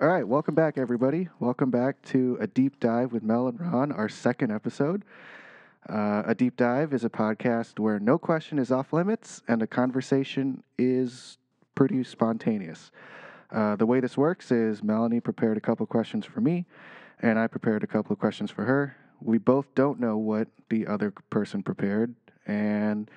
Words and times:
All 0.00 0.06
right, 0.06 0.22
welcome 0.22 0.54
back, 0.54 0.78
everybody. 0.78 1.28
Welcome 1.40 1.72
back 1.72 2.00
to 2.02 2.38
a 2.40 2.46
deep 2.46 2.78
dive 2.78 3.10
with 3.10 3.24
Mel 3.24 3.48
and 3.48 3.60
Ron, 3.60 3.90
our 3.90 4.08
second 4.08 4.52
episode. 4.52 5.04
Uh, 5.88 6.22
a 6.24 6.36
deep 6.36 6.56
dive 6.56 6.92
is 6.92 7.02
a 7.02 7.10
podcast 7.10 7.80
where 7.80 7.98
no 7.98 8.16
question 8.16 8.60
is 8.60 8.70
off 8.70 8.92
limits 8.92 9.42
and 9.48 9.60
the 9.60 9.66
conversation 9.66 10.62
is 10.78 11.38
pretty 11.74 12.04
spontaneous. 12.04 12.92
Uh, 13.50 13.74
the 13.74 13.86
way 13.86 13.98
this 13.98 14.16
works 14.16 14.52
is 14.52 14.84
Melanie 14.84 15.18
prepared 15.18 15.56
a 15.56 15.60
couple 15.60 15.84
questions 15.84 16.24
for 16.24 16.40
me, 16.40 16.64
and 17.20 17.36
I 17.36 17.48
prepared 17.48 17.82
a 17.82 17.88
couple 17.88 18.12
of 18.12 18.20
questions 18.20 18.52
for 18.52 18.66
her. 18.66 18.96
We 19.20 19.38
both 19.38 19.66
don't 19.74 19.98
know 19.98 20.16
what 20.16 20.46
the 20.70 20.86
other 20.86 21.10
person 21.28 21.64
prepared, 21.64 22.14
and 22.46 23.10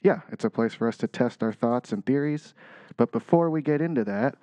yeah, 0.00 0.20
it's 0.30 0.44
a 0.44 0.50
place 0.50 0.74
for 0.74 0.86
us 0.86 0.96
to 0.98 1.08
test 1.08 1.42
our 1.42 1.52
thoughts 1.52 1.90
and 1.90 2.06
theories. 2.06 2.54
But 2.96 3.10
before 3.10 3.50
we 3.50 3.62
get 3.62 3.80
into 3.80 4.04
that, 4.04 4.36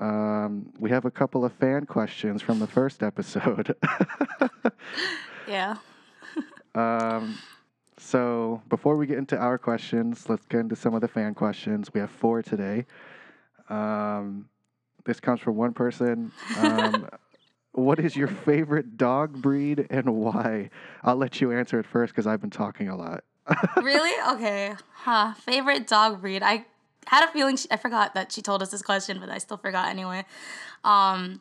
um, 0.00 0.72
we 0.78 0.90
have 0.90 1.04
a 1.04 1.10
couple 1.10 1.44
of 1.44 1.52
fan 1.54 1.86
questions 1.86 2.42
from 2.42 2.58
the 2.58 2.66
first 2.66 3.02
episode. 3.02 3.74
Yeah. 5.48 5.76
um, 6.74 7.38
so 7.96 8.62
before 8.68 8.96
we 8.96 9.06
get 9.06 9.18
into 9.18 9.36
our 9.36 9.58
questions, 9.58 10.28
let's 10.28 10.44
get 10.46 10.60
into 10.60 10.76
some 10.76 10.94
of 10.94 11.00
the 11.00 11.08
fan 11.08 11.34
questions. 11.34 11.92
We 11.92 12.00
have 12.00 12.10
four 12.10 12.42
today. 12.42 12.86
Um, 13.68 14.48
this 15.04 15.20
comes 15.20 15.40
from 15.40 15.56
one 15.56 15.72
person. 15.72 16.30
Um, 16.58 17.08
what 17.72 17.98
is 17.98 18.14
your 18.14 18.28
favorite 18.28 18.96
dog 18.96 19.40
breed 19.40 19.86
and 19.90 20.14
why? 20.14 20.70
I'll 21.02 21.16
let 21.16 21.40
you 21.40 21.50
answer 21.50 21.80
it 21.80 21.86
first 21.86 22.12
because 22.12 22.26
I've 22.26 22.40
been 22.40 22.50
talking 22.50 22.88
a 22.88 22.96
lot. 22.96 23.24
really? 23.82 24.34
Okay. 24.34 24.74
Huh. 24.92 25.32
Favorite 25.34 25.86
dog 25.86 26.20
breed? 26.20 26.42
I 26.42 26.66
had 27.08 27.24
a 27.24 27.32
feeling 27.32 27.56
she, 27.56 27.68
I 27.70 27.76
forgot 27.76 28.14
that 28.14 28.32
she 28.32 28.42
told 28.42 28.62
us 28.62 28.70
this 28.70 28.82
question, 28.82 29.18
but 29.18 29.30
I 29.30 29.38
still 29.38 29.56
forgot 29.56 29.88
anyway. 29.88 30.24
Um, 30.84 31.40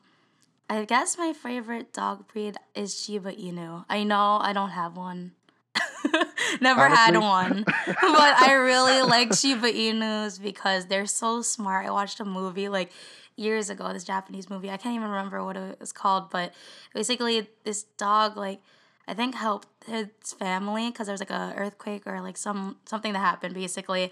I 0.69 0.83
guess 0.85 1.17
my 1.17 1.33
favorite 1.33 1.93
dog 1.93 2.27
breed 2.31 2.55
is 2.75 2.99
Shiba 2.99 3.33
Inu. 3.33 3.85
I 3.89 4.03
know 4.03 4.39
I 4.41 4.53
don't 4.53 4.71
have 4.71 4.97
one. 4.97 5.33
Never 6.61 6.87
had 6.87 7.17
one. 7.17 7.63
but 7.85 7.97
I 8.01 8.53
really 8.53 9.01
like 9.01 9.33
Shiba 9.33 9.71
Inus 9.71 10.41
because 10.41 10.87
they're 10.87 11.05
so 11.05 11.41
smart. 11.41 11.85
I 11.85 11.91
watched 11.91 12.19
a 12.19 12.25
movie 12.25 12.69
like 12.69 12.91
years 13.35 13.69
ago, 13.69 13.91
this 13.93 14.03
Japanese 14.03 14.49
movie. 14.49 14.69
I 14.69 14.77
can't 14.77 14.95
even 14.95 15.09
remember 15.09 15.43
what 15.43 15.55
it 15.55 15.79
was 15.79 15.91
called, 15.91 16.29
but 16.29 16.53
basically 16.93 17.47
this 17.63 17.83
dog 17.97 18.35
like 18.35 18.59
I 19.07 19.13
think 19.13 19.35
helped 19.35 19.67
his 19.85 20.07
family 20.37 20.89
because 20.89 21.07
there 21.07 21.13
was 21.13 21.21
like 21.21 21.29
a 21.29 21.53
earthquake 21.55 22.05
or 22.05 22.19
like 22.21 22.35
some 22.35 22.77
something 22.85 23.13
that 23.13 23.19
happened 23.19 23.53
basically, 23.53 24.11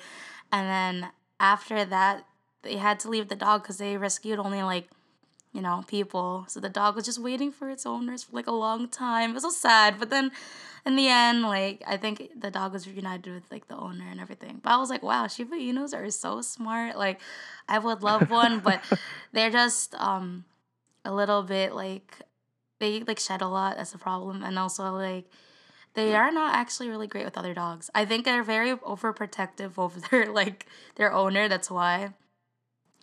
and 0.51 0.69
then 0.69 1.11
after 1.39 1.85
that 1.85 2.25
they 2.63 2.77
had 2.77 2.99
to 2.99 3.09
leave 3.09 3.27
the 3.27 3.35
dog 3.35 3.61
because 3.61 3.77
they 3.77 3.95
rescued 3.95 4.39
only 4.39 4.63
like 4.63 4.89
you 5.53 5.61
know 5.61 5.83
people. 5.87 6.45
So 6.47 6.59
the 6.59 6.69
dog 6.69 6.95
was 6.95 7.05
just 7.05 7.19
waiting 7.19 7.51
for 7.51 7.69
its 7.69 7.85
owners 7.85 8.23
for 8.23 8.35
like 8.35 8.47
a 8.47 8.51
long 8.51 8.89
time. 8.89 9.31
It 9.31 9.33
was 9.35 9.43
so 9.43 9.49
sad, 9.49 9.97
but 9.99 10.09
then 10.09 10.31
in 10.85 10.95
the 10.95 11.07
end, 11.07 11.43
like 11.43 11.81
I 11.87 11.97
think 11.97 12.29
the 12.37 12.51
dog 12.51 12.73
was 12.73 12.87
reunited 12.87 13.33
with 13.33 13.51
like 13.51 13.67
the 13.67 13.77
owner 13.77 14.05
and 14.09 14.19
everything. 14.19 14.59
But 14.61 14.71
I 14.71 14.77
was 14.77 14.89
like, 14.89 15.01
wow, 15.01 15.27
Shiba 15.27 15.55
Inus 15.55 15.93
are 15.93 16.09
so 16.11 16.41
smart. 16.41 16.97
Like 16.97 17.21
I 17.69 17.79
would 17.79 18.03
love 18.03 18.29
one, 18.43 18.59
but 18.59 18.81
they're 19.31 19.49
just 19.49 19.95
um 19.95 20.45
a 21.05 21.13
little 21.13 21.43
bit 21.43 21.73
like 21.73 22.21
they 22.79 23.01
like 23.01 23.19
shed 23.19 23.41
a 23.41 23.47
lot. 23.47 23.77
That's 23.77 23.93
a 23.93 23.97
problem, 23.97 24.43
and 24.43 24.59
also 24.59 24.91
like 24.91 25.25
they 25.95 26.13
are 26.13 26.31
not 26.31 26.55
actually 26.55 26.89
really 26.89 27.07
great 27.07 27.25
with 27.25 27.37
other 27.37 27.53
dogs. 27.53 27.89
I 27.95 28.05
think 28.05 28.25
they're 28.25 28.43
very 28.43 28.75
overprotective 28.75 29.73
over 29.77 29.99
their 29.99 30.31
like 30.31 30.67
their 30.95 31.11
owner. 31.11 31.47
That's 31.47 31.71
why. 31.71 32.13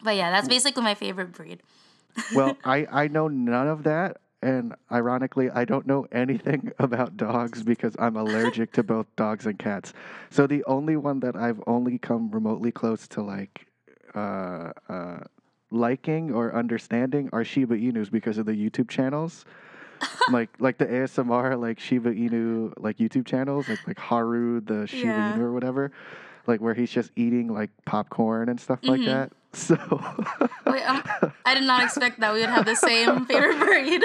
But 0.02 0.16
yeah, 0.16 0.30
that's 0.30 0.48
basically 0.48 0.82
my 0.82 0.94
favorite 0.94 1.32
breed. 1.32 1.62
well, 2.34 2.56
I, 2.64 2.86
I 2.90 3.08
know 3.08 3.28
none 3.28 3.68
of 3.68 3.84
that. 3.84 4.18
And 4.42 4.74
ironically, 4.90 5.50
I 5.50 5.64
don't 5.64 5.86
know 5.86 6.06
anything 6.10 6.72
about 6.80 7.16
dogs 7.16 7.62
because 7.62 7.94
I'm 7.98 8.16
allergic 8.16 8.72
to 8.72 8.82
both 8.82 9.06
dogs 9.14 9.46
and 9.46 9.56
cats. 9.58 9.92
So 10.30 10.48
the 10.48 10.64
only 10.64 10.96
one 10.96 11.20
that 11.20 11.36
I've 11.36 11.62
only 11.68 11.98
come 11.98 12.30
remotely 12.30 12.72
close 12.72 13.06
to 13.08 13.22
like 13.22 13.66
uh, 14.16 14.72
uh, 14.88 15.20
liking 15.70 16.32
or 16.32 16.54
understanding 16.54 17.30
are 17.32 17.44
Shiba 17.44 17.76
Inus 17.76 18.10
because 18.10 18.36
of 18.36 18.46
the 18.46 18.52
YouTube 18.52 18.88
channels. 18.88 19.44
like 20.30 20.50
like 20.58 20.78
the 20.78 20.86
ASMR 20.86 21.58
like 21.60 21.78
Shiba 21.80 22.12
Inu 22.12 22.72
like 22.76 22.98
YouTube 22.98 23.26
channels 23.26 23.68
like 23.68 23.86
like 23.86 23.98
Haru 23.98 24.60
the 24.60 24.86
Shiba 24.86 25.20
Yeah. 25.20 25.32
Inu 25.32 25.38
or 25.38 25.52
whatever, 25.52 25.92
like 26.46 26.60
where 26.60 26.74
he's 26.74 26.90
just 26.90 27.10
eating 27.16 27.48
like 27.52 27.70
popcorn 27.84 28.48
and 28.48 28.60
stuff 28.60 28.80
like 28.82 29.00
Mhm. 29.00 29.06
that. 29.06 29.32
So 29.54 29.76
Wait, 30.66 30.82
um, 30.88 31.02
I 31.44 31.52
did 31.54 31.64
not 31.64 31.82
expect 31.82 32.20
that 32.20 32.32
we 32.32 32.40
would 32.40 32.48
have 32.48 32.64
the 32.64 32.74
same 32.74 33.26
favorite 33.30 33.58
breed. 33.58 34.02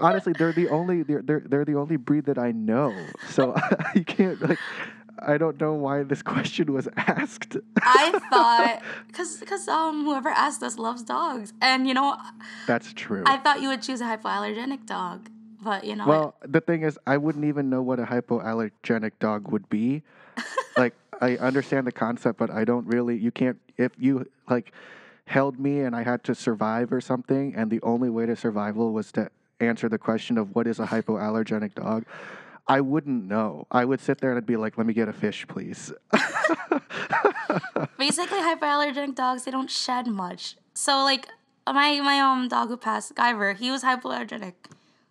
honestly, 0.00 0.32
they're 0.32 0.52
the 0.52 0.66
only 0.66 1.04
they're 1.04 1.22
they're, 1.22 1.38
they're 1.46 1.64
the 1.64 1.76
only 1.76 1.96
breed 1.96 2.24
that 2.24 2.36
I 2.36 2.50
know. 2.50 3.12
So 3.28 3.54
you 3.94 4.04
can't 4.04 4.42
like 4.42 4.58
I 5.26 5.38
don't 5.38 5.60
know 5.60 5.74
why 5.74 6.02
this 6.02 6.22
question 6.34 6.72
was 6.72 6.88
asked. 6.96 7.56
I 7.76 8.12
thought 8.30 8.82
because 9.06 9.38
because 9.38 9.68
um 9.68 10.04
whoever 10.04 10.28
asked 10.28 10.62
us 10.62 10.78
loves 10.78 11.02
dogs, 11.02 11.52
and 11.60 11.86
you 11.86 11.94
know 11.94 12.16
That's 12.66 12.92
true. 12.92 13.22
I 13.26 13.36
thought 13.38 13.62
you 13.62 13.68
would 13.68 13.82
choose 13.82 14.00
a 14.00 14.04
hypoallergenic 14.04 14.86
dog, 14.86 15.28
but 15.62 15.84
you 15.84 15.96
know 15.96 16.06
well, 16.06 16.34
the 16.44 16.60
thing 16.60 16.82
is, 16.82 16.98
I 17.06 17.16
wouldn't 17.16 17.44
even 17.44 17.70
know 17.70 17.82
what 17.82 17.98
a 17.98 18.04
hypoallergenic 18.04 19.12
dog 19.20 19.50
would 19.50 19.68
be. 19.68 20.02
like, 20.76 20.94
I 21.20 21.36
understand 21.36 21.86
the 21.86 21.92
concept, 21.92 22.38
but 22.38 22.50
I 22.50 22.64
don't 22.64 22.86
really. 22.86 23.16
You 23.16 23.30
can't 23.30 23.58
if 23.76 23.92
you 23.98 24.28
like 24.48 24.72
held 25.26 25.58
me 25.58 25.80
and 25.80 25.94
I 25.94 26.02
had 26.02 26.24
to 26.24 26.34
survive 26.34 26.92
or 26.92 27.00
something, 27.00 27.54
and 27.54 27.70
the 27.70 27.80
only 27.82 28.10
way 28.10 28.26
to 28.26 28.36
survival 28.36 28.92
was 28.92 29.12
to 29.12 29.30
answer 29.60 29.88
the 29.88 29.98
question 29.98 30.36
of 30.36 30.54
what 30.54 30.66
is 30.66 30.80
a 30.80 30.86
hypoallergenic 30.86 31.74
dog. 31.74 32.04
I 32.66 32.80
wouldn't 32.80 33.24
know. 33.24 33.66
I 33.70 33.84
would 33.84 34.00
sit 34.00 34.18
there 34.20 34.30
and 34.30 34.38
I'd 34.38 34.46
be 34.46 34.56
like, 34.56 34.78
"Let 34.78 34.86
me 34.86 34.94
get 34.94 35.08
a 35.08 35.12
fish, 35.12 35.46
please." 35.48 35.92
basically 37.98 38.38
hypoallergenic 38.38 39.14
dogs 39.14 39.44
they 39.44 39.50
don't 39.50 39.70
shed 39.70 40.06
much. 40.06 40.56
So 40.74 41.04
like 41.04 41.28
my 41.66 42.00
my 42.00 42.20
um 42.20 42.48
dog 42.48 42.68
who 42.68 42.76
passed 42.76 43.14
Guyver, 43.14 43.56
he 43.56 43.70
was 43.70 43.82
hypoallergenic, 43.82 44.54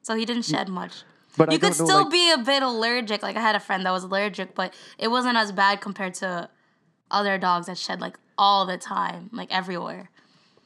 so 0.01 0.15
he 0.15 0.25
didn't 0.25 0.45
shed 0.45 0.69
much. 0.69 1.03
But 1.37 1.49
I 1.49 1.53
you 1.53 1.59
could 1.59 1.73
don't 1.73 1.79
know, 1.79 1.85
still 1.85 2.03
like- 2.03 2.11
be 2.11 2.31
a 2.31 2.37
bit 2.37 2.63
allergic. 2.63 3.23
Like 3.23 3.35
I 3.37 3.41
had 3.41 3.55
a 3.55 3.59
friend 3.59 3.85
that 3.85 3.91
was 3.91 4.03
allergic, 4.03 4.55
but 4.55 4.73
it 4.97 5.09
wasn't 5.09 5.37
as 5.37 5.51
bad 5.51 5.81
compared 5.81 6.13
to 6.15 6.49
other 7.09 7.37
dogs 7.37 7.67
that 7.67 7.77
shed 7.77 8.01
like 8.01 8.17
all 8.37 8.65
the 8.65 8.77
time, 8.77 9.29
like 9.33 9.53
everywhere. 9.53 10.09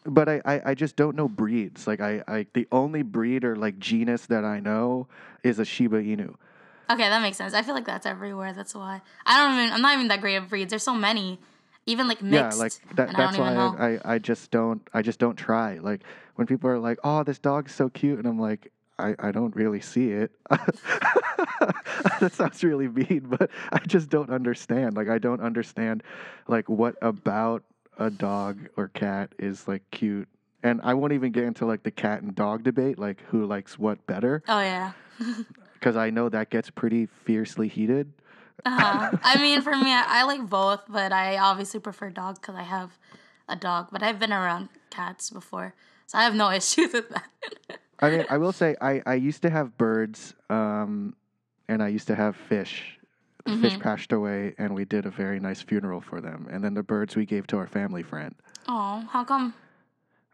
but 0.05 0.29
I, 0.29 0.41
I, 0.45 0.61
I 0.71 0.73
just 0.75 0.95
don't 0.95 1.15
know 1.15 1.27
breeds. 1.27 1.87
Like 1.87 1.99
I, 2.01 2.23
I 2.27 2.45
the 2.53 2.67
only 2.71 3.01
breed 3.01 3.43
or 3.43 3.55
like 3.55 3.79
genus 3.79 4.25
that 4.27 4.45
I 4.45 4.59
know 4.59 5.07
is 5.43 5.59
a 5.59 5.65
Shiba 5.65 6.01
Inu. 6.03 6.35
Okay, 6.89 7.09
that 7.09 7.21
makes 7.21 7.37
sense. 7.37 7.53
I 7.53 7.61
feel 7.61 7.73
like 7.73 7.85
that's 7.85 8.05
everywhere. 8.05 8.53
That's 8.53 8.75
why 8.75 9.01
I 9.25 9.37
don't 9.37 9.59
even. 9.59 9.73
I'm 9.73 9.81
not 9.81 9.95
even 9.95 10.07
that 10.09 10.21
great 10.21 10.35
of 10.35 10.49
breeds. 10.49 10.69
There's 10.69 10.83
so 10.83 10.95
many, 10.95 11.39
even 11.85 12.07
like 12.07 12.21
mixed. 12.21 12.57
yeah, 12.57 12.63
like 12.63 12.73
that, 12.95 13.09
and 13.09 13.17
I 13.17 13.25
that's 13.25 13.37
why. 13.37 13.55
I, 13.55 13.89
I, 13.93 13.99
I 14.15 14.19
just 14.19 14.51
don't 14.51 14.87
I 14.93 15.01
just 15.01 15.19
don't 15.19 15.35
try. 15.35 15.79
Like 15.79 16.01
when 16.35 16.47
people 16.47 16.69
are 16.69 16.79
like, 16.79 16.99
"Oh, 17.03 17.23
this 17.23 17.39
dog's 17.39 17.73
so 17.73 17.89
cute," 17.89 18.19
and 18.19 18.27
I'm 18.27 18.39
like, 18.39 18.71
I, 18.97 19.15
I 19.19 19.31
don't 19.31 19.55
really 19.55 19.81
see 19.81 20.11
it. 20.11 20.31
that 20.49 22.31
sounds 22.33 22.63
really 22.63 22.87
mean, 22.87 23.25
but 23.27 23.49
I 23.71 23.79
just 23.79 24.09
don't 24.09 24.29
understand. 24.29 24.95
Like 24.95 25.09
I 25.09 25.17
don't 25.17 25.41
understand 25.41 26.03
like 26.47 26.69
what 26.69 26.95
about 27.01 27.63
a 27.97 28.09
dog 28.09 28.69
or 28.77 28.89
cat 28.89 29.33
is 29.39 29.67
like 29.67 29.83
cute. 29.91 30.27
And 30.63 30.81
I 30.83 30.95
won't 30.95 31.13
even 31.13 31.31
get 31.31 31.43
into 31.43 31.65
like 31.65 31.83
the 31.83 31.91
cat 31.91 32.21
and 32.21 32.33
dog 32.33 32.63
debate, 32.63 32.97
like 32.97 33.21
who 33.29 33.45
likes 33.45 33.77
what 33.77 34.05
better. 34.07 34.43
oh 34.47 34.59
yeah. 34.61 34.93
because 35.85 35.97
I 35.97 36.09
know 36.09 36.29
that 36.29 36.49
gets 36.49 36.71
pretty 36.71 37.05
fiercely 37.05 37.67
heated. 37.67 38.11
Uh-huh. 38.65 39.11
I 39.23 39.37
mean, 39.37 39.61
for 39.61 39.75
me, 39.77 39.91
I, 39.91 40.03
I 40.07 40.23
like 40.23 40.49
both, 40.49 40.81
but 40.89 41.11
I 41.11 41.37
obviously 41.37 41.79
prefer 41.79 42.09
dog 42.09 42.41
because 42.41 42.55
I 42.55 42.63
have 42.63 42.97
a 43.47 43.55
dog. 43.55 43.89
But 43.91 44.01
I've 44.01 44.17
been 44.17 44.33
around 44.33 44.69
cats 44.89 45.29
before, 45.29 45.75
so 46.07 46.17
I 46.17 46.23
have 46.23 46.33
no 46.33 46.49
issues 46.59 46.91
with 46.91 47.09
that. 47.09 47.29
I 47.99 48.09
mean, 48.09 48.25
I 48.29 48.37
will 48.39 48.51
say 48.51 48.75
I, 48.81 49.03
I 49.05 49.13
used 49.13 49.43
to 49.43 49.51
have 49.51 49.77
birds, 49.77 50.33
um, 50.49 51.15
and 51.69 51.83
I 51.83 51.89
used 51.89 52.07
to 52.07 52.15
have 52.15 52.35
fish. 52.35 52.97
The 53.45 53.53
Fish 53.57 53.73
Mhm. 53.75 53.79
passed 53.79 54.11
away, 54.11 54.55
and 54.57 54.73
we 54.73 54.85
did 54.85 55.05
a 55.05 55.11
very 55.11 55.39
nice 55.39 55.61
funeral 55.61 56.01
for 56.01 56.19
them. 56.19 56.47
And 56.49 56.63
then 56.63 56.73
the 56.73 56.81
birds 56.81 57.15
we 57.15 57.27
gave 57.27 57.45
to 57.47 57.57
our 57.57 57.67
family 57.67 58.01
friend, 58.01 58.33
oh, 58.67 59.07
how 59.11 59.23
come? 59.23 59.53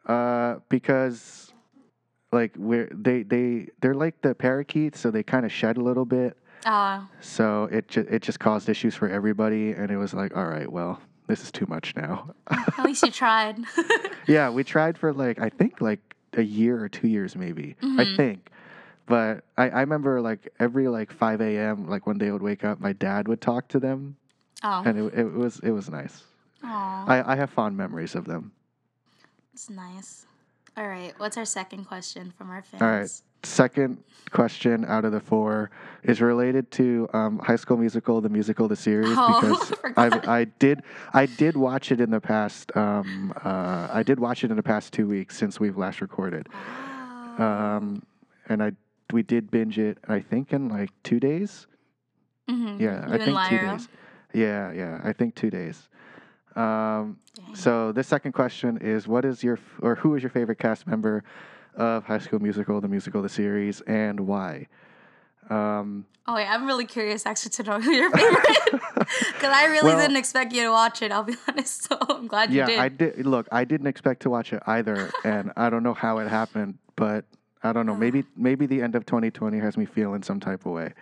uh, 0.05 0.59
because 0.69 1.50
like 2.31 2.53
we're 2.57 2.87
they 2.93 3.23
they 3.23 3.67
they're 3.81 3.93
like 3.95 4.21
the 4.21 4.33
parakeets, 4.35 4.99
so 4.99 5.11
they 5.11 5.23
kind 5.23 5.45
of 5.45 5.51
shed 5.51 5.77
a 5.77 5.81
little 5.81 6.05
bit. 6.05 6.37
Uh, 6.65 7.01
So 7.21 7.65
it 7.71 7.87
ju- 7.87 8.07
it 8.09 8.21
just 8.21 8.39
caused 8.39 8.69
issues 8.69 8.95
for 8.95 9.09
everybody, 9.09 9.71
and 9.71 9.89
it 9.91 9.97
was 9.97 10.13
like, 10.13 10.35
all 10.37 10.47
right, 10.47 10.71
well, 10.71 10.99
this 11.27 11.43
is 11.43 11.51
too 11.51 11.65
much 11.67 11.95
now. 11.95 12.33
at 12.49 12.83
least 12.85 13.03
you 13.03 13.11
tried. 13.11 13.57
Yeah, 14.27 14.51
we 14.51 14.63
tried 14.63 14.97
for 14.99 15.11
like 15.13 15.39
I 15.39 15.49
think 15.49 15.81
like 15.81 15.99
a 16.33 16.43
year 16.43 16.79
or 16.81 16.87
two 16.87 17.07
years 17.07 17.35
maybe. 17.35 17.75
I 17.81 18.05
Mhm. 18.05 18.15
think. 18.15 18.51
But 19.07 19.43
I, 19.57 19.69
I 19.69 19.79
remember 19.81 20.21
like 20.21 20.47
every 20.59 20.87
like 20.87 21.11
five 21.11 21.41
AM, 21.41 21.89
like 21.89 22.05
when 22.07 22.17
they 22.19 22.31
would 22.31 22.43
wake 22.43 22.63
up, 22.63 22.79
my 22.79 22.93
dad 22.93 23.27
would 23.27 23.41
talk 23.41 23.67
to 23.69 23.79
them 23.79 24.15
oh, 24.63 24.83
and 24.85 24.97
it, 24.97 25.13
it 25.19 25.33
was 25.33 25.59
it 25.63 25.71
was 25.71 25.89
nice. 25.89 26.23
Aw, 26.63 27.05
I, 27.07 27.33
I 27.33 27.35
have 27.35 27.49
fond 27.49 27.75
memories 27.75 28.13
of 28.15 28.25
them. 28.25 28.51
it's 29.53 29.69
nice. 29.69 30.27
All 30.77 30.87
right. 30.87 31.13
What's 31.17 31.37
our 31.37 31.45
second 31.45 31.85
question 31.85 32.33
from 32.37 32.49
our 32.49 32.61
fans? 32.61 32.81
All 32.81 32.87
right. 32.89 33.21
Second 33.43 34.03
question 34.29 34.85
out 34.85 35.03
of 35.03 35.11
the 35.11 35.19
four 35.19 35.71
is 36.03 36.21
related 36.21 36.69
to 36.71 37.09
um, 37.11 37.39
High 37.39 37.55
School 37.55 37.75
Musical, 37.77 38.21
the 38.21 38.29
musical, 38.29 38.67
the 38.67 38.75
series, 38.75 39.09
Oh, 39.17 39.41
because 39.81 39.97
I 39.97 40.39
I, 40.39 40.43
did 40.59 40.83
I 41.13 41.25
did 41.25 41.57
watch 41.57 41.91
it 41.91 41.99
in 41.99 42.11
the 42.11 42.21
past. 42.21 42.75
Um, 42.77 43.33
uh, 43.43 43.87
I 43.91 44.03
did 44.03 44.19
watch 44.19 44.43
it 44.43 44.51
in 44.51 44.57
the 44.57 44.63
past 44.63 44.93
two 44.93 45.07
weeks 45.07 45.35
since 45.37 45.59
we've 45.59 45.75
last 45.75 46.01
recorded, 46.01 46.47
Wow. 46.53 47.77
um, 47.79 48.03
and 48.47 48.61
I 48.61 48.73
we 49.11 49.23
did 49.23 49.49
binge 49.49 49.79
it. 49.79 49.97
I 50.07 50.19
think 50.19 50.53
in 50.53 50.69
like 50.69 50.91
two 51.03 51.19
days. 51.19 51.65
Mhm. 52.47 52.79
Yeah, 52.79 53.07
You 53.07 53.13
I 53.15 53.17
think 53.17 53.39
two 53.49 53.57
days. 53.57 53.87
Yeah, 54.33 54.71
yeah, 54.71 55.01
I 55.03 55.13
think 55.13 55.33
two 55.35 55.49
days. 55.49 55.89
Um, 56.55 57.17
so 57.53 57.91
the 57.91 58.03
second 58.03 58.33
question 58.33 58.77
is, 58.77 59.07
what 59.07 59.25
is 59.25 59.43
your 59.43 59.55
f- 59.57 59.79
or 59.81 59.95
who 59.95 60.15
is 60.15 60.23
your 60.23 60.29
favorite 60.29 60.59
cast 60.59 60.85
member 60.87 61.23
of 61.75 62.03
High 62.03 62.17
School 62.19 62.39
Musical, 62.39 62.81
the 62.81 62.87
musical, 62.87 63.21
the 63.21 63.29
series, 63.29 63.81
and 63.81 64.21
why? 64.21 64.67
Um, 65.49 66.05
Oh 66.27 66.35
wait, 66.35 66.45
I'm 66.45 66.67
really 66.67 66.85
curious 66.85 67.25
actually 67.25 67.49
to 67.51 67.63
know 67.63 67.79
who 67.81 67.91
your 67.91 68.11
favorite. 68.11 68.71
Because 68.93 69.43
I 69.43 69.65
really 69.65 69.87
Well- 69.89 69.99
didn't 69.99 70.17
expect 70.17 70.53
you 70.53 70.61
to 70.63 70.69
watch 70.71 71.01
it. 71.01 71.11
I'll 71.11 71.23
be 71.23 71.35
honest. 71.47 71.87
So 71.89 71.97
I'm 72.09 72.27
glad 72.27 72.53
you 72.53 72.63
did. 72.65 72.75
yeah. 72.75 72.81
I 72.83 72.89
did. 72.89 73.25
Look, 73.25 73.47
I 73.51 73.63
didn't 73.65 73.87
expect 73.87 74.21
to 74.23 74.29
watch 74.29 74.53
it 74.53 74.61
either, 74.67 75.09
and 75.23 75.51
I 75.57 75.69
don't 75.71 75.81
know 75.83 75.95
how 75.95 76.19
it 76.19 76.27
happened, 76.27 76.77
but 76.95 77.25
I 77.63 77.73
don't 77.73 77.85
know. 77.87 77.95
Maybe 77.95 78.23
maybe 78.37 78.65
the 78.67 78.81
end 78.83 78.95
of 78.95 79.05
2020 79.07 79.57
has 79.59 79.77
me 79.77 79.85
feeling 79.85 80.21
some 80.21 80.39
type 80.39 80.65
of 80.65 80.73
way. 80.73 80.93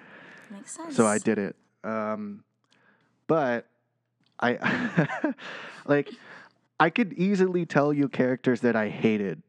Makes 0.49 0.71
sense. 0.77 0.95
so 0.95 1.05
I 1.05 1.17
did 1.17 1.37
it. 1.37 1.55
Um, 1.83 2.43
but 3.27 3.67
I 4.41 5.33
like 5.85 6.11
I 6.79 6.89
could 6.89 7.13
easily 7.13 7.65
tell 7.65 7.91
you 7.93 8.07
characters 8.07 8.61
that 8.61 8.75
I 8.75 8.89
hated. 8.89 9.41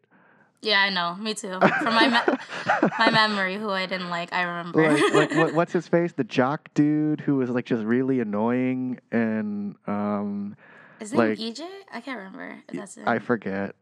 Yeah, 0.62 0.80
I 0.80 0.90
know. 0.90 1.14
Me 1.14 1.32
too. 1.32 1.58
From 1.58 1.94
my 1.94 2.08
me- 2.08 2.88
my 2.98 3.10
memory, 3.12 3.56
who 3.56 3.70
I 3.70 3.86
didn't 3.86 4.10
like, 4.10 4.30
I 4.32 4.42
remember. 4.42 4.92
Like, 4.92 5.14
like 5.14 5.30
what, 5.34 5.54
what's 5.54 5.72
his 5.72 5.88
face? 5.88 6.12
The 6.12 6.24
jock 6.24 6.68
dude 6.74 7.20
who 7.22 7.36
was 7.36 7.48
like 7.48 7.64
just 7.64 7.82
really 7.82 8.20
annoying 8.20 9.00
and 9.10 9.76
um, 9.86 10.56
Is 11.00 11.12
it 11.14 11.16
like- 11.16 11.38
EJ? 11.38 11.66
I 11.92 12.00
can't 12.02 12.18
remember. 12.18 12.58
That's 12.72 12.98
it. 12.98 13.04
I 13.06 13.20
forget. 13.20 13.74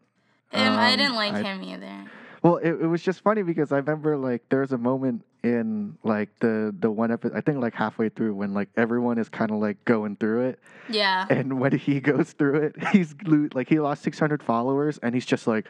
Him, 0.50 0.72
I 0.72 0.93
um, 0.93 0.99
didn't 0.99 1.16
like 1.16 1.34
I- 1.34 1.43
him 1.43 1.62
either. 1.64 2.04
Well, 2.43 2.56
it, 2.56 2.70
it 2.70 2.87
was 2.87 3.02
just 3.02 3.20
funny 3.23 3.43
because 3.43 3.73
I 3.73 3.76
remember 3.79 4.17
like 4.17 4.49
there 4.49 4.61
was 4.61 4.73
a 4.73 4.79
moment 4.79 5.25
in 5.43 5.96
like 6.05 6.29
the 6.40 6.75
the 6.79 6.90
one 6.90 7.11
episode 7.12 7.37
I 7.37 7.40
think 7.40 7.61
like 7.61 7.75
halfway 7.75 8.08
through 8.08 8.35
when 8.35 8.55
like 8.55 8.69
everyone 8.76 9.19
is 9.19 9.29
kind 9.29 9.50
of 9.50 9.58
like 9.58 9.85
going 9.85 10.17
through 10.17 10.49
it 10.49 10.58
Yeah. 10.88 11.26
and 11.31 11.61
when 11.61 11.73
he 11.73 12.00
goes 12.12 12.32
through 12.32 12.56
it 12.62 12.88
he's 12.93 13.14
lo- 13.25 13.49
like 13.55 13.69
he 13.69 13.79
lost 13.79 14.02
600 14.02 14.43
followers 14.43 14.99
and 14.99 15.14
he's 15.14 15.26
just 15.26 15.46
like 15.46 15.67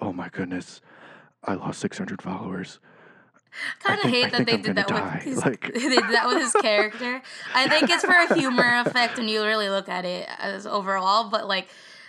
oh 0.00 0.12
my 0.12 0.28
goodness 0.30 0.80
I 1.44 1.54
lost 1.54 1.78
600 1.80 2.20
followers 2.22 2.80
kind 3.78 4.00
of 4.02 4.10
hate 4.10 4.32
that 4.32 4.46
they 4.46 4.54
I'm 4.54 4.62
did 4.62 4.76
that 4.76 4.88
die. 4.88 5.14
with 5.14 5.22
his, 5.22 5.38
Like- 5.44 5.60
they 5.74 5.78
did 5.80 6.02
that 6.10 6.26
with 6.26 6.38
his 6.42 6.52
character. 6.54 7.22
I 7.54 7.68
think 7.68 7.88
it's 7.88 8.04
for 8.04 8.10
a 8.12 8.34
humor 8.34 8.82
effect 8.84 9.16
when 9.16 9.28
you 9.28 9.44
really 9.44 9.68
look 9.68 9.88
at 9.88 10.04
it 10.04 10.28
as 10.40 10.66
overall, 10.66 11.30
but 11.30 11.46
like 11.46 11.68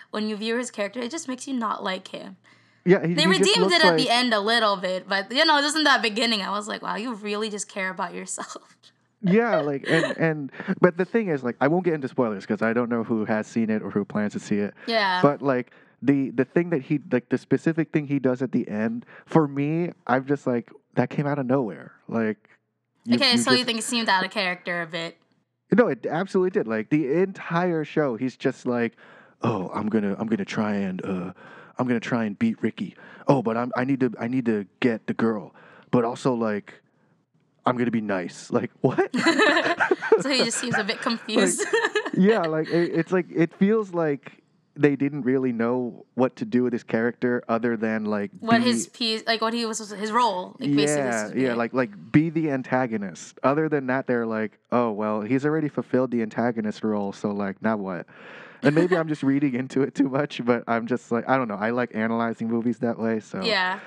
when 0.09 0.27
you 0.27 0.35
view 0.37 0.57
his 0.57 0.71
character, 0.71 0.99
it 1.01 1.11
just 1.11 1.27
makes 1.27 1.47
you 1.47 1.53
not 1.53 1.83
like 1.83 2.07
him. 2.07 2.37
Yeah 2.85 3.05
he, 3.05 3.13
They 3.13 3.23
he 3.23 3.27
redeemed 3.27 3.71
it 3.71 3.83
at 3.83 3.91
like- 3.93 3.97
the 3.97 4.09
end 4.09 4.33
a 4.33 4.39
little 4.39 4.77
bit, 4.77 5.07
but 5.09 5.31
you 5.31 5.43
know, 5.45 5.59
just 5.61 5.75
in 5.75 5.83
that 5.85 6.01
beginning, 6.01 6.41
I 6.41 6.51
was 6.51 6.67
like, 6.67 6.81
wow, 6.81 6.95
you 6.95 7.13
really 7.15 7.49
just 7.49 7.67
care 7.67 7.89
about 7.89 8.13
yourself. 8.13 8.57
yeah 9.21 9.55
like 9.57 9.83
and 9.87 10.15
and 10.17 10.51
but 10.81 10.97
the 10.97 11.05
thing 11.05 11.29
is 11.29 11.43
like 11.43 11.55
I 11.59 11.67
won't 11.67 11.83
get 11.83 11.95
into 11.95 12.07
spoilers 12.07 12.43
because 12.45 12.61
I 12.61 12.73
don't 12.73 12.89
know 12.89 13.03
who 13.03 13.25
has 13.25 13.47
seen 13.47 13.71
it 13.71 13.81
or 13.81 13.89
who 13.89 14.05
plans 14.05 14.33
to 14.33 14.39
see 14.39 14.57
it 14.57 14.73
Yeah. 14.85 15.19
but 15.23 15.41
like 15.41 15.71
the 16.03 16.29
the 16.31 16.45
thing 16.45 16.69
that 16.69 16.81
he 16.83 16.99
like 17.11 17.29
the 17.29 17.37
specific 17.39 17.91
thing 17.91 18.05
he 18.05 18.19
does 18.19 18.43
at 18.43 18.51
the 18.51 18.67
end 18.67 19.05
for 19.25 19.47
me 19.47 19.91
i'm 20.05 20.25
just 20.27 20.45
like 20.45 20.69
that 20.93 21.09
came 21.09 21.25
out 21.25 21.39
of 21.39 21.47
nowhere 21.47 21.93
like 22.07 22.49
you- 23.05 23.15
okay, 23.15 23.31
you 23.31 23.37
so 23.39 23.49
you 23.51 23.57
just- 23.59 23.65
think 23.67 23.79
it 23.79 23.83
seemed 23.83 24.09
out 24.09 24.23
of 24.23 24.29
character 24.29 24.81
a 24.83 24.85
bit. 24.85 25.17
no 25.73 25.87
it 25.87 26.05
absolutely 26.05 26.51
did 26.51 26.67
like 26.67 26.89
the 26.91 27.11
entire 27.13 27.83
show 27.83 28.17
he's 28.17 28.35
just 28.37 28.67
like 28.67 28.95
oh 29.41 29.69
i'm 29.73 29.87
gonna 29.87 30.15
i'm 30.19 30.27
gonna 30.27 30.45
try 30.45 30.73
and 30.75 31.03
uh 31.03 31.31
i'm 31.77 31.87
gonna 31.87 31.99
try 31.99 32.25
and 32.25 32.37
beat 32.37 32.61
ricky. 32.61 32.95
Oh 33.27 33.41
but 33.41 33.57
i'm 33.57 33.71
i 33.75 33.83
need 33.83 33.99
to 34.01 34.11
i 34.19 34.27
need 34.27 34.45
to 34.45 34.65
get 34.79 35.07
the 35.07 35.13
girl. 35.13 35.53
But 35.91 36.03
also 36.05 36.33
like 36.33 36.81
i'm 37.65 37.77
gonna 37.77 37.91
be 37.91 38.01
nice. 38.01 38.51
Like 38.51 38.71
what? 38.81 39.09
So 40.21 40.29
he 40.29 40.45
just 40.45 40.57
seems 40.59 40.77
a 40.77 40.83
bit 40.83 41.01
confused. 41.01 41.61
yeah, 42.13 42.41
like 42.43 42.69
it, 42.69 42.91
it's 42.93 43.11
like 43.11 43.25
it 43.35 43.53
feels 43.55 43.93
like 43.93 44.41
they 44.77 44.95
didn't 44.95 45.23
really 45.23 45.51
know 45.51 46.05
what 46.15 46.35
to 46.37 46.45
do 46.45 46.63
with 46.63 46.71
his 46.73 46.83
character 46.83 47.43
other 47.49 47.75
than 47.75 48.05
like 48.05 48.31
what 48.39 48.59
be- 48.59 48.63
his 48.71 48.87
piece, 48.87 49.23
like 49.27 49.41
what 49.41 49.53
he 49.53 49.65
was, 49.65 49.79
his 49.89 50.11
role, 50.11 50.55
like 50.59 50.73
basically. 50.73 51.41
yeah 51.41 51.47
yeah 51.49 51.53
like 51.53 51.73
like 51.73 51.91
be 52.13 52.29
the 52.29 52.49
antagonist. 52.49 53.37
Other 53.43 53.67
than 53.67 53.87
that 53.87 54.07
they're 54.07 54.25
like 54.25 54.57
oh 54.71 54.91
well 54.91 55.21
he's 55.21 55.45
already 55.45 55.67
fulfilled 55.67 56.11
the 56.11 56.21
antagonist 56.21 56.83
role 56.83 57.11
so 57.11 57.31
like 57.31 57.61
now 57.61 57.75
what 57.75 58.05
and 58.63 58.75
maybe 58.75 58.95
i'm 58.95 59.07
just 59.07 59.23
reading 59.23 59.53
into 59.55 59.81
it 59.81 59.95
too 59.95 60.09
much 60.09 60.43
but 60.45 60.63
i'm 60.67 60.87
just 60.87 61.11
like 61.11 61.27
i 61.29 61.37
don't 61.37 61.47
know 61.47 61.55
i 61.55 61.69
like 61.69 61.91
analyzing 61.93 62.47
movies 62.47 62.79
that 62.79 62.97
way 62.97 63.19
so 63.19 63.41
yeah. 63.41 63.79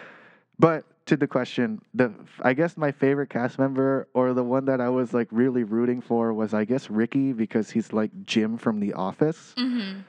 but 0.59 0.85
to 1.09 1.17
the 1.17 1.27
question, 1.27 1.81
the 1.95 2.13
I 2.43 2.53
guess 2.53 2.77
my 2.77 2.93
favorite 2.93 3.31
cast 3.31 3.59
member 3.59 4.09
or 4.13 4.35
the 4.35 4.45
one 4.45 4.67
that 4.67 4.79
I 4.81 4.91
was 4.91 5.15
like 5.15 5.29
really 5.31 5.65
rooting 5.65 6.03
for 6.03 6.35
was 6.35 6.53
I 6.53 6.65
guess 6.65 6.91
Ricky 6.91 7.33
because 7.33 7.71
he's 7.71 7.93
like 7.95 8.11
Jim 8.27 8.59
from 8.59 8.79
The 8.79 8.93
Office. 8.93 9.55
hmm 9.57 10.01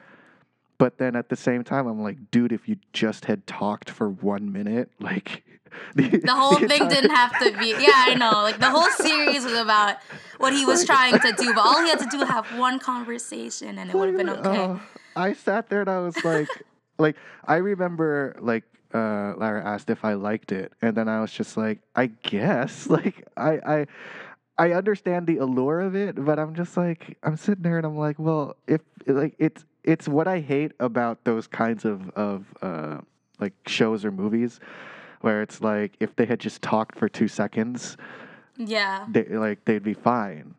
But 0.77 0.97
then 0.97 1.15
at 1.15 1.29
the 1.29 1.35
same 1.37 1.63
time, 1.63 1.87
I'm 1.87 2.03
like, 2.03 2.31
dude, 2.31 2.51
if 2.51 2.67
you 2.67 2.77
just 2.91 3.25
had 3.25 3.47
talked 3.47 3.89
for 3.89 4.09
one 4.09 4.51
minute, 4.51 4.91
like 4.99 5.43
the, 5.95 6.17
The 6.17 6.33
whole 6.33 6.55
thing 6.57 6.69
entire- 6.83 6.89
didn't 6.89 7.11
have 7.11 7.37
to 7.39 7.57
be. 7.57 7.69
Yeah, 7.79 7.91
I 7.95 8.13
know. 8.15 8.31
Like 8.43 8.59
the 8.59 8.69
whole 8.69 8.89
series 8.89 9.43
was 9.43 9.53
about 9.53 9.97
what 10.37 10.53
he 10.53 10.65
was 10.65 10.85
trying 10.85 11.19
to 11.19 11.31
do, 11.33 11.53
but 11.53 11.61
all 11.61 11.81
he 11.83 11.89
had 11.89 11.99
to 11.99 12.07
do 12.09 12.19
was 12.19 12.27
have 12.29 12.47
one 12.57 12.79
conversation, 12.79 13.77
and 13.77 13.89
it 13.89 13.95
would 13.95 14.09
have 14.09 14.17
been 14.17 14.29
okay. 14.29 14.57
Oh, 14.57 14.81
I 15.15 15.33
sat 15.33 15.69
there 15.69 15.81
and 15.81 15.89
I 15.89 15.99
was 15.99 16.15
like, 16.23 16.47
like 16.97 17.15
I 17.45 17.57
remember 17.57 18.35
like 18.39 18.63
uh, 18.93 19.33
Lara 19.37 19.63
asked 19.65 19.89
if 19.89 20.03
I 20.05 20.13
liked 20.13 20.51
it, 20.51 20.73
and 20.81 20.95
then 20.95 21.07
I 21.07 21.21
was 21.21 21.31
just 21.31 21.57
like, 21.57 21.79
I 21.95 22.07
guess, 22.07 22.87
like 22.97 23.27
I 23.37 23.51
I. 23.65 23.87
I 24.61 24.73
understand 24.73 25.25
the 25.25 25.37
allure 25.37 25.79
of 25.79 25.95
it, 25.95 26.15
but 26.21 26.37
I'm 26.37 26.53
just 26.53 26.75
like 26.75 27.17
I'm 27.23 27.37
sitting 27.37 27.63
there 27.63 27.77
and 27.77 27.85
I'm 27.85 27.97
like, 27.97 28.19
well, 28.19 28.57
if 28.67 28.81
like 29.07 29.33
it's 29.39 29.63
it's 29.85 30.05
what 30.05 30.27
I 30.27 30.41
hate 30.41 30.73
about 30.81 31.23
those 31.23 31.47
kinds 31.47 31.85
of 31.85 32.09
of 32.09 32.43
uh, 32.61 32.97
like 33.39 33.53
shows 33.67 34.03
or 34.03 34.11
movies, 34.11 34.59
where 35.21 35.41
it's 35.41 35.61
like 35.61 35.93
if 35.99 36.15
they 36.15 36.25
had 36.25 36.39
just 36.39 36.61
talked 36.61 36.97
for 36.97 37.09
two 37.09 37.27
seconds, 37.27 37.97
Yeah. 38.57 39.05
they 39.09 39.23
like 39.25 39.65
they'd 39.65 39.83
be 39.83 39.93
fine. 39.93 40.55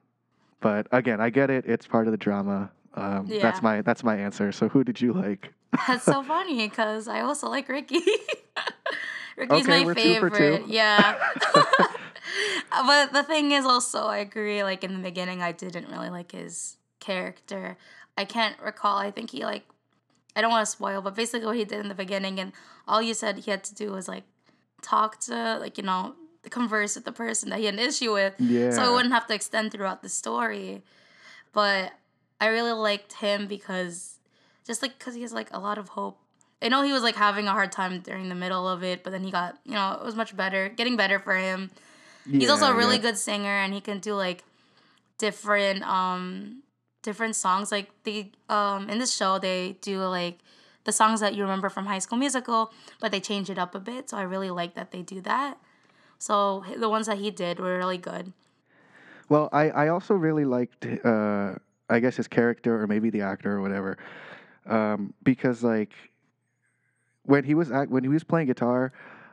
But 0.60 0.86
again, 0.92 1.20
I 1.20 1.30
get 1.30 1.48
it. 1.50 1.64
It's 1.66 1.86
part 1.86 2.06
of 2.06 2.12
the 2.12 2.18
drama. 2.18 2.70
Um, 2.94 3.26
That's 3.28 3.62
my 3.62 3.82
that's 3.82 4.02
my 4.04 4.16
answer. 4.16 4.52
So 4.52 4.68
who 4.68 4.84
did 4.84 5.00
you 5.00 5.12
like? 5.12 5.52
That's 5.86 6.04
so 6.04 6.22
funny 6.34 6.68
because 6.68 7.06
I 7.08 7.20
also 7.20 7.48
like 7.48 7.68
Ricky. 7.68 8.00
Ricky's 9.36 9.62
Okay, 9.62 9.80
my 9.80 9.84
we're 9.86 9.94
two 9.94 10.18
for 10.20 10.28
favorite. 10.30 10.68
Yeah. 10.68 11.16
but 12.70 13.12
the 13.12 13.22
thing 13.22 13.52
is 13.52 13.64
also 13.64 14.04
I 14.06 14.18
agree, 14.18 14.62
like 14.62 14.84
in 14.84 14.92
the 14.94 14.98
beginning 15.02 15.42
I 15.42 15.52
didn't 15.52 15.88
really 15.88 16.10
like 16.10 16.32
his 16.32 16.76
character. 16.98 17.76
I 18.18 18.24
can't 18.24 18.60
recall. 18.60 18.98
I 18.98 19.10
think 19.10 19.30
he 19.30 19.44
like 19.44 19.64
I 20.36 20.40
don't 20.40 20.50
want 20.50 20.64
to 20.66 20.70
spoil, 20.70 21.00
but 21.00 21.14
basically 21.16 21.46
what 21.46 21.56
he 21.56 21.64
did 21.64 21.80
in 21.80 21.88
the 21.88 21.94
beginning 21.94 22.38
and 22.38 22.52
all 22.86 23.00
you 23.02 23.14
said 23.14 23.38
he 23.38 23.50
had 23.50 23.64
to 23.64 23.74
do 23.74 23.92
was 23.92 24.08
like 24.08 24.24
talk 24.82 25.20
to 25.20 25.58
like, 25.60 25.78
you 25.78 25.84
know, 25.84 26.14
converse 26.48 26.94
with 26.94 27.04
the 27.04 27.12
person 27.12 27.50
that 27.50 27.58
he 27.58 27.66
had 27.66 27.74
an 27.74 27.80
issue 27.80 28.12
with. 28.12 28.34
Yeah. 28.38 28.70
So 28.70 28.90
it 28.90 28.92
wouldn't 28.92 29.12
have 29.12 29.26
to 29.26 29.34
extend 29.34 29.72
throughout 29.72 30.02
the 30.02 30.08
story. 30.08 30.82
But 31.52 31.92
I 32.40 32.46
really 32.46 32.72
liked 32.72 33.14
him 33.14 33.46
because 33.46 34.18
just 34.66 34.82
like 34.82 34.98
because 34.98 35.14
he 35.14 35.22
has 35.22 35.32
like 35.32 35.48
a 35.52 35.58
lot 35.58 35.78
of 35.78 35.90
hope. 35.90 36.18
I 36.62 36.68
know 36.68 36.82
he 36.82 36.92
was 36.92 37.02
like 37.02 37.16
having 37.16 37.46
a 37.46 37.52
hard 37.52 37.72
time 37.72 38.00
during 38.00 38.28
the 38.28 38.34
middle 38.34 38.68
of 38.68 38.82
it, 38.82 39.02
but 39.02 39.10
then 39.10 39.24
he 39.24 39.30
got 39.30 39.58
you 39.64 39.72
know 39.72 39.98
it 40.00 40.04
was 40.04 40.14
much 40.14 40.36
better, 40.36 40.68
getting 40.68 40.96
better 40.96 41.18
for 41.18 41.34
him. 41.36 41.70
Yeah, 42.26 42.40
He's 42.40 42.50
also 42.50 42.66
a 42.66 42.74
really 42.74 42.96
yeah. 42.96 43.02
good 43.02 43.18
singer, 43.18 43.48
and 43.48 43.72
he 43.74 43.80
can 43.80 43.98
do 43.98 44.14
like 44.14 44.44
different 45.18 45.82
um 45.82 46.62
different 47.02 47.36
songs. 47.36 47.72
Like 47.72 47.90
they 48.04 48.30
um 48.48 48.88
in 48.88 48.98
this 48.98 49.14
show 49.14 49.38
they 49.38 49.76
do 49.80 50.00
like 50.04 50.38
the 50.84 50.92
songs 50.92 51.20
that 51.20 51.34
you 51.34 51.42
remember 51.42 51.68
from 51.68 51.86
High 51.86 51.98
School 51.98 52.18
Musical, 52.18 52.72
but 53.00 53.12
they 53.12 53.20
change 53.20 53.50
it 53.50 53.58
up 53.58 53.74
a 53.74 53.80
bit. 53.80 54.10
So 54.10 54.16
I 54.16 54.22
really 54.22 54.50
like 54.50 54.74
that 54.74 54.90
they 54.90 55.02
do 55.02 55.20
that. 55.22 55.58
So 56.18 56.64
the 56.76 56.88
ones 56.88 57.06
that 57.06 57.18
he 57.18 57.30
did 57.30 57.58
were 57.58 57.78
really 57.78 57.98
good. 57.98 58.32
Well, 59.28 59.48
I, 59.52 59.70
I 59.70 59.88
also 59.88 60.14
really 60.14 60.44
liked, 60.44 60.86
uh, 61.04 61.54
I 61.88 62.00
guess 62.00 62.16
his 62.16 62.28
character 62.28 62.80
or 62.82 62.86
maybe 62.86 63.10
the 63.10 63.22
actor 63.22 63.56
or 63.56 63.60
whatever, 63.62 63.96
um, 64.66 65.14
because 65.22 65.62
like 65.62 65.92
when 67.24 67.44
he 67.44 67.54
was 67.54 67.70
act- 67.70 67.90
when 67.90 68.02
he 68.02 68.08
was 68.08 68.24
playing 68.24 68.48
guitar, 68.48 68.92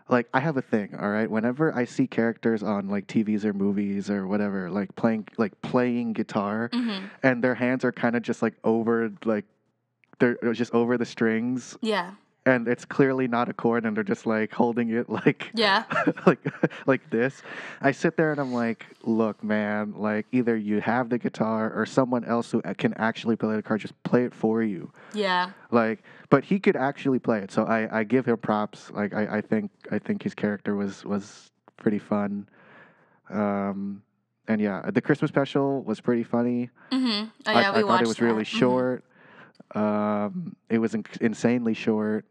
like 0.10 0.27
I 0.34 0.39
have 0.39 0.56
a 0.56 0.62
thing, 0.62 0.96
all 1.00 1.10
right. 1.10 1.30
Whenever 1.30 1.75
I 1.75 1.86
see 1.86 2.08
characters 2.08 2.63
on 2.63 2.89
like 2.89 3.08
TVs 3.08 3.44
or 3.44 3.54
movies 3.54 4.10
or 4.10 4.27
whatever, 4.27 4.70
like 4.70 4.96
playing 4.96 5.27
like 5.38 5.60
playing 5.62 6.13
guitar, 6.13 6.70
hmm 6.72 7.06
and 7.24 7.44
their 7.44 7.56
hands 7.56 7.84
are 7.84 7.92
kind 7.92 8.16
of 8.16 8.22
just 8.22 8.42
like 8.42 8.54
over 8.63 9.12
like 9.25 9.46
they're 10.20 10.38
just 10.54 10.74
over 10.74 10.98
the 10.98 11.06
strings, 11.06 11.78
Yeah. 11.82 12.12
and 12.46 12.68
it's 12.68 12.86
clearly 12.86 13.28
not 13.28 13.50
a 13.50 13.54
chord, 13.54 13.86
and 13.86 13.96
they're 13.96 14.04
just 14.04 14.26
like 14.26 14.52
holding 14.54 14.90
it 14.90 15.10
like 15.10 15.52
Yeah. 15.54 15.84
like 16.26 16.40
like 16.88 17.10
this. 17.10 17.42
I 17.82 17.92
sit 17.92 18.18
there 18.18 18.32
and 18.32 18.40
I'm 18.40 18.54
like, 18.54 18.86
look, 19.04 19.44
man, 19.44 19.94
like 19.98 20.26
either 20.32 20.56
you 20.56 20.82
have 20.82 21.10
the 21.10 21.18
guitar 21.18 21.72
or 21.74 21.86
someone 21.86 22.24
else 22.26 22.50
who 22.52 22.62
can 22.78 22.94
actually 22.96 23.36
play 23.36 23.56
the 23.56 23.62
guitar 23.62 23.78
just 23.78 24.02
play 24.04 24.24
it 24.26 24.34
for 24.34 24.64
you. 24.64 24.92
Yeah. 25.14 25.52
Like, 25.72 26.04
but 26.30 26.44
he 26.44 26.60
could 26.60 26.76
actually 26.76 27.20
play 27.20 27.40
it, 27.40 27.52
so 27.52 27.64
I, 27.66 28.00
I 28.00 28.04
give 28.04 28.26
him 28.26 28.38
props. 28.38 28.90
Like, 28.92 29.14
I, 29.14 29.38
I 29.38 29.42
think 29.42 29.70
I 29.92 30.00
think 30.00 30.24
his 30.24 30.34
character 30.34 30.76
was 30.76 31.06
was 31.06 31.52
pretty 31.78 32.00
fun. 32.00 32.48
Um, 33.30 34.02
and 34.48 34.62
yeah, 34.62 34.90
the 34.90 35.02
Christmas 35.02 35.30
special 35.30 35.84
was 35.84 36.00
pretty 36.00 36.24
funny. 36.24 36.70
Mm-hmm. 36.92 37.28
Oh 37.46 37.52
I, 37.52 37.62
yeah, 37.62 37.72
I 37.72 37.76
we 37.76 37.82
thought 37.82 37.88
watched 37.90 38.04
it 38.04 38.08
was 38.08 38.22
really 38.22 38.44
that. 38.44 38.50
Mhm. 38.50 38.60
short. 38.60 39.04
Um, 39.76 40.56
it 40.70 40.80
was 40.80 40.94
in- 40.94 41.06
insanely 41.22 41.74
short, 41.74 42.26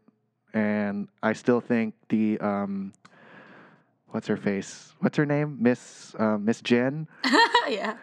and 0.53 1.07
I 1.21 1.33
still 1.33 1.61
think 1.61 1.93
the 2.09 2.39
um, 2.39 2.93
what's 4.09 4.27
her 4.27 4.37
face? 4.37 4.93
What's 4.99 5.17
her 5.17 5.25
name? 5.25 5.57
Miss 5.59 6.15
uh, 6.17 6.37
Miss 6.37 6.61
Jen. 6.61 7.07
yeah. 7.67 7.97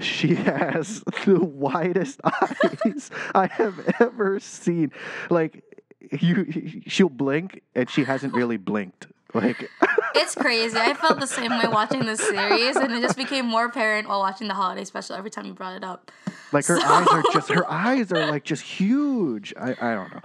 She 0.00 0.34
has 0.34 1.00
the 1.24 1.38
widest 1.40 2.20
eyes 2.24 3.10
I 3.34 3.46
have 3.46 3.94
ever 4.00 4.40
seen. 4.40 4.90
Like 5.30 5.62
you, 6.10 6.82
she'll 6.86 7.08
blink 7.08 7.62
and 7.74 7.88
she 7.88 8.04
hasn't 8.04 8.34
really 8.34 8.56
blinked. 8.56 9.06
Like 9.34 9.68
It's 10.14 10.34
crazy. 10.36 10.76
I 10.78 10.94
felt 10.94 11.18
the 11.18 11.26
same 11.26 11.50
way 11.50 11.64
watching 11.66 12.04
this 12.06 12.20
series, 12.20 12.76
and 12.76 12.92
it 12.92 13.00
just 13.02 13.16
became 13.16 13.46
more 13.46 13.64
apparent 13.66 14.08
while 14.08 14.20
watching 14.20 14.46
the 14.48 14.54
holiday 14.54 14.84
special 14.84 15.16
every 15.16 15.30
time 15.30 15.44
you 15.44 15.52
brought 15.52 15.74
it 15.76 15.82
up. 15.84 16.10
like 16.52 16.64
her 16.66 16.78
So- 16.78 16.86
eyes 16.86 17.06
are 17.08 17.22
just 17.32 17.48
her 17.50 17.70
eyes 17.70 18.12
are 18.12 18.26
like 18.30 18.44
just 18.44 18.62
huge. 18.62 19.52
I 19.60 19.70
I 19.80 19.94
don't 19.94 20.12
know. 20.14 20.20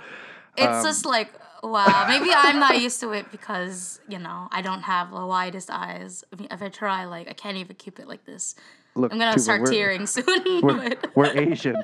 It's 0.57 0.67
Um, 0.77 0.83
just 0.83 1.05
like, 1.05 1.33
wow. 1.63 2.05
Maybe 2.07 2.29
I'm 2.33 2.59
not 2.59 2.79
used 2.81 2.99
to 2.99 3.11
it 3.13 3.31
because, 3.31 3.99
you 4.07 4.19
know, 4.19 4.47
I 4.51 4.61
don't 4.61 4.81
have 4.83 5.09
the 5.11 5.25
widest 5.25 5.69
eyes. 5.71 6.23
I 6.31 6.35
mean, 6.35 6.47
if 6.51 6.61
I 6.61 6.69
try, 6.69 7.05
like, 7.05 7.29
I 7.29 7.33
can't 7.33 7.57
even 7.57 7.75
keep 7.77 7.97
it 7.99 8.07
like 8.07 8.25
this. 8.25 8.55
Look, 8.95 9.13
I'm 9.13 9.19
gonna 9.19 9.31
Tuba, 9.33 9.41
start 9.41 9.65
tearing 9.67 10.05
soon. 10.15 10.61
We're, 10.61 10.95
we're 11.15 11.25
Asian. 11.37 11.77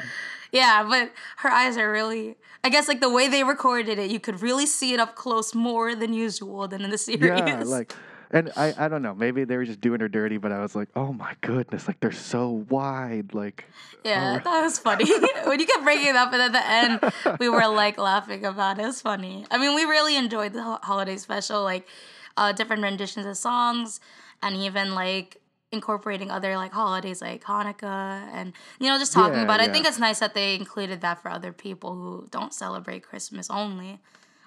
Yeah, 0.56 0.86
but 0.88 1.12
her 1.38 1.50
eyes 1.50 1.78
are 1.78 1.92
really. 1.92 2.36
I 2.64 2.70
guess 2.70 2.88
like 2.88 3.00
the 3.00 3.10
way 3.10 3.28
they 3.28 3.44
recorded 3.44 4.00
it, 4.00 4.10
you 4.10 4.20
could 4.20 4.42
really 4.42 4.66
see 4.66 4.94
it 4.94 5.00
up 5.00 5.16
close 5.16 5.54
more 5.54 5.94
than 5.94 6.14
usual 6.14 6.68
than 6.68 6.82
in 6.82 6.90
the 6.90 6.98
series. 6.98 7.22
Yeah, 7.24 7.62
like, 7.64 7.94
and 8.32 8.52
I, 8.58 8.74
I 8.78 8.88
don't 8.88 9.04
know. 9.04 9.14
Maybe 9.14 9.44
they 9.44 9.56
were 9.56 9.66
just 9.66 9.82
doing 9.82 10.00
her 10.00 10.08
dirty, 10.08 10.38
but 10.38 10.52
I 10.52 10.60
was 10.62 10.76
like, 10.76 10.90
oh 10.96 11.14
my 11.14 11.36
goodness, 11.42 11.88
like 11.88 12.00
they're 12.00 12.12
so 12.12 12.66
wide. 12.70 13.36
Like, 13.36 13.66
yeah, 14.04 14.40
oh. 14.40 14.44
that 14.44 14.62
was 14.62 14.80
funny. 14.80 15.06
when 15.44 15.60
you 15.60 15.68
kept 15.68 15.84
bringing 15.84 16.08
it 16.08 16.16
up, 16.16 16.34
and 16.34 16.42
at 16.42 16.54
the 16.54 16.68
end, 16.68 17.38
we 17.40 17.50
were 17.50 17.68
like 17.68 18.00
laughing 18.00 18.46
about 18.46 18.80
it. 18.80 18.84
It 18.84 18.88
was 18.88 19.02
funny. 19.02 19.46
I 19.52 19.60
mean, 19.60 19.76
we 19.76 19.84
really 19.84 20.16
enjoyed 20.16 20.54
the 20.54 20.64
holiday 20.64 21.18
special, 21.18 21.62
like 21.64 21.88
uh, 22.36 22.52
different 22.52 22.82
renditions 22.82 23.28
of 23.28 23.38
songs, 23.38 24.00
and 24.42 24.56
even 24.56 24.96
like 24.96 25.40
incorporating 25.76 26.30
other 26.32 26.56
like 26.64 26.72
holidays 26.72 27.22
like 27.22 27.44
Hanukkah 27.44 28.28
and 28.38 28.54
you 28.80 28.88
know 28.90 28.98
just 28.98 29.14
talking 29.14 29.36
Yeah, 29.40 29.44
about 29.44 29.60
it. 29.62 29.70
I 29.70 29.74
think 29.74 29.86
it's 29.86 30.00
nice 30.00 30.20
that 30.20 30.34
they 30.34 30.56
included 30.56 31.02
that 31.02 31.22
for 31.22 31.30
other 31.30 31.52
people 31.54 31.92
who 32.00 32.28
don't 32.32 32.54
celebrate 32.54 33.02
Christmas 33.04 33.50
only, 33.50 34.00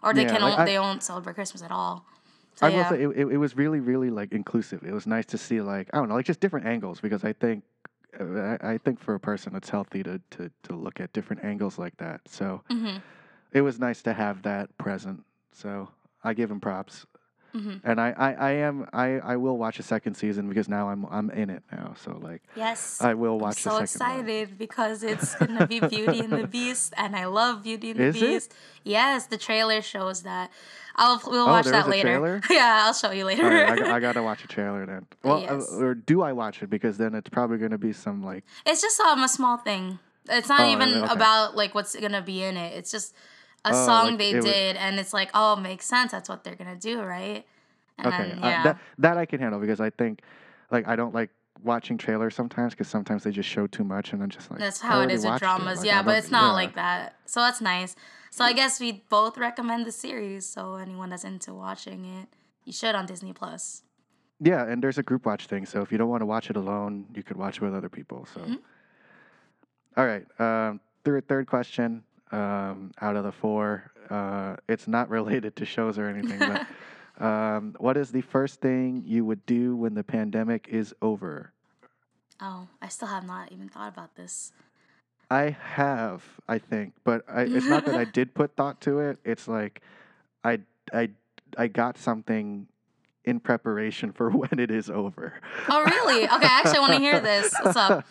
or 0.03 0.13
they 0.15 0.25
Yeah, 0.25 0.33
can 0.33 0.43
like, 0.43 0.59
I- 0.59 0.65
they 0.65 0.75
don't 0.75 1.03
celebrate 1.03 1.35
Christmas 1.35 1.63
at 1.63 1.71
all. 1.71 2.05
So, 2.57 2.67
I 2.67 2.71
yeah. 2.71 2.77
will 2.77 2.85
say 2.91 3.03
it, 3.05 3.09
it, 3.21 3.33
it 3.35 3.37
was 3.37 3.57
really, 3.57 3.79
really 3.79 4.11
like 4.11 4.33
inclusive. 4.33 4.83
It 4.83 4.93
was 4.93 5.07
nice 5.07 5.27
to 5.27 5.39
see 5.39 5.61
like 5.61 5.87
I 5.93 5.99
don't 5.99 6.09
know, 6.09 6.17
like 6.17 6.27
just 6.27 6.41
different 6.41 6.67
angles 6.67 7.01
because 7.01 7.23
I 7.23 7.33
think 7.33 7.63
I, 8.19 8.79
think 8.85 8.99
for 8.99 9.15
a 9.15 9.21
person 9.21 9.55
it's 9.55 9.69
healthy 9.71 10.03
to, 10.03 10.21
to 10.31 10.51
to 10.65 10.73
look 10.75 10.99
at 10.99 11.13
different 11.13 11.45
angles 11.45 11.79
like 11.79 11.97
that. 11.99 12.21
So 12.27 12.63
Mhm. 12.71 13.01
it 13.53 13.61
was 13.61 13.79
nice 13.79 14.03
to 14.03 14.13
have 14.13 14.43
that 14.43 14.77
present. 14.79 15.25
So 15.53 15.89
I 16.25 16.35
give 16.35 16.51
him 16.51 16.59
props. 16.59 17.07
Mhm. 17.55 17.81
And 17.83 17.99
I, 18.01 18.11
I, 18.11 18.33
I 18.35 18.51
am 18.53 18.87
I, 18.93 19.07
I 19.21 19.37
will 19.37 19.57
watch 19.57 19.79
a 19.79 19.83
second 19.83 20.15
season 20.15 20.49
because 20.49 20.69
now 20.69 20.91
I'm 20.91 21.07
I'm 21.11 21.31
in 21.31 21.49
it 21.51 21.63
now. 21.73 21.95
So 22.05 22.19
like 22.21 22.43
Yes. 22.55 23.01
I 23.01 23.15
will 23.15 23.35
I'm 23.37 23.41
watch 23.41 23.63
so 23.63 23.79
the 23.81 23.87
second 23.87 24.17
one. 24.17 24.19
excited 24.29 24.59
because 24.59 25.03
it's 25.03 25.35
gonna 25.37 25.67
be 25.67 25.81
Beauty 25.81 26.21
and 26.21 26.33
the 26.33 26.47
Beast, 26.59 26.93
and 26.97 27.17
I 27.17 27.25
love 27.27 27.63
Beauty 27.63 27.91
and 27.93 28.01
the 28.01 28.05
Is 28.05 28.17
it? 28.17 28.21
Beast. 28.21 28.55
Yes, 28.85 29.27
the 29.27 29.39
trailer 29.39 29.81
shows 29.83 30.23
that. 30.23 30.51
I'll 30.97 31.21
we'll 31.27 31.45
Oh, 31.45 31.47
watch 31.47 31.67
that 31.67 31.89
later. 31.89 32.41
yeah, 32.51 32.83
I'll 32.85 32.93
show 32.93 33.13
you 33.13 33.25
later. 33.25 33.45
Right, 33.45 33.71
I, 33.71 33.77
got- 33.77 33.89
I 33.89 34.01
gotta 34.07 34.23
watch 34.23 34.45
a 34.45 34.49
trailer 34.49 34.85
then. 34.85 35.07
Well, 35.23 35.39
uh, 35.39 35.41
Yes. 35.59 35.73
or 35.73 35.95
do 35.95 36.23
I 36.23 36.33
watch 36.33 36.63
it? 36.63 36.69
Because 36.69 36.99
then 36.99 37.15
it's 37.15 37.31
probably 37.31 37.57
gonna 37.59 37.79
be 37.79 37.93
some 37.93 38.23
like 38.23 38.45
it's 38.67 38.83
just 38.83 39.01
um, 39.01 39.23
a 39.23 39.29
small 39.29 39.57
thing. 39.57 39.99
It's 40.29 40.49
not 40.51 40.61
Oh, 40.63 40.73
even 40.73 40.89
okay. 41.05 41.13
about 41.13 41.57
like 41.57 41.75
what's 41.75 41.95
gonna 41.97 42.21
be 42.21 42.43
in 42.43 42.57
it. 42.59 42.77
It's 42.77 42.91
just 42.91 43.15
a 43.65 43.71
Oh, 43.73 43.87
song 43.87 44.07
like, 44.11 44.19
they 44.19 44.33
did, 44.33 44.77
and 44.77 44.99
it's 44.99 45.13
like, 45.13 45.31
oh, 45.35 45.57
makes 45.57 45.87
sense. 45.87 46.13
That's 46.13 46.29
what 46.29 46.45
they're 46.45 46.55
gonna 46.55 46.77
do, 46.77 47.03
right? 47.03 47.45
And 47.99 48.07
okay, 48.07 48.29
then, 48.31 48.39
uh, 48.45 48.63
that 48.63 48.79
that 48.99 49.19
I 49.19 49.27
can 49.27 49.41
handle 49.41 49.61
because 49.61 49.81
I 49.81 49.91
think 49.91 50.21
like 50.71 50.87
I 50.87 50.97
don't 50.97 51.15
like 51.15 51.31
watching 51.65 51.99
trailers 51.99 52.35
sometimes 52.35 52.73
because 52.73 52.89
sometimes 52.89 53.25
they 53.25 53.33
just 53.33 53.49
show 53.49 53.67
too 53.67 53.83
much 53.85 54.13
and 54.13 54.23
then 54.23 54.29
just 54.31 54.51
like 54.51 54.61
That's 54.61 54.81
how 54.81 55.01
it 55.01 55.11
is 55.11 55.25
with 55.25 55.35
it. 55.35 55.39
dramas. 55.41 55.79
Like, 55.79 55.87
yeah, 55.87 56.03
but 56.03 56.19
it's 56.19 56.31
not 56.31 56.49
yeah. 56.49 56.53
like 56.53 56.75
that. 56.77 57.17
So 57.27 57.41
that's 57.41 57.61
nice. 57.61 57.97
So 58.31 58.45
I 58.45 58.53
guess 58.53 58.79
we 58.79 59.05
both 59.09 59.37
recommend 59.37 59.87
the 59.87 59.93
series. 59.93 60.47
So 60.47 60.77
anyone 60.77 61.11
that's 61.11 61.25
into 61.25 61.53
watching 61.55 62.05
it, 62.05 62.29
you 62.65 62.73
should 62.73 62.95
on 62.95 63.07
Disney 63.07 63.33
Plus. 63.33 63.83
Yeah, 64.41 64.65
and 64.65 64.81
there's 64.81 64.99
a 64.99 65.03
group 65.03 65.27
watch 65.27 65.49
thing, 65.49 65.67
so 65.67 65.83
if 65.83 65.91
you 65.91 65.99
don't 65.99 66.09
want 66.09 66.21
to 66.21 66.27
watch 66.27 66.49
it 66.49 66.57
alone, 66.57 67.07
you 67.13 67.25
could 67.25 67.37
watch 67.37 67.57
it 67.57 67.63
with 67.63 67.75
other 67.75 67.89
people. 67.89 68.25
So, 68.33 68.41
Mhm. 68.41 68.59
All 69.97 70.07
right, 70.07 70.25
um, 70.41 70.81
third 71.03 71.27
third 71.27 71.49
question 71.49 72.05
um, 72.33 72.93
out 73.01 73.17
of 73.17 73.25
the 73.25 73.33
four. 73.33 73.91
Uh, 74.11 74.57
it's 74.69 74.89
not 74.89 75.09
related 75.19 75.57
to 75.57 75.65
shows 75.65 75.99
or 75.99 76.09
anything, 76.09 76.39
but 76.39 76.67
um, 77.25 77.75
what 77.79 77.97
is 77.97 78.11
the 78.11 78.23
first 78.23 78.61
thing 78.61 79.03
you 79.07 79.25
would 79.25 79.45
do 79.47 79.77
when 79.77 79.95
the 79.95 80.05
pandemic 80.05 80.69
is 80.69 80.95
over? 81.03 81.53
Oh, 82.41 82.69
I 82.81 82.89
still 82.89 83.09
have 83.09 83.27
not 83.27 83.51
even 83.53 83.69
thought 83.69 83.89
about 83.89 84.15
this. 84.15 84.53
I 85.31 85.57
have, 85.61 86.23
I 86.49 86.59
think, 86.59 86.95
but 87.05 87.23
I, 87.29 87.43
it's 87.43 87.67
not 87.67 87.85
that 87.85 87.97
I 87.97 88.05
did 88.13 88.35
put 88.35 88.57
thought 88.57 88.81
to 88.83 89.01
it. 89.01 89.19
It's 89.25 89.47
like 89.47 89.83
I 90.43 90.61
I 90.93 91.11
I 91.57 91.67
got 91.67 91.99
something 91.99 92.67
in 93.25 93.41
preparation 93.41 94.13
for 94.13 94.31
when 94.31 94.59
it 94.59 94.71
is 94.71 94.89
over. 94.89 95.35
Oh, 95.69 95.85
really? 95.85 96.25
Okay, 96.25 96.47
I 96.47 96.61
actually 96.61 96.81
want 96.81 96.95
to 96.95 96.99
hear 96.99 97.21
this. 97.21 97.55
What's 97.63 97.77
up? 97.77 98.07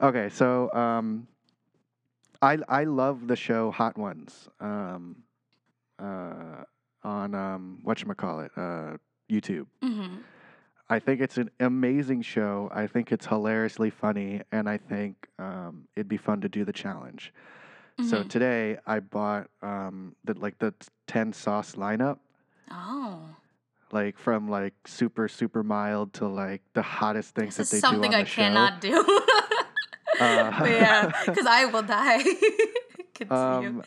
okay, 0.00 0.28
so 0.30 0.72
um, 0.72 1.28
I 2.44 2.58
I 2.68 2.84
love 2.84 3.26
the 3.26 3.36
show 3.36 3.70
Hot 3.70 3.96
Ones 3.96 4.48
um, 4.60 5.16
uh, 5.98 6.64
on 7.02 7.34
um, 7.34 7.78
what 7.82 7.96
call 8.16 8.40
it 8.40 8.52
uh, 8.56 8.96
YouTube. 9.30 9.66
hmm 9.82 10.18
I 10.90 10.98
think 10.98 11.22
it's 11.22 11.38
an 11.38 11.50
amazing 11.60 12.20
show. 12.20 12.70
I 12.70 12.86
think 12.86 13.10
it's 13.10 13.24
hilariously 13.26 13.88
funny, 13.88 14.42
and 14.52 14.68
I 14.68 14.76
think 14.76 15.26
um, 15.38 15.88
it'd 15.96 16.08
be 16.08 16.18
fun 16.18 16.42
to 16.42 16.48
do 16.48 16.62
the 16.66 16.74
challenge. 16.74 17.32
So 18.02 18.22
Mhm. 18.22 18.28
today 18.28 18.78
I 18.86 19.00
bought 19.00 19.48
um, 19.62 20.14
the 20.24 20.34
like 20.38 20.58
the 20.58 20.74
ten 21.06 21.32
sauce 21.32 21.74
lineup, 21.76 22.18
Oh, 22.70 23.20
like 23.92 24.18
from 24.18 24.50
like 24.50 24.74
super 24.86 25.26
super 25.26 25.62
mild 25.62 26.12
to 26.14 26.28
like 26.28 26.60
the 26.74 26.82
hottest 26.82 27.34
things 27.34 27.56
this 27.56 27.70
that 27.70 27.76
they 27.76 27.80
do 27.96 28.04
on 28.04 28.14
I 28.14 28.20
the 28.24 28.26
show. 28.28 28.42
cannot 28.42 28.80
do. 28.82 29.20
Uh, 30.20 30.64
yeah, 30.64 31.12
because 31.26 31.46
I 31.46 31.64
will 31.66 31.82
die. 31.82 32.22
Um, 33.30 33.82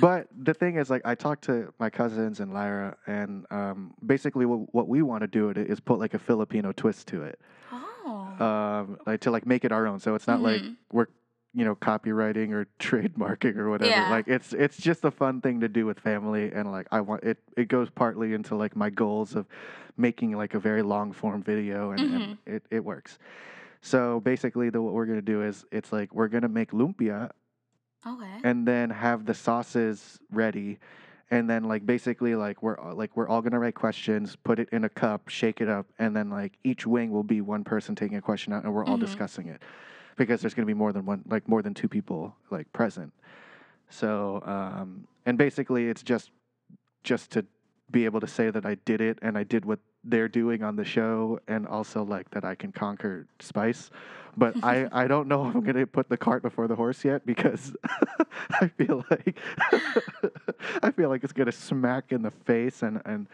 but 0.00 0.28
the 0.38 0.52
thing 0.52 0.76
is, 0.76 0.90
like, 0.90 1.02
I 1.06 1.14
talked 1.14 1.44
to 1.44 1.72
my 1.78 1.88
cousins 1.88 2.40
and 2.40 2.52
Lyra, 2.52 2.96
and 3.06 3.46
um, 3.50 3.94
basically, 4.04 4.44
what, 4.44 4.72
what 4.74 4.86
we 4.86 5.00
want 5.02 5.22
to 5.22 5.26
do 5.26 5.48
it 5.48 5.56
is 5.56 5.80
put 5.80 5.98
like 5.98 6.12
a 6.14 6.18
Filipino 6.18 6.72
twist 6.72 7.08
to 7.08 7.22
it, 7.22 7.40
oh. 7.72 8.44
um, 8.44 8.98
like 9.06 9.20
to 9.22 9.30
like 9.30 9.46
make 9.46 9.64
it 9.64 9.72
our 9.72 9.86
own. 9.86 9.98
So 9.98 10.14
it's 10.14 10.26
not 10.26 10.42
like 10.42 10.60
Mhm. 10.60 10.76
we're 10.92 11.06
you 11.54 11.64
know 11.64 11.74
copyrighting 11.74 12.52
or 12.52 12.66
trademarking 12.78 13.56
or 13.56 13.70
whatever. 13.70 13.90
Yeah. 13.90 14.10
Like 14.10 14.28
it's 14.28 14.52
it's 14.52 14.76
just 14.76 15.04
a 15.04 15.10
fun 15.10 15.40
thing 15.40 15.60
to 15.60 15.68
do 15.68 15.86
with 15.86 15.98
family, 15.98 16.52
and 16.52 16.70
like 16.70 16.86
I 16.92 17.00
want 17.00 17.24
it. 17.24 17.38
It 17.56 17.68
goes 17.68 17.88
partly 17.88 18.34
into 18.34 18.54
like 18.56 18.76
my 18.76 18.90
goals 18.90 19.34
of 19.34 19.46
making 19.96 20.36
like 20.36 20.52
a 20.52 20.58
very 20.60 20.82
long 20.82 21.12
form 21.12 21.42
video, 21.42 21.92
and, 21.92 22.00
and 22.14 22.22
Mhm. 22.22 22.38
it 22.46 22.62
it 22.70 22.84
works. 22.84 23.18
So 23.80 24.20
basically, 24.20 24.70
the, 24.70 24.80
what 24.82 24.94
we're 24.94 25.06
gonna 25.06 25.22
do 25.22 25.42
is 25.42 25.64
it's 25.70 25.92
like 25.92 26.14
we're 26.14 26.28
gonna 26.28 26.48
make 26.48 26.72
lumpia 26.72 27.30
okay. 28.06 28.38
and 28.44 28.66
then 28.66 28.90
have 28.90 29.26
the 29.26 29.34
sauces 29.34 30.18
ready 30.30 30.78
and 31.30 31.50
then 31.50 31.64
like 31.64 31.84
basically 31.84 32.34
like 32.36 32.62
we're 32.62 32.76
like 32.94 33.16
we're 33.16 33.28
all 33.28 33.42
gonna 33.42 33.58
write 33.58 33.74
questions 33.74 34.36
put 34.36 34.58
it 34.60 34.68
in 34.70 34.84
a 34.84 34.88
cup 34.88 35.28
shake 35.28 35.60
it 35.60 35.68
up 35.68 35.86
and 35.98 36.14
then 36.14 36.30
like 36.30 36.52
each 36.62 36.86
wing 36.86 37.10
will 37.10 37.24
be 37.24 37.40
one 37.40 37.64
person 37.64 37.94
taking 37.96 38.16
a 38.16 38.22
question 38.22 38.52
out 38.52 38.62
and 38.64 38.72
we're 38.72 38.84
all 38.84 38.96
Mhm. 38.96 39.00
discussing 39.00 39.48
it 39.48 39.60
because 40.16 40.40
there's 40.40 40.54
gonna 40.54 40.66
be 40.66 40.74
more 40.74 40.92
than 40.92 41.04
one 41.04 41.22
like 41.28 41.48
more 41.48 41.62
than 41.62 41.74
two 41.74 41.88
people 41.88 42.36
like 42.50 42.72
present 42.72 43.12
so 43.88 44.40
um 44.44 45.06
and 45.26 45.36
basically 45.36 45.88
it's 45.88 46.02
just 46.04 46.30
just 47.02 47.30
to 47.32 47.44
be 47.90 48.04
able 48.04 48.20
to 48.20 48.26
say 48.28 48.50
that 48.50 48.64
I 48.66 48.76
did 48.84 49.00
it 49.00 49.18
and 49.22 49.36
I 49.36 49.42
did 49.44 49.64
what 49.64 49.80
they're 50.08 50.28
doing 50.28 50.62
on 50.62 50.76
the 50.76 50.84
show 50.84 51.40
and 51.48 51.66
also 51.66 52.02
like 52.02 52.30
that 52.30 52.44
I 52.44 52.54
can 52.54 52.72
conquer 52.72 53.26
spice. 53.40 53.90
But 54.36 54.62
I, 54.62 54.88
I 54.92 55.06
don't 55.06 55.28
know 55.28 55.48
if 55.48 55.54
I'm 55.54 55.64
gonna 55.64 55.86
put 55.86 56.08
the 56.08 56.16
cart 56.16 56.42
before 56.42 56.68
the 56.68 56.76
horse 56.76 57.04
yet 57.04 57.26
because 57.26 57.74
I 58.50 58.68
feel 58.68 59.04
like 59.10 59.38
I 60.82 60.90
feel 60.90 61.08
like 61.08 61.24
it's 61.24 61.32
gonna 61.32 61.52
smack 61.52 62.12
in 62.12 62.22
the 62.22 62.30
face 62.30 62.82
and, 62.82 63.02
and 63.04 63.26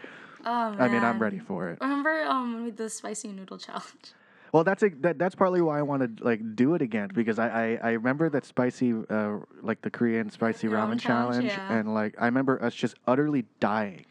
Oh. 0.44 0.74
I 0.76 0.88
mean 0.88 1.04
I'm 1.04 1.20
ready 1.20 1.38
for 1.38 1.70
it. 1.70 1.78
Remember 1.80 2.22
um 2.22 2.72
the 2.74 2.90
spicy 2.90 3.28
noodle 3.28 3.58
challenge? 3.58 4.14
Well, 4.52 4.64
that's 4.64 4.82
a, 4.82 4.90
that, 5.00 5.18
that's 5.18 5.34
partly 5.34 5.62
why 5.62 5.78
I 5.78 5.82
want 5.82 6.18
to 6.18 6.24
like 6.24 6.54
do 6.54 6.74
it 6.74 6.82
again 6.82 7.08
because 7.14 7.38
I, 7.38 7.48
I, 7.48 7.78
I 7.82 7.90
remember 7.92 8.28
that 8.28 8.44
spicy 8.44 8.92
uh, 9.08 9.38
like 9.62 9.80
the 9.80 9.90
Korean 9.90 10.28
spicy 10.28 10.68
Ramen 10.68 10.96
ramen, 10.96 11.00
challenge, 11.00 11.46
challenge, 11.46 11.46
yeah. 11.46 11.78
and 11.78 11.94
like 11.94 12.14
I 12.18 12.26
remember 12.26 12.62
us 12.62 12.74
just 12.74 12.96
utterly 13.06 13.46
dying. 13.60 14.04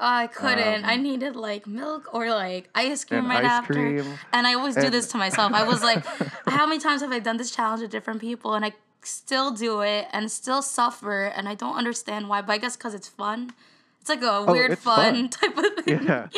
I 0.00 0.26
couldn't. 0.28 0.84
I 0.84 0.94
Um, 0.94 1.02
needed 1.02 1.36
like 1.36 1.66
milk 1.66 2.08
or 2.12 2.30
like 2.30 2.68
ice 2.74 3.04
cream 3.04 3.28
right 3.28 3.44
ice 3.44 3.50
after. 3.50 3.72
cream, 3.74 4.18
And 4.32 4.46
I 4.46 4.54
always 4.54 4.74
do 4.74 4.82
and- 4.82 4.94
this 4.94 5.08
to 5.08 5.16
myself. 5.18 5.52
I 5.52 5.64
was 5.64 5.82
like, 5.82 6.04
how 6.46 6.66
many 6.66 6.80
times 6.80 7.00
have 7.02 7.12
I 7.12 7.18
done 7.18 7.36
this 7.36 7.50
challenge 7.50 7.82
with 7.82 7.90
different 7.90 8.20
people 8.20 8.54
and 8.54 8.64
I 8.64 8.72
still 9.02 9.50
do 9.52 9.80
it 9.80 10.06
and 10.12 10.30
still 10.30 10.62
suffer 10.62 11.24
and 11.24 11.48
I 11.48 11.54
don't 11.54 11.76
understand 11.76 12.28
why, 12.28 12.42
but 12.42 12.52
I 12.52 12.58
guess 12.58 12.76
because 12.76 12.94
it's 12.94 13.08
fun. 13.08 13.52
It's 14.00 14.08
like 14.10 14.22
a 14.22 14.44
weird 14.44 14.70
Oh, 14.70 14.72
it's 14.74 14.82
fun, 14.82 15.14
fun. 15.14 15.28
type 15.40 15.56
of 15.58 15.84
thing. 15.84 16.02
Yeah. 16.04 16.28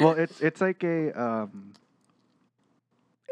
Well, 0.00 0.12
it's 0.12 0.40
it's 0.40 0.60
like 0.60 0.82
a 0.84 1.12
um. 1.20 1.72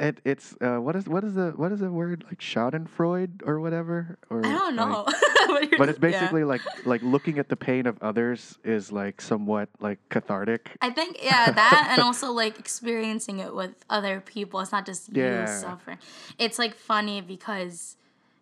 It, 0.01 0.21
it's 0.25 0.55
uh, 0.61 0.77
what 0.77 0.95
is 0.95 1.09
what 1.09 1.25
is 1.25 1.35
the 1.35 1.51
what 1.57 1.73
is 1.73 1.81
the 1.81 1.91
word 1.91 2.25
like 2.29 2.39
Schadenfreude 2.39 3.43
or 3.45 3.59
whatever 3.59 4.17
or 4.31 4.47
I 4.47 4.53
don't 4.53 4.77
like- 4.77 4.89
know. 4.89 5.07
But 5.49 5.79
but 5.79 5.89
it's 5.89 5.99
yeah. 5.99 6.11
basically 6.11 6.45
like 6.45 6.61
like 6.85 7.03
looking 7.03 7.39
at 7.39 7.49
the 7.49 7.57
pain 7.57 7.87
of 7.87 7.97
others 8.03 8.59
is 8.65 8.93
like 8.93 9.21
somewhat 9.21 9.71
like 9.81 9.99
cathartic. 10.11 10.77
I 10.83 10.91
think 10.91 11.19
yeah, 11.25 11.51
that 11.51 11.89
and 11.93 12.03
also 12.03 12.31
like 12.33 12.59
experiencing 12.59 13.39
it 13.41 13.55
with 13.55 13.73
other 13.89 14.21
people. 14.21 14.61
It's 14.61 14.73
not 14.73 14.85
just 14.87 15.09
Yeah. 15.17 15.41
you 15.41 15.47
suffering. 15.61 15.99
It's 16.39 16.59
like 16.59 16.75
funny 16.75 17.23
because 17.23 17.97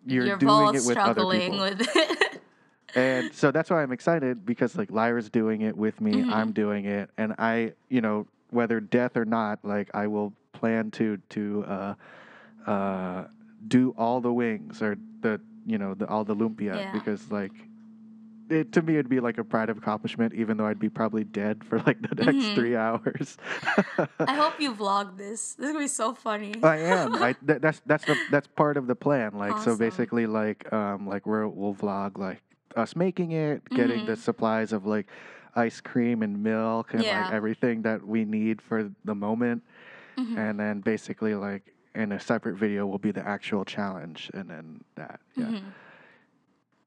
You're, 0.05 0.25
you're, 0.25 0.37
doing 0.37 0.47
both 0.47 0.75
it 0.75 0.83
with 0.85 0.91
struggling 0.91 1.59
with 1.59 1.81
it. 1.95 2.41
and 2.95 3.33
so 3.33 3.51
that's 3.51 3.69
why 3.69 3.81
I'm 3.81 3.93
excited 3.93 4.45
because 4.45 4.75
like 4.75 4.91
Lyra's 4.91 5.29
doing 5.29 5.61
it 5.61 5.75
with 5.77 6.01
me, 6.01 6.11
Mhm. 6.23 6.31
I'm 6.33 6.51
doing 6.51 6.85
it, 6.85 7.09
and 7.17 7.33
I, 7.39 7.73
you 7.89 8.01
know, 8.01 8.27
whether 8.51 8.79
death 8.79 9.17
or 9.17 9.25
not, 9.25 9.59
like 9.63 9.89
I 9.93 10.07
will 10.07 10.33
plan 10.53 10.91
to 10.91 11.17
to 11.29 11.65
uh, 11.67 11.93
uh, 12.65 13.27
do 13.67 13.93
all 13.97 14.21
the 14.21 14.31
wings 14.33 14.81
or 14.81 14.97
the 15.21 15.39
you 15.65 15.77
know 15.77 15.93
the 15.93 16.07
all 16.07 16.23
the 16.23 16.35
lumpia 16.35 16.75
Yeah. 16.75 16.91
because 16.93 17.31
like. 17.31 17.51
It, 18.49 18.71
to 18.71 18.81
me, 18.81 18.93
it'd 18.93 19.09
be 19.09 19.19
like 19.19 19.37
a 19.39 19.43
pride 19.43 19.69
of 19.69 19.77
accomplishment, 19.77 20.33
even 20.33 20.55
though 20.55 20.65
I'd 20.65 20.79
be 20.79 20.87
probably 20.87 21.25
dead 21.25 21.65
for 21.65 21.79
like 21.79 21.99
the 22.01 22.15
next 22.23 22.45
Mhm. 22.45 22.55
three 22.55 22.77
hours. 22.77 23.35
I 24.21 24.35
hope 24.35 24.53
you 24.61 24.73
vlog 24.73 25.17
this. 25.17 25.55
This 25.55 25.65
is 25.65 25.71
gonna 25.73 25.83
be 25.83 25.87
so 25.89 26.13
funny. 26.13 26.53
I 26.63 26.77
am. 26.77 27.21
I 27.21 27.33
th- 27.45 27.59
that's 27.59 27.81
that's 27.85 28.05
the 28.05 28.17
that's 28.31 28.47
part 28.47 28.77
of 28.77 28.87
the 28.87 28.95
plan. 28.95 29.33
Like 29.33 29.57
so, 29.57 29.75
basically, 29.75 30.27
like 30.27 30.71
um, 30.71 31.05
like 31.09 31.25
we're, 31.25 31.45
we'll 31.45 31.73
vlog 31.75 32.17
like 32.17 32.41
us 32.77 32.95
making 32.95 33.33
it, 33.33 33.67
getting 33.71 34.05
the 34.05 34.13
Mhm. 34.13 34.17
supplies 34.17 34.71
of 34.71 34.85
like 34.85 35.07
ice 35.57 35.81
cream 35.81 36.21
and 36.21 36.41
milk 36.43 36.93
and 36.93 37.03
Yeah. 37.03 37.23
like 37.23 37.33
everything 37.33 37.81
that 37.81 38.05
we 38.05 38.23
need 38.25 38.61
for 38.61 38.91
the 39.03 39.15
moment, 39.15 39.63
Mhm. 40.17 40.37
and 40.37 40.59
then 40.59 40.81
basically 40.81 41.35
like 41.35 41.73
in 41.95 42.11
a 42.11 42.19
separate 42.19 42.55
video 42.55 42.85
will 42.85 42.99
be 42.99 43.11
the 43.11 43.27
actual 43.27 43.65
challenge, 43.65 44.29
and 44.33 44.49
then 44.49 44.83
that 44.95 45.19
yeah, 45.35 45.45
Mhm. 45.45 45.63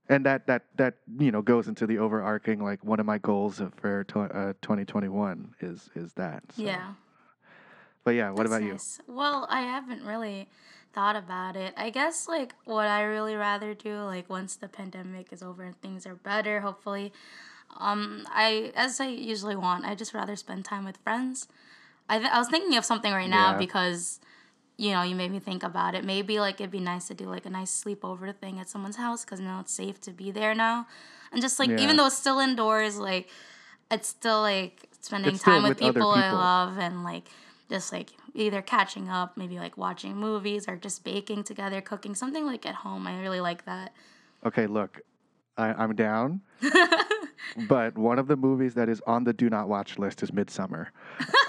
and 0.09 0.25
that 0.25 0.47
that 0.47 0.63
that 0.77 0.95
you 1.19 1.31
know 1.33 1.43
goes 1.43 1.67
into 1.69 1.87
the 1.87 1.99
overarching 1.99 2.63
like 2.63 2.83
one 2.85 3.01
of 3.01 3.07
my 3.07 3.19
goals 3.19 3.61
for 3.77 4.05
tw- 4.05 4.17
uh, 4.35 4.55
2021 4.63 5.55
is 5.61 5.91
is 5.95 6.13
that. 6.15 6.43
So. 6.53 6.63
Yeah. 6.63 6.95
But 8.03 8.13
yeah, 8.13 8.31
what 8.31 8.49
That's 8.49 8.63
about 8.63 8.63
you? 8.63 9.15
Well, 9.15 9.47
I 9.51 9.61
haven't 9.61 10.05
really 10.05 10.49
thought 10.93 11.17
about 11.17 11.55
it. 11.55 11.75
I 11.77 11.91
guess 11.91 12.29
like 12.29 12.55
what 12.65 12.87
I 12.87 13.03
really 13.03 13.37
rather 13.37 13.75
do, 13.75 14.03
like 14.05 14.29
once 14.31 14.57
the 14.57 14.69
pandemic 14.69 15.33
is 15.33 15.43
over 15.43 15.63
and 15.65 15.77
things 15.83 16.07
are 16.07 16.15
better, 16.15 16.61
hopefully. 16.61 17.13
Um, 17.79 18.27
I 18.31 18.73
as 18.75 19.01
I 19.01 19.07
usually 19.09 19.57
want, 19.57 19.85
I 19.85 19.95
just 19.95 20.13
rather 20.15 20.37
spend 20.37 20.65
time 20.65 20.85
with 20.85 20.99
friends. 20.99 21.49
I 22.09 22.19
th- 22.19 22.31
I 22.31 22.39
was 22.39 22.49
thinking 22.49 22.77
of 22.77 22.85
something 22.85 23.13
right 23.13 23.31
now 23.31 23.53
Yeah. 23.53 23.59
because, 23.59 24.21
you 24.77 24.91
know, 24.91 25.03
you 25.03 25.15
made 25.15 25.31
me 25.31 25.39
think 25.39 25.63
about 25.63 25.95
it. 25.95 26.05
Maybe 26.05 26.41
like 26.41 26.61
it'd 26.61 26.71
be 26.71 26.81
nice 26.81 27.07
to 27.09 27.15
do 27.15 27.27
like 27.27 27.47
a 27.47 27.51
nice 27.51 27.71
sleepover 27.85 28.35
thing 28.35 28.59
at 28.59 28.69
someone's 28.69 28.97
house 28.97 29.25
because 29.25 29.41
now 29.41 29.61
it's 29.61 29.73
safe 29.73 30.01
to 30.03 30.11
be 30.11 30.31
there 30.31 30.55
now, 30.55 30.87
and 31.33 31.41
just 31.41 31.59
like 31.59 31.71
Yeah. 31.71 31.81
even 31.81 31.97
though 31.97 32.07
it's 32.07 32.19
still 32.19 32.39
indoors, 32.41 32.99
like 32.99 33.29
it's 33.91 34.09
still 34.09 34.41
like 34.41 34.89
spending 35.01 35.35
It's 35.35 35.43
time 35.43 35.63
with, 35.63 35.81
with 35.81 35.83
other 35.83 35.93
people, 35.93 36.11
I 36.11 36.31
love 36.33 36.79
and 36.79 37.03
like 37.05 37.29
just 37.71 37.93
like 37.93 38.11
either 38.35 38.63
catching 38.63 39.09
up, 39.09 39.37
maybe 39.37 39.59
like 39.59 39.77
watching 39.79 40.17
movies 40.17 40.69
or 40.69 40.77
just 40.77 41.05
baking 41.05 41.45
together, 41.45 41.81
cooking 41.81 42.15
something 42.15 42.45
like 42.45 42.67
at 42.67 42.75
home. 42.77 43.07
I 43.07 43.21
really 43.21 43.41
like 43.41 43.65
that. 43.65 43.93
Okay, 44.45 44.67
look, 44.67 45.01
I, 45.61 45.73
I'm 45.83 45.95
down. 45.95 46.41
But 47.69 47.99
one 47.99 48.19
of 48.21 48.29
the 48.29 48.37
movies 48.37 48.75
that 48.75 48.89
is 48.89 49.03
on 49.09 49.25
the 49.25 49.33
do 49.33 49.51
not 49.51 49.69
watch 49.69 49.99
list 49.99 50.23
is 50.23 50.31
Midsommar. 50.31 50.87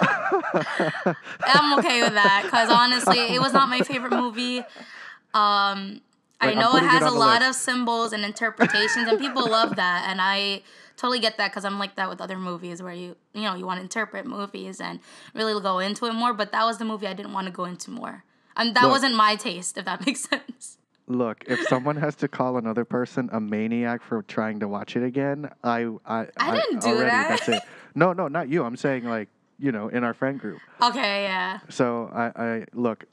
I'm 1.44 1.78
okay 1.78 2.02
with 2.02 2.14
that 2.14 2.42
because 2.44 2.70
honestly, 2.70 3.18
it 3.34 3.40
was 3.40 3.52
not 3.52 3.68
my 3.68 3.80
favorite 3.80 4.12
movie. 4.12 4.58
Um, 4.58 6.00
I 6.40 6.46
Like, 6.46 6.56
I'm 6.56 6.58
know 6.60 6.68
it 6.70 6.72
putting 6.72 6.88
it 6.88 6.92
has 6.92 7.02
a 7.02 7.10
lot 7.10 7.40
list. 7.42 7.50
of 7.50 7.54
symbols 7.62 8.12
and 8.12 8.24
interpretations, 8.24 9.08
and 9.08 9.18
people 9.18 9.48
love 9.48 9.76
that, 9.76 10.06
and 10.08 10.20
I 10.20 10.62
totally 10.96 11.20
get 11.20 11.36
that 11.36 11.50
because 11.52 11.64
I'm 11.64 11.78
like 11.78 11.94
that 11.96 12.08
with 12.08 12.20
other 12.20 12.38
movies 12.38 12.82
where 12.82 12.92
you 12.92 13.16
you 13.32 13.42
know 13.42 13.54
you 13.54 13.64
want 13.64 13.78
to 13.78 13.82
interpret 13.82 14.26
movies 14.26 14.80
and 14.80 14.98
really 15.34 15.58
go 15.60 15.78
into 15.78 16.06
it 16.06 16.14
more. 16.14 16.32
But 16.34 16.50
that 16.52 16.64
was 16.64 16.78
the 16.78 16.84
movie 16.84 17.06
I 17.06 17.14
didn't 17.14 17.32
want 17.32 17.46
to 17.46 17.52
go 17.52 17.64
into 17.64 17.90
more. 17.90 18.24
And 18.56 18.74
that 18.74 18.82
Look. 18.82 18.90
wasn't 18.92 19.14
my 19.14 19.36
taste, 19.36 19.78
if 19.78 19.84
that 19.84 20.04
makes 20.06 20.24
sense. 20.28 20.78
Look, 21.08 21.44
if 21.48 21.60
someone 21.68 21.96
has 21.96 22.14
to 22.16 22.28
call 22.28 22.56
another 22.56 22.84
person 22.84 23.28
a 23.32 23.40
maniac 23.40 24.02
for 24.02 24.22
trying 24.22 24.60
to 24.60 24.68
watch 24.68 24.96
it 24.96 25.02
again, 25.02 25.50
I 25.64 25.88
I, 26.06 26.26
I 26.36 26.54
didn't 26.56 26.82
do 26.82 26.88
already, 26.88 27.10
that. 27.10 27.28
That's 27.28 27.48
it. 27.48 27.62
No, 27.94 28.14
no, 28.14 28.26
not 28.26 28.48
you. 28.48 28.64
I'm 28.64 28.76
saying 28.76 29.04
like 29.04 29.28
you 29.58 29.70
know 29.70 29.88
in 29.88 30.02
our 30.02 30.14
friend 30.14 30.40
group. 30.40 30.60
Okay, 30.80 31.24
yeah. 31.24 31.58
So 31.68 32.10
I, 32.14 32.42
I 32.42 32.64
look, 32.72 33.04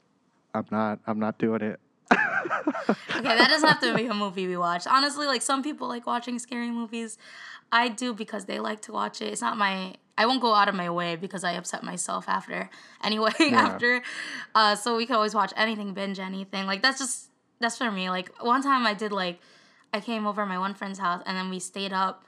I'm 0.54 0.66
not 0.70 1.00
I'm 1.06 1.18
not 1.18 1.38
doing 1.38 1.62
it. 1.62 1.80
Okay, 3.10 3.36
that 3.36 3.48
doesn't 3.48 3.68
have 3.68 3.80
to 3.80 3.94
be 3.94 4.06
a 4.06 4.14
movie 4.14 4.46
we 4.46 4.56
watch. 4.56 4.86
Honestly, 4.86 5.26
like 5.26 5.42
some 5.42 5.62
people 5.62 5.86
like 5.88 6.06
watching 6.06 6.38
scary 6.38 6.70
movies. 6.70 7.18
I 7.70 7.88
do 7.88 8.14
because 8.14 8.46
they 8.46 8.58
like 8.58 8.80
to 8.82 8.92
watch 8.92 9.20
it. 9.20 9.26
It's 9.26 9.42
not 9.42 9.58
my 9.58 9.94
I 10.16 10.26
won't 10.26 10.40
go 10.40 10.54
out 10.54 10.68
of 10.68 10.74
my 10.74 10.90
way 10.90 11.16
because 11.16 11.44
I 11.44 11.52
upset 11.52 11.82
myself 11.82 12.28
after. 12.28 12.70
Anyway, 13.02 13.32
after. 13.52 14.02
Uh 14.54 14.74
so 14.74 14.96
we 14.96 15.06
can 15.06 15.16
always 15.16 15.34
watch 15.34 15.52
anything, 15.56 15.92
binge 15.92 16.18
anything. 16.18 16.66
Like 16.66 16.82
that's 16.82 16.98
just 16.98 17.29
that's 17.60 17.76
for 17.78 17.90
me. 17.90 18.10
Like 18.10 18.30
one 18.42 18.62
time 18.62 18.86
I 18.86 18.94
did 18.94 19.12
like 19.12 19.40
I 19.92 20.00
came 20.00 20.26
over 20.26 20.44
my 20.46 20.58
one 20.58 20.74
friend's 20.74 20.98
house 20.98 21.22
and 21.26 21.36
then 21.36 21.50
we 21.50 21.58
stayed 21.58 21.92
up 21.92 22.24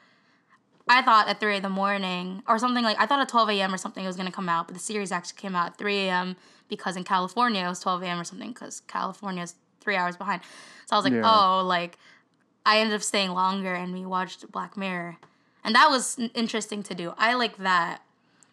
I 0.88 1.01
thought 1.01 1.29
at 1.29 1.38
3 1.40 1.57
in 1.57 1.62
the 1.62 1.68
morning 1.68 2.42
or 2.49 2.59
something 2.59 2.83
like 2.85 2.99
I 3.01 3.07
thought 3.07 3.21
at 3.21 3.29
12 3.29 3.51
a.m. 3.51 3.73
or 3.73 3.79
something 3.79 4.05
it 4.05 4.07
was 4.07 4.16
gonna 4.16 4.33
come 4.33 4.49
out, 4.49 4.66
but 4.66 4.75
the 4.75 4.81
series 4.81 5.12
actually 5.12 5.38
came 5.40 5.55
out 5.55 5.68
at 5.68 5.79
3 5.79 5.97
a.m. 6.09 6.37
because 6.68 6.97
in 6.97 7.05
California 7.05 7.64
it 7.64 7.68
was 7.68 7.81
12 7.81 8.03
a.m. 8.03 8.21
or 8.21 8.25
something 8.25 8.49
because 8.53 8.81
California 8.88 9.42
is 9.45 9.55
three 9.81 9.97
hours 9.97 10.16
behind. 10.16 10.42
So 10.87 10.97
I 10.97 10.99
was 10.99 11.05
like, 11.05 11.14
Yeah. 11.14 11.23
oh, 11.25 11.62
like 11.64 11.99
I 12.66 12.79
ended 12.79 12.95
up 12.95 13.03
staying 13.03 13.31
longer 13.31 13.73
and 13.75 13.92
we 13.92 14.05
watched 14.05 14.51
Black 14.51 14.77
Mirror, 14.77 15.16
and 15.64 15.75
that 15.75 15.88
was 15.88 16.18
interesting 16.35 16.83
to 16.85 16.95
do. 16.95 17.14
I 17.16 17.35
like 17.35 17.57
that. 17.59 18.03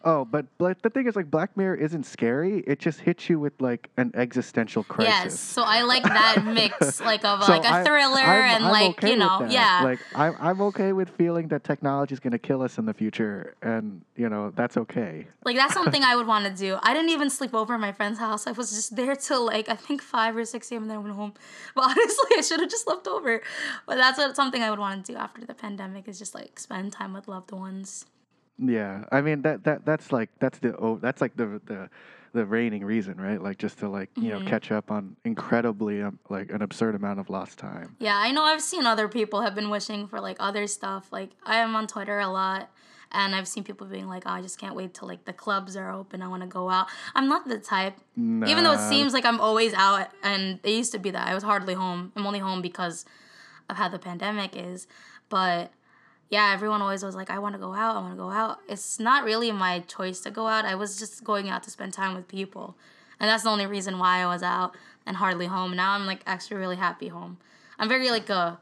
Oh, 0.02 0.24
but 0.24 0.46
but 0.56 0.82
the 0.82 0.88
thing 0.88 1.06
is, 1.06 1.14
like 1.14 1.30
Black 1.30 1.54
Mirror 1.58 1.74
isn't 1.76 2.04
scary. 2.06 2.64
It 2.66 2.78
just 2.78 3.00
hits 3.00 3.28
you 3.28 3.38
with 3.38 3.52
like 3.60 3.90
an 3.98 4.12
existential 4.14 4.82
crisis. 4.82 5.12
Yes, 5.12 5.40
so 5.40 5.62
I 5.62 5.82
like 5.82 6.04
that 6.04 6.42
mix, 6.46 7.00
like 7.02 7.22
of 7.22 7.44
So 7.44 7.52
like 7.52 7.64
a 7.66 7.84
thriller 7.84 8.20
I'm- 8.20 8.56
and 8.56 8.64
I'm 8.64 8.72
like 8.72 8.90
okay 8.98 9.10
you 9.10 9.16
know, 9.16 9.46
yeah. 9.50 9.82
Like 9.84 9.98
I'm 10.14 10.36
I'm 10.40 10.60
okay 10.62 10.94
with 10.94 11.10
feeling 11.10 11.48
that 11.48 11.64
technology 11.64 12.14
is 12.14 12.20
going 12.20 12.30
to 12.32 12.38
kill 12.38 12.62
us 12.62 12.78
in 12.78 12.86
the 12.86 12.94
future, 12.94 13.54
and 13.60 14.00
you 14.16 14.30
know 14.30 14.52
that's 14.56 14.78
okay. 14.78 15.26
Like 15.44 15.56
that's 15.56 15.74
something 15.80 16.02
I 16.02 16.16
would 16.16 16.26
want 16.26 16.46
to 16.46 16.54
do. 16.54 16.78
I 16.82 16.94
didn't 16.94 17.10
even 17.10 17.28
sleep 17.28 17.52
over 17.52 17.74
at 17.74 17.80
my 17.80 17.92
friend's 17.92 18.18
house. 18.18 18.46
I 18.46 18.52
was 18.52 18.70
just 18.70 18.96
there 18.96 19.14
till 19.16 19.44
like 19.44 19.68
I 19.68 19.74
think 19.76 20.00
five 20.00 20.34
or 20.34 20.46
six 20.46 20.72
a.m. 20.72 20.82
and 20.82 20.90
then 20.90 20.96
I 20.96 21.00
went 21.00 21.14
home. 21.14 21.34
But 21.74 21.82
honestly, 21.90 22.30
I 22.38 22.40
should 22.40 22.60
have 22.60 22.70
just 22.70 22.84
slept 22.84 23.06
over. 23.06 23.42
But 23.86 23.96
that's 23.96 24.18
what, 24.18 24.34
something 24.34 24.62
I 24.62 24.70
would 24.70 24.78
want 24.78 25.04
to 25.04 25.12
do 25.12 25.18
after 25.18 25.44
the 25.44 25.54
pandemic 25.54 26.08
is 26.08 26.18
just 26.18 26.34
like 26.34 26.58
spend 26.58 26.92
time 26.92 27.12
with 27.12 27.28
loved 27.28 27.52
ones. 27.52 28.06
Yeah, 28.58 29.04
I 29.10 29.20
mean 29.20 29.42
that 29.42 29.64
that 29.64 29.84
that's 29.86 30.12
like 30.12 30.28
that's 30.38 30.58
the 30.58 30.76
oh 30.76 30.96
that's 30.96 31.20
like 31.20 31.36
the 31.36 31.60
the 31.64 31.88
the 32.32 32.44
reigning 32.46 32.84
reason, 32.84 33.20
right? 33.20 33.42
Like 33.42 33.58
just 33.58 33.78
to 33.78 33.88
like 33.88 34.10
you 34.16 34.22
Mhm. 34.24 34.28
know 34.30 34.40
catch 34.46 34.70
up 34.70 34.90
on 34.90 35.16
incredibly 35.24 36.02
um, 36.02 36.18
like 36.28 36.50
an 36.50 36.62
absurd 36.62 36.94
amount 36.94 37.20
of 37.20 37.30
lost 37.30 37.58
time. 37.58 37.96
Yeah, 37.98 38.16
I 38.16 38.30
know 38.32 38.42
I've 38.44 38.62
seen 38.62 38.86
other 38.86 39.08
people 39.08 39.40
have 39.40 39.54
been 39.54 39.70
wishing 39.70 40.06
for 40.06 40.20
like 40.20 40.36
other 40.38 40.66
stuff. 40.66 41.10
Like 41.10 41.30
I 41.44 41.56
am 41.56 41.74
on 41.74 41.86
Twitter 41.86 42.18
a 42.20 42.28
lot 42.28 42.70
and 43.12 43.34
I've 43.34 43.48
seen 43.48 43.64
people 43.64 43.86
being 43.88 44.06
like, 44.08 44.22
oh, 44.26 44.30
I 44.30 44.42
just 44.42 44.58
can't 44.60 44.76
wait 44.76 44.94
till 44.94 45.08
like 45.08 45.24
the 45.24 45.32
clubs 45.32 45.74
are 45.74 45.90
open. 45.90 46.22
I 46.22 46.28
want 46.28 46.42
to 46.42 46.48
go 46.48 46.70
out. 46.70 46.86
I'm 47.14 47.28
not 47.28 47.48
the 47.48 47.58
type. 47.58 47.96
Even 48.16 48.62
though 48.64 48.72
it 48.74 48.78
seems 48.88 49.12
like 49.12 49.24
I'm 49.24 49.40
always 49.40 49.74
out 49.74 50.08
and 50.22 50.60
it 50.62 50.70
used 50.70 50.92
to 50.92 50.98
be 50.98 51.10
that 51.10 51.26
I 51.26 51.34
was 51.34 51.42
hardly 51.42 51.74
home. 51.74 52.12
I'm 52.14 52.26
only 52.26 52.38
home 52.38 52.62
because 52.62 53.04
of 53.68 53.76
how 53.76 53.88
the 53.88 53.98
pandemic 53.98 54.52
is. 54.54 54.86
But 55.28 55.72
yeah, 56.30 56.52
everyone 56.54 56.80
always 56.80 57.02
was 57.04 57.14
like, 57.14 57.28
I 57.30 57.38
want 57.38 57.54
to 57.54 57.58
go 57.58 57.74
out, 57.74 57.96
I 57.96 58.00
want 58.00 58.12
to 58.12 58.16
go 58.16 58.30
out. 58.30 58.58
It's 58.68 58.98
not 58.98 59.24
really 59.24 59.50
my 59.52 59.80
choice 59.80 60.20
to 60.20 60.30
go 60.30 60.46
out. 60.46 60.64
I 60.64 60.74
was 60.76 60.98
just 60.98 61.24
going 61.24 61.48
out 61.50 61.62
to 61.64 61.70
spend 61.70 61.92
time 61.92 62.14
with 62.14 62.28
people. 62.28 62.76
And 63.18 63.28
that's 63.28 63.42
the 63.42 63.50
only 63.50 63.66
reason 63.66 63.98
why 63.98 64.18
I 64.20 64.26
was 64.26 64.42
out 64.42 64.74
and 65.06 65.16
hardly 65.16 65.46
home. 65.46 65.74
Now 65.76 65.92
I'm 65.92 66.06
like 66.06 66.22
actually 66.26 66.56
really 66.58 66.76
happy 66.76 67.08
home. 67.08 67.38
I'm 67.78 67.88
very 67.88 68.10
like 68.10 68.30
a, 68.30 68.58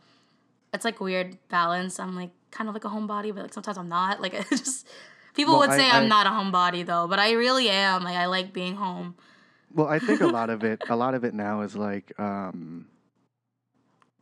it's 0.75 0.85
like 0.85 0.99
weird 1.01 1.37
balance. 1.49 2.01
I'm 2.01 2.17
like 2.17 2.31
kind 2.51 2.69
of 2.69 2.75
like 2.75 2.85
a 2.85 2.89
homebody, 2.89 3.35
but 3.35 3.43
like 3.43 3.53
sometimes 3.55 3.77
I'm 3.79 3.89
not. 3.89 4.21
Like 4.21 4.35
it 4.41 4.47
just, 4.51 4.87
people 5.35 5.53
Well, 5.59 5.61
would 5.69 5.71
I- 5.71 5.77
say 5.77 5.91
I- 5.91 5.99
I'm 6.01 6.09
not 6.09 6.27
a 6.27 6.31
homebody 6.31 6.85
though, 6.87 7.07
but 7.07 7.19
I 7.19 7.33
really 7.33 7.69
am. 7.69 8.03
Like 8.03 8.17
I 8.17 8.27
like 8.27 8.53
being 8.53 8.77
home. 8.77 9.15
Well, 9.75 9.87
I 9.89 9.99
think 9.99 10.23
a 10.23 10.27
lot 10.27 10.49
of 10.49 10.65
it, 10.71 10.83
a 10.89 10.97
lot 10.97 11.15
of 11.15 11.23
it 11.25 11.35
now 11.35 11.61
is 11.61 11.77
like 11.77 12.19
um, 12.19 12.87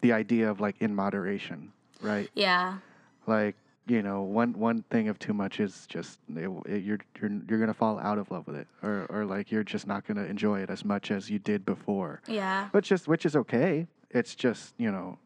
the 0.00 0.12
idea 0.12 0.50
of 0.50 0.61
like 0.61 0.76
in 0.80 0.94
moderation, 0.94 1.72
right? 2.02 2.28
Yeah. 2.35 2.78
Like 3.26 3.56
you 3.86 4.02
know, 4.02 4.22
one 4.22 4.52
one 4.58 4.82
thing 4.90 5.08
of 5.08 5.18
too 5.18 5.32
much 5.32 5.60
is 5.60 5.86
just 5.86 6.18
it, 6.34 6.50
it- 6.66 6.82
you're 6.82 6.98
you're 7.20 7.30
you're 7.48 7.58
gonna 7.58 7.74
fall 7.74 7.98
out 7.98 8.18
of 8.18 8.30
love 8.30 8.46
with 8.46 8.56
it, 8.56 8.66
or 8.82 9.06
or 9.08 9.24
like 9.24 9.50
you're 9.52 9.64
just 9.64 9.86
not 9.86 10.06
gonna 10.06 10.24
enjoy 10.24 10.60
it 10.60 10.70
as 10.70 10.84
much 10.84 11.10
as 11.10 11.30
you 11.30 11.38
did 11.38 11.64
before. 11.64 12.20
Yeah. 12.26 12.68
Which 12.70 12.90
is 12.90 13.06
which 13.06 13.24
is 13.24 13.36
okay. 13.36 13.86
It's 14.10 14.34
just 14.34 14.74
you 14.78 14.90
know, 14.90 15.18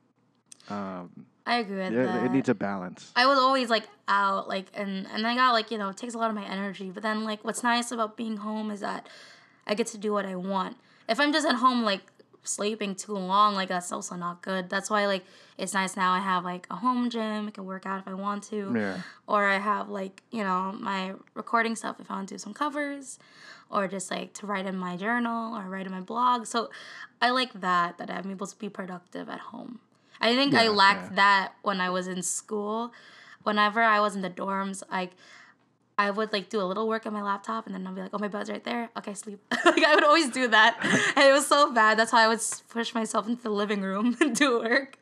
um, 0.68 1.10
I 1.46 1.56
agree 1.56 1.76
with 1.78 1.92
it, 1.92 2.06
that. 2.06 2.24
it 2.24 2.32
needs 2.32 2.48
a 2.48 2.54
balance. 2.54 3.12
I 3.16 3.26
was 3.26 3.38
always 3.38 3.70
like 3.70 3.84
out, 4.08 4.48
like, 4.48 4.66
and 4.74 5.06
and 5.12 5.26
I 5.26 5.34
got 5.34 5.52
like 5.52 5.70
you 5.70 5.78
know 5.78 5.88
it 5.88 5.96
takes 5.96 6.14
a 6.14 6.18
lot 6.18 6.28
of 6.30 6.36
my 6.36 6.44
energy. 6.44 6.90
But 6.90 7.02
then 7.02 7.24
like 7.24 7.44
what's 7.44 7.62
nice 7.62 7.90
about 7.90 8.16
being 8.16 8.38
home 8.38 8.70
is 8.70 8.80
that 8.80 9.08
I 9.66 9.74
get 9.74 9.86
to 9.88 9.98
do 9.98 10.12
what 10.12 10.26
I 10.26 10.36
want. 10.36 10.76
If 11.08 11.18
I'm 11.18 11.32
just 11.32 11.46
at 11.46 11.56
home 11.56 11.82
like 11.82 12.02
sleeping 12.42 12.94
too 12.94 13.12
long, 13.12 13.54
like 13.54 13.68
that's 13.68 13.92
also 13.92 14.16
not 14.16 14.42
good. 14.42 14.68
That's 14.70 14.90
why 14.90 15.06
like 15.06 15.24
it's 15.58 15.74
nice 15.74 15.96
now. 15.96 16.12
I 16.12 16.20
have 16.20 16.44
like 16.44 16.66
a 16.70 16.76
home 16.76 17.10
gym. 17.10 17.48
I 17.48 17.50
can 17.50 17.64
work 17.64 17.86
out 17.86 18.00
if 18.00 18.08
I 18.08 18.14
want 18.14 18.44
to, 18.44 18.72
Yeah. 18.74 19.02
or 19.26 19.46
I 19.46 19.58
have 19.58 19.88
like 19.88 20.22
you 20.30 20.42
know 20.42 20.72
my 20.78 21.14
recording 21.34 21.76
stuff 21.76 21.96
if 22.00 22.10
I 22.10 22.14
want 22.14 22.28
to 22.28 22.34
do 22.34 22.38
some 22.38 22.54
covers, 22.54 23.18
or 23.70 23.88
just 23.88 24.10
like 24.10 24.32
to 24.34 24.46
write 24.46 24.66
in 24.66 24.76
my 24.76 24.96
journal 24.96 25.56
or 25.56 25.62
write 25.68 25.86
in 25.86 25.92
my 25.92 26.00
blog. 26.00 26.46
So 26.46 26.70
I 27.20 27.30
like 27.30 27.52
that 27.60 27.98
that 27.98 28.10
I'm 28.10 28.30
able 28.30 28.46
to 28.46 28.56
be 28.56 28.68
productive 28.68 29.28
at 29.28 29.40
home. 29.40 29.80
I 30.20 30.34
think 30.34 30.54
I 30.54 30.68
lacked 30.68 31.10
yeah. 31.10 31.16
that 31.16 31.52
when 31.62 31.80
I 31.80 31.90
was 31.90 32.06
in 32.08 32.22
school. 32.22 32.92
Whenever 33.42 33.80
I 33.80 34.00
was 34.00 34.14
in 34.14 34.20
the 34.20 34.28
dorms, 34.28 34.82
like 34.92 35.12
I 36.00 36.10
would 36.10 36.32
like 36.32 36.48
do 36.48 36.60
a 36.62 36.68
little 36.70 36.88
work 36.88 37.04
on 37.06 37.12
my 37.12 37.22
laptop 37.22 37.66
and 37.66 37.74
then 37.74 37.86
I'll 37.86 37.92
be 37.92 38.00
like, 38.00 38.14
oh 38.14 38.18
my 38.18 38.28
bed's 38.28 38.48
right 38.50 38.64
there. 38.64 38.88
Okay, 38.96 39.12
sleep. 39.12 39.38
like 39.64 39.84
I 39.84 39.94
would 39.94 40.04
always 40.04 40.30
do 40.30 40.48
that. 40.48 40.78
and 41.16 41.24
it 41.28 41.32
was 41.32 41.46
so 41.46 41.72
bad. 41.72 41.98
That's 41.98 42.12
why 42.12 42.24
I 42.24 42.28
would 42.28 42.40
push 42.70 42.94
myself 42.94 43.28
into 43.28 43.42
the 43.42 43.50
living 43.50 43.82
room 43.82 44.16
and 44.20 44.34
do 44.34 44.60
work. 44.60 44.98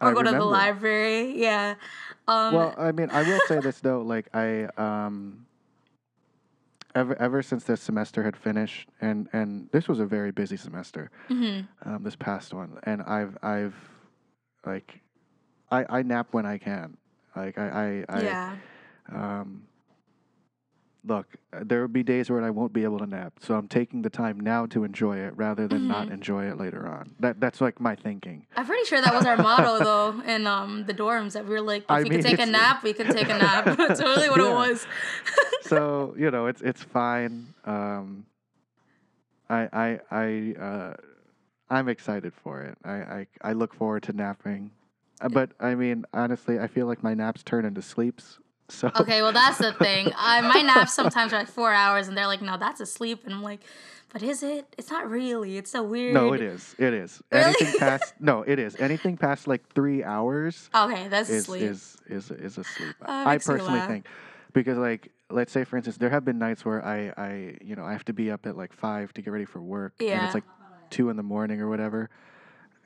Or 0.00 0.10
I 0.10 0.14
go 0.14 0.22
to 0.22 0.30
the 0.30 0.44
library. 0.44 1.36
Yeah. 1.36 1.74
Um 2.28 2.54
Well, 2.54 2.74
I 2.78 2.92
mean, 2.92 3.10
I 3.10 3.22
will 3.24 3.40
say 3.48 3.58
this 3.60 3.80
though, 3.80 4.02
like 4.02 4.26
I 4.32 4.68
um 4.76 5.46
ever 6.94 7.14
ever 7.20 7.42
since 7.42 7.64
this 7.64 7.80
semester 7.80 8.22
had 8.22 8.36
finished 8.36 8.88
and 9.00 9.28
and 9.32 9.68
this 9.72 9.88
was 9.88 9.98
a 10.00 10.06
very 10.06 10.30
busy 10.30 10.56
semester. 10.56 11.10
mhm. 11.28 11.66
Um 11.84 12.02
this 12.04 12.16
past 12.16 12.54
one 12.54 12.78
and 12.84 13.02
I've 13.02 13.36
I've 13.42 13.74
like 14.64 15.00
I 15.70 15.98
I 15.98 16.02
nap 16.02 16.28
when 16.30 16.46
I 16.46 16.58
can. 16.58 16.96
Like 17.34 17.58
I 17.58 17.66
I, 17.84 18.18
I 18.18 18.22
yeah. 18.22 18.56
um 19.12 19.62
look, 21.04 21.26
uh, 21.52 21.60
there 21.64 21.80
will 21.80 21.88
be 21.88 22.02
days 22.02 22.28
where 22.30 22.42
I 22.42 22.50
won't 22.50 22.72
be 22.72 22.84
able 22.84 22.98
to 22.98 23.06
nap. 23.06 23.34
So 23.40 23.54
I'm 23.56 23.68
taking 23.68 24.02
the 24.02 24.10
time 24.10 24.38
now 24.40 24.66
to 24.66 24.84
enjoy 24.84 25.16
it 25.18 25.32
rather 25.36 25.66
than 25.68 25.88
not 25.88 26.08
Mhm. 26.08 26.12
enjoy 26.12 26.44
it 26.50 26.58
later 26.58 26.86
on. 26.86 27.14
That 27.20 27.40
that's 27.40 27.60
like 27.60 27.80
my 27.80 27.94
thinking. 27.94 28.46
I'm 28.56 28.66
pretty 28.66 28.84
sure 28.86 29.00
that 29.00 29.14
was 29.14 29.24
our 29.24 29.36
motto 29.36 29.78
though 29.84 30.20
in 30.22 30.46
um 30.46 30.84
the 30.84 30.94
dorms 30.94 31.32
that 31.32 31.44
we 31.44 31.50
were 31.54 31.60
like 31.60 31.82
if 31.84 31.90
I 31.90 32.02
we 32.02 32.10
mean, 32.10 32.18
could 32.22 32.22
take 32.30 32.40
a 32.40 32.46
nap, 32.46 32.82
we 32.82 32.92
could 32.92 33.10
take 33.10 33.28
a 33.28 33.38
nap. 33.38 33.64
That's 33.78 34.00
really 34.00 34.28
what 34.28 34.40
it 34.40 34.50
was. 34.52 34.86
so 35.62 36.14
you 36.18 36.30
know 36.30 36.46
it's 36.46 36.62
it's 36.62 36.82
fine 36.82 37.46
um 37.64 38.24
i 39.50 39.68
i 39.72 40.00
i 40.10 40.54
uh 40.60 40.94
i'm 41.70 41.88
excited 41.88 42.32
for 42.32 42.62
it 42.62 42.76
i 42.84 42.92
i, 43.18 43.26
I 43.42 43.52
look 43.52 43.74
forward 43.74 44.02
to 44.04 44.12
napping 44.12 44.70
Uh, 45.20 45.28
but 45.28 45.50
i 45.60 45.74
mean 45.74 46.04
honestly 46.12 46.58
i 46.58 46.66
feel 46.66 46.86
like 46.86 47.02
my 47.02 47.12
naps 47.14 47.42
turn 47.42 47.64
into 47.64 47.82
sleeps 47.82 48.38
so 48.68 48.90
Okay, 48.96 49.22
well 49.22 49.32
that's 49.32 49.58
the 49.58 49.72
thing. 49.72 50.12
I, 50.16 50.40
my 50.40 50.60
naps 50.62 50.92
sometimes 50.94 51.32
are 51.32 51.38
like 51.38 51.48
four 51.48 51.72
hours, 51.72 52.08
and 52.08 52.16
they're 52.16 52.26
like, 52.26 52.42
"No, 52.42 52.56
that's 52.58 52.80
a 52.80 52.86
sleep," 52.86 53.24
and 53.24 53.32
I'm 53.34 53.42
like, 53.42 53.60
"But 54.12 54.22
is 54.22 54.42
it? 54.42 54.74
It's 54.76 54.90
not 54.90 55.08
really. 55.10 55.56
It's 55.56 55.70
so 55.70 55.82
weird." 55.82 56.14
no 56.14 56.32
it 56.32 56.40
is 56.42 56.74
it 56.78 56.92
is 56.94 57.22
Really? 57.32 57.44
anything 57.46 57.72
past 57.78 58.14
no 58.20 58.42
it 58.42 58.58
is 58.58 58.76
anything 58.78 59.16
past 59.16 59.46
like 59.46 59.66
three 59.72 60.02
hours 60.04 60.68
Okay, 60.74 61.08
that's 61.08 61.28
is 61.30 61.46
sleep. 61.46 61.62
is 61.62 61.96
is 62.08 62.30
is 62.30 62.58
a 62.58 62.64
sleep 62.64 62.94
it 63.00 63.08
i 63.08 63.38
personally 63.38 63.80
think 63.86 64.06
because 64.52 64.78
like 64.78 65.10
let's 65.30 65.52
say 65.52 65.64
for 65.64 65.76
instance 65.76 65.96
there 65.98 66.08
have 66.10 66.24
been 66.24 66.38
nights 66.38 66.64
where 66.64 66.82
i 66.84 67.12
i 67.18 67.56
you 67.62 67.76
know 67.76 67.84
i 67.84 67.92
have 67.92 68.04
to 68.04 68.12
be 68.14 68.30
up 68.30 68.46
at 68.46 68.56
like 68.56 68.72
five 68.72 69.12
to 69.14 69.20
get 69.22 69.30
ready 69.30 69.44
for 69.44 69.60
work 69.60 69.92
and 70.00 70.24
it's 70.24 70.34
like 70.34 70.44
two 70.90 71.10
in 71.10 71.16
the 71.16 71.22
morning 71.22 71.60
or 71.60 71.68
whatever 71.68 72.08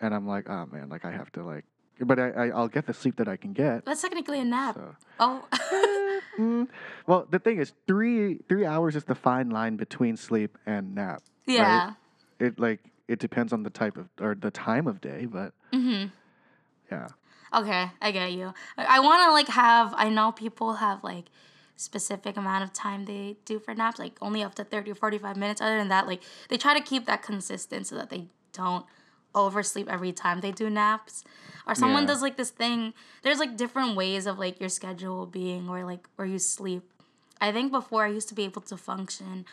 and 0.01 0.13
i'm 0.15 0.27
like 0.27 0.49
oh 0.51 0.67
man 0.73 0.89
like 0.89 1.05
i 1.05 1.11
have 1.13 1.31
to 1.31 1.45
like 1.45 1.65
but 2.01 2.19
i, 2.19 2.29
I 2.31 2.49
i'll 2.49 2.69
get 2.69 2.87
the 2.87 2.95
sleep 2.95 3.17
that 3.17 3.29
i 3.29 3.37
can 3.37 3.53
get 3.53 3.85
that's 3.85 4.03
technically 4.03 4.41
a 4.41 4.45
nap. 4.45 4.75
so 4.77 4.97
Oh, 5.21 5.45
Mm, 6.39 6.69
well 7.07 7.27
the 7.31 7.39
thing 7.39 7.59
is 7.59 7.73
three 7.87 8.39
three 8.49 8.65
hours 8.65 8.97
is 8.97 9.05
the 9.05 9.15
fine 9.15 9.51
line 9.51 9.77
between 9.77 10.17
sleep 10.17 10.57
and 10.67 10.95
nap 10.95 11.23
yeah. 11.47 11.93
it 12.41 12.59
like 12.59 12.81
it 13.09 13.19
depends 13.19 13.53
on 13.53 13.63
the 13.63 13.71
type 13.71 13.97
of 13.99 14.09
or 14.21 14.35
the 14.35 14.51
time 14.51 14.87
of 14.87 15.01
day 15.01 15.27
but 15.27 15.53
Mm-hmm. 15.73 16.07
yeah 16.91 17.09
Okay, 17.55 17.91
I 18.01 18.13
get 18.13 18.33
you. 18.33 18.55
I, 18.79 18.97
I 18.97 19.01
want 19.01 19.29
to 19.29 19.33
like 19.33 19.49
have. 19.49 19.93
I 19.95 20.09
know 20.09 20.33
people 20.33 20.73
have 20.77 21.05
like 21.05 21.27
specific 21.77 22.39
amount 22.39 22.65
of 22.65 22.73
time 22.73 23.05
they 23.05 23.37
do 23.45 23.59
for 23.59 23.75
naps, 23.75 23.99
like 23.99 24.17
only 24.23 24.43
up 24.43 24.55
to 24.55 24.65
thirty 24.65 24.91
or 24.91 24.95
forty-five 24.95 25.37
minutes. 25.37 25.61
Other 25.61 25.77
than 25.77 25.89
that, 25.89 26.07
like 26.07 26.23
they 26.49 26.57
try 26.57 26.73
to 26.73 26.81
keep 26.83 27.05
that 27.05 27.23
consistent 27.23 27.87
so 27.87 27.95
that 27.97 28.09
they 28.09 28.29
don't 28.55 28.87
oversleep 29.35 29.89
every 29.89 30.13
time 30.13 30.41
they 30.41 30.53
do 30.53 30.69
naps. 30.71 31.25
Or 31.67 31.75
someone 31.75 32.03
Yeah. 32.03 32.09
does 32.09 32.23
like 32.23 32.37
this 32.37 32.51
thing. 32.51 32.93
There's 33.23 33.39
like 33.39 33.57
different 33.57 33.97
ways 33.97 34.27
of 34.27 34.39
like 34.39 34.59
your 34.61 34.69
schedule 34.69 35.27
being 35.27 35.69
or 35.69 35.85
like 35.85 36.09
where 36.17 36.27
you 36.27 36.39
sleep. 36.39 36.83
I 37.41 37.53
think 37.53 37.73
before 37.73 38.05
I 38.05 38.09
used 38.09 38.29
to 38.29 38.35
be 38.35 38.45
able 38.45 38.63
to 38.63 38.77
function 38.77 39.45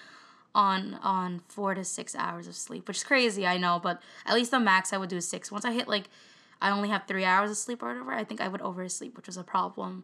on 0.56 0.96
on 1.04 1.42
four 1.48 1.76
to 1.76 1.84
six 1.84 2.16
hours 2.16 2.48
of 2.48 2.56
sleep, 2.56 2.88
which 2.88 2.98
is 2.98 3.04
crazy, 3.04 3.46
I 3.46 3.58
know, 3.58 3.80
but 3.82 4.02
at 4.26 4.34
least 4.36 4.52
the 4.52 4.60
max 4.60 4.92
I 4.94 4.98
would 4.98 5.10
do 5.10 5.18
is 5.18 5.28
six. 5.28 5.52
Once 5.52 5.66
I 5.66 5.72
hit 5.72 5.88
like 5.88 6.10
I 6.62 6.72
only 6.72 6.90
have 6.90 7.04
three 7.08 7.24
hours 7.24 7.52
of 7.52 7.58
sleep 7.58 7.82
or 7.84 7.88
whatever, 7.90 8.12
I 8.12 8.24
think 8.24 8.42
I 8.42 8.48
would 8.48 8.62
oversleep, 8.62 9.16
which 9.16 9.28
was 9.28 9.38
a 9.38 9.44
problem. 9.44 10.04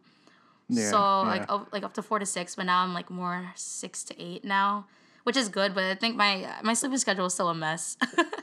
yeah 0.68 0.90
so 0.90 0.96
yeah. 0.98 1.28
like 1.30 1.44
up, 1.48 1.68
like 1.72 1.82
up 1.82 1.94
to 1.94 2.02
four 2.02 2.18
to 2.20 2.26
six, 2.26 2.54
but 2.54 2.66
now 2.66 2.82
I'm 2.82 2.94
like 2.94 3.10
more 3.10 3.50
six 3.56 4.04
to 4.04 4.14
eight 4.22 4.44
now, 4.44 4.86
which 5.24 5.36
is 5.36 5.48
good. 5.48 5.74
But 5.74 5.84
I 5.84 5.94
think 5.96 6.14
my 6.16 6.46
my 6.62 6.74
sleeping 6.74 6.98
schedule 6.98 7.26
is 7.26 7.34
still 7.34 7.48
a 7.48 7.54
mess. 7.54 7.96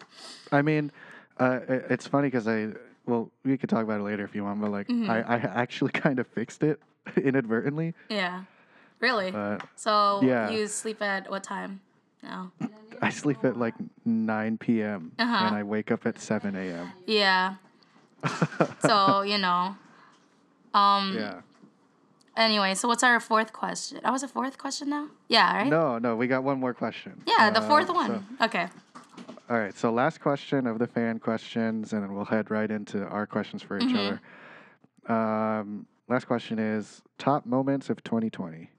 I 0.51 0.61
mean, 0.61 0.91
uh, 1.39 1.59
i- 1.67 1.73
it's 1.93 2.07
funny 2.07 2.27
because 2.27 2.47
I 2.47 2.69
well, 3.05 3.29
we 3.43 3.57
could 3.57 3.69
talk 3.69 3.83
about 3.83 3.99
it 3.99 4.03
later 4.03 4.23
if 4.23 4.33
you 4.35 4.43
want, 4.43 4.61
but 4.61 4.71
like 4.71 4.87
Mhm. 4.87 5.09
I, 5.09 5.19
I 5.21 5.37
actually 5.37 5.91
kind 6.05 6.19
of 6.19 6.27
fixed 6.27 6.63
it 6.63 6.79
inadvertently. 7.17 7.93
yeah, 8.09 8.43
really. 8.99 9.31
But 9.31 9.63
so 9.75 10.21
yeah. 10.23 10.49
you 10.49 10.67
sleep 10.67 11.01
at 11.01 11.29
what 11.29 11.43
time? 11.43 11.81
No. 12.23 12.51
I 13.01 13.09
sleep 13.09 13.43
at 13.43 13.57
like 13.57 13.73
9 14.05 14.57
p.m. 14.59 15.11
Uh-huh. 15.19 15.45
and 15.47 15.55
I 15.55 15.63
wake 15.63 15.91
up 15.91 16.05
at 16.05 16.19
7 16.19 16.55
a.m. 16.55 16.91
Yeah. 17.05 17.55
So 18.79 19.21
you 19.21 19.37
know. 19.37 19.75
Um. 20.73 21.15
yeah. 21.15 21.41
Anyway, 22.35 22.73
so 22.73 22.87
what's 22.87 23.03
our 23.03 23.19
fourth 23.19 23.53
question? 23.53 23.99
Oh, 24.03 24.11
was 24.11 24.23
a 24.23 24.27
fourth 24.27 24.57
question 24.57 24.89
now? 24.89 25.07
Yeah. 25.27 25.55
Right. 25.57 25.67
No, 25.67 25.99
no, 25.99 26.15
we 26.15 26.25
got 26.27 26.43
one 26.43 26.59
more 26.59 26.73
question. 26.73 27.21
Yeah, 27.27 27.51
the 27.51 27.59
Uh, 27.61 27.67
fourth 27.67 27.87
so- 27.87 27.93
one. 27.93 28.25
okay. 28.41 28.69
All 29.49 29.57
right, 29.59 29.75
so 29.75 29.91
last 29.91 30.21
question 30.21 30.65
of 30.67 30.79
the 30.79 30.87
fan 30.87 31.19
questions, 31.19 31.93
and 31.93 32.03
then 32.03 32.13
we'll 32.13 32.25
head 32.25 32.49
right 32.49 32.69
into 32.71 33.05
our 33.07 33.25
questions 33.25 33.61
for 33.61 33.77
each 33.79 33.93
Mhm. 33.93 34.19
other. 35.07 35.13
Um, 35.13 35.85
last 36.07 36.25
question 36.25 36.59
is 36.59 37.01
top 37.17 37.45
moments 37.45 37.89
of 37.89 38.03
2020. 38.03 38.69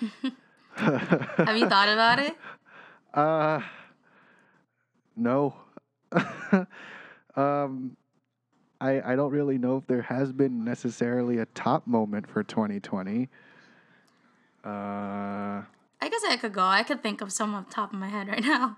Have 0.76 1.56
you 1.56 1.68
thought 1.68 1.88
about 1.88 2.18
it? 2.18 2.36
Uh, 3.12 3.60
no. 5.16 5.52
um, 7.34 7.96
I 8.80 9.00
I 9.02 9.16
don't 9.16 9.32
really 9.32 9.58
know 9.58 9.76
if 9.78 9.86
there 9.88 10.02
has 10.02 10.32
been 10.32 10.64
necessarily 10.64 11.38
a 11.38 11.46
top 11.46 11.88
moment 11.88 12.28
for 12.28 12.44
2020. 12.44 13.28
Uh, 14.64 14.68
I 14.68 15.64
guess 16.02 16.22
I 16.28 16.36
could 16.36 16.52
go. 16.52 16.62
I 16.62 16.84
could 16.84 17.02
think 17.02 17.20
of 17.20 17.32
some 17.32 17.52
off 17.54 17.66
the 17.68 17.74
top 17.74 17.92
of 17.92 17.98
my 17.98 18.08
head 18.08 18.28
right 18.28 18.44
now. 18.44 18.76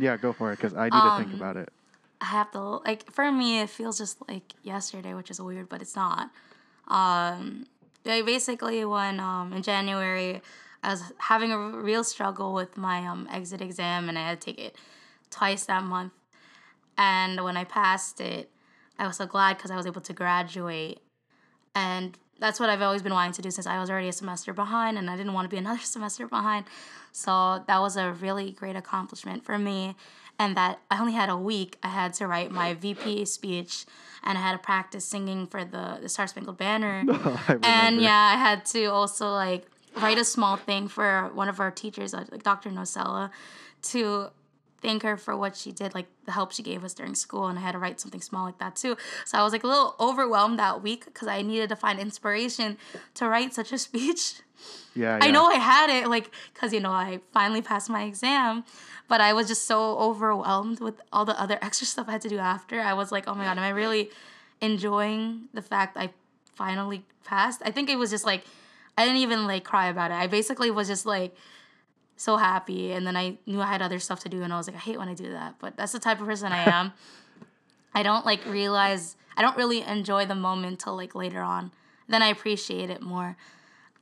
Yeah, 0.00 0.16
go 0.16 0.32
for 0.32 0.52
it 0.52 0.56
because 0.56 0.74
I 0.74 0.84
need 0.84 0.92
to 0.92 1.16
think 1.18 1.32
Um, 1.34 1.34
about 1.34 1.56
it. 1.56 1.68
I 2.20 2.26
have 2.26 2.50
to 2.52 2.60
like 2.60 3.10
for 3.12 3.30
me 3.32 3.60
it 3.60 3.70
feels 3.70 3.98
just 3.98 4.16
like 4.28 4.54
yesterday, 4.62 5.14
which 5.14 5.30
is 5.30 5.40
weird, 5.40 5.68
but 5.68 5.80
it's 5.80 5.96
not. 5.96 6.30
Um 6.88 7.66
basically 8.04 8.84
when 8.84 9.20
um 9.20 9.52
in 9.52 9.62
January 9.62 10.42
I 10.82 10.90
was 10.90 11.12
having 11.18 11.52
a 11.52 11.58
real 11.58 12.04
struggle 12.04 12.52
with 12.54 12.76
my 12.76 13.06
um 13.06 13.28
exit 13.30 13.60
exam 13.60 14.08
and 14.08 14.18
I 14.18 14.22
had 14.28 14.40
to 14.40 14.44
take 14.44 14.58
it 14.58 14.76
twice 15.30 15.64
that 15.66 15.84
month. 15.84 16.12
And 16.98 17.42
when 17.44 17.56
I 17.56 17.64
passed 17.64 18.20
it, 18.20 18.50
I 18.98 19.06
was 19.06 19.16
so 19.16 19.26
glad 19.26 19.56
because 19.56 19.70
I 19.70 19.76
was 19.76 19.86
able 19.86 20.02
to 20.02 20.12
graduate. 20.12 21.00
And 21.74 22.18
that's 22.40 22.58
what 22.58 22.70
I've 22.70 22.82
always 22.82 23.02
been 23.02 23.12
wanting 23.12 23.32
to 23.34 23.42
do 23.42 23.50
since 23.50 23.66
I 23.66 23.78
was 23.78 23.90
already 23.90 24.08
a 24.08 24.12
semester 24.12 24.52
behind 24.52 24.98
and 24.98 25.08
I 25.08 25.16
didn't 25.16 25.34
want 25.34 25.44
to 25.44 25.48
be 25.48 25.58
another 25.64 25.80
semester 25.80 26.26
behind. 26.26 26.66
So 27.12 27.62
that 27.66 27.78
was 27.80 27.96
a 27.96 28.12
really 28.12 28.50
great 28.52 28.76
accomplishment 28.76 29.44
for 29.44 29.58
me. 29.58 29.94
And 30.38 30.56
that 30.56 30.80
I 30.90 30.98
only 30.98 31.12
had 31.12 31.28
a 31.28 31.36
week. 31.36 31.76
I 31.82 31.88
had 31.88 32.14
to 32.14 32.26
write 32.26 32.50
my 32.50 32.72
VP 32.72 33.26
speech 33.26 33.84
and 34.24 34.38
I 34.38 34.40
had 34.40 34.52
to 34.52 34.58
practice 34.58 35.04
singing 35.04 35.46
for 35.46 35.64
the, 35.64 35.98
the 36.00 36.08
Star 36.08 36.26
Spangled 36.26 36.56
Banner. 36.56 37.04
and 37.62 38.00
yeah, 38.00 38.32
I 38.34 38.38
had 38.38 38.64
to 38.66 38.86
also 38.86 39.30
like 39.32 39.66
write 39.96 40.16
a 40.16 40.24
small 40.24 40.56
thing 40.56 40.88
for 40.88 41.30
one 41.34 41.50
of 41.50 41.60
our 41.60 41.70
teachers, 41.70 42.14
uh, 42.14 42.24
like 42.30 42.42
Dr. 42.42 42.70
Nocella, 42.70 43.30
to 43.82 44.30
thank 44.80 45.02
her 45.02 45.16
for 45.16 45.36
what 45.36 45.56
she 45.56 45.72
did, 45.72 45.94
like 45.94 46.06
the 46.24 46.32
help 46.32 46.52
she 46.52 46.62
gave 46.62 46.84
us 46.84 46.94
during 46.94 47.14
school. 47.14 47.46
And 47.46 47.58
I 47.58 47.62
had 47.62 47.72
to 47.72 47.78
write 47.78 48.00
something 48.00 48.20
small 48.20 48.44
like 48.44 48.58
that 48.58 48.76
too. 48.76 48.96
So 49.24 49.38
I 49.38 49.42
was 49.42 49.52
like 49.52 49.64
a 49.64 49.66
little 49.66 49.94
overwhelmed 50.00 50.58
that 50.58 50.82
week 50.82 51.04
because 51.04 51.28
I 51.28 51.42
needed 51.42 51.68
to 51.68 51.76
find 51.76 51.98
inspiration 51.98 52.78
to 53.14 53.28
write 53.28 53.54
such 53.54 53.72
a 53.72 53.78
speech. 53.88 54.40
Yeah, 54.94 55.16
yeah. 55.16 55.24
I 55.24 55.30
know 55.30 55.46
I 55.46 55.54
had 55.54 55.88
it, 55.88 56.08
like, 56.08 56.30
because, 56.52 56.72
you 56.72 56.80
know, 56.80 56.90
I 56.90 57.20
finally 57.32 57.62
passed 57.62 57.88
my 57.88 58.02
exam, 58.04 58.64
but 59.08 59.20
I 59.20 59.32
was 59.32 59.48
just 59.48 59.66
so 59.66 59.96
overwhelmed 59.98 60.80
with 60.80 61.00
all 61.12 61.24
the 61.24 61.40
other 61.40 61.58
extra 61.62 61.86
stuff 61.86 62.08
I 62.08 62.12
had 62.12 62.22
to 62.22 62.28
do 62.28 62.38
after. 62.38 62.80
I 62.80 62.92
was 62.92 63.10
like, 63.12 63.24
oh 63.26 63.34
my 63.34 63.44
God, 63.44 63.56
am 63.56 63.64
I 63.64 63.70
really 63.70 64.10
enjoying 64.60 65.48
the 65.54 65.62
fact 65.62 65.96
I 65.96 66.10
finally 66.54 67.04
passed? 67.24 67.62
I 67.64 67.70
think 67.70 67.88
it 67.88 67.96
was 67.96 68.10
just 68.10 68.26
like, 68.26 68.44
I 68.98 69.04
didn't 69.04 69.22
even 69.22 69.46
like 69.46 69.64
cry 69.64 69.88
about 69.88 70.10
it. 70.10 70.14
I 70.14 70.26
basically 70.26 70.70
was 70.70 70.88
just 70.88 71.06
like, 71.06 71.34
so 72.20 72.36
happy 72.36 72.92
and 72.92 73.06
then 73.06 73.16
I 73.16 73.38
knew 73.46 73.62
I 73.62 73.66
had 73.66 73.80
other 73.80 73.98
stuff 73.98 74.20
to 74.20 74.28
do 74.28 74.42
and 74.42 74.52
I 74.52 74.58
was 74.58 74.66
like 74.66 74.76
I 74.76 74.80
hate 74.80 74.98
when 74.98 75.08
I 75.08 75.14
do 75.14 75.32
that 75.32 75.54
but 75.58 75.74
that's 75.78 75.92
the 75.92 75.98
type 75.98 76.20
of 76.20 76.26
person 76.26 76.52
I 76.52 76.70
am. 76.70 76.92
I 77.94 78.02
don't 78.02 78.26
like 78.26 78.44
realize 78.44 79.16
I 79.38 79.42
don't 79.42 79.56
really 79.56 79.80
enjoy 79.80 80.26
the 80.26 80.34
moment 80.34 80.80
till 80.80 80.94
like 80.96 81.14
later 81.14 81.40
on. 81.40 81.72
Then 82.08 82.22
I 82.22 82.28
appreciate 82.28 82.90
it 82.90 83.00
more. 83.00 83.38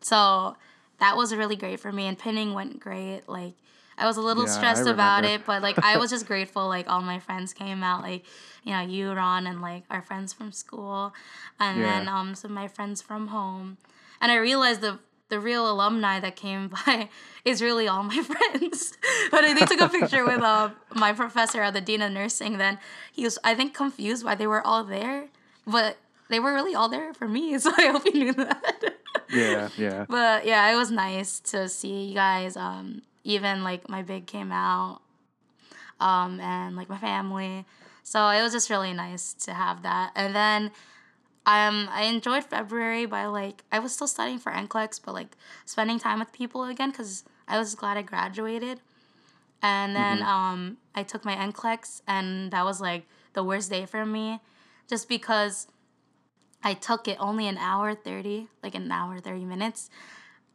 So 0.01 0.57
that 0.99 1.17
was 1.17 1.33
really 1.33 1.55
great 1.55 1.79
for 1.79 1.93
me 1.93 2.07
and 2.07 2.19
pinning 2.19 2.55
went 2.55 2.81
great 2.81 3.23
like 3.29 3.55
I 3.97 4.07
was 4.07 4.17
a 4.17 4.21
little 4.21 4.47
yeah, 4.47 4.51
stressed 4.51 4.89
about 4.89 5.25
it 5.25 5.47
but 5.47 5.63
like 5.63 5.79
I 5.79 5.97
was 5.97 6.11
just 6.17 6.27
grateful 6.27 6.67
like 6.67 6.91
all 6.91 7.03
my 7.03 7.21
friends 7.21 7.53
came 7.53 7.85
out 7.85 8.03
like 8.03 8.25
you 8.65 8.73
know 8.73 8.81
you 8.81 9.13
Ron 9.13 9.47
and 9.47 9.63
like 9.63 9.85
our 9.91 10.03
friends 10.03 10.33
from 10.33 10.51
school 10.51 11.15
and 11.61 11.79
yeah. 11.79 11.85
then 12.01 12.09
um 12.09 12.35
some 12.35 12.51
of 12.51 12.57
my 12.57 12.67
friends 12.67 13.01
from 13.01 13.29
home. 13.29 13.77
And 14.21 14.33
I 14.33 14.37
realized 14.39 14.81
the 14.81 14.99
the 15.29 15.41
real 15.41 15.71
alumni 15.71 16.21
that 16.21 16.37
came 16.37 16.69
by 16.87 17.09
is 17.45 17.63
really 17.63 17.89
all 17.89 18.03
my 18.03 18.23
friends. 18.23 18.97
but 19.31 19.43
they 19.43 19.55
took 19.67 19.81
a 19.81 19.89
picture 19.89 20.25
with 20.25 20.41
uh, 20.43 20.71
my 20.95 21.13
professor 21.13 21.63
at 21.63 21.75
the 21.75 21.81
dean 21.81 22.03
of 22.03 22.13
nursing. 22.13 22.59
Then 22.59 22.79
he 23.13 23.25
was, 23.25 23.39
I 23.45 23.55
think, 23.55 23.75
confused 23.75 24.25
why 24.25 24.35
they 24.35 24.47
were 24.47 24.67
all 24.67 24.85
there, 24.85 25.27
but 25.67 25.97
they 26.29 26.41
were 26.41 26.53
really 26.53 26.75
all 26.75 26.89
there 26.89 27.15
for 27.15 27.29
me. 27.29 27.59
So 27.59 27.73
I 27.77 27.87
hope 27.89 28.05
you 28.07 28.13
knew 28.13 28.33
that. 28.35 28.95
yeah, 29.33 29.69
yeah. 29.77 30.07
But 30.09 30.47
yeah, 30.47 30.71
it 30.71 30.77
was 30.77 30.91
nice 30.91 31.41
to 31.41 31.69
see 31.69 32.05
you 32.07 32.15
guys. 32.15 32.57
Um, 32.57 33.03
even 33.25 33.65
like 33.65 33.89
my 33.89 34.03
big 34.03 34.27
came 34.27 34.53
out, 34.53 35.01
um, 36.01 36.41
and 36.41 36.77
like 36.77 36.89
my 36.89 36.99
family. 36.99 37.65
So 38.03 38.29
it 38.31 38.41
was 38.43 38.53
just 38.53 38.71
really 38.71 38.95
nice 38.95 39.35
to 39.45 39.53
have 39.53 39.83
that. 39.83 40.13
And 40.15 40.35
then 40.35 40.71
um, 41.49 41.89
I 41.91 42.03
enjoyed 42.03 42.45
February 42.45 43.07
by 43.07 43.25
like 43.25 43.65
I 43.73 43.79
was 43.79 43.95
still 43.95 44.07
studying 44.07 44.39
for 44.39 44.53
NCLEX, 44.53 45.01
but 45.03 45.15
like 45.15 45.35
spending 45.65 45.99
time 45.99 46.19
with 46.19 46.31
people 46.31 46.65
again 46.65 46.91
because 46.91 47.25
I 47.49 47.59
was 47.59 47.75
glad 47.75 47.97
I 47.97 48.03
graduated. 48.03 48.81
And 49.63 49.97
then 49.97 50.19
mm-hmm. 50.19 50.29
um, 50.29 50.77
I 50.95 51.03
took 51.05 51.25
my 51.25 51.35
NCLEX, 51.35 52.03
and 52.07 52.51
that 52.51 52.67
was 52.67 52.83
like 52.83 53.07
the 53.33 53.43
worst 53.43 53.71
day 53.71 53.87
for 53.87 54.05
me, 54.05 54.41
just 54.91 55.09
because 55.09 55.69
I 56.63 56.75
took 56.75 57.09
it 57.09 57.17
only 57.19 57.49
an 57.49 57.57
hour 57.57 57.95
thirty, 57.95 58.49
like 58.63 58.75
an 58.75 58.93
hour 58.93 59.19
thirty 59.19 59.47
minutes, 59.47 59.89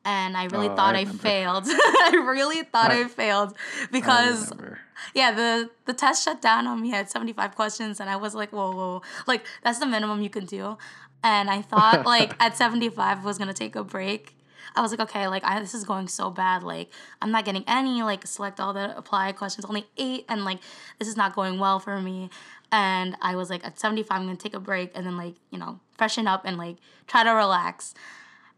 and 0.05 0.35
I 0.35 0.45
really 0.45 0.69
oh, 0.69 0.75
thought 0.75 0.95
I, 0.95 0.99
I 0.99 1.05
failed. 1.05 1.63
I 1.67 2.23
really 2.25 2.63
thought 2.63 2.91
I, 2.91 3.01
I 3.01 3.03
failed 3.05 3.55
because 3.91 4.51
I 4.51 4.77
yeah, 5.13 5.31
the 5.31 5.69
the 5.85 5.93
test 5.93 6.23
shut 6.23 6.41
down 6.41 6.67
on 6.67 6.81
me 6.81 6.93
at 6.93 7.09
75 7.11 7.55
questions 7.55 7.99
and 7.99 8.09
I 8.09 8.15
was 8.15 8.35
like, 8.35 8.51
whoa, 8.51 8.71
whoa. 8.71 9.01
Like 9.27 9.45
that's 9.63 9.79
the 9.79 9.85
minimum 9.85 10.21
you 10.21 10.29
can 10.29 10.45
do. 10.45 10.77
And 11.23 11.49
I 11.49 11.61
thought 11.61 12.05
like 12.05 12.35
at 12.39 12.57
75 12.57 13.19
I 13.19 13.23
was 13.23 13.37
gonna 13.37 13.53
take 13.53 13.75
a 13.75 13.83
break. 13.83 14.35
I 14.75 14.81
was 14.81 14.91
like, 14.91 15.01
okay, 15.01 15.27
like 15.27 15.43
I, 15.43 15.59
this 15.59 15.73
is 15.73 15.83
going 15.83 16.07
so 16.07 16.29
bad. 16.29 16.63
Like 16.63 16.89
I'm 17.21 17.31
not 17.31 17.45
getting 17.45 17.63
any 17.67 18.01
like 18.03 18.25
select 18.25 18.59
all 18.59 18.73
the 18.73 18.95
apply 18.97 19.31
questions, 19.33 19.65
only 19.65 19.85
eight, 19.97 20.25
and 20.27 20.45
like 20.45 20.59
this 20.99 21.07
is 21.07 21.17
not 21.17 21.35
going 21.35 21.59
well 21.59 21.79
for 21.79 22.01
me. 22.01 22.29
And 22.71 23.15
I 23.21 23.35
was 23.35 23.51
like, 23.51 23.63
at 23.63 23.79
75, 23.79 24.19
I'm 24.19 24.25
gonna 24.25 24.35
take 24.35 24.55
a 24.55 24.59
break 24.59 24.91
and 24.95 25.05
then 25.05 25.17
like 25.17 25.35
you 25.51 25.59
know 25.59 25.79
freshen 25.97 26.27
up 26.27 26.43
and 26.45 26.57
like 26.57 26.77
try 27.07 27.23
to 27.23 27.31
relax. 27.31 27.93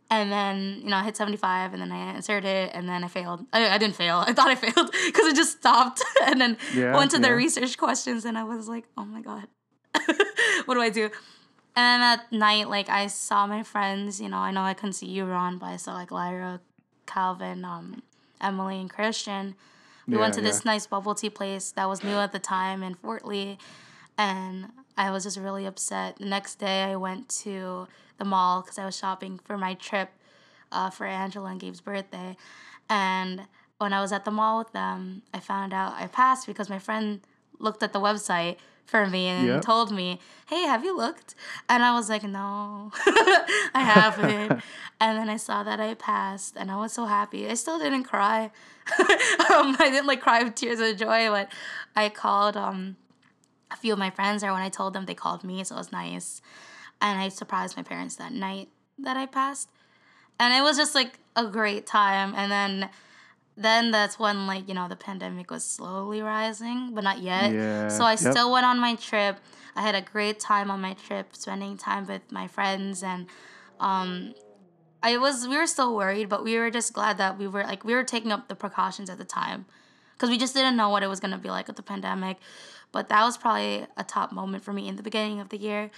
And 0.10 0.32
then, 0.32 0.82
you 0.84 0.89
know, 0.89 0.98
I 0.98 1.04
hit 1.04 1.18
75 1.18 1.74
and 1.74 1.82
then 1.82 1.91
I 1.91 1.98
answered 1.98 2.46
it 2.46 2.72
and 2.74 2.88
then 2.88 3.04
I 3.04 3.08
failed. 3.08 3.46
I, 3.52 3.70
I 3.70 3.78
didn't 3.80 3.96
fail. 3.96 4.24
I 4.26 4.34
thought 4.34 4.50
I 4.50 4.56
failed 4.56 4.91
because 5.06 5.28
it 5.28 5.36
just 5.36 5.58
stopped 5.58 6.04
and 6.24 6.39
then 6.39 6.58
yeah, 6.76 6.96
went 6.96 7.12
to 7.12 7.18
yeah. 7.18 7.30
the 7.30 7.36
research 7.36 7.78
questions 7.78 8.24
and 8.24 8.38
I 8.38 8.44
was 8.44 8.68
like, 8.68 8.86
oh 8.98 9.06
my 9.06 9.22
God, 9.22 9.48
what 10.65 10.76
do 10.76 10.82
I 10.82 10.89
do? 10.89 11.10
And 11.78 12.02
then 12.02 12.02
at 12.02 12.32
night, 12.32 12.70
like, 12.70 12.88
I 12.88 13.08
saw 13.08 13.48
my 13.48 13.63
friends, 13.63 14.22
you 14.22 14.30
know, 14.30 14.38
I 14.38 14.52
know 14.52 14.62
I 14.62 14.74
couldn't 14.74 14.94
see 14.94 15.08
you, 15.08 15.26
Ron, 15.26 15.58
but 15.58 15.68
I 15.68 15.76
saw 15.76 15.94
like 15.94 16.12
Lyra, 16.12 16.62
Calvin, 17.06 17.65
um, 17.65 18.02
Emily, 18.39 18.80
and 18.80 18.89
Christian. 18.89 19.56
We 20.08 20.15
yeah, 20.15 20.22
went 20.22 20.36
to 20.36 20.41
this 20.41 20.63
nice 20.63 20.86
bubble 20.86 21.15
tea 21.15 21.32
place 21.32 21.72
that 21.72 21.89
was 21.89 22.04
new 22.04 22.15
at 22.15 22.32
the 22.32 22.39
time 22.39 22.84
in 22.84 22.94
Fort 22.94 23.26
Lee. 23.26 23.58
And 24.18 24.72
I 24.96 25.12
was 25.12 25.24
just 25.24 25.38
really 25.38 25.65
upset. 25.65 26.18
The 26.18 26.26
next 26.26 26.56
day, 26.56 26.84
I 26.84 26.96
went 26.96 27.28
to 27.44 27.88
the 28.17 28.25
mall 28.25 28.62
because 28.62 28.78
I 28.78 28.86
was 28.86 28.97
shopping 28.97 29.39
for 29.43 29.58
my 29.58 29.73
trip 29.73 30.10
uh, 30.71 30.89
for 30.89 31.06
Angela 31.06 31.49
and 31.49 31.60
Gabe's 31.60 31.82
birthday. 31.82 32.36
And 32.89 33.43
when 33.78 33.93
I 33.93 34.01
was 34.01 34.12
at 34.12 34.25
the 34.25 34.32
mall 34.32 34.60
with 34.60 34.71
them, 34.71 35.23
I 35.34 35.39
found 35.39 35.73
out 35.73 35.93
I 35.93 36.08
passed 36.08 36.47
because 36.47 36.69
my 36.69 36.80
friend 36.80 37.21
looked 37.60 37.84
at 37.84 37.93
the 37.93 37.99
website 37.99 38.58
for 38.86 39.08
me 39.08 39.25
and 39.28 39.47
yep. 39.47 39.62
told 39.62 39.91
me, 39.91 40.19
"Hey, 40.47 40.62
have 40.62 40.84
you 40.84 40.95
looked?" 40.95 41.34
And 41.67 41.84
I 41.84 41.93
was 41.95 42.08
like, 42.08 42.23
"No, 42.23 42.91
I 43.73 43.82
haven't." 43.82 44.62
and 44.99 45.17
then 45.17 45.30
I 45.30 45.38
saw 45.38 45.63
that 45.63 45.80
I 45.80 45.95
passed, 45.95 46.56
and 46.56 46.69
I 46.69 46.78
was 46.78 46.93
so 46.93 47.06
happy. 47.06 47.49
I 47.49 47.56
still 47.56 47.80
didn't 47.80 48.04
cry. 48.04 48.51
um, 48.99 49.75
I 49.80 49.89
didn't 49.89 50.06
like 50.06 50.21
cry 50.21 50.43
with 50.43 50.54
tears 50.54 50.80
of 50.80 50.97
joy, 50.97 51.30
but 51.30 51.51
I 51.95 52.10
called 52.10 52.56
um, 52.56 52.97
a 53.71 53.75
few 53.75 53.93
of 53.93 53.99
my 53.99 54.12
friends, 54.12 54.43
or 54.43 54.54
when 54.54 54.62
I 54.62 54.69
told 54.69 54.93
them, 54.93 55.06
they 55.06 55.15
called 55.15 55.43
me, 55.43 55.63
so 55.63 55.75
it 55.75 55.80
was 55.80 55.91
nice 55.91 56.41
and 57.02 57.20
I 57.20 57.30
surprised 57.30 57.78
my 57.78 57.84
parents 57.84 58.16
that 58.16 58.32
night 58.32 58.70
that 59.00 59.18
I 59.18 59.26
passed. 59.26 59.70
And 60.40 60.54
it 60.54 60.62
was 60.62 60.78
just 60.78 60.96
like 60.96 61.20
a 61.36 61.48
great 61.48 61.86
time. 61.86 62.34
And 62.36 62.52
then 62.52 62.90
then 63.58 63.92
that's 63.92 64.20
when 64.20 64.48
like, 64.48 64.68
you 64.68 64.74
know, 64.74 64.90
the 64.90 64.98
pandemic 64.98 65.50
was 65.50 65.64
slowly 65.64 66.22
rising, 66.22 66.92
but 66.94 67.06
not 67.06 67.20
yet. 67.20 67.54
Yeah. 67.54 67.88
So 67.88 68.04
I 68.04 68.12
yep. 68.12 68.20
still 68.20 68.52
went 68.52 68.66
on 68.66 68.80
my 68.80 68.96
trip. 68.96 69.38
I 69.78 69.82
had 69.82 69.96
a 69.96 70.02
great 70.02 70.40
time 70.40 70.70
on 70.70 70.82
my 70.82 70.94
trip, 70.94 71.36
spending 71.36 71.78
time 71.78 72.06
with 72.06 72.32
my 72.32 72.48
friends 72.48 73.04
and 73.04 73.28
um 73.80 74.34
I 75.04 75.18
was 75.18 75.48
we 75.48 75.56
were 75.58 75.68
still 75.68 75.96
worried, 75.96 76.30
but 76.30 76.44
we 76.44 76.58
were 76.58 76.72
just 76.72 76.92
glad 76.94 77.18
that 77.20 77.38
we 77.38 77.48
were 77.48 77.64
like 77.64 77.84
we 77.84 77.94
were 77.94 78.04
taking 78.04 78.32
up 78.32 78.48
the 78.48 78.56
precautions 78.56 79.10
at 79.10 79.18
the 79.18 79.26
time 79.26 79.66
because 80.14 80.30
we 80.30 80.38
just 80.38 80.54
didn't 80.54 80.76
know 80.76 80.90
what 80.90 81.04
it 81.04 81.08
was 81.08 81.20
going 81.20 81.32
to 81.32 81.38
be 81.38 81.50
like 81.50 81.68
with 81.68 81.76
the 81.76 81.84
pandemic. 81.84 82.38
But 82.92 83.10
that 83.10 83.24
was 83.24 83.38
probably 83.38 83.86
a 83.98 84.04
top 84.04 84.32
moment 84.32 84.64
for 84.64 84.74
me 84.74 84.88
in 84.88 84.96
the 84.96 85.04
beginning 85.04 85.40
of 85.40 85.50
the 85.50 85.58
year 85.58 85.92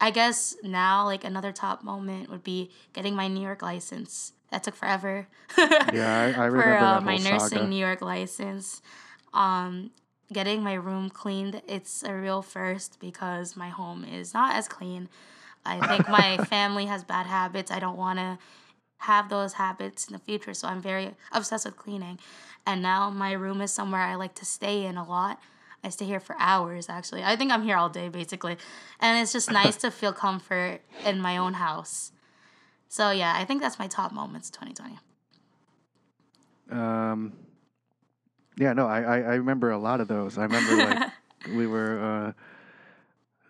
I 0.00 0.10
guess 0.10 0.56
now, 0.62 1.04
like 1.04 1.24
another 1.24 1.52
top 1.52 1.82
moment 1.82 2.30
would 2.30 2.44
be 2.44 2.70
getting 2.92 3.14
my 3.14 3.28
New 3.28 3.40
York 3.40 3.62
license. 3.62 4.32
That 4.50 4.62
took 4.62 4.74
forever. 4.74 5.26
yeah, 5.58 6.32
I, 6.36 6.40
I 6.40 6.46
remember 6.46 6.78
for 6.78 6.84
uh, 6.84 7.00
my 7.00 7.16
nursing 7.16 7.58
saga. 7.58 7.66
New 7.66 7.76
York 7.76 8.02
license. 8.02 8.82
Um, 9.32 9.90
getting 10.32 10.62
my 10.62 10.74
room 10.74 11.10
cleaned. 11.10 11.62
It's 11.66 12.02
a 12.02 12.14
real 12.14 12.42
first 12.42 12.98
because 13.00 13.56
my 13.56 13.68
home 13.68 14.04
is 14.04 14.34
not 14.34 14.54
as 14.54 14.68
clean. 14.68 15.08
I 15.64 15.84
think 15.86 16.08
my 16.08 16.36
family 16.48 16.86
has 16.86 17.04
bad 17.04 17.26
habits. 17.26 17.70
I 17.70 17.80
don't 17.80 17.96
want 17.96 18.18
to 18.18 18.38
have 18.98 19.28
those 19.28 19.54
habits 19.54 20.06
in 20.06 20.12
the 20.12 20.18
future, 20.18 20.54
so 20.54 20.68
I'm 20.68 20.80
very 20.80 21.14
obsessed 21.32 21.66
with 21.66 21.76
cleaning. 21.76 22.18
And 22.66 22.82
now 22.82 23.10
my 23.10 23.32
room 23.32 23.60
is 23.60 23.70
somewhere 23.72 24.00
I 24.00 24.14
like 24.14 24.34
to 24.36 24.44
stay 24.44 24.84
in 24.84 24.96
a 24.96 25.06
lot 25.06 25.40
I 25.84 25.90
stay 25.90 26.06
here 26.06 26.20
for 26.20 26.34
hours 26.38 26.88
actually. 26.88 27.22
I 27.22 27.36
think 27.36 27.52
I'm 27.52 27.62
here 27.62 27.76
all 27.76 27.88
day 27.88 28.08
basically. 28.08 28.56
And 29.00 29.22
it's 29.22 29.32
just 29.32 29.50
nice 29.50 29.76
to 29.76 29.90
feel 29.90 30.12
comfort 30.12 30.80
in 31.04 31.20
my 31.20 31.36
own 31.36 31.54
house. 31.54 32.12
So 32.88 33.10
yeah, 33.10 33.34
I 33.36 33.44
think 33.44 33.60
that's 33.60 33.78
my 33.78 33.86
top 33.86 34.12
moments 34.12 34.50
2020. 34.50 34.98
Um 36.70 37.32
yeah, 38.56 38.72
no, 38.72 38.86
I, 38.86 39.00
I, 39.00 39.16
I 39.18 39.34
remember 39.34 39.70
a 39.70 39.78
lot 39.78 40.00
of 40.00 40.08
those. 40.08 40.38
I 40.38 40.42
remember 40.44 40.76
like 40.76 41.10
we 41.54 41.66
were 41.66 42.34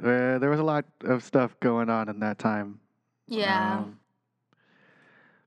uh, 0.00 0.06
uh, 0.06 0.38
there 0.38 0.50
was 0.50 0.60
a 0.60 0.64
lot 0.64 0.84
of 1.02 1.22
stuff 1.22 1.54
going 1.60 1.90
on 1.90 2.08
in 2.08 2.20
that 2.20 2.38
time. 2.38 2.80
Yeah. 3.26 3.78
Um, 3.78 3.98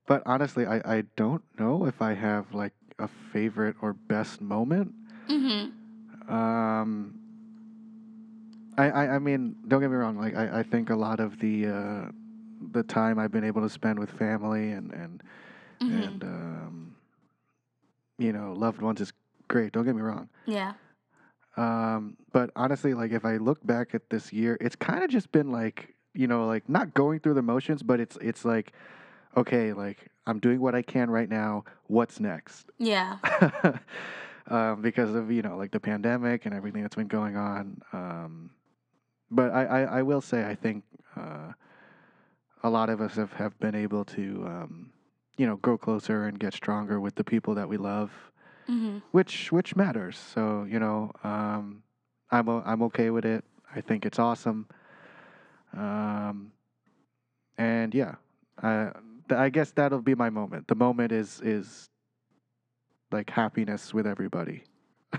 but 0.06 0.22
honestly, 0.24 0.64
I, 0.64 0.80
I 0.84 1.02
don't 1.16 1.42
know 1.58 1.86
if 1.86 2.00
I 2.00 2.14
have 2.14 2.54
like 2.54 2.72
a 2.98 3.08
favorite 3.08 3.76
or 3.82 3.92
best 3.92 4.40
moment. 4.40 4.94
Mm-hmm. 5.28 5.70
Um, 6.28 7.14
I, 8.76 8.90
I, 8.90 9.14
I 9.16 9.18
mean, 9.18 9.56
don't 9.66 9.80
get 9.80 9.90
me 9.90 9.96
wrong. 9.96 10.18
Like, 10.18 10.36
I, 10.36 10.60
I 10.60 10.62
think 10.62 10.90
a 10.90 10.94
lot 10.96 11.18
of 11.20 11.38
the 11.40 11.66
uh, 11.66 12.08
the 12.72 12.82
time 12.82 13.18
I've 13.18 13.32
been 13.32 13.44
able 13.44 13.62
to 13.62 13.68
spend 13.70 13.98
with 13.98 14.10
family 14.10 14.72
and 14.72 14.92
and 14.92 15.22
Mhm. 15.80 16.06
and 16.06 16.24
um, 16.24 16.96
you 18.18 18.32
know 18.32 18.52
loved 18.52 18.82
ones 18.82 19.00
is 19.00 19.12
great. 19.48 19.72
Don't 19.72 19.84
get 19.84 19.94
me 19.96 20.02
wrong. 20.02 20.28
yeah. 20.46 20.74
Um, 21.56 22.16
but 22.32 22.50
honestly, 22.54 22.94
like 22.94 23.10
if 23.10 23.24
I 23.24 23.36
look 23.38 23.64
back 23.66 23.94
at 23.94 24.10
this 24.10 24.32
year, 24.32 24.56
it's 24.60 24.76
kind 24.76 25.02
of 25.02 25.10
just 25.10 25.32
been 25.32 25.50
like 25.50 25.94
you 26.14 26.26
know 26.28 26.46
like 26.46 26.68
not 26.68 26.94
going 26.94 27.18
through 27.20 27.34
the 27.34 27.42
motions, 27.42 27.82
but 27.82 27.98
it's 28.00 28.16
it's 28.20 28.44
like 28.44 28.72
okay, 29.36 29.72
like 29.72 30.08
I'm 30.26 30.38
doing 30.40 30.60
what 30.60 30.74
I 30.74 30.82
can 30.82 31.10
right 31.10 31.28
now. 31.28 31.64
What's 31.86 32.20
next? 32.20 32.70
Yeah. 32.78 33.18
um, 34.48 34.82
because 34.82 35.14
of 35.14 35.30
you 35.30 35.42
know 35.42 35.56
like 35.56 35.70
the 35.70 35.80
pandemic 35.80 36.46
and 36.46 36.54
everything 36.54 36.82
that's 36.82 36.96
been 36.96 37.06
going 37.08 37.36
on. 37.36 37.80
Um, 37.92 38.50
but 39.30 39.52
I, 39.52 39.64
I, 39.64 39.80
I 39.98 40.02
will 40.02 40.20
say 40.20 40.44
I 40.44 40.54
think 40.54 40.84
uh, 41.16 41.52
a 42.62 42.70
lot 42.70 42.88
of 42.90 43.00
us 43.00 43.14
have, 43.16 43.32
have 43.34 43.58
been 43.60 43.74
able 43.74 44.04
to 44.06 44.44
um, 44.46 44.90
you 45.36 45.46
know 45.46 45.56
grow 45.56 45.76
closer 45.78 46.24
and 46.24 46.38
get 46.38 46.54
stronger 46.54 47.00
with 47.00 47.14
the 47.14 47.24
people 47.24 47.54
that 47.54 47.68
we 47.68 47.76
love, 47.76 48.10
hmm 48.66 48.98
which 49.12 49.52
which 49.52 49.76
matters. 49.76 50.16
So 50.18 50.64
you 50.68 50.78
know 50.78 51.12
um, 51.24 51.82
I'm 52.30 52.48
o- 52.48 52.62
I'm 52.64 52.82
okay 52.84 53.10
with 53.10 53.24
it. 53.24 53.44
I 53.74 53.80
think 53.80 54.06
it's 54.06 54.18
awesome. 54.18 54.66
Um, 55.76 56.52
and 57.58 57.94
yeah, 57.94 58.14
I 58.62 58.92
th- 59.28 59.38
I 59.38 59.48
guess 59.50 59.70
that'll 59.72 60.00
be 60.00 60.14
my 60.14 60.30
moment. 60.30 60.68
The 60.68 60.74
moment 60.74 61.12
is 61.12 61.40
is 61.42 61.90
like 63.10 63.30
happiness 63.30 63.92
with 63.94 64.06
everybody. 64.06 64.64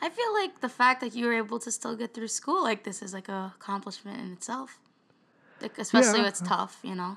I 0.00 0.08
feel 0.10 0.32
like 0.34 0.60
the 0.60 0.68
fact 0.68 1.00
that 1.00 1.14
you 1.14 1.26
were 1.26 1.32
able 1.32 1.58
to 1.60 1.70
still 1.70 1.96
get 1.96 2.14
through 2.14 2.28
school 2.28 2.62
like 2.62 2.84
this 2.84 3.02
is 3.02 3.12
like 3.12 3.28
a 3.28 3.52
accomplishment 3.56 4.20
in 4.20 4.32
itself. 4.32 4.78
Like, 5.60 5.78
especially 5.78 6.20
Yeah. 6.20 6.28
it's 6.28 6.40
tough, 6.40 6.78
you 6.82 6.94
know. 6.94 7.16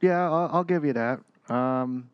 Yeah, 0.00 0.24
I'll, 0.30 0.50
I'll 0.52 0.64
give 0.64 0.84
you 0.84 0.92
that. 0.94 1.20
Um, 1.48 2.10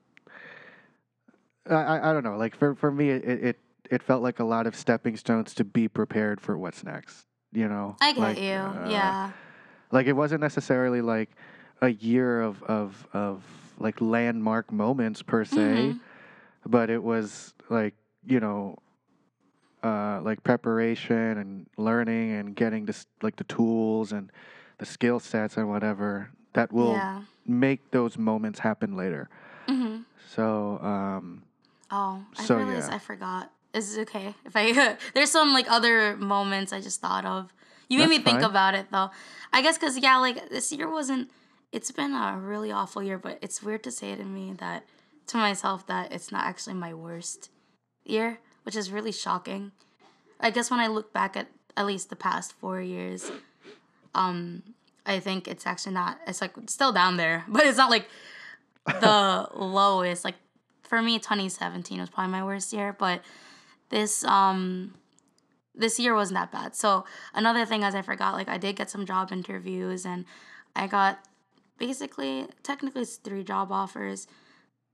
I, 1.68 2.10
I 2.10 2.12
don't 2.12 2.24
know. 2.24 2.36
Like 2.36 2.54
for 2.56 2.74
for 2.74 2.90
me, 2.90 3.10
it, 3.10 3.24
it 3.24 3.58
it 3.90 4.02
felt 4.02 4.22
like 4.22 4.38
a 4.40 4.44
lot 4.44 4.66
of 4.66 4.74
stepping 4.76 5.16
stones 5.16 5.54
to 5.54 5.64
be 5.64 5.88
prepared 5.88 6.40
for 6.40 6.56
what's 6.58 6.84
next. 6.84 7.26
You 7.52 7.68
know, 7.68 7.96
I 8.00 8.12
get 8.12 8.20
Like, 8.20 8.38
you. 8.38 8.52
uh, 8.52 8.88
yeah. 8.90 9.30
Like 9.90 10.06
it 10.06 10.12
wasn't 10.12 10.40
necessarily 10.40 11.00
like 11.00 11.30
a 11.80 11.88
year 11.88 12.42
of 12.42 12.62
of 12.64 13.06
of 13.12 13.42
like 13.78 14.00
landmark 14.00 14.70
moments 14.72 15.22
per 15.22 15.44
se, 15.44 15.56
Mhm. 15.96 16.00
But 16.66 16.90
it 16.90 17.02
was 17.02 17.54
like 17.70 17.94
you 18.26 18.40
know. 18.40 18.78
Uh, 19.82 20.18
like 20.22 20.42
preparation 20.42 21.36
and 21.36 21.66
learning 21.76 22.32
and 22.32 22.56
getting 22.56 22.86
this 22.86 23.04
like 23.20 23.36
the 23.36 23.44
tools 23.44 24.12
and 24.12 24.32
the 24.78 24.86
skill 24.86 25.20
sets 25.20 25.58
and 25.58 25.68
whatever 25.68 26.30
that 26.54 26.72
will 26.72 26.94
Yeah. 26.94 27.20
make 27.44 27.90
those 27.90 28.16
moments 28.16 28.60
happen 28.60 28.96
later. 28.96 29.28
hmm 29.68 29.98
So, 30.34 30.78
um, 30.80 31.42
Oh, 31.90 32.24
I 32.38 32.46
So, 32.46 32.56
realized 32.56 32.88
yeah. 32.88 32.94
I 32.96 32.98
forgot. 32.98 33.52
Is 33.74 33.94
it 33.98 34.08
okay 34.08 34.34
if 34.46 34.56
I? 34.56 34.96
there's 35.14 35.30
some 35.30 35.52
like 35.52 35.70
other 35.70 36.16
moments 36.16 36.72
I 36.72 36.80
just 36.80 37.02
thought 37.02 37.26
of. 37.26 37.52
You 37.90 37.98
made 37.98 38.08
That's 38.08 38.18
me 38.18 38.24
think 38.24 38.40
fine. 38.40 38.50
about 38.50 38.74
it 38.74 38.86
though. 38.90 39.10
I 39.52 39.60
guess 39.60 39.76
because 39.76 39.98
yeah, 39.98 40.16
like 40.16 40.48
this 40.48 40.72
year 40.72 40.88
wasn't. 40.90 41.30
It's 41.72 41.90
been 41.90 42.12
a 42.14 42.38
really 42.40 42.72
awful 42.72 43.02
year, 43.02 43.18
but 43.18 43.36
it's 43.42 43.62
weird 43.62 43.82
to 43.82 43.90
say 43.90 44.16
to 44.16 44.24
me 44.24 44.54
that 44.58 44.86
to 45.28 45.36
myself 45.36 45.86
that 45.86 46.12
it's 46.12 46.30
not 46.30 46.44
actually 46.44 46.74
my 46.74 46.94
worst 46.94 47.50
year, 48.04 48.38
which 48.64 48.76
is 48.76 48.90
really 48.90 49.12
shocking. 49.12 49.72
I 50.40 50.50
guess 50.50 50.70
when 50.70 50.80
I 50.80 50.86
look 50.86 51.12
back 51.12 51.36
at 51.36 51.48
at 51.76 51.86
least 51.86 52.10
the 52.10 52.16
past 52.16 52.52
four 52.52 52.80
years, 52.80 53.30
um, 54.14 54.62
I 55.06 55.20
think 55.20 55.48
it's 55.48 55.66
actually 55.66 55.94
not. 55.94 56.18
It's 56.26 56.40
like 56.40 56.56
it's 56.56 56.72
still 56.72 56.92
down 56.92 57.16
there, 57.16 57.44
but 57.48 57.64
it's 57.64 57.78
not 57.78 57.90
like 57.90 58.08
the 58.86 59.48
lowest. 59.54 60.24
Like 60.24 60.36
for 60.82 61.00
me, 61.02 61.18
2017 61.18 62.00
was 62.00 62.10
probably 62.10 62.32
my 62.32 62.44
worst 62.44 62.72
year, 62.72 62.94
but 62.98 63.22
this 63.90 64.24
um 64.24 64.94
this 65.74 65.98
year 65.98 66.14
wasn't 66.14 66.38
that 66.38 66.52
bad. 66.52 66.76
So 66.76 67.04
another 67.34 67.66
thing 67.66 67.82
as 67.82 67.94
I 67.94 68.02
forgot, 68.02 68.34
like 68.34 68.48
I 68.48 68.58
did 68.58 68.76
get 68.76 68.90
some 68.90 69.06
job 69.06 69.32
interviews 69.32 70.06
and 70.06 70.24
I 70.76 70.86
got 70.86 71.18
basically 71.78 72.46
technically 72.62 73.02
it's 73.02 73.16
three 73.16 73.42
job 73.44 73.72
offers. 73.72 74.26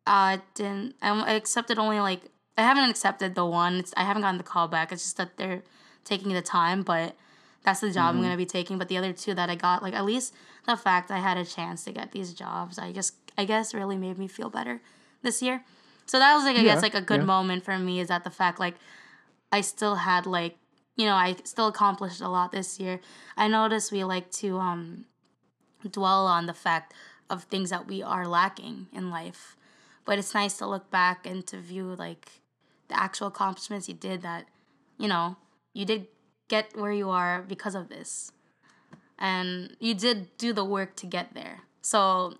I 0.07 0.41
didn't 0.55 0.95
I 1.03 1.35
accepted 1.35 1.79
only 1.79 2.01
like 2.01 2.23
I 2.59 2.63
haven't 2.63 2.91
accepted 2.91 3.35
the 3.35 3.47
one. 3.47 3.77
It's, 3.77 3.95
I 3.97 4.05
haven't 4.05 4.23
gotten 4.23 4.39
the 4.39 4.45
call 4.45 4.69
back. 4.69 4.93
It's 4.93 5.03
just 5.05 5.17
that 5.17 5.37
they're 5.37 5.63
taking 6.05 6.33
the 6.33 6.43
time, 6.43 6.83
but 6.83 7.17
that's 7.63 7.81
the 7.81 7.91
job 7.91 8.15
I'm 8.15 8.23
gonna 8.23 8.37
be 8.37 8.47
taking. 8.47 8.79
But 8.79 8.89
the 8.89 8.97
other 8.97 9.13
two 9.13 9.35
that 9.35 9.49
I 9.51 9.55
got, 9.55 9.83
like 9.83 9.95
at 9.95 10.05
least 10.05 10.35
the 10.67 10.77
fact 10.77 11.11
I 11.11 11.19
had 11.19 11.37
a 11.37 11.45
chance 11.45 11.85
to 11.85 11.93
get 11.93 12.13
these 12.13 12.35
jobs, 12.35 12.79
I 12.79 12.93
just 12.93 13.15
I 13.39 13.45
guess 13.45 13.73
really 13.75 13.97
made 13.97 14.19
me 14.19 14.29
feel 14.29 14.51
better 14.51 14.81
this 15.23 15.43
year. 15.43 15.63
So 16.07 16.19
that 16.19 16.35
was 16.35 16.45
like 16.45 16.57
I 16.57 16.63
Yeah, 16.63 16.75
guess 16.75 16.83
like 16.83 16.95
a 16.95 17.01
good 17.01 17.21
yeah. 17.21 17.27
moment 17.27 17.65
for 17.65 17.79
me 17.79 18.01
is 18.01 18.09
that 18.09 18.25
the 18.25 18.31
fact 18.31 18.59
like 18.59 18.75
I 19.53 19.61
still 19.61 19.97
had 19.97 20.27
like 20.27 20.57
you 20.97 21.07
know 21.07 21.15
I 21.15 21.37
still 21.45 21.69
accomplished 21.69 22.21
a 22.21 22.29
lot 22.29 22.53
this 22.53 22.81
year. 22.81 23.01
I 23.37 23.49
noticed 23.49 23.93
we 23.93 24.03
like 24.05 24.31
to 24.33 24.59
um 24.59 25.05
dwell 25.91 26.27
on 26.27 26.47
the 26.47 26.55
fact 26.55 26.93
of 27.29 27.45
things 27.45 27.71
that 27.71 27.87
we 27.87 28.03
are 28.03 28.27
lacking 28.27 28.89
in 28.93 29.11
life, 29.11 29.57
but 30.11 30.19
it's 30.19 30.35
nice 30.35 30.59
to 30.59 30.67
look 30.67 30.91
back 30.91 31.25
and 31.25 31.47
to 31.47 31.57
view 31.63 31.95
like 31.95 32.43
the 32.89 32.99
actual 32.99 33.29
accomplishments 33.29 33.89
you 33.89 33.95
did 33.95 34.23
that 34.23 34.47
you 34.99 35.07
know 35.07 35.37
you 35.73 35.85
did 35.85 36.09
get 36.51 36.77
where 36.77 36.93
you 36.93 37.09
are 37.09 37.43
because 37.43 37.75
of 37.75 37.89
this. 37.89 38.33
And 39.19 39.77
you 39.79 39.95
did 39.95 40.37
do 40.37 40.53
the 40.53 40.65
work 40.65 40.97
to 40.97 41.07
get 41.07 41.33
there. 41.33 41.61
So 41.81 42.35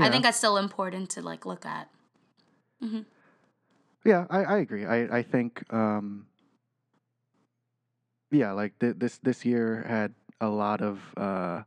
i 0.00 0.08
think 0.08 0.22
that's 0.22 0.38
still 0.38 0.56
important 0.56 1.10
to 1.10 1.20
like 1.20 1.44
look 1.44 1.66
at. 1.66 1.88
Yeah, 4.04 4.26
I, 4.30 4.44
I 4.44 4.58
agree. 4.58 4.86
I, 4.86 5.18
I 5.18 5.22
think, 5.22 5.64
um, 5.74 6.26
yeah, 8.30 8.52
like 8.52 8.78
th- 8.78 8.94
this, 8.96 9.18
this 9.18 9.44
year 9.44 9.84
had 9.86 10.14
a 10.40 10.48
lot 10.48 10.80
of, 10.80 11.00
uh, 11.16 11.62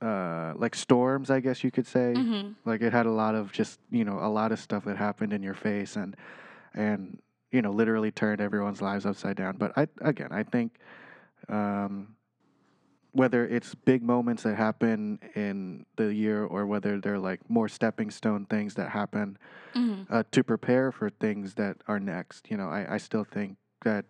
uh, 0.00 0.52
like 0.56 0.74
storms, 0.74 1.30
I 1.30 1.40
guess 1.40 1.64
you 1.64 1.70
could 1.70 1.86
say. 1.86 2.14
hmm 2.14 2.50
Like 2.64 2.82
it 2.82 2.92
had 2.92 3.06
a 3.06 3.10
lot 3.12 3.34
of 3.34 3.52
just, 3.52 3.78
you 3.90 4.04
know, 4.04 4.18
a 4.20 4.28
lot 4.28 4.52
of 4.52 4.58
stuff 4.58 4.84
that 4.84 4.96
happened 4.96 5.32
in 5.32 5.42
your 5.42 5.54
face 5.54 5.96
and, 5.96 6.16
and, 6.74 7.20
you 7.52 7.62
know, 7.62 7.70
literally 7.70 8.10
turned 8.10 8.40
everyone's 8.40 8.82
lives 8.82 9.06
upside 9.06 9.36
down. 9.36 9.56
But 9.56 9.72
I, 9.76 9.86
again, 10.00 10.32
I 10.32 10.42
think, 10.42 10.78
um, 11.48 12.16
whether 13.12 13.46
it's 13.46 13.74
big 13.74 14.02
moments 14.02 14.42
that 14.42 14.56
happen 14.56 15.18
in 15.34 15.86
the 15.96 16.12
year 16.12 16.44
or 16.44 16.66
whether 16.66 17.00
they're 17.00 17.18
like 17.18 17.40
more 17.48 17.68
stepping 17.68 18.10
stone 18.10 18.44
things 18.46 18.74
that 18.74 18.90
happen 18.90 19.38
hmm 19.74 20.02
uh, 20.10 20.22
to 20.30 20.44
prepare 20.44 20.92
for 20.92 21.08
things 21.10 21.54
that 21.54 21.78
are 21.88 21.98
next, 21.98 22.50
you 22.50 22.56
know, 22.56 22.68
I, 22.68 22.94
I 22.94 22.98
still 22.98 23.24
think 23.24 23.56
that 23.84 24.04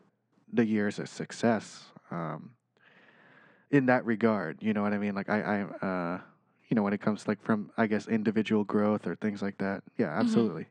the 0.53 0.64
year 0.66 0.88
is 0.88 0.99
a 0.99 1.07
success 1.07 1.85
um, 2.11 2.56
in 3.70 3.87
that 3.87 4.05
regard. 4.05 4.59
You 4.62 4.72
know 4.72 4.83
what 4.83 4.92
I 4.92 4.98
mean? 4.98 5.14
Like 5.14 5.29
I, 5.29 5.40
I 5.40 5.87
uh, 5.87 6.20
you 6.68 6.74
know, 6.74 6.83
when 6.83 6.92
it 6.92 7.00
comes 7.00 7.26
like 7.29 7.42
from 7.42 7.70
I 7.76 7.87
guess 7.87 8.09
individual 8.09 8.64
growth 8.64 9.07
or 9.07 9.14
things 9.16 9.42
like 9.42 9.59
that. 9.59 9.83
Yeah, 9.96 10.09
absolutely. 10.09 10.66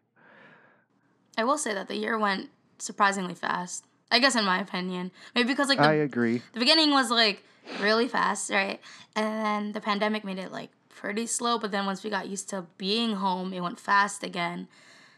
i 1.38 1.44
will 1.44 1.58
say 1.58 1.74
that 1.74 1.88
the 1.88 1.96
year 1.96 2.18
went 2.18 2.50
surprisingly 2.78 3.34
fast 3.34 3.84
i 4.12 4.20
guess 4.20 4.36
in 4.36 4.46
my 4.46 4.60
opinion 4.60 5.12
maybe 5.34 5.48
because 5.48 5.68
like 5.68 5.78
the, 5.78 5.84
I 5.84 5.94
agree. 5.94 6.42
the 6.54 6.60
beginning 6.60 6.92
was 6.92 7.10
like 7.12 7.44
really 7.82 8.08
fast 8.08 8.50
right 8.52 8.80
and 9.16 9.46
then 9.46 9.72
the 9.74 9.82
pandemic 9.82 10.24
made 10.24 10.38
it 10.40 10.52
like 10.52 10.70
pretty 10.88 11.26
slow 11.28 11.60
but 11.60 11.72
then 11.72 11.86
once 11.86 12.04
we 12.04 12.10
got 12.10 12.30
used 12.30 12.48
to 12.50 12.66
being 12.78 13.16
home 13.18 13.52
it 13.54 13.60
went 13.62 13.80
fast 13.80 14.24
again 14.24 14.68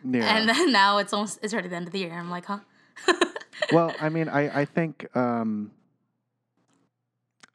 Yeah. 0.04 0.38
and 0.38 0.50
then 0.52 0.72
now 0.72 0.98
it's 0.98 1.14
almost 1.14 1.40
it's 1.44 1.54
already 1.54 1.70
the 1.70 1.76
end 1.76 1.88
of 1.88 1.94
the 1.94 2.00
year 2.00 2.14
i'm 2.14 2.30
like 2.32 2.46
huh 2.46 2.60
well, 3.72 3.96
I 4.00 4.10
mean, 4.10 4.28
I 4.30 4.62
I 4.62 4.66
think 4.66 5.06
um, 5.16 5.72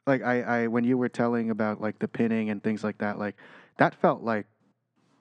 like 0.05 0.21
I 0.23 0.41
I 0.41 0.67
when 0.67 0.83
you 0.83 0.97
were 0.97 1.09
telling 1.09 1.49
about 1.49 1.81
like 1.81 1.99
the 1.99 2.07
pinning 2.07 2.49
and 2.49 2.61
things 2.61 2.83
like 2.83 2.97
that, 2.99 3.19
like 3.19 3.35
that 3.77 3.95
felt 3.95 4.21
like 4.21 4.47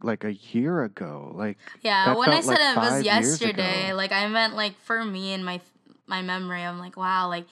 like 0.02 0.24
a 0.24 0.34
year 0.34 0.82
ago. 0.82 1.32
Like 1.34 1.58
Yeah, 1.82 2.14
when 2.14 2.30
I 2.30 2.42
felt 2.42 2.46
like 2.46 2.58
said 2.58 2.72
it 2.72 2.76
was 2.78 3.04
yesterday, 3.04 3.92
like 3.92 4.12
I 4.12 4.26
meant 4.28 4.54
like 4.54 4.78
for 4.80 5.04
me 5.04 5.32
and 5.32 5.44
my 5.44 5.60
my 6.06 6.22
memory, 6.22 6.62
I'm 6.62 6.78
like, 6.78 6.96
wow, 6.96 7.28
like 7.28 7.46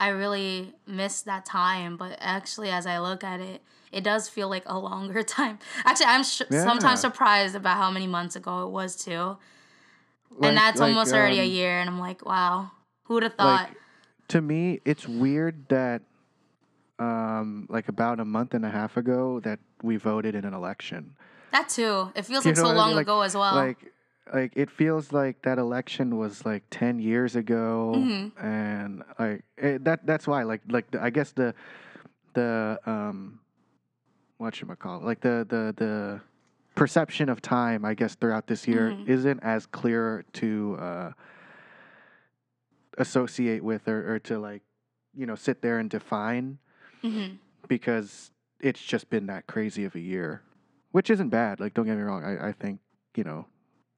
I 0.00 0.08
really 0.08 0.74
missed 0.86 1.26
that 1.26 1.44
time. 1.44 1.96
But 1.96 2.16
actually, 2.20 2.70
as 2.70 2.86
I 2.86 2.98
look 2.98 3.22
at 3.22 3.40
it, 3.40 3.62
it 3.92 4.02
does 4.02 4.28
feel 4.28 4.48
like 4.48 4.64
a 4.66 4.78
longer 4.88 5.22
time. 5.22 5.58
Actually, 5.84 6.06
I'm 6.06 6.24
sh- 6.24 6.42
Yeah. 6.50 6.64
sometimes 6.64 7.00
surprised 7.00 7.54
about 7.54 7.76
how 7.76 7.90
many 7.90 8.06
months 8.06 8.34
ago 8.34 8.66
it 8.66 8.70
was 8.70 8.96
too, 8.96 9.36
like- 10.30 10.48
and 10.48 10.56
that's 10.56 10.80
like, 10.80 10.88
almost 10.88 11.12
already 11.12 11.38
a 11.38 11.44
um, 11.44 11.50
year. 11.50 11.78
And 11.78 11.88
I'm 11.88 12.00
like, 12.00 12.24
wow, 12.24 12.70
who 13.04 13.14
would 13.14 13.22
have 13.22 13.34
thought? 13.34 13.70
To 14.28 14.40
me, 14.40 14.80
it's 14.84 15.06
weird 15.06 15.68
that, 15.68 16.02
um, 17.06 17.66
like 17.76 17.88
about 17.88 18.20
a 18.20 18.24
month 18.24 18.54
and 18.54 18.64
a 18.64 18.70
half 18.70 18.96
ago, 18.96 19.40
that 19.40 19.58
we 19.82 19.96
voted 19.96 20.34
in 20.34 20.44
an 20.44 20.54
election. 20.54 21.02
that 21.52 21.68
too. 21.68 22.10
It 22.14 22.24
feels 22.24 22.44
You 22.46 22.50
like 22.52 22.56
so 22.56 22.62
what 22.64 22.74
I 22.74 22.76
long 22.76 22.88
mean? 22.90 22.96
Like- 22.96 23.06
ago 23.06 23.20
as 23.22 23.34
well. 23.36 23.54
Like, 23.54 23.80
like 24.32 24.52
it 24.56 24.70
feels 24.70 25.12
like 25.12 25.42
that 25.42 25.58
election 25.58 26.16
was 26.16 26.46
like 26.46 26.62
ten 26.70 26.98
years 26.98 27.36
ago, 27.36 27.94
Mhm. 27.96 28.32
and 28.42 29.02
like 29.18 29.42
it, 29.58 29.84
that. 29.84 30.06
That's 30.06 30.26
why, 30.26 30.44
like, 30.44 30.62
like 30.76 30.90
the, 30.92 31.02
I 31.02 31.10
guess 31.10 31.32
the, 31.32 31.54
the, 32.34 32.78
um, 32.86 33.40
what 34.38 34.54
I 34.70 34.74
call 34.76 34.98
it, 35.00 35.04
like 35.04 35.20
the 35.20 35.44
the 35.54 35.74
the 35.76 36.20
perception 36.74 37.28
of 37.28 37.42
time, 37.42 37.84
I 37.84 37.92
guess, 37.94 38.14
throughout 38.14 38.46
this 38.46 38.66
year 38.66 38.90
Mhm. 38.92 39.08
isn't 39.08 39.40
as 39.42 39.66
clear 39.66 40.24
to 40.40 40.76
uh, 40.80 41.10
associate 42.98 43.62
with 43.62 43.88
or, 43.88 44.14
or 44.14 44.18
to 44.20 44.38
like, 44.38 44.62
you 45.14 45.26
know, 45.26 45.34
sit 45.34 45.60
there 45.62 45.78
and 45.78 45.90
define 45.90 46.58
hmm 47.02 47.34
because 47.68 48.30
it's 48.60 48.82
just 48.82 49.08
been 49.10 49.26
that 49.26 49.46
crazy 49.46 49.84
of 49.84 49.94
a 49.94 50.00
year, 50.00 50.42
which 50.90 51.10
isn't 51.10 51.28
bad. 51.30 51.60
Like, 51.60 51.74
don't 51.74 51.86
get 51.86 51.96
me 51.96 52.02
wrong. 52.02 52.24
I, 52.24 52.48
I 52.48 52.52
think 52.52 52.80
you 53.16 53.24
know 53.24 53.46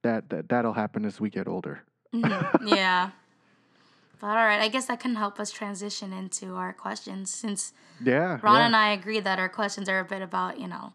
that, 0.03 0.29
that 0.29 0.49
that'll 0.49 0.73
happen 0.73 1.05
as 1.05 1.19
we 1.19 1.29
get 1.29 1.47
older. 1.47 1.81
hmm 2.11 2.29
Yeah. 2.67 3.11
But 4.19 4.27
all 4.27 4.35
right, 4.45 4.61
I 4.61 4.69
guess 4.69 4.85
that 4.85 4.99
can 4.99 5.15
help 5.15 5.39
us 5.39 5.51
transition 5.51 6.13
into 6.13 6.55
our 6.55 6.73
questions 6.73 7.33
since 7.33 7.73
Yeah, 8.03 8.39
Ron 8.41 8.55
yeah. 8.55 8.65
and 8.67 8.75
I 8.75 8.91
agree 8.91 9.19
that 9.19 9.39
our 9.39 9.49
questions 9.49 9.89
are 9.89 9.99
a 9.99 10.05
bit 10.05 10.21
about, 10.21 10.59
you 10.59 10.67
know, 10.67 10.93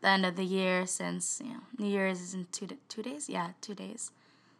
the 0.00 0.08
end 0.08 0.24
of 0.24 0.36
the 0.36 0.44
year 0.44 0.86
since, 0.86 1.40
you 1.44 1.52
know, 1.52 1.60
New 1.78 1.86
Year's 1.88 2.20
is 2.20 2.34
in 2.34 2.46
two, 2.50 2.68
two 2.88 3.02
days? 3.02 3.28
Yeah, 3.28 3.50
two 3.60 3.74
days. 3.74 4.12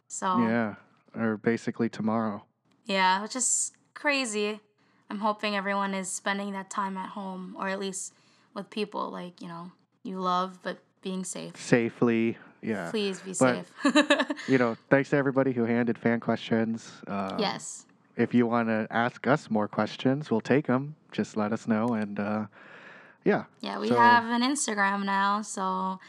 So, 0.07 0.37
yeah, 0.37 0.75
or 1.15 1.37
basically 1.37 1.89
tomorrow. 1.89 2.43
Yeah, 2.85 3.21
which 3.21 3.35
is 3.35 3.71
crazy. 3.93 4.59
I'm 5.09 5.19
hoping 5.19 5.55
everyone 5.55 5.93
is 5.93 6.09
spending 6.09 6.51
that 6.53 6.69
time 6.69 6.97
at 6.97 7.09
home 7.09 7.55
or 7.59 7.67
at 7.67 7.79
least 7.79 8.13
with 8.53 8.69
people 8.69 9.09
like, 9.09 9.41
you 9.41 9.47
know, 9.47 9.71
you 10.03 10.19
love, 10.19 10.59
but 10.63 10.77
being 11.01 11.23
safe. 11.23 11.55
Safely, 11.57 12.37
yeah. 12.61 12.89
Please 12.91 13.19
be 13.21 13.33
But- 13.39 13.65
safe. 13.83 14.25
You 14.47 14.57
know, 14.57 14.75
thanks 14.89 15.09
to 15.11 15.15
everybody 15.17 15.51
who 15.51 15.65
handed 15.65 15.97
fan 15.97 16.19
questions. 16.19 16.91
Um, 17.07 17.37
yes. 17.39 17.85
If 18.17 18.33
you 18.33 18.47
want 18.47 18.67
to 18.69 18.87
ask 18.91 19.25
us 19.27 19.49
more 19.49 19.67
questions, 19.67 20.29
we'll 20.31 20.41
take 20.41 20.67
them. 20.67 20.95
Just 21.11 21.37
let 21.37 21.53
us 21.53 21.67
know, 21.67 21.89
and 21.93 22.19
uh, 22.19 22.45
yeah, 23.23 23.45
Yeah, 23.61 23.79
we 23.79 23.87
so- 23.89 23.95
have 23.95 24.25
an 24.25 24.41
Instagram 24.41 25.05
now, 25.05 25.41
so 25.41 25.99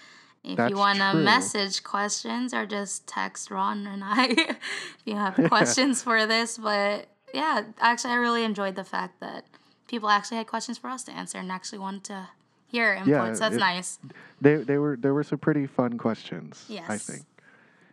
if 0.43 0.59
you 0.71 0.77
want 0.77 0.99
to 0.99 1.15
message 1.15 1.83
questions 1.85 2.53
or 2.55 2.65
just 2.67 3.07
text 3.07 3.51
Ron 3.51 3.87
and 3.87 4.03
I 4.05 4.25
if 4.39 4.57
you 5.05 5.15
have 5.15 5.35
questions 5.49 6.03
for 6.07 6.27
this. 6.27 6.57
But 6.59 7.07
yeah, 7.33 7.63
actually, 7.81 8.13
I 8.13 8.17
really 8.17 8.45
enjoyed 8.45 8.75
the 8.77 8.85
fact 8.85 9.21
that 9.21 9.45
people 9.89 10.09
actually 10.09 10.37
had 10.39 10.47
questions 10.47 10.79
for 10.79 10.89
us 10.91 11.03
to 11.05 11.13
answer 11.13 11.39
and 11.39 11.51
actually 11.51 11.79
wanted 11.79 12.05
to 12.05 12.29
hear 12.69 12.95
inputs. 12.97 13.07
Yeah, 13.07 13.31
That's 13.35 13.57
it- 13.57 13.59
nice. 13.59 13.99
they 14.41 14.57
they 14.57 14.79
were 14.79 14.97
there 14.97 15.15
were 15.15 15.25
some 15.25 15.39
pretty 15.39 15.67
fun 15.67 15.99
questions. 15.99 16.65
Yes, 16.69 16.89
I 16.89 16.99
think 16.99 17.23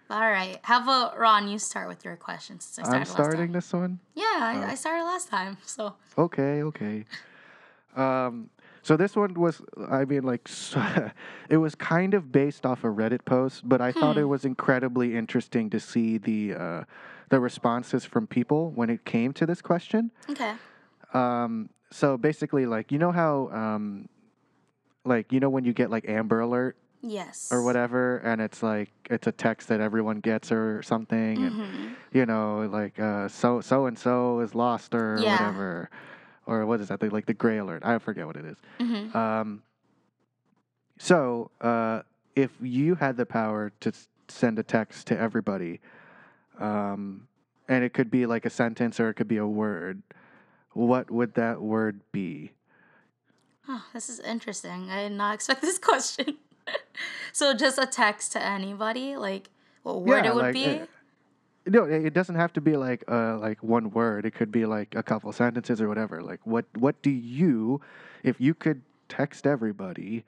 All 0.10 0.22
right, 0.32 0.58
how 0.64 0.82
about 0.84 1.18
Ron? 1.18 1.48
You 1.50 1.60
start 1.60 1.88
with 1.90 2.06
your 2.06 2.16
questions. 2.16 2.64
Since 2.66 2.88
I 2.88 2.98
I'm 2.98 3.06
started 3.06 3.10
last 3.10 3.14
starting 3.32 3.48
time. 3.48 3.54
this 3.54 3.74
one. 3.74 4.00
Yeah, 4.16 4.24
I, 4.40 4.72
I 4.72 4.76
started 4.76 5.04
last 5.04 5.28
time, 5.30 5.58
so 5.66 5.96
Okay, 6.18 6.64
okay. 6.64 7.06
Um, 7.96 8.50
so 8.84 8.96
this 8.98 9.16
one 9.16 9.34
was, 9.34 9.62
I 9.90 10.06
mean, 10.06 10.24
like, 10.24 10.48
it 11.50 11.58
was 11.58 11.76
kind 11.76 12.14
of 12.14 12.32
based 12.32 12.66
off 12.66 12.84
a 12.84 12.88
Reddit 12.88 13.26
post, 13.26 13.68
but 13.68 13.82
I 13.82 13.92
thought 13.92 14.18
it 14.18 14.24
Hmm. 14.24 14.30
was 14.30 14.46
incredibly 14.46 15.16
interesting 15.16 15.70
to 15.72 15.80
see 15.80 16.18
the 16.18 16.54
uh, 16.54 16.84
the 17.30 17.40
responses 17.40 18.06
from 18.06 18.26
people 18.28 18.72
when 18.72 18.90
it 18.90 19.04
came 19.06 19.34
to 19.34 19.46
this 19.46 19.62
question. 19.62 20.12
okay. 20.30 20.54
Um, 21.14 21.70
so 21.92 22.18
basically, 22.18 22.66
like, 22.66 22.92
you 22.92 22.98
know 23.00 23.12
how, 23.12 23.50
um, 23.52 24.08
like, 25.06 25.32
you 25.32 25.40
know 25.40 25.50
when 25.50 25.64
you 25.66 25.74
get 25.74 25.90
like 25.90 26.08
Amber 26.08 26.40
Alert 26.42 26.78
Yes. 27.02 27.48
or 27.52 27.62
whatever, 27.62 28.18
and 28.20 28.42
it's 28.42 28.62
like 28.64 28.92
it's 29.10 29.28
a 29.28 29.32
text 29.32 29.68
that 29.70 29.80
everyone 29.80 30.20
gets 30.20 30.52
or 30.52 30.82
something, 30.84 31.44
and 31.44 31.56
hmm 31.56 31.88
you 32.14 32.26
know, 32.26 32.68
like 32.72 33.00
uh, 33.00 33.28
so 33.28 33.60
so 33.62 33.86
and 33.86 33.98
so 34.00 34.40
is 34.40 34.56
lost 34.56 34.96
or 34.96 35.24
Yeah. 35.24 35.32
whatever, 35.34 35.90
or 36.48 36.66
what 36.66 36.80
is 36.82 36.88
that? 36.88 37.00
The, 37.00 37.10
like 37.10 37.26
the 37.28 37.34
gray 37.34 37.58
alert. 37.60 37.84
I 37.86 38.00
forget 38.00 38.26
what 38.26 38.38
it 38.38 38.46
is. 38.46 38.58
hmm 38.80 39.16
Um, 39.16 39.62
so 40.98 41.52
uh, 41.62 42.02
if 42.36 42.52
you 42.62 42.96
had 42.96 43.18
the 43.18 43.26
power 43.26 43.72
to 43.82 43.90
s- 43.90 44.08
send 44.28 44.58
a 44.58 44.64
text 44.64 45.08
to 45.08 45.20
everybody, 45.20 45.80
um, 46.60 47.28
and 47.68 47.84
it 47.84 47.94
could 47.94 48.10
be 48.10 48.26
like 48.26 48.46
a 48.46 48.50
sentence 48.50 49.00
or 49.00 49.10
it 49.10 49.14
could 49.16 49.28
be 49.28 49.38
a 49.38 49.46
word, 49.46 50.02
what 50.72 51.12
would 51.12 51.36
that 51.36 51.62
word 51.62 52.00
be? 52.12 52.52
Oh, 53.70 53.84
this 53.94 54.10
is 54.10 54.20
interesting. 54.22 54.90
I 54.90 55.04
did 55.04 55.12
not 55.12 55.36
expect 55.36 55.62
this 55.62 55.78
question. 55.78 56.38
so 57.34 57.54
just 57.54 57.78
a 57.78 57.86
text 57.86 58.32
to 58.32 58.42
anybody, 58.44 59.18
like 59.18 59.50
what 59.84 60.02
word 60.02 60.24
Yeah, 60.26 60.32
it 60.32 60.36
would 60.36 60.42
like, 60.46 60.54
be? 60.54 60.66
uh, 60.82 60.86
No, 61.68 61.84
it 61.84 62.14
doesn't 62.14 62.36
have 62.36 62.54
to 62.54 62.62
be 62.62 62.78
like 62.78 63.04
uh 63.10 63.38
like 63.38 63.62
one 63.62 63.92
word. 63.92 64.26
It 64.26 64.34
could 64.34 64.52
be 64.52 64.66
like 64.66 64.96
a 64.96 65.04
couple 65.04 65.32
sentences 65.32 65.82
or 65.82 65.88
whatever. 65.88 66.22
Like 66.22 66.40
what 66.46 66.66
what 66.78 67.02
do 67.02 67.10
you 67.10 67.82
if 68.24 68.40
you 68.40 68.54
could 68.54 68.82
text 69.10 69.46
everybody 69.46 70.24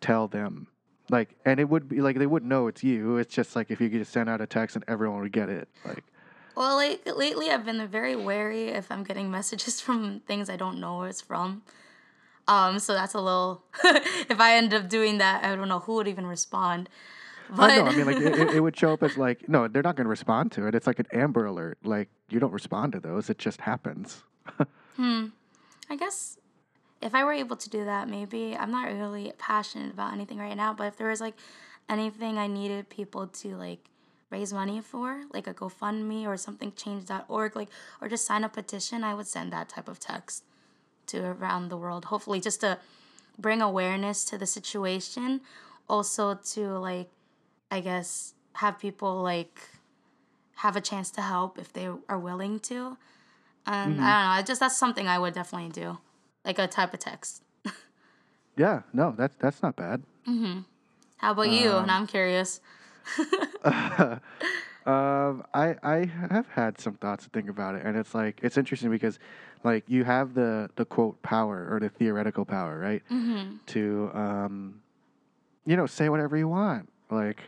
tell 0.00 0.26
them? 0.28 0.68
Like 1.10 1.36
and 1.44 1.60
it 1.60 1.68
would 1.68 1.88
be 1.88 2.00
like 2.00 2.18
they 2.18 2.26
wouldn't 2.26 2.48
know 2.48 2.66
it's 2.66 2.82
you. 2.82 3.18
It's 3.18 3.34
just 3.34 3.54
like 3.54 3.70
if 3.70 3.80
you 3.80 3.90
could 3.90 4.00
just 4.00 4.12
send 4.12 4.28
out 4.28 4.40
a 4.40 4.46
text 4.46 4.76
and 4.76 4.84
everyone 4.88 5.20
would 5.20 5.32
get 5.32 5.48
it. 5.48 5.68
Like 5.84 6.04
well, 6.56 6.76
like 6.76 7.06
lately 7.14 7.50
I've 7.50 7.66
been 7.66 7.86
very 7.86 8.16
wary 8.16 8.68
if 8.68 8.90
I'm 8.90 9.04
getting 9.04 9.30
messages 9.38 9.80
from 9.80 10.20
things 10.20 10.48
I 10.48 10.56
don't 10.56 10.80
know 10.80 10.98
where 10.98 11.08
it's 11.08 11.20
from. 11.20 11.62
Um, 12.48 12.78
so 12.78 12.94
that's 12.94 13.14
a 13.14 13.20
little. 13.20 13.62
if 13.84 14.40
I 14.40 14.56
end 14.56 14.72
up 14.72 14.88
doing 14.88 15.18
that, 15.18 15.44
I 15.44 15.54
don't 15.54 15.68
know 15.68 15.80
who 15.80 15.94
would 15.94 16.08
even 16.08 16.26
respond. 16.26 16.88
But 17.50 17.70
I 17.70 17.76
know, 17.76 17.84
I 17.86 17.94
mean 17.94 18.06
like 18.06 18.16
it, 18.16 18.54
it, 18.56 18.60
would 18.60 18.76
show 18.76 18.92
up 18.92 19.02
as 19.02 19.16
like 19.16 19.48
no, 19.48 19.68
they're 19.68 19.82
not 19.82 19.96
gonna 19.96 20.08
respond 20.08 20.52
to 20.52 20.66
it. 20.66 20.74
It's 20.74 20.86
like 20.86 20.98
an 20.98 21.06
Amber 21.12 21.46
alert. 21.46 21.78
Like 21.84 22.08
you 22.28 22.40
don't 22.40 22.52
respond 22.52 22.92
to 22.92 23.00
those. 23.00 23.30
It 23.30 23.38
just 23.38 23.60
happens. 23.60 24.22
Hmm. 24.96 25.26
I 25.90 25.96
guess 25.96 26.38
if 27.02 27.14
I 27.14 27.24
were 27.24 27.32
able 27.32 27.56
to 27.56 27.68
do 27.68 27.84
that, 27.84 28.08
maybe 28.08 28.56
I'm 28.56 28.70
not 28.70 28.86
really 28.88 29.32
passionate 29.38 29.92
about 29.92 30.14
anything 30.14 30.38
right 30.38 30.56
now, 30.56 30.72
but 30.72 30.84
if 30.84 30.96
there 30.96 31.08
was 31.08 31.20
like 31.20 31.34
anything 31.88 32.38
I 32.38 32.46
needed 32.46 32.88
people 32.88 33.26
to 33.26 33.56
like 33.56 33.90
raise 34.30 34.52
money 34.52 34.80
for, 34.80 35.24
like 35.32 35.46
a 35.46 35.54
GoFundMe 35.54 36.26
or 36.26 36.36
something 36.36 36.72
change.org, 36.74 37.54
like 37.54 37.68
or 38.00 38.08
just 38.08 38.24
sign 38.24 38.42
a 38.42 38.48
petition, 38.48 39.04
I 39.04 39.14
would 39.14 39.26
send 39.26 39.52
that 39.52 39.68
type 39.68 39.88
of 39.88 40.00
text 40.00 40.44
to 41.08 41.24
around 41.24 41.68
the 41.68 41.76
world. 41.76 42.06
Hopefully 42.06 42.40
just 42.40 42.60
to 42.62 42.78
bring 43.38 43.60
awareness 43.60 44.24
to 44.24 44.38
the 44.38 44.46
situation, 44.46 45.42
also 45.88 46.34
to 46.34 46.78
like 46.78 47.10
I 47.76 47.80
guess 47.80 48.34
have 48.62 48.78
people 48.78 49.22
like 49.22 49.56
have 50.64 50.76
a 50.76 50.80
chance 50.80 51.10
to 51.12 51.20
help 51.20 51.58
if 51.58 51.68
they 51.72 51.88
are 52.08 52.18
willing 52.18 52.58
to. 52.70 52.96
And 53.66 53.96
Mm-hmm. 53.96 54.04
I 54.08 54.12
don't 54.12 54.24
know, 54.26 54.34
I 54.38 54.42
just 54.50 54.60
that's 54.60 54.78
something 54.84 55.06
I 55.08 55.18
would 55.18 55.34
definitely 55.34 55.72
do. 55.82 55.98
Like 56.44 56.58
a 56.58 56.66
type 56.66 56.94
of 56.94 57.00
text. 57.00 57.42
Yeah, 58.56 58.82
no, 58.92 59.14
that's 59.18 59.36
that's 59.38 59.60
not 59.62 59.76
bad. 59.76 60.02
Mm-hmm. 60.26 60.60
How 61.18 61.32
about 61.32 61.50
you? 61.50 61.70
Um, 61.72 61.82
And 61.82 61.90
I'm 61.90 62.06
curious. 62.06 62.60
um, 64.86 65.44
I 65.52 65.76
I 65.82 66.10
have 66.30 66.48
had 66.48 66.80
some 66.80 66.94
thoughts 66.94 67.24
to 67.24 67.30
think 67.30 67.50
about 67.50 67.74
it, 67.74 67.82
and 67.84 67.96
it's 67.96 68.14
like 68.14 68.40
it's 68.42 68.56
interesting 68.56 68.90
because, 68.90 69.18
like, 69.64 69.84
you 69.88 70.04
have 70.04 70.34
the 70.34 70.70
the 70.76 70.84
quote 70.84 71.20
power 71.22 71.68
or 71.70 71.80
the 71.80 71.88
theoretical 71.88 72.44
power, 72.44 72.78
right? 72.78 73.02
Mm-hmm. 73.10 73.56
To 73.66 74.10
um, 74.14 74.80
you 75.66 75.76
know, 75.76 75.86
say 75.86 76.08
whatever 76.08 76.36
you 76.36 76.48
want. 76.48 76.88
Like, 77.10 77.40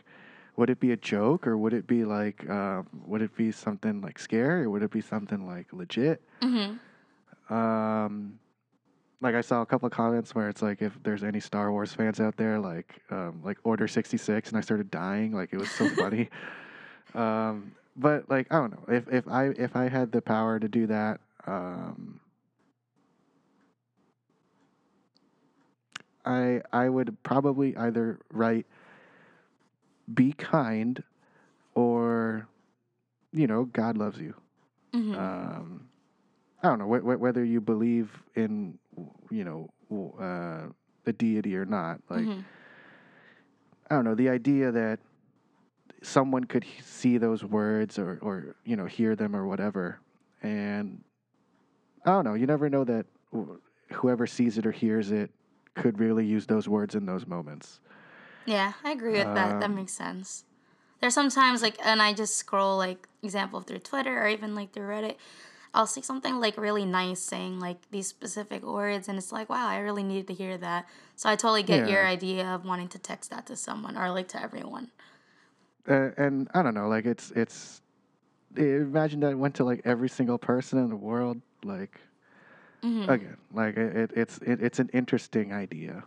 would 0.59 0.69
it 0.69 0.81
be 0.81 0.91
a 0.91 0.97
joke 0.97 1.47
or 1.47 1.57
would 1.57 1.73
it 1.73 1.87
be 1.87 2.03
like, 2.03 2.47
um, 2.49 2.85
would 3.05 3.21
it 3.21 3.33
be 3.37 3.49
something 3.49 4.01
like 4.01 4.19
scary 4.19 4.63
or 4.63 4.69
would 4.69 4.83
it 4.83 4.91
be 4.91 4.99
something 4.99 5.47
like 5.47 5.67
legit? 5.71 6.21
Mm-hmm. 6.41 7.53
Um, 7.53 8.37
like 9.21 9.35
I 9.35 9.41
saw 9.41 9.61
a 9.61 9.65
couple 9.65 9.85
of 9.87 9.93
comments 9.93 10.35
where 10.35 10.49
it's 10.49 10.61
like 10.61 10.81
if 10.81 11.01
there's 11.01 11.23
any 11.23 11.39
Star 11.39 11.71
Wars 11.71 11.93
fans 11.93 12.19
out 12.19 12.35
there, 12.35 12.59
like 12.59 13.01
um, 13.09 13.39
like 13.41 13.57
Order 13.63 13.87
sixty 13.87 14.17
six, 14.17 14.49
and 14.49 14.57
I 14.57 14.61
started 14.61 14.91
dying. 14.91 15.31
Like 15.31 15.53
it 15.53 15.57
was 15.57 15.71
so 15.71 15.87
funny. 15.95 16.29
Um, 17.13 17.71
but 17.95 18.29
like 18.29 18.47
I 18.51 18.59
don't 18.59 18.71
know 18.71 18.93
if 18.93 19.07
if 19.07 19.27
I 19.29 19.45
if 19.45 19.77
I 19.77 19.87
had 19.87 20.11
the 20.11 20.21
power 20.21 20.59
to 20.59 20.67
do 20.67 20.87
that, 20.87 21.21
um, 21.47 22.19
I 26.25 26.61
I 26.73 26.89
would 26.89 27.15
probably 27.23 27.77
either 27.77 28.19
write 28.31 28.65
"Be 30.13 30.33
kind" 30.33 31.03
or 31.75 32.47
you 33.31 33.47
know 33.47 33.65
God 33.65 33.97
loves 33.97 34.19
you 34.19 34.33
Mm-hmm. 34.93 35.13
um, 35.15 35.87
I 36.63 36.67
don't 36.69 36.79
know 36.79 36.87
wh- 36.91 37.01
wh- 37.03 37.21
whether 37.21 37.43
you 37.43 37.61
believe 37.61 38.11
in 38.35 38.77
you 39.29 39.43
know 39.43 39.69
uh, 40.19 40.71
the 41.03 41.13
deity 41.13 41.55
or 41.55 41.65
not. 41.65 42.01
Like 42.09 42.25
Mhm. 42.25 42.43
I 43.89 43.95
don't 43.95 44.03
know 44.05 44.15
the 44.15 44.29
idea 44.29 44.71
that 44.71 44.99
someone 46.01 46.43
could 46.45 46.65
see 46.83 47.17
those 47.17 47.43
words 47.43 47.99
or 47.99 48.17
or 48.21 48.55
you 48.65 48.75
know 48.75 48.85
hear 48.85 49.15
them 49.15 49.35
or 49.35 49.45
whatever, 49.47 49.99
and 50.41 51.03
I 52.05 52.11
don't 52.11 52.23
know. 52.25 52.33
You 52.33 52.47
never 52.47 52.69
know 52.69 52.83
that 52.85 53.05
wh- 53.33 53.57
whoever 53.93 54.25
sees 54.27 54.57
it 54.57 54.65
or 54.65 54.71
hears 54.71 55.11
it 55.11 55.31
could 55.75 55.99
really 55.99 56.25
use 56.25 56.45
those 56.47 56.67
words 56.67 56.95
in 56.95 57.05
those 57.05 57.25
moments. 57.27 57.79
Yeah, 58.45 58.73
I 58.83 58.91
agree 58.91 59.13
with 59.17 59.33
that. 59.33 59.59
That 59.59 59.65
Um, 59.65 59.75
makes 59.75 59.93
sense. 59.93 60.43
There's 61.01 61.13
sometimes 61.13 61.61
like, 61.61 61.77
and 61.85 62.01
I 62.01 62.13
just 62.13 62.35
scroll 62.37 62.77
like 62.77 63.07
example 63.23 63.61
through 63.61 63.79
Twitter 63.79 64.23
or 64.23 64.27
even 64.29 64.55
like 64.55 64.73
through 64.73 64.87
Reddit. 64.87 65.17
I'll 65.73 65.87
see 65.87 66.01
something 66.01 66.39
like 66.39 66.57
really 66.57 66.85
nice 66.85 67.21
saying 67.21 67.59
like 67.59 67.89
these 67.91 68.07
specific 68.07 68.63
words, 68.63 69.07
and 69.07 69.17
it's 69.17 69.31
like, 69.31 69.49
wow, 69.49 69.67
I 69.67 69.77
really 69.79 70.03
needed 70.03 70.27
to 70.27 70.33
hear 70.33 70.57
that. 70.57 70.87
So 71.15 71.29
I 71.29 71.35
totally 71.35 71.63
get 71.63 71.85
your 71.85 72.05
idea 72.05 72.47
of 72.47 72.65
wanting 72.65 72.89
to 72.89 72.99
text 72.99 73.29
that 73.31 73.45
to 73.47 73.55
someone 73.55 73.97
or 73.97 74.09
like 74.11 74.29
to 74.29 74.41
everyone. 74.41 74.91
Uh, 75.87 76.11
and 76.17 76.47
I 76.53 76.61
don't 76.61 76.73
know, 76.73 76.87
like 76.87 77.05
it's 77.05 77.31
it's. 77.31 77.81
Imagine 78.57 79.21
that 79.21 79.31
it 79.31 79.35
went 79.37 79.55
to 79.55 79.65
like 79.65 79.81
every 79.85 80.09
single 80.09 80.37
person 80.37 80.79
in 80.79 80.89
the 80.89 80.95
world. 80.95 81.41
Like 81.63 82.01
hmm 82.83 83.09
again, 83.09 83.37
like 83.53 83.77
it, 83.77 83.95
it 83.95 84.11
it's 84.15 84.37
it, 84.39 84.61
it's 84.61 84.79
an 84.79 84.89
interesting 84.93 85.53
idea. 85.53 86.03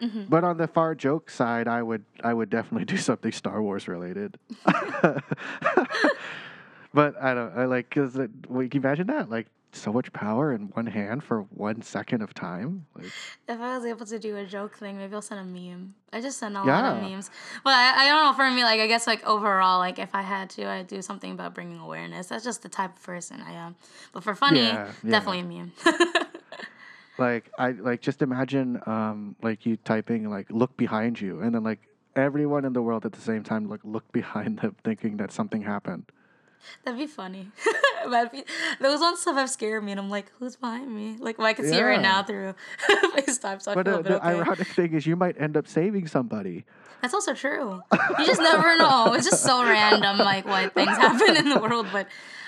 Hmm 0.00 0.24
But 0.28 0.44
on 0.44 0.56
the 0.56 0.66
far 0.66 0.94
joke 0.94 1.30
side, 1.30 1.68
I 1.68 1.82
would 1.82 2.04
I 2.22 2.34
would 2.34 2.50
definitely 2.50 2.84
do 2.94 2.96
something 2.96 3.32
Star 3.32 3.62
Wars 3.62 3.88
related. 3.88 4.38
but 6.94 7.20
I 7.20 7.34
don't 7.34 7.56
I 7.56 7.64
like 7.66 7.88
because 7.88 8.16
like, 8.16 8.30
can 8.48 8.70
you 8.72 8.80
imagine 8.80 9.06
that 9.08 9.30
like 9.30 9.46
so 9.74 9.92
much 9.92 10.12
power 10.12 10.52
in 10.52 10.62
one 10.74 10.86
hand 10.86 11.22
for 11.24 11.42
one 11.42 11.82
second 11.82 12.22
of 12.22 12.32
time. 12.32 12.86
Like, 12.94 13.06
If 13.48 13.60
I 13.60 13.76
was 13.76 13.84
able 13.84 14.06
to 14.06 14.18
do 14.18 14.36
a 14.36 14.46
joke 14.46 14.76
thing, 14.76 14.96
maybe 14.96 15.14
I'll 15.14 15.22
send 15.22 15.40
a 15.40 15.44
meme. 15.44 15.94
I 16.12 16.20
just 16.20 16.38
send 16.38 16.56
a 16.56 16.62
lot 16.62 16.84
of 16.84 17.02
memes. 17.02 17.30
But 17.64 17.70
I, 17.74 18.04
I 18.04 18.08
don't 18.08 18.24
know, 18.24 18.32
for 18.34 18.48
me, 18.50 18.62
like, 18.62 18.80
I 18.80 18.86
guess, 18.86 19.06
like, 19.06 19.24
overall, 19.26 19.78
like, 19.78 19.98
if 19.98 20.14
I 20.14 20.22
had 20.22 20.48
to, 20.50 20.66
I'd 20.68 20.86
do 20.86 21.02
something 21.02 21.32
about 21.32 21.54
bringing 21.54 21.78
awareness. 21.78 22.28
That's 22.28 22.44
just 22.44 22.62
the 22.62 22.68
type 22.68 22.96
of 22.96 23.02
person 23.02 23.40
I 23.44 23.52
am. 23.52 23.74
But 24.12 24.22
for 24.22 24.34
funny, 24.34 24.60
Yeah, 24.60 24.92
yeah. 25.02 25.10
definitely 25.10 25.40
a 25.40 25.44
meme. 25.44 25.72
like 27.18 27.50
I 27.58 27.72
like 27.72 28.00
just 28.00 28.22
imagine 28.22 28.80
um 28.86 29.36
like 29.42 29.66
you 29.66 29.76
typing 29.76 30.28
like 30.28 30.50
look 30.50 30.76
behind 30.76 31.20
you 31.20 31.40
and 31.40 31.54
then 31.54 31.62
like 31.62 31.80
everyone 32.16 32.64
in 32.64 32.72
the 32.72 32.82
world 32.82 33.04
at 33.04 33.12
the 33.12 33.20
same 33.20 33.42
time 33.42 33.68
like 33.68 33.80
look 33.84 34.10
behind 34.12 34.58
them 34.60 34.76
thinking 34.84 35.16
that 35.18 35.32
something 35.32 35.62
happened. 35.62 36.04
That'd 36.84 36.98
be 36.98 37.06
funny. 37.06 37.50
That'd 38.10 38.32
be, 38.32 38.44
those 38.80 39.00
ones 39.00 39.20
stuff 39.20 39.36
have 39.36 39.50
scared 39.50 39.82
me, 39.84 39.92
and 39.92 40.00
I'm 40.00 40.10
like, 40.10 40.30
who's 40.38 40.56
behind 40.56 40.94
me? 40.94 41.16
Like, 41.18 41.38
well, 41.38 41.46
I 41.46 41.52
can 41.54 41.66
see 41.68 41.76
it 41.78 41.82
right 41.82 42.00
now 42.00 42.22
through 42.22 42.54
FaceTime, 42.88 43.62
so 43.62 43.72
I 43.72 43.74
But 43.74 43.86
feel 43.86 43.94
uh, 43.96 43.98
a 43.98 44.02
bit 44.02 44.08
the 44.12 44.16
okay. 44.18 44.26
ironic 44.40 44.66
thing 44.68 44.94
is 44.94 45.06
you 45.06 45.16
might 45.16 45.40
end 45.40 45.56
up 45.56 45.66
saving 45.66 46.06
somebody. 46.06 46.64
That's 47.02 47.12
also 47.14 47.34
true. 47.34 47.82
You 48.18 48.24
just 48.26 48.40
never 48.40 48.76
know. 48.78 49.12
It's 49.12 49.28
just 49.28 49.42
so 49.42 49.62
random, 49.62 50.16
like 50.18 50.46
what 50.46 50.72
things 50.72 50.96
happen 50.96 51.36
in 51.36 51.50
the 51.50 51.60
world. 51.60 51.86
But 51.92 52.06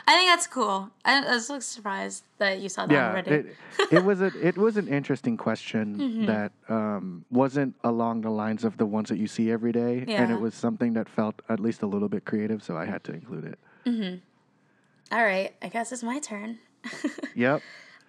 I 0.09 0.15
think 0.15 0.31
that's 0.31 0.47
cool. 0.47 0.89
I, 1.05 1.23
I 1.27 1.35
was 1.35 1.47
so 1.47 1.61
surprised 1.61 2.25
that 2.39 2.61
you 2.61 2.71
saw 2.71 2.87
that 2.87 2.95
yeah, 2.95 3.11
already. 3.11 3.31
it, 3.31 3.57
it 3.91 4.05
was 4.05 4.23
a 4.23 4.31
it 4.41 4.57
was 4.57 4.79
an 4.79 4.89
interesting 4.89 5.37
question 5.37 5.99
Mm-hmm. 6.07 6.25
that 6.27 6.53
um, 6.71 7.25
wasn't 7.31 7.75
along 7.85 8.23
the 8.23 8.31
lines 8.31 8.65
of 8.65 8.79
the 8.79 8.87
ones 8.87 9.11
that 9.11 9.19
you 9.19 9.27
see 9.27 9.51
every 9.51 9.73
day, 9.73 10.05
and 10.09 10.33
it 10.33 10.41
was 10.41 10.55
something 10.55 10.95
that 10.95 11.07
felt 11.09 11.43
at 11.51 11.61
least 11.61 11.83
a 11.83 11.87
little 11.87 12.09
bit 12.09 12.25
creative, 12.25 12.63
so 12.63 12.79
I 12.79 12.87
had 12.87 13.05
to 13.05 13.13
include 13.13 13.45
it. 13.45 13.59
All 13.87 15.25
right, 15.25 15.55
I 15.63 15.69
guess 15.69 15.93
it's 15.93 16.03
my 16.03 16.19
turn. 16.19 16.59
Yep. 17.35 17.61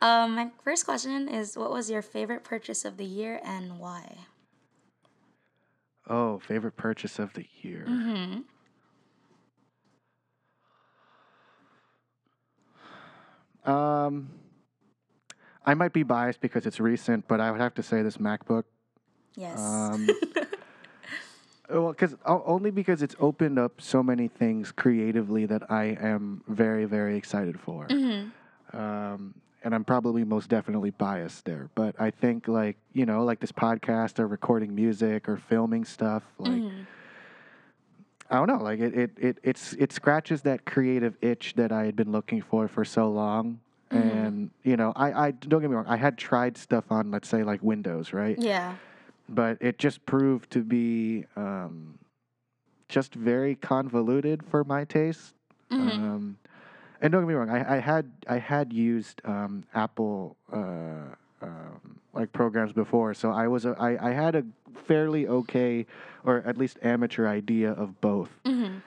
um, 0.01 0.35
my 0.35 0.49
first 0.63 0.85
question 0.85 1.27
is, 1.27 1.57
what 1.57 1.69
was 1.69 1.89
your 1.89 2.01
favorite 2.01 2.45
purchase 2.45 2.85
of 2.85 2.95
the 2.95 3.05
year 3.05 3.41
and 3.43 3.77
why? 3.77 4.17
Oh, 6.09 6.39
favorite 6.39 6.77
purchase 6.77 7.19
of 7.19 7.33
the 7.33 7.45
year. 7.61 7.85
Mm-hmm. 7.89 8.39
Um, 13.69 14.29
I 15.65 15.73
might 15.73 15.91
be 15.91 16.03
biased 16.03 16.39
because 16.39 16.65
it's 16.65 16.79
recent, 16.79 17.27
but 17.27 17.41
I 17.41 17.51
would 17.51 17.59
have 17.59 17.73
to 17.73 17.83
say 17.83 18.01
this 18.01 18.15
MacBook. 18.15 18.63
Yes. 19.35 19.59
Um, 19.59 20.07
well, 21.69 21.89
because 21.89 22.15
only 22.25 22.71
because 22.71 23.01
it's 23.01 23.15
opened 23.19 23.59
up 23.59 23.81
so 23.81 24.01
many 24.03 24.27
things 24.27 24.71
creatively 24.71 25.45
that 25.45 25.69
I 25.71 25.97
am 25.99 26.43
very, 26.47 26.85
very 26.85 27.17
excited 27.17 27.59
for. 27.59 27.85
hmm 27.85 28.29
Um, 28.77 29.33
and 29.63 29.73
I'm 29.73 29.83
probably 29.83 30.23
most 30.23 30.49
definitely 30.49 30.91
biased 30.91 31.45
there, 31.45 31.69
but 31.75 31.95
I 31.99 32.11
think 32.11 32.47
like 32.47 32.77
you 32.93 33.05
know, 33.05 33.23
like 33.23 33.39
this 33.39 33.51
podcast 33.51 34.19
or 34.19 34.27
recording 34.27 34.73
music 34.75 35.27
or 35.27 35.37
filming 35.37 35.83
stuff, 35.85 36.23
like 36.39 36.61
hmm 36.61 36.81
I 38.29 38.35
don't 38.35 38.47
know, 38.47 38.61
like 38.61 38.79
it, 38.79 38.93
it, 38.93 39.11
it 39.17 39.37
it's 39.41 39.71
it 39.73 39.93
scratches 39.93 40.41
that 40.41 40.65
creative 40.65 41.15
itch 41.21 41.53
that 41.55 41.71
I 41.71 41.85
had 41.85 41.95
been 41.95 42.11
looking 42.11 42.41
for 42.41 42.67
for 42.67 42.83
so 42.83 43.09
long. 43.09 43.59
Mhm. 43.91 44.27
And 44.27 44.51
you 44.63 44.75
know, 44.75 44.91
I, 44.97 45.27
I 45.27 45.31
don't 45.31 45.61
get 45.61 45.69
me 45.69 45.75
wrong, 45.77 45.85
I 45.87 45.95
had 45.95 46.17
tried 46.17 46.57
stuff 46.57 46.91
on, 46.91 47.09
let's 47.09 47.29
say, 47.29 47.43
like 47.43 47.63
Windows, 47.63 48.11
right? 48.11 48.37
Yeah. 48.37 48.75
But 49.29 49.57
it 49.61 49.77
just 49.77 50.05
proved 50.05 50.51
to 50.51 50.63
be 50.63 51.25
um, 51.35 51.97
just 52.89 53.13
very 53.13 53.55
convoluted 53.55 54.43
for 54.49 54.63
my 54.63 54.85
taste. 54.85 55.33
hmm 55.69 55.89
Um, 55.89 56.37
and 57.01 57.11
don't 57.11 57.21
get 57.23 57.27
me 57.27 57.33
wrong, 57.35 57.49
I, 57.49 57.75
I 57.75 57.79
had 57.79 58.11
I 58.27 58.37
had 58.39 58.73
used 58.73 59.21
um, 59.25 59.63
Apple 59.75 60.35
uh, 60.51 61.13
um, 61.43 61.99
like 62.13 62.31
programs 62.33 62.73
before, 62.73 63.13
so 63.13 63.31
I 63.31 63.47
was 63.47 63.65
a, 63.65 63.75
I, 63.77 64.09
I 64.09 64.13
had 64.13 64.33
a 64.35 64.43
fairly 64.87 65.27
okay 65.27 65.85
or 66.23 66.37
at 66.45 66.57
least 66.57 66.79
amateur 66.81 67.27
idea 67.27 67.71
of 67.73 68.01
both. 68.01 68.31
hmm 68.45 68.77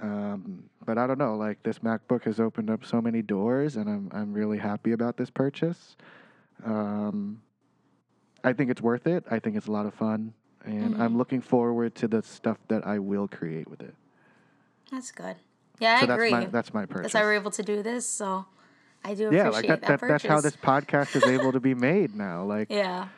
Um, 0.00 0.64
but 0.86 0.96
I 0.96 1.06
don't 1.06 1.18
know, 1.18 1.36
like 1.36 1.62
this 1.62 1.80
MacBook 1.80 2.24
has 2.24 2.40
opened 2.40 2.70
up 2.70 2.86
so 2.86 3.02
many 3.02 3.20
doors, 3.22 3.76
and 3.76 3.86
I'm 3.88 4.10
I'm 4.14 4.32
really 4.32 4.58
happy 4.58 4.92
about 4.92 5.16
this 5.18 5.28
purchase. 5.30 5.96
Um, 6.64 7.42
I 8.44 8.52
think 8.52 8.70
it's 8.70 8.80
worth 8.82 9.06
it. 9.06 9.24
I 9.30 9.38
think 9.38 9.56
it's 9.56 9.66
a 9.66 9.72
lot 9.72 9.86
of 9.86 9.94
fun, 9.94 10.32
and 10.64 10.94
I'm 10.96 11.14
Mhm. 11.14 11.18
looking 11.18 11.40
forward 11.40 11.94
to 11.96 12.08
the 12.08 12.22
stuff 12.22 12.58
that 12.68 12.86
I 12.86 12.98
will 12.98 13.28
create 13.28 13.68
with 13.68 13.80
it. 13.82 13.94
That's 14.90 15.12
good. 15.12 15.36
Yeah, 15.78 15.96
I 15.96 16.00
so 16.06 16.12
agree. 16.12 16.30
that's 16.30 16.44
my 16.44 16.50
that's 16.50 16.74
my 16.74 16.86
purchase. 16.86 17.12
That's 17.12 17.14
why 17.14 17.20
we're 17.22 17.34
able 17.34 17.50
to 17.52 17.62
do 17.62 17.82
this. 17.82 18.06
So 18.06 18.44
I 19.04 19.14
do 19.14 19.24
yeah, 19.32 19.48
appreciate 19.48 19.52
like 19.52 19.66
that, 19.68 19.80
that, 19.82 20.00
that 20.00 20.08
that's 20.08 20.24
how 20.24 20.40
this 20.40 20.56
podcast 20.56 21.16
is 21.16 21.26
able 21.26 21.52
to 21.52 21.60
be 21.60 21.74
made 21.74 22.14
now. 22.14 22.44
Like 22.44 22.68
Yeah. 22.70 23.08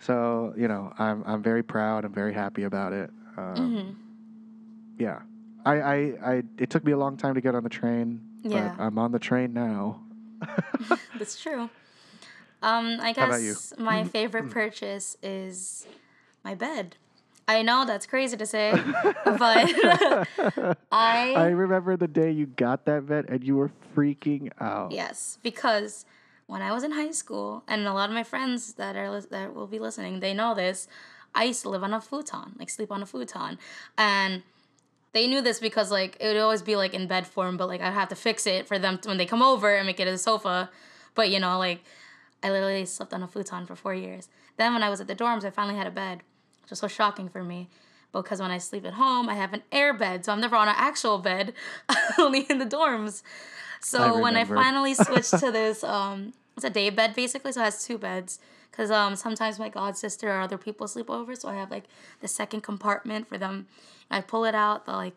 so, 0.00 0.54
you 0.56 0.68
know, 0.68 0.92
I'm 0.98 1.24
I'm 1.26 1.42
very 1.42 1.62
proud. 1.62 2.04
I'm 2.04 2.12
very 2.12 2.32
happy 2.34 2.64
about 2.64 2.92
it. 2.92 3.10
Um, 3.36 3.96
hmm 4.96 5.02
Yeah, 5.02 5.20
I, 5.64 5.80
I 5.80 5.94
I 6.34 6.42
it 6.58 6.70
took 6.70 6.84
me 6.84 6.92
a 6.92 6.96
long 6.98 7.16
time 7.16 7.34
to 7.34 7.40
get 7.40 7.54
on 7.54 7.62
the 7.62 7.68
train, 7.70 8.20
Yeah. 8.42 8.68
but 8.74 8.82
I'm 8.82 8.98
on 8.98 9.10
the 9.12 9.18
train 9.18 9.52
now. 9.52 10.02
That's 11.16 11.40
true. 11.40 11.70
Um, 12.62 12.98
I 13.00 13.12
How 13.12 13.26
about 13.26 13.42
you? 13.42 13.54
guess 13.54 13.72
my 13.78 14.04
favorite 14.04 14.50
purchase 14.50 15.16
is 15.22 15.86
my 16.44 16.54
bed. 16.54 16.96
I 17.46 17.62
know 17.62 17.84
that's 17.86 18.04
crazy 18.04 18.36
to 18.36 18.44
say, 18.46 18.72
but 19.24 20.76
I 20.92 21.32
I 21.34 21.46
remember 21.48 21.96
the 21.96 22.08
day 22.08 22.30
you 22.30 22.46
got 22.46 22.84
that 22.86 23.06
bed 23.06 23.26
and 23.28 23.42
you 23.42 23.56
were 23.56 23.70
freaking 23.96 24.50
out. 24.60 24.92
yes 24.92 25.38
because 25.42 26.04
when 26.46 26.62
I 26.62 26.72
was 26.72 26.82
in 26.82 26.92
high 26.92 27.10
school, 27.10 27.62
and 27.68 27.86
a 27.86 27.92
lot 27.92 28.08
of 28.08 28.14
my 28.14 28.22
friends 28.24 28.74
that 28.74 28.96
are 28.96 29.20
that 29.20 29.54
will 29.54 29.66
be 29.66 29.78
listening, 29.78 30.20
they 30.20 30.34
know 30.34 30.54
this. 30.54 30.88
I 31.34 31.44
used 31.44 31.62
to 31.62 31.68
live 31.68 31.84
on 31.84 31.92
a 31.92 32.00
futon, 32.00 32.56
like 32.58 32.70
sleep 32.70 32.90
on 32.90 33.02
a 33.02 33.06
futon, 33.06 33.58
and 33.96 34.42
they 35.12 35.26
knew 35.26 35.40
this 35.42 35.60
because 35.60 35.90
like 35.90 36.16
it 36.20 36.26
would 36.26 36.36
always 36.38 36.62
be 36.62 36.74
like 36.76 36.94
in 36.94 37.06
bed 37.06 37.26
form, 37.26 37.56
but 37.56 37.68
like 37.68 37.80
I'd 37.80 37.92
have 37.92 38.08
to 38.08 38.14
fix 38.16 38.46
it 38.46 38.66
for 38.66 38.78
them 38.78 38.98
when 39.04 39.16
they 39.18 39.26
come 39.26 39.42
over 39.42 39.74
and 39.74 39.86
make 39.86 40.00
it 40.00 40.08
a 40.08 40.18
sofa. 40.18 40.70
But 41.14 41.30
you 41.30 41.38
know, 41.38 41.58
like 41.58 41.84
I 42.42 42.50
literally 42.50 42.84
slept 42.84 43.12
on 43.12 43.22
a 43.22 43.28
futon 43.28 43.66
for 43.66 43.74
four 43.74 43.94
years. 43.94 44.28
Then 44.56 44.72
when 44.72 44.82
I 44.82 44.90
was 44.90 45.00
at 45.00 45.06
the 45.06 45.16
dorms, 45.16 45.44
I 45.44 45.50
finally 45.50 45.76
had 45.76 45.86
a 45.86 45.90
bed, 45.90 46.22
which 46.62 46.70
was 46.70 46.78
so 46.78 46.88
shocking 46.88 47.28
for 47.28 47.42
me. 47.42 47.68
Because 48.12 48.40
when 48.40 48.50
I 48.50 48.58
sleep 48.58 48.86
at 48.86 48.94
home, 48.94 49.28
I 49.28 49.34
have 49.34 49.52
an 49.52 49.62
air 49.70 49.92
bed, 49.92 50.24
so 50.24 50.32
I'm 50.32 50.40
never 50.40 50.56
on 50.56 50.68
an 50.68 50.74
actual 50.76 51.18
bed, 51.18 51.52
only 52.18 52.46
in 52.48 52.58
the 52.58 52.64
dorms. 52.64 53.22
So 53.80 54.18
when 54.18 54.36
I 54.36 54.44
finally 54.44 54.94
switched 54.94 55.38
to 55.38 55.52
this, 55.52 55.84
um, 55.84 56.32
it's 56.56 56.64
a 56.64 56.70
day 56.70 56.90
bed 56.90 57.14
basically, 57.14 57.52
so 57.52 57.60
it 57.60 57.64
has 57.64 57.84
two 57.84 57.98
beds. 57.98 58.38
Cause 58.72 58.90
um, 58.92 59.16
sometimes 59.16 59.58
my 59.58 59.68
god 59.68 59.96
sister 59.96 60.30
or 60.30 60.40
other 60.40 60.56
people 60.56 60.86
sleep 60.86 61.10
over, 61.10 61.34
so 61.34 61.48
I 61.48 61.54
have 61.54 61.70
like 61.70 61.84
the 62.20 62.28
second 62.28 62.62
compartment 62.62 63.28
for 63.28 63.36
them. 63.36 63.66
I 64.10 64.20
pull 64.20 64.44
it 64.44 64.54
out, 64.54 64.86
the 64.86 64.92
like 64.92 65.14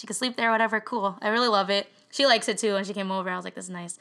she 0.00 0.06
can 0.06 0.16
sleep 0.16 0.36
there, 0.36 0.50
whatever. 0.50 0.80
Cool. 0.80 1.18
I 1.20 1.28
really 1.28 1.48
love 1.48 1.68
it. 1.68 1.86
She 2.10 2.24
likes 2.24 2.48
it 2.48 2.56
too. 2.56 2.76
And 2.76 2.86
she 2.86 2.94
came 2.94 3.10
over. 3.10 3.28
I 3.28 3.36
was 3.36 3.44
like, 3.44 3.54
this 3.54 3.64
is 3.64 3.70
nice. 3.70 3.98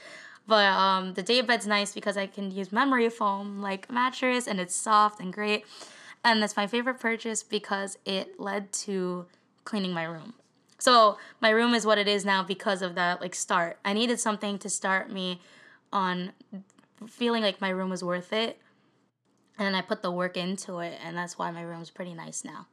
But 0.49 0.65
um, 0.65 1.13
the 1.13 1.21
day 1.21 1.41
bed's 1.41 1.67
nice 1.67 1.93
because 1.93 2.17
I 2.17 2.25
can 2.25 2.49
use 2.49 2.71
memory 2.71 3.07
foam 3.09 3.61
like 3.61 3.91
mattress 3.91 4.47
and 4.47 4.59
it's 4.59 4.75
soft 4.75 5.19
and 5.19 5.31
great. 5.31 5.63
And 6.25 6.41
that's 6.41 6.57
my 6.57 6.65
favorite 6.65 6.99
purchase 6.99 7.43
because 7.43 7.99
it 8.03 8.39
led 8.39 8.73
to 8.73 9.27
cleaning 9.63 9.93
my 9.93 10.05
room. 10.05 10.33
So 10.79 11.19
my 11.39 11.51
room 11.51 11.75
is 11.75 11.85
what 11.85 11.99
it 11.99 12.07
is 12.07 12.25
now 12.25 12.41
because 12.41 12.81
of 12.81 12.95
that 12.95 13.21
like 13.21 13.35
start. 13.35 13.77
I 13.85 13.93
needed 13.93 14.19
something 14.19 14.57
to 14.59 14.69
start 14.69 15.11
me 15.11 15.39
on 15.93 16.31
feeling 17.07 17.43
like 17.43 17.61
my 17.61 17.69
room 17.69 17.91
was 17.91 18.03
worth 18.03 18.33
it. 18.33 18.59
And 19.59 19.75
I 19.75 19.81
put 19.81 20.01
the 20.01 20.11
work 20.11 20.37
into 20.37 20.79
it, 20.79 20.97
and 21.03 21.17
that's 21.17 21.37
why 21.37 21.51
my 21.51 21.61
room's 21.61 21.89
pretty 21.89 22.13
nice 22.13 22.45
now. 22.45 22.67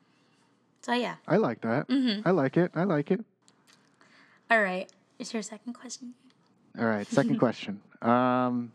So 0.82 0.92
yeah. 0.92 1.16
I 1.26 1.36
like 1.36 1.60
that. 1.62 1.88
Mm-hmm. 1.88 2.26
I 2.26 2.30
like 2.30 2.56
it. 2.56 2.70
I 2.76 2.84
like 2.84 3.10
it. 3.10 3.24
All 4.48 4.62
right. 4.62 4.88
Is 5.18 5.34
your 5.34 5.42
second 5.42 5.72
question? 5.72 6.14
All 6.78 6.84
right, 6.86 7.06
second 7.06 7.38
question. 7.38 7.80
Um, 8.02 8.72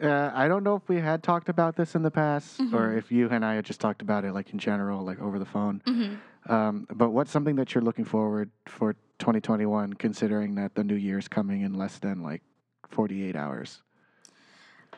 uh, 0.00 0.30
I 0.32 0.46
don't 0.46 0.62
know 0.62 0.76
if 0.76 0.88
we 0.88 0.96
had 1.00 1.22
talked 1.24 1.48
about 1.48 1.74
this 1.76 1.94
in 1.96 2.02
the 2.02 2.10
past, 2.10 2.60
or 2.60 2.90
Mhm. 2.90 2.98
if 2.98 3.10
you 3.10 3.28
and 3.30 3.44
I 3.44 3.54
had 3.54 3.64
just 3.64 3.80
talked 3.80 4.00
about 4.00 4.24
it 4.24 4.32
like 4.32 4.50
in 4.52 4.58
general, 4.58 5.02
like 5.04 5.20
over 5.20 5.38
the 5.38 5.44
phone. 5.46 5.82
hmm 5.86 6.14
Um, 6.46 6.86
but 6.94 7.10
what's 7.10 7.30
something 7.30 7.56
that 7.56 7.74
you're 7.74 7.82
looking 7.84 8.04
forward 8.06 8.50
for 8.64 8.94
2021, 9.18 9.92
considering 9.94 10.54
that 10.54 10.74
the 10.76 10.84
new 10.84 10.94
year 10.94 11.18
is 11.18 11.28
coming 11.28 11.60
in 11.60 11.74
less 11.74 11.98
than 11.98 12.22
like 12.22 12.42
48 12.88 13.36
hours? 13.36 13.82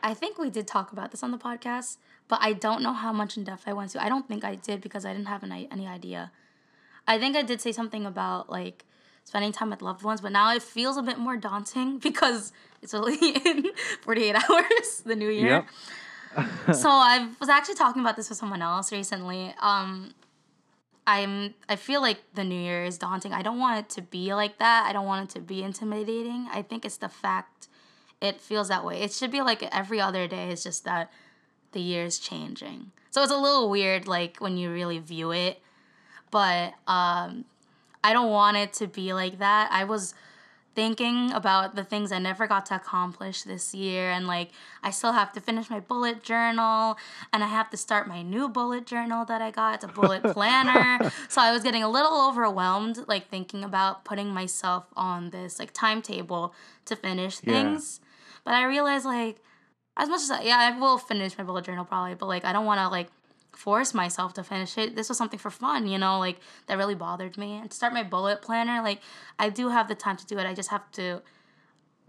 I 0.01 0.13
think 0.13 0.37
we 0.37 0.49
did 0.49 0.65
talk 0.65 0.93
about 0.93 1.11
this 1.11 1.23
on 1.23 1.31
the 1.31 1.37
podcast, 1.37 1.97
but 2.29 2.39
I 2.41 2.53
don't 2.53 2.81
know 2.81 2.93
how 2.93 3.11
much 3.11 3.35
in 3.37 3.43
depth 3.43 3.63
I 3.67 3.73
went 3.73 3.91
to. 3.91 4.01
I 4.03 4.07
don't 4.07 4.27
think 4.27 4.45
I 4.45 4.55
did 4.55 4.79
because 4.81 5.03
I 5.05 5.11
didn't 5.13 5.27
have 5.27 5.43
any, 5.43 5.67
any 5.71 5.87
idea. 5.87 6.31
I 7.07 7.17
think 7.19 7.35
I 7.35 7.41
did 7.41 7.59
say 7.59 7.71
something 7.73 8.05
about 8.05 8.49
like 8.49 8.85
spending 9.31 9.53
time 9.53 9.69
with 9.69 9.81
loved 9.81 10.03
ones, 10.03 10.19
but 10.19 10.33
now 10.33 10.53
it 10.53 10.61
feels 10.61 10.97
a 10.97 11.01
bit 11.01 11.17
more 11.17 11.37
daunting 11.37 11.99
because 12.09 12.51
it's 12.81 12.93
only 12.93 13.15
in 13.17 13.69
48 14.01 14.35
hours, 14.35 15.03
the 15.05 15.15
new 15.15 15.29
year. 15.29 15.65
so 16.73 16.89
I 16.89 17.29
was 17.39 17.47
actually 17.47 17.75
talking 17.75 18.01
about 18.01 18.17
this 18.17 18.27
with 18.27 18.37
someone 18.37 18.61
else 18.61 18.91
recently. 18.91 19.55
Um, 19.61 20.13
I'm 21.07 21.53
I 21.69 21.77
feel 21.77 22.01
like 22.01 22.19
the 22.33 22.43
new 22.43 22.59
year 22.59 22.83
is 22.83 22.97
daunting. 22.97 23.31
I 23.31 23.41
don't 23.41 23.57
want 23.57 23.79
it 23.79 23.89
to 23.95 24.01
be 24.01 24.33
like 24.33 24.59
that. 24.59 24.85
I 24.85 24.91
don't 24.91 25.05
want 25.05 25.29
it 25.29 25.33
to 25.35 25.41
be 25.41 25.63
intimidating. 25.63 26.47
I 26.51 26.61
think 26.61 26.83
it's 26.83 26.97
the 26.97 27.09
fact 27.09 27.69
it 28.19 28.41
feels 28.41 28.67
that 28.67 28.83
way. 28.83 29.01
It 29.01 29.13
should 29.13 29.31
be 29.31 29.41
like 29.41 29.63
every 29.73 30.01
other 30.01 30.27
day. 30.27 30.49
It's 30.49 30.63
just 30.63 30.83
that 30.83 31.09
the 31.71 31.79
year 31.79 32.03
is 32.03 32.19
changing. 32.19 32.91
So 33.11 33.23
it's 33.23 33.31
a 33.31 33.37
little 33.37 33.69
weird, 33.69 34.07
like 34.07 34.37
when 34.39 34.57
you 34.57 34.71
really 34.71 34.99
view 34.99 35.31
it. 35.31 35.61
But 36.31 36.73
um, 36.85 37.45
I 38.03 38.13
don't 38.13 38.29
want 38.31 38.57
it 38.57 38.73
to 38.73 38.87
be 38.87 39.13
like 39.13 39.39
that. 39.39 39.69
I 39.71 39.83
was 39.83 40.13
thinking 40.73 41.31
about 41.33 41.75
the 41.75 41.83
things 41.83 42.11
I 42.13 42.19
never 42.19 42.47
got 42.47 42.65
to 42.67 42.75
accomplish 42.75 43.43
this 43.43 43.73
year, 43.75 44.09
and 44.09 44.25
like 44.25 44.51
I 44.81 44.89
still 44.91 45.11
have 45.11 45.31
to 45.33 45.41
finish 45.41 45.69
my 45.69 45.79
bullet 45.81 46.23
journal, 46.23 46.97
and 47.33 47.43
I 47.43 47.47
have 47.47 47.69
to 47.71 47.77
start 47.77 48.07
my 48.07 48.21
new 48.21 48.47
bullet 48.47 48.85
journal 48.85 49.25
that 49.25 49.41
I 49.41 49.51
got. 49.51 49.75
It's 49.75 49.83
a 49.83 49.87
bullet 49.89 50.23
planner. 50.33 51.11
so 51.27 51.41
I 51.41 51.51
was 51.51 51.63
getting 51.63 51.83
a 51.83 51.89
little 51.89 52.27
overwhelmed, 52.27 53.05
like 53.07 53.29
thinking 53.29 53.63
about 53.63 54.05
putting 54.05 54.29
myself 54.29 54.85
on 54.95 55.31
this 55.31 55.59
like 55.59 55.73
timetable 55.73 56.53
to 56.85 56.95
finish 56.95 57.39
Yeah. 57.43 57.63
things. 57.71 57.99
But 58.43 58.53
I 58.55 58.63
realized 58.63 59.05
like 59.05 59.37
as 59.97 60.07
much 60.09 60.21
as 60.21 60.31
I, 60.31 60.41
yeah, 60.43 60.57
I 60.57 60.79
will 60.79 60.97
finish 60.97 61.37
my 61.37 61.43
bullet 61.43 61.65
journal 61.65 61.85
probably, 61.85 62.15
but 62.15 62.27
like 62.27 62.45
I 62.45 62.53
don't 62.53 62.65
want 62.65 62.79
to 62.79 62.87
like 62.87 63.09
force 63.53 63.93
myself 63.93 64.33
to 64.35 64.43
finish 64.43 64.77
it. 64.77 64.95
This 64.95 65.09
was 65.09 65.17
something 65.17 65.39
for 65.39 65.49
fun, 65.51 65.87
you 65.87 65.97
know, 65.97 66.19
like 66.19 66.39
that 66.67 66.77
really 66.77 66.95
bothered 66.95 67.37
me. 67.37 67.57
And 67.57 67.69
to 67.69 67.75
start 67.75 67.93
my 67.93 68.03
bullet 68.03 68.41
planner, 68.41 68.81
like 68.81 69.01
I 69.37 69.49
do 69.49 69.69
have 69.69 69.87
the 69.87 69.95
time 69.95 70.17
to 70.17 70.25
do 70.25 70.37
it. 70.39 70.45
I 70.45 70.53
just 70.53 70.69
have 70.69 70.89
to 70.93 71.21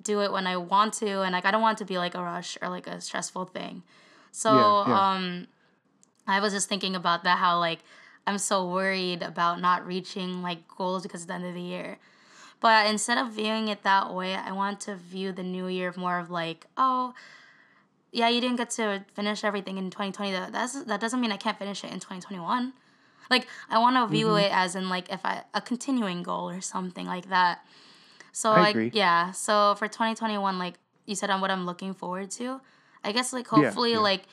do 0.03 0.20
it 0.22 0.32
when 0.32 0.47
I 0.47 0.57
want 0.57 0.95
to, 0.95 1.22
and 1.22 1.32
like 1.32 1.45
I 1.45 1.51
don't 1.51 1.62
want 1.62 1.78
it 1.78 1.84
to 1.84 1.88
be 1.88 1.99
like 1.99 2.14
a 2.14 2.22
rush 2.22 2.59
or 2.61 2.68
like 2.68 2.86
a 2.86 3.01
stressful 3.01 3.47
thing. 3.47 3.82
So 4.30 4.51
Yeah, 4.51 4.88
yeah. 4.88 5.14
um, 5.14 5.47
I 6.26 6.40
was 6.40 6.53
just 6.53 6.68
thinking 6.68 6.97
about 6.97 7.24
that 7.24 7.38
how 7.38 7.59
like 7.59 7.80
I'm 8.26 8.38
so 8.38 8.68
worried 8.68 9.22
about 9.22 9.61
not 9.61 9.86
reaching 9.86 10.43
like 10.43 10.66
goals 10.68 11.03
because 11.03 11.22
it's 11.22 11.28
the 11.28 11.34
end 11.34 11.45
of 11.45 11.55
the 11.55 11.61
year. 11.61 11.99
But 12.61 12.86
instead 12.86 13.18
of 13.18 13.32
viewing 13.32 13.66
it 13.68 13.82
that 13.82 14.14
way, 14.14 14.34
I 14.36 14.53
want 14.53 14.80
to 14.82 14.95
view 14.95 15.32
the 15.32 15.43
new 15.43 15.66
year 15.66 15.93
more 15.97 16.20
of 16.20 16.30
like, 16.30 16.66
oh, 16.76 17.12
yeah, 18.12 18.28
you 18.28 18.40
didn't 18.40 18.56
get 18.56 18.70
to 18.70 19.04
finish 19.14 19.42
everything 19.42 19.78
in 19.78 19.90
2020. 19.90 20.30
That 20.32 20.52
that's, 20.52 20.84
that 20.84 21.00
doesn't 21.00 21.20
mean 21.20 21.32
I 21.32 21.36
can't 21.38 21.58
finish 21.58 21.82
it 21.82 21.88
in 21.92 21.98
2021. 21.98 22.72
Like 23.30 23.46
I 23.70 23.78
want 23.78 23.96
to 23.96 24.06
view 24.06 24.26
Mhm. 24.26 24.42
it 24.44 24.52
as 24.52 24.76
in 24.76 24.88
like 24.88 25.10
if 25.10 25.24
I 25.24 25.44
a 25.54 25.60
continuing 25.60 26.22
goal 26.22 26.50
or 26.50 26.60
something 26.60 27.06
like 27.06 27.28
that. 27.30 27.64
So 28.32 28.50
I 28.52 28.60
like 28.60 28.74
agree. 28.76 28.90
yeah, 28.92 29.30
so 29.32 29.74
for 29.78 29.88
2021, 29.88 30.58
like 30.58 30.74
you 31.06 31.14
said 31.14 31.30
on 31.30 31.40
what 31.40 31.50
I'm 31.50 31.64
looking 31.66 31.94
forward 31.94 32.30
to, 32.32 32.60
I 33.02 33.12
guess 33.12 33.32
like 33.32 33.46
Yeah, 33.50 33.62
hopefully 33.64 33.92
yeah. 33.92 33.98
like 34.00 34.24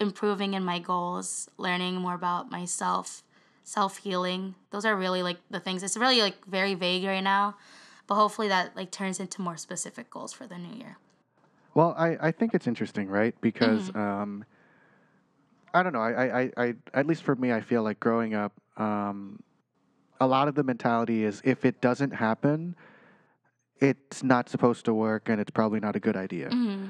improving 0.00 0.54
in 0.54 0.64
my 0.64 0.78
goals, 0.78 1.48
learning 1.58 1.96
more 1.96 2.14
about 2.14 2.50
myself, 2.50 3.22
self 3.64 3.98
healing. 3.98 4.54
Those 4.70 4.84
are 4.84 4.96
really 4.96 5.22
like 5.22 5.38
the 5.50 5.60
things. 5.60 5.82
It's 5.82 5.96
really 5.96 6.20
like 6.20 6.44
very 6.46 6.74
vague 6.74 7.04
right 7.04 7.22
now, 7.22 7.56
but 8.06 8.14
hopefully 8.16 8.48
that 8.48 8.76
like 8.76 8.90
turns 8.90 9.20
into 9.20 9.40
more 9.42 9.56
specific 9.56 10.10
goals 10.10 10.32
for 10.32 10.46
the 10.46 10.58
new 10.58 10.74
year. 10.76 10.96
Well, 11.74 11.94
I, 11.96 12.16
I 12.20 12.30
think 12.32 12.54
it's 12.54 12.66
interesting, 12.66 13.08
right? 13.08 13.34
Because 13.40 13.90
Mhm. 13.90 13.96
um, 13.96 14.44
I 15.74 15.82
don't 15.82 15.92
know. 15.94 16.00
I, 16.02 16.12
I, 16.12 16.40
I, 16.42 16.50
I 16.58 16.74
at 16.92 17.06
least 17.06 17.22
for 17.22 17.34
me, 17.34 17.52
I 17.52 17.60
feel 17.62 17.82
like 17.82 17.98
growing 17.98 18.34
up, 18.34 18.52
um, 18.76 19.40
a 20.20 20.26
lot 20.26 20.46
of 20.48 20.54
the 20.54 20.62
mentality 20.62 21.24
is 21.24 21.40
if 21.44 21.64
it 21.64 21.80
doesn't 21.80 22.10
happen, 22.12 22.76
it's 23.80 24.22
not 24.22 24.48
supposed 24.48 24.84
to 24.84 24.94
work, 24.94 25.28
and 25.28 25.40
it's 25.40 25.50
probably 25.50 25.80
not 25.80 25.96
a 25.96 26.00
good 26.00 26.16
idea, 26.16 26.50
hmm 26.50 26.86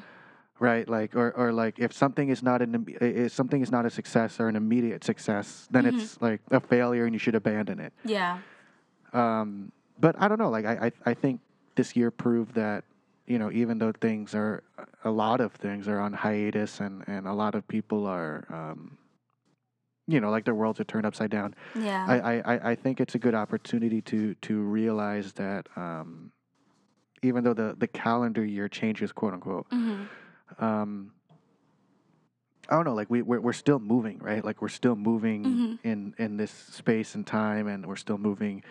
right? 0.59 0.87
Like, 0.89 1.17
or, 1.17 1.31
or 1.33 1.53
like 1.53 1.79
if 1.79 1.93
something 1.93 2.29
is 2.29 2.43
not 2.43 2.61
an 2.61 2.85
if 3.01 3.33
something 3.33 3.63
is 3.63 3.71
not 3.73 3.87
a 3.87 3.91
success 3.91 4.39
or 4.39 4.49
an 4.49 4.57
immediate 4.57 5.03
success, 5.05 5.67
then 5.71 5.85
Mhm. 5.85 5.89
it's 5.89 6.21
like 6.21 6.41
a 6.51 6.61
failure, 6.61 7.05
and 7.05 7.15
you 7.15 7.19
should 7.19 7.35
abandon 7.35 7.79
it. 7.81 7.93
Yeah. 8.05 8.39
Um, 9.13 9.73
but 9.99 10.17
I 10.19 10.29
don't 10.29 10.39
know. 10.39 10.51
Like 10.51 10.65
I, 10.67 10.87
I, 10.87 10.93
I 11.11 11.15
think 11.15 11.41
this 11.77 11.97
year 11.97 12.11
proved 12.11 12.55
that 12.55 12.85
you 13.27 13.39
know 13.39 13.51
even 13.53 13.79
though 13.79 13.93
things 13.93 14.35
are 14.35 14.63
a 15.05 15.11
lot 15.11 15.41
of 15.41 15.53
things 15.53 15.89
are 15.89 15.99
on 16.01 16.13
hiatus 16.13 16.81
and 16.81 17.05
and 17.07 17.27
a 17.27 17.33
lot 17.33 17.55
of 17.55 17.67
people 17.69 18.07
are 18.07 18.45
um, 18.51 18.99
you 20.07 20.21
know 20.21 20.31
like 20.31 20.45
their 20.45 20.55
worlds 20.55 20.81
are 20.81 20.85
turned 20.85 21.07
upside 21.07 21.31
down. 21.31 21.55
Yeah. 21.79 22.05
I, 22.07 22.41
I, 22.41 22.71
I- 22.73 22.75
think 22.75 23.01
it's 23.01 23.15
a 23.15 23.19
good 23.19 23.35
opportunity 23.35 24.01
to 24.03 24.35
to 24.35 24.61
realize 24.61 25.33
that 25.35 25.69
um, 25.77 26.33
even 27.23 27.45
though 27.45 27.55
the 27.55 27.75
the 27.79 27.87
calendar 27.87 28.45
year 28.45 28.69
changes, 28.69 29.13
quote 29.13 29.35
unquote. 29.35 29.67
hmm 29.71 30.05
Um, 30.59 31.13
I 32.69 32.77
don't 32.77 32.85
know, 32.85 32.95
like 32.95 33.11
we 33.11 33.23
we're, 33.23 33.41
we're 33.41 33.53
still 33.53 33.79
moving, 33.81 34.19
right? 34.19 34.45
Like 34.45 34.63
we're 34.63 34.69
still 34.69 34.95
moving 34.97 35.45
Mhm. 35.45 35.79
in 35.85 36.15
in 36.19 36.37
this 36.37 36.51
space 36.51 37.15
and 37.15 37.27
time, 37.27 37.67
and 37.67 37.87
we're 37.87 37.97
still 37.97 38.19
moving 38.19 38.63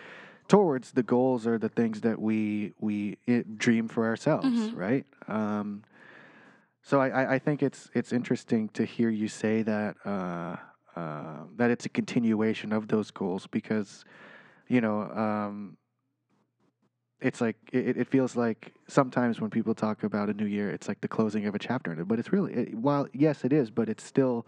towards 0.52 0.92
the 0.92 1.02
goals 1.02 1.46
or 1.46 1.56
the 1.56 1.70
things 1.70 2.02
that 2.02 2.20
we 2.20 2.74
we 2.78 3.16
i 3.26 3.42
dream 3.56 3.88
for 3.88 4.04
ourselves, 4.04 4.68
Mhm. 4.68 4.76
right? 4.76 5.06
Um, 5.26 5.82
so 6.82 7.00
I, 7.00 7.08
I, 7.08 7.34
I 7.34 7.38
think 7.38 7.62
it's 7.62 7.88
it's 7.94 8.12
interesting 8.12 8.68
to 8.74 8.84
hear 8.84 9.08
you 9.08 9.28
say 9.28 9.62
that 9.62 9.96
uh, 10.04 10.56
uh, 10.94 11.44
that 11.56 11.70
it's 11.70 11.86
a 11.86 11.88
continuation 11.88 12.70
of 12.74 12.88
those 12.88 13.10
goals 13.10 13.46
because 13.46 14.04
you 14.68 14.82
know 14.82 14.98
um, 15.26 15.78
it's 17.22 17.40
like 17.40 17.56
it, 17.72 17.96
it 17.96 18.08
feels 18.08 18.36
like 18.36 18.74
sometimes 18.88 19.40
when 19.40 19.48
people 19.48 19.74
talk 19.74 20.02
about 20.02 20.28
a 20.28 20.34
new 20.34 20.44
year 20.44 20.68
it's 20.68 20.86
like 20.86 21.00
the 21.00 21.08
closing 21.08 21.46
of 21.46 21.54
a 21.54 21.58
chapter 21.58 21.92
in 21.92 21.98
it 21.98 22.06
but 22.06 22.18
it's 22.18 22.30
really 22.30 22.52
it, 22.52 22.74
while 22.74 23.06
yes 23.14 23.42
it 23.44 23.54
is 23.54 23.70
but 23.70 23.88
it's 23.88 24.04
still 24.04 24.44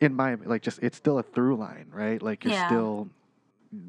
in 0.00 0.12
my 0.14 0.34
like 0.52 0.62
just 0.62 0.80
it's 0.82 0.96
still 0.96 1.18
a 1.18 1.22
through 1.22 1.54
line 1.56 1.86
right 1.92 2.22
like 2.22 2.42
you're 2.44 2.52
Yeah. 2.52 2.66
still 2.66 3.08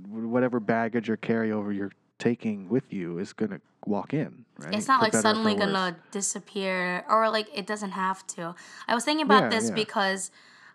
whatever 0.10 0.60
baggage 0.60 1.10
or 1.10 1.18
carryover 1.18 1.76
you're 1.76 1.92
taking 2.20 2.68
with 2.70 2.92
you 2.92 3.20
is 3.20 3.34
gonna 3.34 3.62
walk 3.86 4.14
in 4.14 4.46
right 4.58 4.74
It's 4.74 4.88
not 4.88 5.00
For 5.00 5.06
like 5.06 5.12
better 5.14 5.28
or 5.28 5.32
for 5.32 5.36
suddenly 5.36 5.56
gonna 5.56 5.98
disappear 6.12 7.06
or 7.10 7.30
like 7.30 7.48
it 7.54 7.68
doesn't 7.68 7.92
have 7.92 8.26
to. 8.28 8.56
I 8.88 8.96
was 8.96 9.06
thinking 9.06 9.26
about 9.26 9.44
Yeah, 9.44 9.50
this 9.60 9.70
yeah. 9.70 9.76
because 9.76 10.32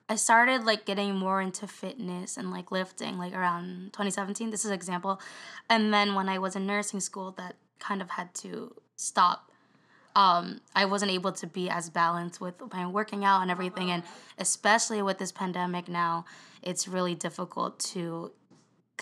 I 0.09 0.17
started 0.17 0.65
like 0.65 0.85
getting 0.85 1.17
more 1.17 1.41
into 1.41 1.67
fitness 1.67 2.37
and 2.37 2.51
like 2.51 2.71
lifting 2.71 3.19
like 3.19 3.35
around 3.35 3.93
2017. 3.93 4.51
This 4.51 4.65
is 4.65 4.71
an 4.71 4.75
example. 4.75 5.21
And 5.69 5.93
then 5.93 6.15
when 6.15 6.29
I 6.29 6.39
was 6.39 6.55
in 6.57 6.67
nursing 6.67 7.01
school 7.01 7.33
that 7.33 7.57
kind 7.79 8.01
of 8.01 8.11
had 8.11 8.35
to 8.37 8.75
stop. 8.97 9.51
Um, 10.15 10.61
I 10.77 10.85
wasn't 10.85 11.11
able 11.11 11.33
to 11.33 11.47
be 11.47 11.71
as 11.71 11.89
balanced 11.89 12.39
with 12.39 12.55
my 12.71 12.87
working 12.87 13.25
out 13.25 13.41
and 13.41 13.51
everything 13.51 13.91
and 13.91 14.03
especially 14.39 15.01
with 15.01 15.17
this 15.19 15.33
pandemic 15.33 15.89
now, 15.89 16.27
it's 16.63 16.87
really 16.87 17.15
difficult 17.15 17.81
to 17.95 18.31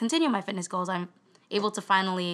continue 0.01 0.30
my 0.30 0.40
fitness 0.40 0.66
goals. 0.66 0.88
I'm 0.88 1.07
able 1.51 1.70
to 1.78 1.82
finally 1.82 2.32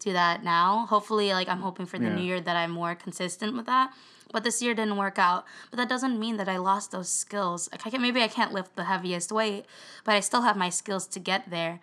do 0.00 0.10
that 0.20 0.42
now. 0.42 0.86
Hopefully, 0.94 1.28
like 1.38 1.48
I'm 1.52 1.60
hoping 1.68 1.86
for 1.92 1.98
the 1.98 2.06
Yeah. 2.08 2.16
new 2.18 2.24
year 2.30 2.40
that 2.48 2.56
I'm 2.56 2.72
more 2.82 2.94
consistent 2.94 3.52
with 3.58 3.66
that. 3.66 3.86
But 4.34 4.42
this 4.46 4.60
year 4.62 4.74
didn't 4.80 4.96
work 4.96 5.18
out. 5.28 5.44
But 5.70 5.76
that 5.80 5.88
doesn't 5.94 6.16
mean 6.24 6.36
that 6.40 6.48
I 6.48 6.56
lost 6.70 6.86
those 6.90 7.10
skills. 7.24 7.60
Like 7.70 7.86
I 7.86 7.90
can, 7.90 8.00
maybe 8.06 8.22
I 8.22 8.30
can't 8.38 8.52
lift 8.58 8.70
the 8.76 8.84
heaviest 8.92 9.30
weight, 9.30 9.64
but 10.04 10.14
I 10.18 10.20
still 10.20 10.42
have 10.48 10.56
my 10.64 10.70
skills 10.70 11.04
to 11.14 11.18
get 11.20 11.42
there, 11.56 11.74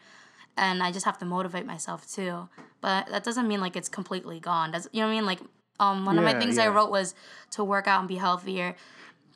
and 0.66 0.76
I 0.88 0.89
just 0.91 1.05
have 1.09 1.20
to 1.20 1.26
motivate 1.36 1.66
myself 1.74 1.99
too. 2.18 2.34
But 2.82 3.01
that 3.14 3.24
doesn't 3.28 3.47
mean 3.51 3.61
like 3.66 3.76
it's 3.80 3.91
completely 3.99 4.39
gone. 4.51 4.68
Does 4.72 4.86
you 4.93 4.99
know 5.01 5.07
what 5.07 5.14
I 5.14 5.18
mean? 5.18 5.28
Like 5.32 5.41
um, 5.80 5.97
one 6.09 6.18
of 6.20 6.24
my 6.30 6.34
Yeah, 6.34 6.39
things 6.41 6.57
I 6.57 6.68
wrote 6.76 6.91
was 6.99 7.14
to 7.55 7.64
work 7.74 7.88
out 7.91 7.99
and 8.03 8.07
be 8.16 8.20
healthier. 8.28 8.70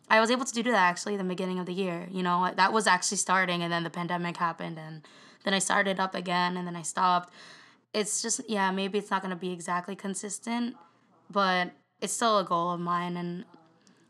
I 0.10 0.20
was 0.24 0.30
able 0.36 0.46
to 0.52 0.54
do 0.60 0.64
that 0.64 0.86
actually 0.92 1.14
in 1.18 1.22
the 1.26 1.32
beginning 1.36 1.60
of 1.60 1.66
the 1.66 1.78
year. 1.86 2.08
You 2.18 2.24
know, 2.28 2.38
that 2.62 2.72
was 2.78 2.86
actually 2.88 3.18
starting, 3.28 3.60
and 3.64 3.72
then 3.74 3.84
the 3.84 3.96
pandemic 4.00 4.38
happened, 4.38 4.78
and 4.88 4.96
then 5.44 5.54
I 5.54 5.60
started 5.60 6.00
up 6.00 6.16
again, 6.16 6.58
and 6.58 6.68
then 6.68 6.76
I 6.76 6.82
stopped. 6.82 7.32
It's 7.94 8.22
just 8.22 8.42
yeah, 8.50 8.72
maybe 8.72 8.98
it's 8.98 9.10
not 9.12 9.22
gonna 9.22 9.36
be 9.36 9.52
exactly 9.52 9.96
consistent, 9.96 10.76
but 11.30 11.72
it's 12.02 12.14
still 12.14 12.38
a 12.40 12.44
goal 12.44 12.72
of 12.72 12.80
mine, 12.80 13.18
and 13.18 13.46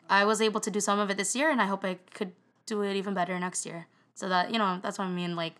I 0.09 0.25
was 0.25 0.41
able 0.41 0.59
to 0.61 0.71
do 0.71 0.79
some 0.79 0.99
of 0.99 1.09
it 1.09 1.17
this 1.17 1.35
year, 1.35 1.49
and 1.49 1.61
I 1.61 1.65
hope 1.65 1.83
I 1.85 1.95
could 2.13 2.31
do 2.65 2.81
it 2.81 2.95
even 2.95 3.13
better 3.13 3.39
next 3.39 3.65
year. 3.65 3.87
So 4.15 4.27
that 4.29 4.51
you 4.51 4.57
know, 4.59 4.79
that's 4.81 4.97
what 4.97 5.05
I 5.05 5.11
mean. 5.11 5.35
Like 5.35 5.55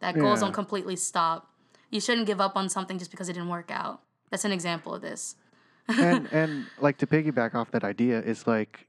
that 0.00 0.14
goals 0.18 0.40
Yeah. 0.40 0.46
don't 0.46 0.52
completely 0.54 0.96
stop. 0.96 1.50
You 1.90 2.00
shouldn't 2.00 2.26
give 2.26 2.40
up 2.40 2.56
on 2.56 2.68
something 2.68 2.98
just 2.98 3.10
because 3.10 3.28
it 3.28 3.34
didn't 3.34 3.48
work 3.48 3.70
out. 3.70 4.00
That's 4.30 4.44
an 4.44 4.52
example 4.52 4.94
of 4.94 5.00
this. 5.02 5.36
and 5.88 6.28
and 6.32 6.66
like 6.78 6.98
to 6.98 7.06
piggyback 7.06 7.54
off 7.54 7.70
that 7.70 7.84
idea 7.84 8.20
is 8.20 8.46
like 8.46 8.86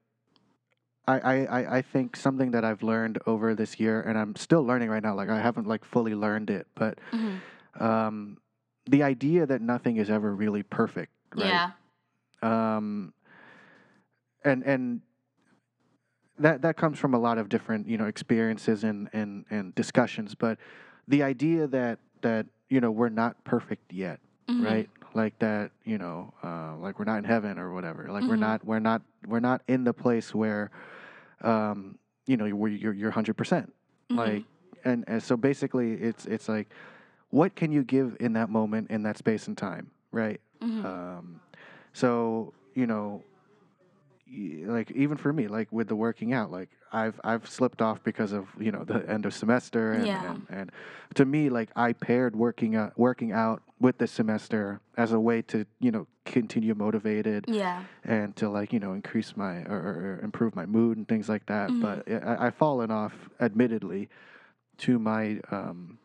I, 1.07 1.45
I, 1.45 1.77
I- 1.77 1.81
think 1.81 2.15
something 2.15 2.51
that 2.51 2.65
I've 2.65 2.81
learned 2.81 3.19
over 3.27 3.53
this 3.53 3.79
year 3.79 4.01
and 4.01 4.17
I'm 4.17 4.35
still 4.35 4.63
learning 4.63 4.89
right 4.89 5.03
now, 5.03 5.13
like 5.15 5.29
I 5.29 5.39
haven't 5.39 5.67
like 5.67 5.85
fully 5.85 6.15
learned 6.15 6.49
it, 6.49 6.67
but 6.75 6.97
Mhm. 7.11 7.39
um 7.79 8.37
the 8.87 9.01
idea 9.03 9.45
that 9.47 9.61
nothing 9.61 9.97
is 9.97 10.09
ever 10.09 10.33
really 10.35 10.63
perfect, 10.63 11.11
right? 11.35 11.61
Yeah. 12.43 12.77
um, 12.77 13.13
and 14.43 14.63
and 14.63 15.01
that 16.37 16.61
that 16.61 16.75
comes 16.77 16.99
from 16.99 17.13
a 17.13 17.19
lot 17.19 17.37
of 17.37 17.49
different 17.49 17.87
you 17.87 17.97
know 17.97 18.05
experiences 18.05 18.83
and 18.83 19.09
and 19.13 19.45
and 19.49 19.73
discussions 19.75 20.35
but 20.35 20.57
the 21.07 21.23
idea 21.23 21.65
that 21.65 21.97
that 22.21 22.45
you 22.69 22.81
know 22.81 22.91
we're 22.91 23.09
not 23.09 23.41
perfect 23.45 23.91
yet 23.93 24.19
Mhm. 24.49 24.63
right 24.63 24.89
like 25.13 25.37
that 25.39 25.71
you 25.85 25.97
know 25.97 26.33
uh, 26.43 26.75
like 26.77 26.99
we're 26.99 27.05
not 27.05 27.17
in 27.19 27.23
heaven 27.23 27.57
or 27.57 27.73
whatever 27.73 28.07
like 28.11 28.27
we're 28.27 28.35
Mhm. 28.35 28.39
not 28.39 28.65
we're 28.65 28.79
not 28.79 29.01
we're 29.27 29.39
not 29.39 29.61
in 29.67 29.83
the 29.85 29.93
place 29.93 30.35
where 30.35 30.71
um 31.41 31.97
you 32.27 32.37
know 32.37 32.47
where 32.49 32.71
you're 32.71 32.93
you're 32.93 33.11
100% 33.11 33.71
Mhm. 34.11 34.17
like 34.17 34.43
and, 34.83 35.03
and 35.07 35.21
so 35.21 35.35
basically 35.37 35.93
it's 35.93 36.25
it's 36.25 36.47
like 36.47 36.69
what 37.29 37.55
can 37.55 37.71
you 37.71 37.83
give 37.83 38.15
in 38.19 38.33
that 38.33 38.49
moment 38.49 38.89
in 38.91 39.03
that 39.03 39.17
space 39.17 39.47
and 39.47 39.57
time 39.57 39.89
right 40.11 40.39
Mhm. 40.61 40.85
um, 40.85 41.39
so 41.93 42.53
you 42.75 42.85
know, 42.87 43.23
like 44.65 44.91
even 44.91 45.17
for 45.17 45.31
me, 45.31 45.47
like 45.47 45.71
with 45.71 45.87
the 45.87 45.95
working 45.95 46.33
out, 46.33 46.51
like 46.51 46.69
I've 46.91 47.19
I've 47.23 47.47
slipped 47.47 47.81
off 47.81 48.03
because 48.03 48.31
of 48.31 48.47
you 48.59 48.71
know 48.71 48.83
the 48.83 49.07
end 49.09 49.25
of 49.25 49.33
semester, 49.33 49.91
and 49.93 50.05
Yeah. 50.07 50.31
and, 50.31 50.47
and 50.49 50.71
to 51.15 51.25
me, 51.25 51.49
like 51.49 51.69
I 51.75 51.93
paired 51.93 52.35
working 52.35 52.75
out 52.75 52.97
working 52.97 53.31
out 53.31 53.61
with 53.79 53.97
the 53.97 54.07
semester 54.07 54.79
as 54.97 55.11
a 55.13 55.19
way 55.19 55.41
to 55.43 55.65
you 55.79 55.91
know 55.91 56.07
continue 56.25 56.73
motivated 56.73 57.45
yeah. 57.47 57.83
and 58.03 58.35
to 58.37 58.49
like 58.49 58.73
you 58.73 58.79
know 58.79 58.93
increase 58.93 59.37
my 59.37 59.57
or, 59.65 59.75
or 59.77 60.19
improve 60.23 60.55
my 60.55 60.65
mood 60.65 60.97
and 60.97 61.07
things 61.07 61.29
like 61.29 61.45
that. 61.45 61.69
Mhm. 61.69 61.81
But 61.81 62.11
I, 62.25 62.47
I've 62.47 62.55
fallen 62.55 62.89
off, 62.89 63.13
admittedly, 63.39 64.09
to 64.79 64.97
my 64.97 65.39
um, 65.51 65.99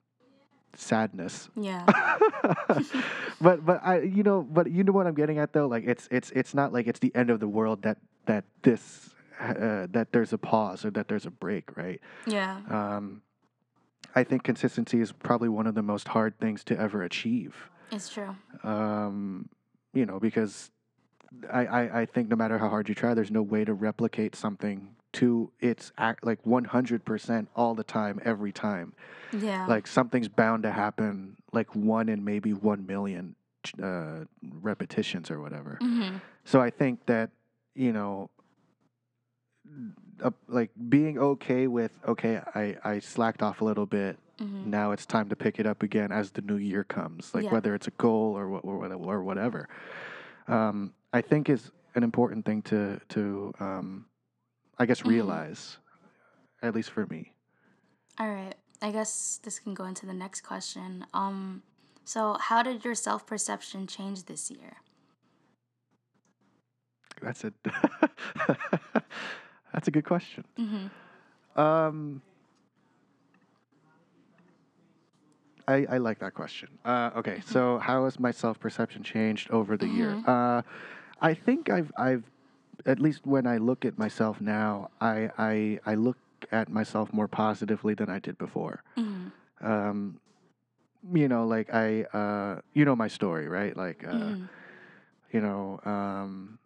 sadness 0.74 1.48
Yeah. 1.56 1.84
but 3.40 3.64
but 3.66 3.80
I 3.84 4.00
you 4.00 4.22
know 4.22 4.42
but 4.42 4.70
you 4.70 4.84
know 4.84 4.92
what 4.92 5.06
I'm 5.06 5.14
getting 5.14 5.38
at 5.38 5.52
though 5.52 5.66
like 5.66 5.84
it's 5.84 6.06
it's 6.12 6.30
it's 6.30 6.54
not 6.54 6.72
like 6.72 6.86
it's 6.86 7.00
the 7.00 7.12
end 7.14 7.28
of 7.30 7.40
the 7.40 7.48
world 7.48 7.82
that 7.82 7.98
that 8.31 8.45
this 8.62 9.11
uh, 9.41 9.87
that 9.91 10.09
there's 10.12 10.33
a 10.33 10.39
pause 10.39 10.85
or 10.85 10.91
that 10.91 11.09
there's 11.09 11.26
a 11.26 11.31
break 11.31 11.76
right 11.76 12.01
Yeah. 12.26 12.59
um 12.68 13.22
I 14.14 14.22
think 14.24 14.43
consistency 14.43 15.01
is 15.01 15.12
probably 15.12 15.49
one 15.49 15.66
of 15.66 15.74
the 15.74 15.83
most 15.83 16.09
hard 16.09 16.39
things 16.39 16.62
to 16.64 16.78
ever 16.78 17.03
achieve 17.03 17.55
It's 17.91 18.09
true. 18.09 18.33
um 18.62 19.49
you 19.93 20.07
know 20.07 20.18
because 20.20 20.70
I, 21.53 21.62
I 21.81 21.83
I 22.03 22.07
think 22.07 22.28
no 22.28 22.37
matter 22.37 22.59
how 22.59 22.68
hard 22.68 22.89
you 22.89 22.95
try 22.95 23.14
there's 23.14 23.31
no 23.41 23.43
way 23.43 23.64
to 23.64 23.74
replicate 23.74 24.35
something 24.37 24.78
to 25.20 25.51
its 25.59 25.91
act 25.99 26.24
like 26.24 26.41
100% 26.45 27.47
all 27.57 27.74
the 27.74 27.83
time 27.99 28.20
every 28.33 28.53
time 28.53 28.93
Yeah. 29.33 29.64
like 29.66 29.87
something's 29.89 30.28
bound 30.28 30.62
to 30.68 30.72
happen 30.85 31.37
like 31.59 31.70
one 31.74 32.09
in 32.14 32.24
maybe 32.33 32.53
1 32.53 32.87
million 32.87 33.35
uh, 33.83 34.20
repetitions 34.68 35.31
or 35.33 35.39
whatever 35.45 35.72
hmm 35.81 36.16
so 36.45 36.57
i 36.68 36.70
think 36.81 36.95
that 37.07 37.28
you 37.74 37.92
know 37.92 38.30
uh, 40.22 40.30
like 40.48 40.70
being 40.88 41.18
okay 41.18 41.66
with 41.66 41.92
okay 42.06 42.40
i 42.54 42.76
i 42.84 42.98
slacked 42.98 43.42
off 43.42 43.60
a 43.60 43.64
little 43.64 43.86
bit 43.86 44.18
hmm 44.38 44.46
now 44.62 44.92
it's 44.92 45.06
time 45.06 45.28
to 45.30 45.36
pick 45.36 45.58
it 45.58 45.66
up 45.66 45.82
again 45.82 46.12
as 46.12 46.32
the 46.32 46.42
new 46.42 46.56
year 46.56 46.84
comes 46.84 47.32
like 47.34 47.44
Yeah. 47.44 47.52
whether 47.52 47.74
it's 47.74 47.86
a 47.88 47.92
goal 47.92 48.36
or 48.36 48.48
what 48.50 48.62
or 48.64 48.78
whatever, 48.78 49.02
or 49.02 49.24
whatever 49.24 49.68
um 50.48 50.92
i 51.12 51.20
think 51.22 51.48
is 51.48 51.70
an 51.94 52.02
important 52.02 52.44
thing 52.44 52.60
to 52.62 53.00
to 53.08 53.52
um 53.60 54.04
i 54.78 54.84
guess 54.86 55.00
Mhm. 55.00 55.08
realize 55.08 55.78
at 56.62 56.74
least 56.74 56.90
for 56.90 57.06
me 57.06 57.32
All 58.18 58.28
right. 58.28 58.54
I 58.82 58.90
guess 58.92 59.40
this 59.42 59.58
can 59.58 59.72
go 59.74 59.84
into 59.84 60.04
the 60.06 60.12
next 60.12 60.40
question. 60.42 61.06
Um, 61.14 61.62
so 62.04 62.36
how 62.38 62.62
did 62.62 62.84
your 62.84 62.94
self 62.94 63.26
perception 63.26 63.86
change 63.86 64.24
this 64.24 64.50
year? 64.50 64.76
That's 67.22 67.44
a 67.44 67.52
that's 69.72 69.88
a 69.88 69.90
good 69.90 70.04
question. 70.04 70.44
hmm 70.56 70.86
Um, 71.60 72.22
I 75.68 75.86
I 75.90 75.98
like 75.98 76.18
that 76.20 76.34
question. 76.34 76.68
Uh, 76.84 77.10
okay, 77.16 77.40
so 77.44 77.78
how 77.78 78.04
has 78.04 78.18
my 78.18 78.30
self 78.32 78.58
perception 78.58 79.02
changed 79.02 79.50
over 79.50 79.76
the 79.76 79.86
year? 79.88 80.16
Mhm. 80.16 80.28
Uh, 80.28 80.62
I 81.20 81.34
think 81.34 81.68
I've 81.70 81.92
I've 81.96 82.24
at 82.86 82.98
least 82.98 83.26
when 83.26 83.46
I 83.46 83.58
look 83.58 83.84
at 83.84 83.98
myself 83.98 84.40
now, 84.40 84.90
I 85.00 85.30
I 85.38 85.78
I 85.86 85.94
look 85.94 86.16
at 86.50 86.68
myself 86.70 87.12
more 87.12 87.28
positively 87.28 87.94
than 87.94 88.08
I 88.08 88.18
did 88.18 88.38
before. 88.38 88.82
hmm 88.96 89.28
Um, 89.60 90.20
you 91.12 91.28
know, 91.28 91.46
like 91.46 91.68
I 91.74 92.04
uh, 92.16 92.60
you 92.72 92.84
know 92.84 92.96
my 92.96 93.08
story, 93.08 93.48
right? 93.48 93.76
Like 93.76 94.04
uh, 94.06 94.32
hmm 94.32 94.44
you 95.32 95.40
know, 95.40 95.78
um, 95.84 96.58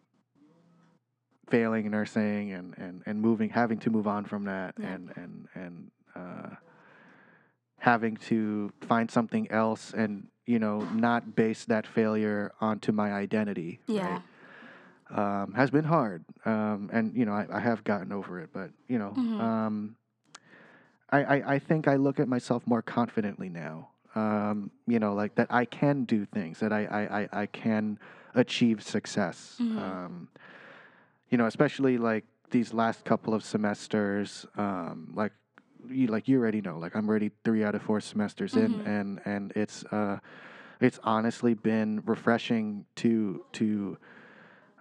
failing 1.47 1.89
nursing 1.91 2.51
and, 2.51 2.73
and, 2.77 3.03
and 3.05 3.21
moving, 3.21 3.49
having 3.49 3.77
to 3.79 3.89
move 3.89 4.07
on 4.07 4.25
from 4.25 4.45
that 4.45 4.75
Yeah. 4.79 4.93
and, 4.93 5.11
and, 5.15 5.47
and, 5.55 5.91
uh, 6.15 6.55
having 7.77 8.15
to 8.17 8.71
find 8.81 9.11
something 9.11 9.49
else 9.51 9.93
and, 9.93 10.27
you 10.45 10.57
know, 10.59 10.79
not 10.93 11.35
base 11.35 11.65
that 11.65 11.85
failure 11.85 12.51
onto 12.59 12.91
my 12.91 13.11
identity. 13.13 13.79
Yeah. 13.87 14.17
Right? 14.17 14.21
Um, 15.43 15.53
has 15.53 15.69
been 15.69 15.83
hard. 15.83 16.25
Um, 16.45 16.89
and, 16.91 17.15
you 17.15 17.25
know, 17.25 17.33
I, 17.33 17.45
I 17.51 17.59
have 17.59 17.83
gotten 17.83 18.11
over 18.11 18.39
it, 18.39 18.49
but, 18.51 18.71
you 18.87 18.97
know, 18.97 19.11
Mhm. 19.17 19.39
um, 19.39 19.95
I, 21.11 21.23
I, 21.23 21.53
I 21.55 21.59
think 21.59 21.87
I 21.87 21.95
look 21.97 22.19
at 22.19 22.27
myself 22.27 22.65
more 22.65 22.81
confidently 22.81 23.49
now. 23.49 23.89
Um, 24.15 24.71
you 24.87 24.97
know, 24.97 25.13
like 25.13 25.35
that 25.35 25.47
I 25.51 25.65
can 25.65 26.05
do 26.05 26.25
things, 26.25 26.59
that 26.61 26.71
I, 26.73 26.85
I, 26.85 27.19
I, 27.21 27.29
I 27.41 27.45
can 27.45 27.99
achieve 28.33 28.81
success. 28.81 29.57
Mhm. 29.61 29.77
Um, 29.77 30.27
you 31.29 31.37
know, 31.37 31.45
especially 31.45 31.97
like 31.97 32.25
these 32.51 32.73
last 32.73 33.03
couple 33.05 33.33
of 33.33 33.43
semesters, 33.43 34.45
um, 34.57 35.11
like 35.15 35.31
you 35.89 36.07
like 36.07 36.27
you 36.27 36.39
already 36.39 36.61
know, 36.61 36.77
like 36.77 36.95
I'm 36.95 37.07
already 37.09 37.31
three 37.43 37.63
out 37.63 37.75
of 37.75 37.81
four 37.81 37.99
semesters 38.01 38.53
Mhm. 38.53 38.65
in, 38.65 38.81
and 38.81 39.21
and 39.25 39.51
it's 39.55 39.83
uh, 39.85 40.19
it's 40.79 40.99
honestly 41.03 41.53
been 41.53 42.01
refreshing 42.05 42.85
to 42.97 43.43
to 43.53 43.97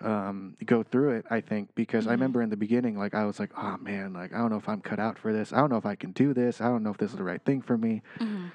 um, 0.00 0.56
go 0.66 0.82
through 0.82 1.10
it. 1.12 1.26
I 1.30 1.40
think 1.40 1.74
because 1.74 2.06
I 2.06 2.10
Mhm. 2.10 2.12
remember 2.12 2.42
in 2.42 2.50
the 2.50 2.56
beginning, 2.56 2.98
like 2.98 3.14
I 3.14 3.24
was 3.24 3.38
like, 3.40 3.50
oh 3.56 3.76
man, 3.78 4.12
like 4.12 4.34
I 4.34 4.38
don't 4.38 4.50
know 4.50 4.58
if 4.58 4.68
I'm 4.68 4.80
cut 4.80 4.98
out 4.98 5.18
for 5.18 5.32
this. 5.32 5.52
I 5.52 5.58
don't 5.58 5.70
know 5.70 5.78
if 5.78 5.86
I 5.86 5.94
can 5.94 6.12
do 6.12 6.34
this. 6.34 6.60
I 6.60 6.68
don't 6.68 6.82
know 6.82 6.90
if 6.90 6.98
this 6.98 7.10
is 7.10 7.16
the 7.16 7.24
right 7.24 7.42
thing 7.42 7.62
for 7.62 7.76
me 7.78 8.02
hmm 8.18 8.46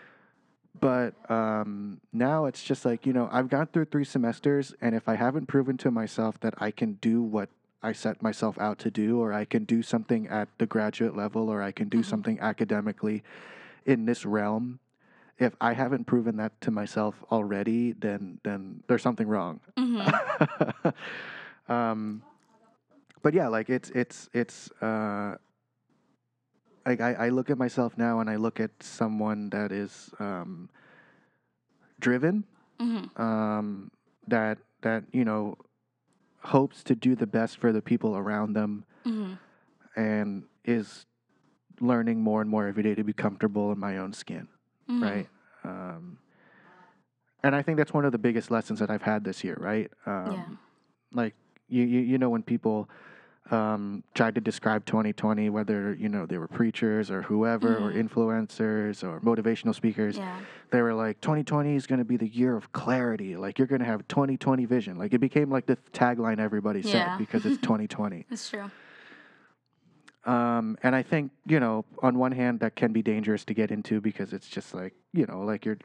but 0.80 1.14
um, 1.30 2.00
now 2.14 2.46
it's 2.46 2.64
just 2.64 2.86
like 2.86 3.06
you 3.06 3.12
know 3.12 3.28
i've 3.32 3.50
gone 3.50 3.66
through 3.68 3.84
three 3.86 4.06
semesters 4.06 4.74
and 4.80 4.94
if 4.96 5.10
i 5.10 5.16
haven't 5.16 5.48
proven 5.48 5.76
to 5.76 5.90
myself 5.92 6.40
that 6.40 6.54
i 6.60 6.70
can 6.72 6.94
do 7.02 7.22
what 7.22 7.50
i 7.82 7.92
set 7.94 8.22
myself 8.22 8.58
out 8.60 8.78
to 8.80 8.92
do 8.92 9.20
or 9.20 9.32
i 9.34 9.46
can 9.46 9.64
do 9.66 9.82
something 9.82 10.28
at 10.28 10.48
the 10.58 10.66
graduate 10.66 11.16
level 11.16 11.50
or 11.50 11.62
i 11.62 11.72
can 11.72 11.88
do 11.90 12.00
Mhm. 12.00 12.06
something 12.06 12.40
academically 12.40 13.24
in 13.86 14.06
this 14.06 14.26
realm. 14.26 14.80
If 15.40 15.56
i 15.62 15.72
haven't 15.74 16.06
proven 16.06 16.36
that 16.38 16.60
to 16.62 16.72
myself 16.72 17.24
already 17.32 17.94
then 17.94 18.40
then 18.44 18.84
there's 18.88 19.02
something 19.02 19.28
wrong. 19.28 19.60
Hmm 19.78 20.02
um, 21.74 22.22
but 23.22 23.34
yeah, 23.34 23.48
like 23.48 23.70
it's 23.70 23.90
it's 23.92 24.30
it's 24.34 24.72
uh, 24.82 25.36
like 26.86 27.02
I, 27.02 27.28
I 27.28 27.30
look 27.30 27.50
at 27.50 27.58
myself 27.58 27.98
now 27.98 28.20
and 28.20 28.30
I 28.30 28.36
look 28.38 28.60
at 28.60 28.72
someone 28.82 29.50
that 29.52 29.72
is 29.72 30.10
um, 30.20 30.70
driven, 32.00 32.44
hmm 32.80 33.06
um, 33.18 33.92
that 34.28 34.58
that 34.82 35.04
you 35.12 35.26
know 35.26 35.58
hopes 36.42 36.84
to 36.84 36.96
do 36.96 37.16
the 37.16 37.28
best 37.28 37.58
for 37.58 37.72
the 37.72 37.82
people 37.82 38.16
around 38.18 38.54
them, 38.54 38.86
hmm 39.04 39.34
and 39.96 40.44
is 40.66 41.06
learning 41.82 42.22
more 42.22 42.42
and 42.42 42.50
more 42.50 42.68
every 42.68 42.84
day 42.84 42.96
to 42.96 43.04
be 43.04 43.14
comfortable 43.14 43.72
in 43.72 43.80
my 43.80 43.98
own 43.98 44.14
skin, 44.14 44.48
hmm 44.88 45.02
right? 45.04 45.28
Um, 45.64 46.18
and 47.44 47.56
I 47.56 47.62
think 47.62 47.78
that's 47.78 47.94
one 47.94 48.06
of 48.06 48.12
the 48.12 48.18
biggest 48.18 48.52
lessons 48.52 48.80
that 48.80 48.90
I've 48.90 49.02
had 49.02 49.24
this 49.24 49.44
year, 49.44 49.56
right? 49.60 49.90
Um, 50.06 50.26
yeah. 50.26 50.56
like 51.14 51.36
you, 51.70 51.84
you 51.84 52.00
you 52.02 52.18
know 52.18 52.30
when 52.30 52.44
people 52.44 52.90
um, 53.52 54.04
tried 54.14 54.36
to 54.36 54.42
describe 54.42 54.86
2020 54.86 55.50
whether 55.50 55.94
you 55.94 56.08
know 56.10 56.26
they 56.26 56.38
were 56.38 56.48
preachers 56.48 57.10
or 57.10 57.24
whoever 57.24 57.78
or 57.80 57.92
Mhm. 57.92 58.08
influencers 58.08 59.04
or 59.04 59.20
motivational 59.22 59.74
speakers 59.74 60.18
Yeah. 60.18 60.38
they 60.72 60.82
were 60.82 60.94
like 60.94 61.20
2020 61.22 61.76
is 61.76 61.88
going 61.88 61.98
to 62.00 62.06
be 62.06 62.16
the 62.18 62.28
year 62.28 62.56
of 62.56 62.72
clarity 62.74 63.36
like 63.36 63.58
you're 63.58 63.68
going 63.68 63.80
to 63.80 63.86
have 63.86 64.08
2020 64.08 64.66
vision 64.66 64.98
like 64.98 65.14
it 65.14 65.20
became 65.20 65.50
like 65.50 65.66
the 65.66 65.78
tagline 65.94 66.40
everybody 66.40 66.82
said 66.84 67.18
because 67.18 67.46
it's 67.46 67.58
2020 67.62 68.26
It's 68.30 68.50
true. 68.50 68.70
um, 70.26 70.78
and 70.84 70.96
I 70.96 71.02
think 71.02 71.32
you 71.48 71.60
know 71.60 71.86
on 72.04 72.18
one 72.20 72.32
hand 72.34 72.60
that 72.60 72.76
can 72.76 72.92
be 72.94 73.02
dangerous 73.02 73.46
to 73.46 73.54
get 73.54 73.72
into 73.72 74.00
because 74.02 74.34
it's 74.34 74.48
just 74.48 74.74
like 74.74 74.94
you 75.14 75.26
know 75.26 75.42
like 75.42 75.66
you're 75.66 75.78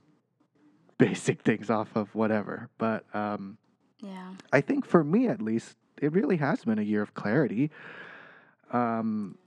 basing 0.98 1.36
things 1.36 1.70
off 1.70 1.96
of 1.96 2.14
whatever 2.14 2.68
but 2.78 3.04
um, 3.14 3.58
Yeah. 4.00 4.34
I 4.52 4.60
think 4.60 4.84
for 4.86 5.02
me 5.02 5.26
at 5.28 5.40
least, 5.42 5.76
it 6.00 6.12
really 6.12 6.36
has 6.36 6.64
been 6.64 6.78
a 6.78 6.82
year 6.82 7.02
of 7.02 7.14
clarity. 7.14 7.70
Um, 8.72 9.38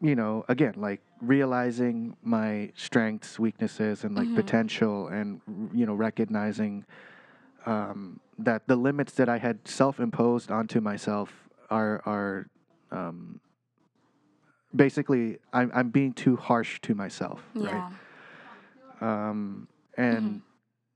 you 0.00 0.14
know, 0.14 0.44
again, 0.48 0.74
like 0.76 1.00
realizing 1.20 2.16
my 2.22 2.70
strengths, 2.76 3.38
weaknesses, 3.38 4.04
and 4.04 4.14
like 4.14 4.28
Mhm. 4.28 4.34
potential, 4.34 5.08
and 5.08 5.40
you 5.74 5.86
know, 5.86 5.94
recognizing 5.94 6.84
um, 7.66 8.20
that 8.38 8.66
the 8.68 8.76
limits 8.76 9.12
that 9.14 9.28
I 9.28 9.38
had 9.38 9.66
self-imposed 9.66 10.50
onto 10.50 10.80
myself 10.80 11.48
are 11.70 12.00
are 12.06 12.46
um, 12.92 13.40
basically 14.74 15.38
I'm 15.52 15.70
I'm 15.74 15.90
being 15.90 16.12
too 16.12 16.36
harsh 16.36 16.80
to 16.82 16.94
myself, 16.94 17.42
right? 17.54 17.82
Um, 19.00 19.68
and 19.96 20.42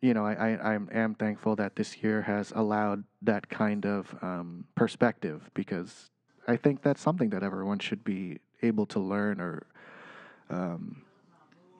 you 0.03 0.13
know 0.13 0.27
I, 0.27 0.35
I 0.35 0.75
I 0.75 0.75
am 0.93 1.15
thankful 1.15 1.57
that 1.57 1.77
this 1.77 1.97
year 2.03 2.23
has 2.23 2.53
allowed 2.55 3.05
that 3.23 3.49
kind 3.49 3.87
of 3.87 4.15
um, 4.21 4.67
perspective 4.75 5.49
because 5.55 6.11
I 6.47 6.57
think 6.57 6.83
that's 6.83 7.01
something 7.01 7.31
that 7.31 7.43
everyone 7.43 7.79
should 7.79 8.05
be 8.05 8.41
able 8.63 8.85
to 8.87 8.99
learn 9.01 9.41
or 9.41 9.67
um, 10.51 11.03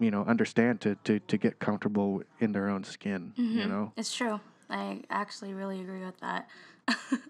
you 0.01 0.11
know 0.11 0.23
understand 0.25 0.81
to, 0.83 0.95
to 1.05 1.19
to 1.19 1.37
get 1.37 1.59
comfortable 1.59 2.23
in 2.39 2.53
their 2.53 2.69
own 2.71 2.85
skin 2.85 3.35
you 3.37 3.67
Mhm. 3.67 3.69
know 3.69 3.93
It's 3.97 4.15
true. 4.15 4.41
I 4.71 5.03
actually 5.11 5.53
really 5.53 5.81
agree 5.83 6.05
with 6.05 6.19
that. 6.21 6.49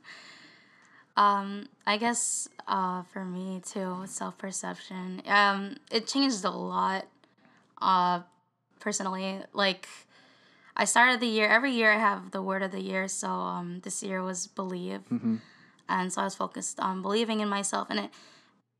um, 1.17 1.67
I 1.87 1.97
guess 1.97 2.49
uh, 2.69 3.03
for 3.13 3.25
me 3.25 3.61
too, 3.65 4.03
self 4.07 4.39
perception. 4.39 5.23
Um, 5.27 5.77
it 5.91 6.07
changed 6.07 6.45
a 6.45 6.51
lot. 6.51 7.07
Uh, 7.81 8.21
personally, 8.79 9.41
like 9.53 9.89
I 10.77 10.85
started 10.85 11.21
the 11.21 11.27
year. 11.27 11.49
Every 11.49 11.73
year 11.73 11.93
I 11.93 11.99
have 11.99 12.31
the 12.31 12.43
word 12.43 12.63
of 12.63 12.73
the 12.73 12.81
year. 12.81 13.09
So 13.09 13.29
um, 13.29 13.81
this 13.83 14.03
year 14.03 14.23
was 14.23 14.47
believe, 14.47 15.07
hmm 15.09 15.37
and 15.89 16.13
so 16.13 16.23
I 16.23 16.25
was 16.25 16.35
focused 16.35 16.81
on 16.81 17.03
believing 17.03 17.41
in 17.41 17.49
myself, 17.49 17.89
and 17.91 17.99
it 17.99 18.11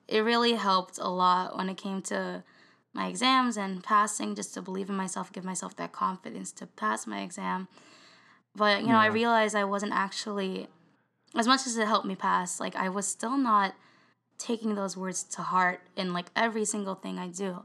it 0.09 0.21
really 0.21 0.55
helped 0.55 0.99
a 0.99 1.09
lot 1.09 1.57
when 1.57 1.69
it 1.69 1.77
came 1.77 2.01
to 2.03 2.43
my 2.95 3.07
exams 3.07 3.57
and 3.57 3.83
passing. 3.83 4.35
Just 4.35 4.55
to 4.55 4.63
believe 4.63 4.89
in 4.89 4.97
myself, 4.97 5.33
give 5.33 5.45
myself 5.45 5.77
that 5.77 5.93
confidence 5.93 6.53
to 6.53 6.67
pass 6.67 7.07
my 7.07 7.21
exam. 7.23 7.69
But 8.55 8.83
you 8.83 8.89
know, 8.89 8.99
I 8.99 9.07
realized 9.07 9.55
I 9.55 9.65
wasn't 9.65 9.93
actually 9.93 10.69
as 11.35 11.47
much 11.47 11.67
as 11.67 11.77
it 11.77 11.87
helped 11.87 12.07
me 12.07 12.17
pass. 12.17 12.61
Like 12.61 12.77
I 12.77 12.89
was 12.89 13.07
still 13.07 13.37
not 13.37 13.75
taking 14.39 14.75
those 14.75 14.97
words 14.97 15.23
to 15.23 15.43
heart 15.43 15.81
in 15.97 16.13
like 16.13 16.27
every 16.35 16.65
single 16.65 16.95
thing 16.95 17.19
I 17.19 17.29
do. 17.29 17.63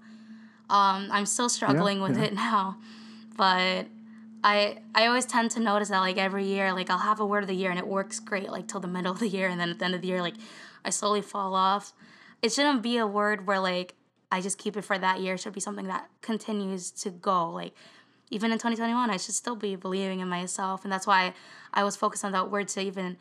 Um, 0.70 1.10
I'm 1.12 1.26
still 1.26 1.50
struggling 1.50 2.02
with 2.02 2.18
yeah. 2.18 2.26
it 2.26 2.34
now, 2.48 2.78
but 3.36 3.88
I 4.44 4.80
I 4.94 5.08
always 5.08 5.26
tend 5.26 5.52
to 5.52 5.60
notice 5.60 5.90
that 5.90 6.00
like 6.00 6.18
every 6.18 6.46
year, 6.46 6.74
like 6.74 6.90
I'll 6.90 6.98
have 6.98 7.20
a 7.20 7.26
word 7.26 7.44
of 7.44 7.48
the 7.48 7.56
year 7.56 7.70
and 7.70 7.80
it 7.80 7.88
works 7.88 8.20
great 8.20 8.50
like 8.50 8.68
till 8.68 8.80
the 8.80 8.88
middle 8.96 9.12
of 9.12 9.20
the 9.20 9.28
year, 9.28 9.48
and 9.48 9.60
then 9.60 9.70
at 9.70 9.80
the 9.80 9.86
end 9.86 9.96
of 9.96 10.02
the 10.02 10.08
year, 10.08 10.22
like 10.22 10.36
I 10.86 10.90
slowly 10.90 11.22
fall 11.22 11.56
off. 11.56 11.94
It 12.42 12.52
shouldn't 12.54 12.84
be 12.84 12.98
a 12.98 13.08
word 13.08 13.48
where 13.48 13.60
like 13.60 13.96
I 14.32 14.42
just 14.42 14.58
keep 14.58 14.76
it 14.78 14.84
for 14.84 14.98
that 14.98 15.22
year. 15.22 15.36
It 15.36 15.40
should 15.40 15.54
be 15.54 15.60
something 15.60 15.88
that 15.88 16.10
continues 16.22 16.92
to 16.92 17.10
go. 17.10 17.50
Like 17.50 17.74
even 18.30 18.52
in 18.52 18.58
2021, 18.58 19.10
I 19.10 19.18
should 19.18 19.36
still 19.36 19.56
be 19.56 19.76
believing 19.76 20.20
in 20.20 20.28
myself, 20.28 20.84
and 20.84 20.92
that's 20.92 21.08
why 21.08 21.34
I 21.74 21.84
was 21.84 21.96
focused 21.96 22.26
on 22.26 22.32
that 22.34 22.52
word 22.52 22.68
to 22.70 22.82
even 22.82 23.18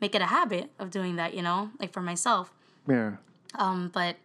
make 0.00 0.14
it 0.14 0.22
a 0.22 0.26
habit 0.26 0.70
of 0.78 0.90
doing 0.90 1.16
that. 1.16 1.34
You 1.34 1.42
know, 1.42 1.70
like 1.78 1.92
for 1.92 2.00
myself. 2.00 2.52
yeah 2.88 3.12
Um, 3.54 3.90
but 3.92 4.16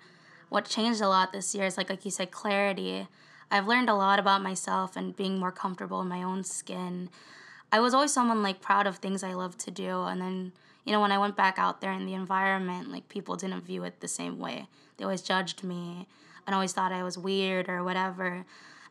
what 0.49 0.65
changed 0.65 1.01
a 1.01 1.07
lot 1.07 1.31
this 1.31 1.55
year 1.55 1.65
is 1.65 1.77
like 1.77 1.89
like 1.89 2.05
you 2.05 2.11
said, 2.11 2.31
clarity. 2.31 3.07
I've 3.53 3.67
learned 3.67 3.87
a 3.87 3.93
lot 3.93 4.17
about 4.17 4.41
myself 4.41 4.97
and 4.97 5.15
being 5.15 5.37
more 5.37 5.51
comfortable 5.51 6.01
in 6.01 6.07
my 6.07 6.23
own 6.23 6.43
skin. 6.43 7.09
I 7.71 7.79
was 7.79 7.93
always 7.93 8.11
someone 8.11 8.41
like 8.41 8.61
proud 8.61 8.87
of 8.87 8.97
things 8.97 9.23
I 9.23 9.35
love 9.35 9.59
to 9.59 9.69
do, 9.71 10.01
and 10.03 10.19
then 10.19 10.53
you 10.85 10.91
know 10.91 10.99
when 10.99 11.11
I 11.11 11.19
went 11.19 11.37
back 11.37 11.59
out 11.59 11.79
there 11.79 11.91
in 11.91 12.07
the 12.07 12.15
environment, 12.15 12.91
like 12.91 13.09
people 13.09 13.35
didn't 13.35 13.61
view 13.61 13.83
it 13.83 13.99
the 13.99 14.07
same 14.07 14.39
way. 14.39 14.65
They 14.97 15.03
always 15.03 15.21
judged 15.21 15.63
me 15.63 16.07
and 16.47 16.55
always 16.55 16.73
thought 16.73 16.91
I 16.91 17.03
was 17.03 17.15
weird 17.15 17.69
or 17.69 17.83
whatever. 17.83 18.43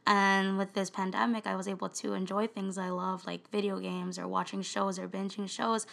And 0.06 0.58
with 0.58 0.74
this 0.74 0.90
pandemic, 0.90 1.44
I 1.46 1.56
was 1.56 1.66
able 1.66 1.88
to 1.88 2.14
enjoy 2.14 2.46
things 2.46 2.78
I 2.78 2.90
love, 2.90 3.26
like 3.26 3.50
video 3.50 3.80
games 3.80 4.16
or 4.16 4.28
watching 4.28 4.62
shows 4.62 4.96
or 4.96 5.08
binging 5.08 5.50
shows. 5.50 5.86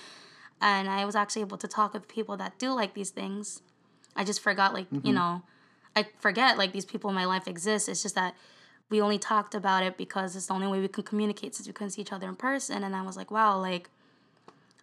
And 0.62 0.88
I 0.90 1.06
was 1.06 1.16
actually 1.16 1.42
able 1.42 1.58
to 1.58 1.68
talk 1.68 1.94
with 1.94 2.08
people 2.08 2.38
that 2.38 2.60
do 2.60 2.74
like 2.74 2.94
these 2.94 3.10
things. 3.10 3.62
I 4.16 4.24
just 4.24 4.42
forgot, 4.42 4.74
like, 4.74 4.88
you 4.92 5.00
mm-hmm. 5.00 5.14
know, 5.14 5.44
I 5.96 6.08
forget, 6.20 6.58
like, 6.58 6.74
these 6.74 6.86
people 6.86 7.10
in 7.10 7.16
my 7.16 7.26
life 7.26 7.48
exist. 7.48 7.88
It's 7.88 8.02
just 8.02 8.16
that 8.16 8.36
we 8.90 9.02
only 9.02 9.20
talked 9.20 9.54
about 9.54 9.84
it 9.84 9.98
because 9.98 10.36
it's 10.36 10.48
the 10.48 10.54
only 10.54 10.68
way 10.68 10.80
we 10.80 10.88
can 10.88 11.04
communicate 11.04 11.56
since 11.56 11.68
we 11.68 11.74
couldn't 11.74 11.92
see 11.92 12.02
each 12.02 12.12
other 12.12 12.28
in 12.28 12.36
person. 12.36 12.84
And 12.84 12.96
I 12.96 13.02
was 13.04 13.16
like, 13.16 13.30
wow, 13.32 13.60
like, 13.60 13.90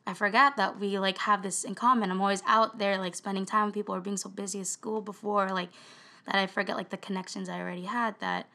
I 0.06 0.14
forgot 0.14 0.56
that 0.56 0.78
we, 0.78 0.98
like, 0.98 1.18
have 1.18 1.42
this 1.42 1.64
in 1.64 1.74
common. 1.74 2.10
I'm 2.10 2.20
always 2.20 2.42
out 2.46 2.78
there, 2.78 2.98
like, 2.98 3.14
spending 3.14 3.44
time 3.44 3.66
with 3.66 3.74
people 3.74 3.94
or 3.94 4.00
being 4.00 4.16
so 4.16 4.28
busy 4.28 4.60
at 4.60 4.68
school 4.68 5.00
before, 5.00 5.48
like, 5.48 5.70
that 6.26 6.36
I 6.36 6.46
forget, 6.46 6.76
like, 6.76 6.90
the 6.90 6.96
connections 6.96 7.48
I 7.48 7.60
already 7.60 7.84
had 7.84 8.18
that 8.20 8.46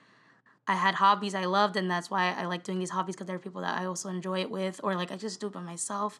I 0.67 0.75
had 0.75 0.95
hobbies 0.95 1.35
I 1.35 1.45
loved, 1.45 1.75
and 1.75 1.89
that's 1.89 2.09
why 2.09 2.33
I 2.37 2.45
like 2.45 2.63
doing 2.63 2.79
these 2.79 2.91
hobbies 2.91 3.15
because 3.15 3.27
there 3.27 3.35
are 3.35 3.39
people 3.39 3.61
that 3.61 3.79
I 3.79 3.85
also 3.85 4.09
enjoy 4.09 4.39
it 4.41 4.51
with, 4.51 4.79
or 4.83 4.95
like 4.95 5.11
I 5.11 5.17
just 5.17 5.41
do 5.41 5.47
it 5.47 5.53
by 5.53 5.61
myself. 5.61 6.19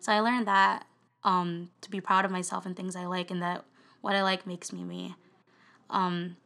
So 0.00 0.12
I 0.12 0.20
learned 0.20 0.46
that 0.48 0.86
um, 1.24 1.70
to 1.80 1.90
be 1.90 2.00
proud 2.00 2.24
of 2.24 2.30
myself 2.30 2.66
and 2.66 2.76
things 2.76 2.96
I 2.96 3.06
like, 3.06 3.30
and 3.30 3.40
that 3.42 3.64
what 4.00 4.14
I 4.14 4.22
like 4.22 4.46
makes 4.46 4.72
me 4.72 4.84
me. 4.84 5.14
Um, 5.88 6.36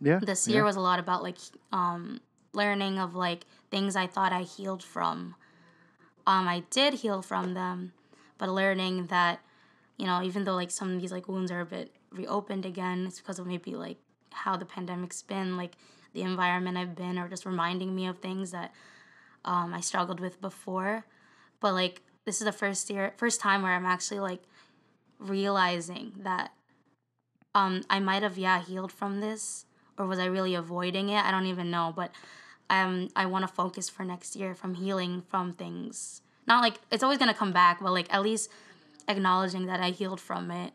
yeah 0.00 0.18
this 0.20 0.46
yeah. 0.46 0.54
year 0.54 0.64
was 0.64 0.76
a 0.76 0.80
lot 0.80 0.98
about 0.98 1.22
like 1.22 1.38
um, 1.72 2.20
learning 2.52 2.98
of 2.98 3.14
like 3.14 3.44
things 3.70 3.96
I 3.96 4.06
thought 4.06 4.32
I 4.32 4.42
healed 4.42 4.82
from. 4.82 5.34
Um, 6.26 6.48
I 6.48 6.64
did 6.70 6.94
heal 6.94 7.22
from 7.22 7.54
them, 7.54 7.92
but 8.38 8.48
learning 8.48 9.06
that 9.06 9.40
you 9.96 10.06
know 10.06 10.22
even 10.22 10.44
though 10.44 10.54
like 10.54 10.70
some 10.70 10.94
of 10.94 11.00
these 11.00 11.12
like 11.12 11.28
wounds 11.28 11.50
are 11.50 11.60
a 11.60 11.66
bit 11.66 11.92
reopened 12.10 12.66
again, 12.66 13.06
it's 13.06 13.20
because 13.20 13.38
of 13.38 13.46
maybe 13.46 13.74
like 13.74 13.98
how 14.32 14.56
the 14.56 14.64
pandemic's 14.64 15.22
been, 15.22 15.56
like 15.56 15.76
the 16.12 16.22
environment 16.22 16.76
I've 16.76 16.96
been, 16.96 17.18
or 17.18 17.28
just 17.28 17.46
reminding 17.46 17.94
me 17.94 18.06
of 18.06 18.18
things 18.18 18.50
that 18.50 18.72
um, 19.44 19.72
I 19.72 19.80
struggled 19.80 20.20
with 20.20 20.40
before. 20.40 21.04
But 21.60 21.74
like 21.74 22.02
this 22.24 22.40
is 22.40 22.44
the 22.44 22.52
first 22.52 22.90
year, 22.90 23.12
first 23.16 23.40
time 23.40 23.62
where 23.62 23.72
I'm 23.72 23.86
actually 23.86 24.20
like 24.20 24.42
realizing 25.18 26.12
that 26.18 26.52
um, 27.54 27.82
I 27.88 28.00
might 28.00 28.22
have 28.22 28.36
yeah 28.36 28.60
healed 28.60 28.92
from 28.92 29.20
this, 29.20 29.65
or 29.98 30.06
was 30.06 30.18
I 30.18 30.26
really 30.26 30.54
avoiding 30.54 31.08
it? 31.08 31.24
I 31.24 31.30
don't 31.30 31.46
even 31.46 31.70
know. 31.70 31.92
But 31.94 32.10
um, 32.70 33.08
I 33.16 33.26
want 33.26 33.46
to 33.46 33.52
focus 33.52 33.88
for 33.88 34.04
next 34.04 34.36
year 34.36 34.54
from 34.54 34.74
healing 34.74 35.22
from 35.28 35.52
things. 35.52 36.22
Not 36.46 36.62
like 36.62 36.74
it's 36.90 37.02
always 37.02 37.18
gonna 37.18 37.34
come 37.34 37.52
back, 37.52 37.80
but 37.80 37.92
like 37.92 38.12
at 38.12 38.22
least 38.22 38.50
acknowledging 39.08 39.66
that 39.66 39.80
I 39.80 39.90
healed 39.90 40.20
from 40.20 40.50
it, 40.50 40.72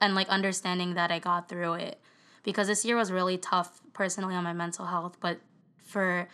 and 0.00 0.14
like 0.14 0.28
understanding 0.28 0.94
that 0.94 1.10
I 1.10 1.18
got 1.18 1.48
through 1.48 1.74
it. 1.74 2.00
Because 2.44 2.68
this 2.68 2.84
year 2.84 2.96
was 2.96 3.12
really 3.12 3.36
tough 3.36 3.80
personally 3.92 4.34
on 4.34 4.44
my 4.44 4.52
mental 4.52 4.86
health, 4.86 5.16
but 5.20 5.38
for 5.84 6.28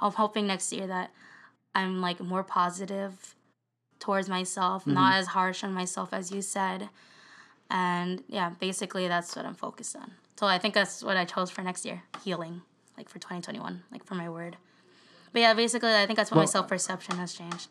I'm 0.00 0.12
hoping 0.12 0.46
next 0.46 0.72
year 0.72 0.86
that 0.86 1.10
I'm 1.74 2.00
like 2.00 2.20
more 2.20 2.44
positive 2.44 3.34
towards 3.98 4.28
myself, 4.28 4.86
not 4.86 5.14
as 5.14 5.28
harsh 5.28 5.64
on 5.64 5.72
myself 5.72 6.12
as 6.12 6.30
you 6.30 6.42
said. 6.42 6.88
And 7.70 8.22
yeah, 8.28 8.50
basically 8.60 9.08
that's 9.08 9.34
what 9.36 9.44
I'm 9.44 9.54
focused 9.54 9.96
on. 9.96 10.12
So 10.38 10.46
I 10.46 10.56
think 10.58 10.72
that's 10.72 11.02
what 11.02 11.16
I 11.16 11.24
chose 11.24 11.50
for 11.50 11.62
next 11.62 11.84
year, 11.84 12.04
healing, 12.22 12.62
like 12.96 13.08
for 13.08 13.18
2021, 13.18 13.82
like 13.90 14.04
for 14.04 14.14
my 14.14 14.28
word. 14.28 14.56
But 15.32 15.40
yeah, 15.42 15.52
basically 15.52 15.92
I 15.92 16.06
think 16.06 16.16
that's 16.16 16.30
what 16.30 16.38
my 16.38 16.44
self 16.44 16.68
perception 16.68 17.16
has 17.16 17.32
changed. 17.34 17.68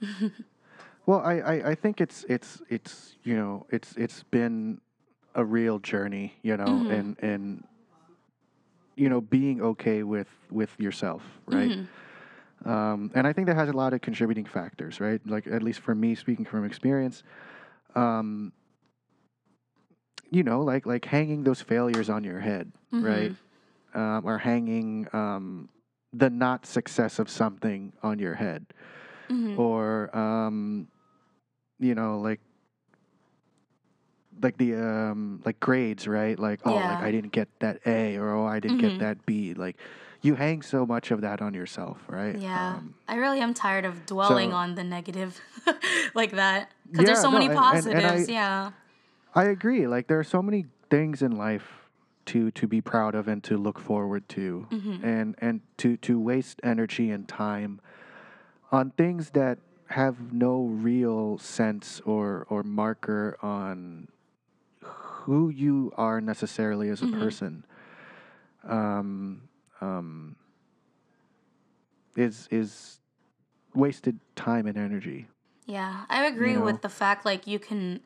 Well, 1.06 1.20
I, 1.20 1.34
I, 1.38 1.70
I 1.70 1.74
think 1.76 2.00
it's 2.00 2.24
it's 2.28 2.60
it's 2.68 3.14
you 3.22 3.36
know 3.36 3.64
it's 3.70 3.94
it's 3.96 4.24
been 4.24 4.80
a 5.36 5.44
real 5.44 5.78
journey, 5.78 6.34
you 6.42 6.56
know, 6.56 6.82
Mhm. 6.84 6.90
and 6.90 7.16
and 7.22 7.64
you 8.96 9.08
know 9.08 9.20
being 9.20 9.62
okay 9.62 10.02
with 10.02 10.28
with 10.50 10.70
yourself, 10.80 11.22
right? 11.46 11.70
Mhm. 11.70 12.68
Um, 12.68 13.10
and 13.14 13.26
I 13.26 13.32
think 13.32 13.46
that 13.46 13.54
has 13.56 13.68
a 13.68 13.72
lot 13.72 13.92
of 13.94 14.00
contributing 14.00 14.46
factors, 14.46 15.00
right? 15.00 15.20
Like 15.26 15.46
at 15.46 15.62
least 15.62 15.78
for 15.80 15.94
me, 15.94 16.16
speaking 16.16 16.44
from 16.44 16.64
experience, 16.64 17.22
um, 17.94 18.52
you 20.30 20.42
know, 20.42 20.60
like 20.62 20.86
like 20.86 21.04
hanging 21.04 21.44
those 21.44 21.60
failures 21.60 22.08
on 22.10 22.24
your 22.24 22.40
head, 22.40 22.72
right? 22.92 23.34
Um, 23.94 24.22
or 24.26 24.38
hanging 24.38 25.06
um, 25.12 25.68
the 26.12 26.28
not 26.30 26.66
success 26.66 27.18
of 27.18 27.30
something 27.30 27.92
on 28.02 28.18
your 28.18 28.34
head 28.34 28.66
Mhm. 29.30 29.58
or 29.58 30.14
um, 30.16 30.86
you 31.80 31.94
know 31.94 32.18
like 32.20 32.40
like 34.42 34.56
the 34.58 34.74
um 34.74 35.40
like 35.44 35.58
grades 35.60 36.06
right 36.06 36.38
like 36.38 36.60
oh 36.64 36.74
Yeah. 36.74 36.94
like 36.94 37.02
i 37.04 37.10
didn't 37.10 37.32
get 37.32 37.48
that 37.60 37.80
a 37.86 38.16
or 38.16 38.30
oh 38.32 38.44
i 38.46 38.60
didn't 38.60 38.78
Mhm. 38.78 38.80
get 38.90 38.98
that 39.00 39.24
b 39.26 39.54
like 39.54 39.76
you 40.20 40.34
hang 40.34 40.60
so 40.62 40.84
much 40.84 41.10
of 41.10 41.22
that 41.22 41.40
on 41.40 41.54
yourself 41.54 41.98
right 42.08 42.36
Yeah. 42.36 42.74
um, 42.76 42.94
I 43.08 43.16
really 43.16 43.40
am 43.40 43.54
tired 43.54 43.84
of 43.86 44.04
dwelling 44.06 44.50
so- 44.50 44.56
on 44.56 44.74
the 44.74 44.84
negative 44.84 45.40
like 46.14 46.32
that. 46.32 46.70
Because 46.90 47.06
there's 47.06 47.20
so 47.20 47.30
no, 47.30 47.38
many 47.38 47.46
and- 47.46 47.56
and- 47.58 47.64
and 47.64 47.74
positives. 48.04 48.28
I- 48.28 48.32
yeah. 48.32 48.70
I 49.36 49.44
agree 49.44 49.86
like 49.86 50.08
there 50.08 50.18
are 50.18 50.24
so 50.24 50.42
many 50.42 50.66
things 50.90 51.22
in 51.22 51.32
life 51.36 51.88
to 52.24 52.50
to 52.52 52.66
be 52.66 52.80
proud 52.80 53.14
of 53.14 53.28
and 53.28 53.44
to 53.44 53.56
look 53.56 53.78
forward 53.78 54.28
to 54.28 54.66
Mhm. 54.70 55.04
and 55.04 55.34
and 55.38 55.60
to 55.76 55.96
to 55.98 56.18
waste 56.18 56.60
energy 56.64 57.10
and 57.10 57.28
time 57.28 57.80
on 58.72 58.90
things 58.92 59.30
that 59.30 59.58
have 59.90 60.32
no 60.32 60.64
real 60.64 61.38
sense 61.38 62.00
or 62.00 62.46
or 62.50 62.64
marker 62.64 63.36
on 63.42 64.08
who 64.82 65.48
you 65.50 65.92
are 65.96 66.20
necessarily 66.20 66.88
as 66.88 67.02
a 67.02 67.06
Mhm. 67.06 67.18
person 67.20 67.64
um, 68.64 69.42
um, 69.80 70.34
is 72.16 72.48
is 72.50 72.98
wasted 73.74 74.18
time 74.34 74.66
and 74.66 74.76
energy. 74.76 75.28
Yeah, 75.66 76.04
I 76.08 76.24
agree 76.26 76.54
know? 76.54 76.62
with 76.64 76.82
the 76.82 76.88
fact 76.88 77.24
like 77.24 77.46
you 77.46 77.58
can 77.60 78.00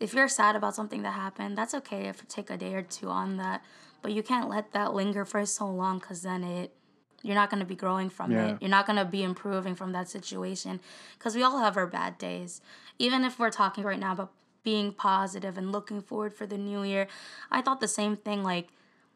if 0.00 0.12
you're 0.14 0.28
sad 0.28 0.56
about 0.56 0.74
something 0.74 1.02
that 1.02 1.12
happened, 1.12 1.56
that's 1.56 1.74
okay 1.74 2.06
if 2.08 2.18
you 2.18 2.24
take 2.28 2.50
a 2.50 2.56
day 2.56 2.74
or 2.74 2.82
two 2.82 3.08
on 3.08 3.36
that, 3.36 3.62
but 4.02 4.12
you 4.12 4.22
can't 4.22 4.48
let 4.48 4.72
that 4.72 4.92
linger 4.94 5.24
for 5.24 5.44
so 5.46 5.66
long 5.66 6.00
cuz 6.00 6.22
then 6.22 6.44
it 6.44 6.74
you're 7.22 7.34
not 7.34 7.48
going 7.48 7.60
to 7.60 7.66
be 7.66 7.74
growing 7.74 8.10
from 8.10 8.32
Yeah. 8.32 8.48
it. 8.48 8.58
You're 8.60 8.68
not 8.68 8.84
going 8.86 8.98
to 8.98 9.04
be 9.06 9.22
improving 9.22 9.74
from 9.74 9.92
that 9.92 10.10
situation 10.10 10.80
cuz 11.18 11.34
we 11.34 11.42
all 11.42 11.58
have 11.58 11.76
our 11.76 11.86
bad 11.86 12.18
days. 12.18 12.60
Even 12.98 13.24
if 13.24 13.38
we're 13.38 13.50
talking 13.50 13.82
right 13.84 13.98
now 13.98 14.12
about 14.12 14.32
being 14.62 14.92
positive 14.92 15.56
and 15.56 15.72
looking 15.72 16.02
forward 16.02 16.34
for 16.34 16.46
the 16.46 16.58
new 16.58 16.82
year, 16.82 17.06
I 17.50 17.62
thought 17.62 17.80
the 17.80 17.88
same 17.88 18.16
thing 18.16 18.42
like 18.42 18.68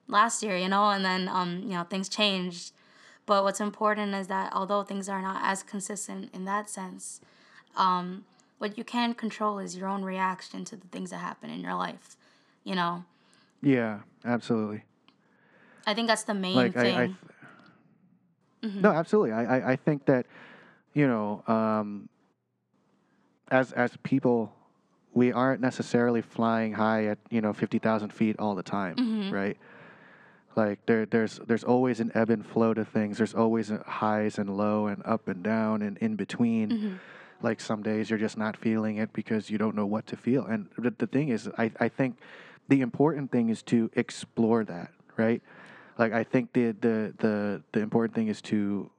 last 0.07 0.43
year, 0.43 0.57
you 0.57 0.69
know, 0.69 0.89
and 0.91 1.05
then 1.05 1.29
um, 1.29 1.61
you 1.65 1.71
know, 1.77 1.85
things 1.85 2.09
changed. 2.09 2.73
But 3.27 3.45
what's 3.45 3.61
important 3.61 4.15
is 4.15 4.29
that 4.29 4.53
although 4.55 4.83
things 4.83 5.09
are 5.09 5.21
not 5.21 5.41
as 5.43 5.63
consistent 5.63 6.35
in 6.35 6.47
that 6.47 6.71
sense, 6.71 7.21
um, 7.77 8.25
what 8.59 8.77
you 8.77 8.85
can 8.85 9.15
control 9.15 9.59
is 9.59 9.77
your 9.77 9.89
own 9.89 10.03
reaction 10.03 10.65
to 10.67 10.77
the 10.77 10.87
things 10.89 11.11
that 11.11 11.19
happen 11.19 11.51
in 11.51 11.61
your 11.61 11.75
life. 11.75 12.17
You 12.65 12.75
know, 12.75 13.05
Yeah, 13.63 14.01
absolutely. 14.25 14.83
I 15.87 15.95
think 15.95 16.09
that's 16.09 16.25
the 16.25 16.35
main 16.35 16.55
like 16.57 16.75
thing. 16.75 16.97
I, 16.97 17.03
I 17.05 17.07
th- 18.63 18.75
no, 18.75 18.91
absolutely. 18.91 19.33
I, 19.33 19.59
I, 19.59 19.73
I 19.73 19.77
think 19.77 20.05
that 20.07 20.27
you 20.93 21.07
know, 21.07 21.43
um, 21.47 22.09
as 23.51 23.73
as 23.73 23.97
people, 24.03 24.53
we 25.15 25.33
aren't 25.33 25.61
necessarily 25.61 26.21
flying 26.23 26.73
high 26.75 27.07
at 27.07 27.19
you 27.31 27.41
know 27.41 27.53
fifty 27.53 27.79
thousand 27.79 28.13
feet 28.13 28.37
all 28.39 28.55
the 28.55 28.63
time, 28.63 28.97
Mhm. 28.97 29.33
right? 29.33 29.57
Like 30.57 30.85
there 30.87 31.07
there's 31.07 31.39
there's 31.47 31.65
always 31.65 32.01
an 32.01 32.11
ebb 32.15 32.31
and 32.31 32.45
flow 32.45 32.75
to 32.75 32.85
things. 32.85 33.17
There's 33.19 33.35
always 33.35 33.71
a 33.71 33.79
highs 33.87 34.39
and 34.39 34.57
low 34.57 34.87
and 34.89 35.01
up 35.07 35.29
and 35.29 35.43
down 35.43 35.83
and 35.83 35.97
in 35.99 36.17
between. 36.17 36.69
Mhm. 36.71 36.99
Like 37.43 37.61
some 37.61 37.83
days 37.83 38.11
you're 38.11 38.19
just 38.19 38.37
not 38.37 38.57
feeling 38.57 38.97
it 38.97 39.13
because 39.13 39.49
you 39.51 39.59
don't 39.59 39.77
know 39.77 39.87
what 39.87 40.07
to 40.09 40.17
feel. 40.17 40.45
And 40.45 40.69
the, 40.77 40.93
the 40.97 41.07
thing 41.07 41.29
is, 41.29 41.49
I, 41.57 41.71
I 41.79 41.89
think 41.89 42.17
the 42.69 42.81
important 42.81 43.31
thing 43.31 43.49
is 43.49 43.63
to 43.65 43.91
explore 43.95 44.65
that, 44.65 44.91
right? 45.17 45.41
Like 45.99 46.13
I 46.13 46.25
think 46.25 46.53
the 46.53 46.73
the 46.73 47.15
the 47.19 47.63
the 47.73 47.81
important 47.81 48.15
thing 48.15 48.29
is 48.29 48.43
to, 48.43 48.91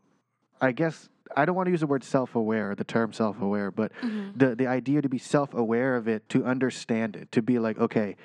I 0.61 0.71
guess 0.71 1.09
I 1.35 1.45
don't 1.45 1.55
want 1.55 1.67
to 1.67 1.71
use 1.71 1.81
the 1.81 1.87
word 1.87 2.03
self-aware, 2.03 2.75
the 2.75 2.83
term 2.83 3.13
self-aware, 3.13 3.71
but 3.71 3.91
Mhm. 4.01 4.37
the 4.37 4.55
the 4.55 4.67
idea 4.67 5.01
to 5.01 5.09
be 5.09 5.17
self-aware 5.17 5.95
of 5.97 6.07
it, 6.07 6.27
to 6.29 6.45
understand 6.45 7.15
it, 7.15 7.31
to 7.33 7.41
be 7.41 7.59
like, 7.59 7.77
okay, 7.77 8.15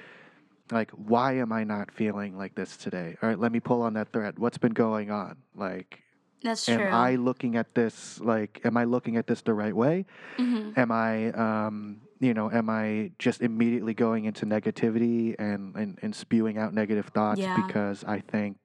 like 0.71 0.91
why 0.93 1.35
am 1.35 1.53
I 1.53 1.65
not 1.65 1.91
feeling 1.91 2.39
like 2.39 2.55
this 2.55 2.77
today? 2.77 3.17
All 3.21 3.29
right, 3.29 3.39
let 3.39 3.51
me 3.53 3.61
pull 3.61 3.83
on 3.83 3.95
that 3.95 4.13
thread. 4.13 4.39
What's 4.39 4.59
been 4.59 4.73
going 4.73 5.11
on? 5.11 5.37
Like 5.57 6.04
That's 6.45 6.69
am 6.69 6.79
true. 6.79 6.89
I 6.89 7.17
looking 7.17 7.57
at 7.57 7.75
this 7.75 8.21
like 8.21 8.61
am 8.65 8.77
I 8.77 8.85
looking 8.85 9.17
at 9.17 9.27
this 9.27 9.41
the 9.43 9.55
right 9.55 9.75
way? 9.75 10.05
Mhm. 10.39 10.77
Am 10.79 10.93
I 10.93 11.33
um 11.33 12.01
you 12.21 12.33
know, 12.33 12.51
am 12.51 12.71
I 12.71 13.11
just 13.19 13.43
immediately 13.43 13.93
going 13.93 14.25
into 14.25 14.47
negativity 14.47 15.35
and, 15.39 15.75
and, 15.77 15.99
and 16.01 16.15
spewing 16.15 16.57
out 16.57 16.73
negative 16.73 17.07
thoughts 17.13 17.41
Yeah. 17.41 17.57
because 17.67 18.05
I 18.05 18.21
think 18.21 18.57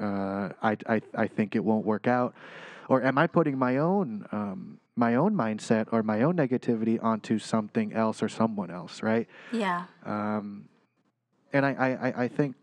uh, 0.00 0.48
I, 0.62 0.76
I 0.88 1.02
I 1.14 1.26
think 1.28 1.54
it 1.54 1.62
won't 1.64 1.86
work 1.86 2.06
out, 2.08 2.34
or 2.88 3.02
am 3.04 3.16
I 3.18 3.26
putting 3.28 3.56
my 3.58 3.76
own 3.78 4.26
um, 4.32 4.80
my 4.96 5.14
own 5.14 5.34
mindset 5.34 5.86
or 5.92 6.02
my 6.02 6.22
own 6.22 6.34
negativity 6.36 6.98
onto 7.02 7.38
something 7.38 7.92
else 7.92 8.22
or 8.22 8.28
someone 8.28 8.70
else, 8.70 9.02
right? 9.02 9.28
Yeah. 9.52 9.84
Um, 10.04 10.68
and 11.52 11.64
I, 11.64 11.72
I, 11.86 12.08
I- 12.08 12.22
I 12.24 12.28
think 12.28 12.56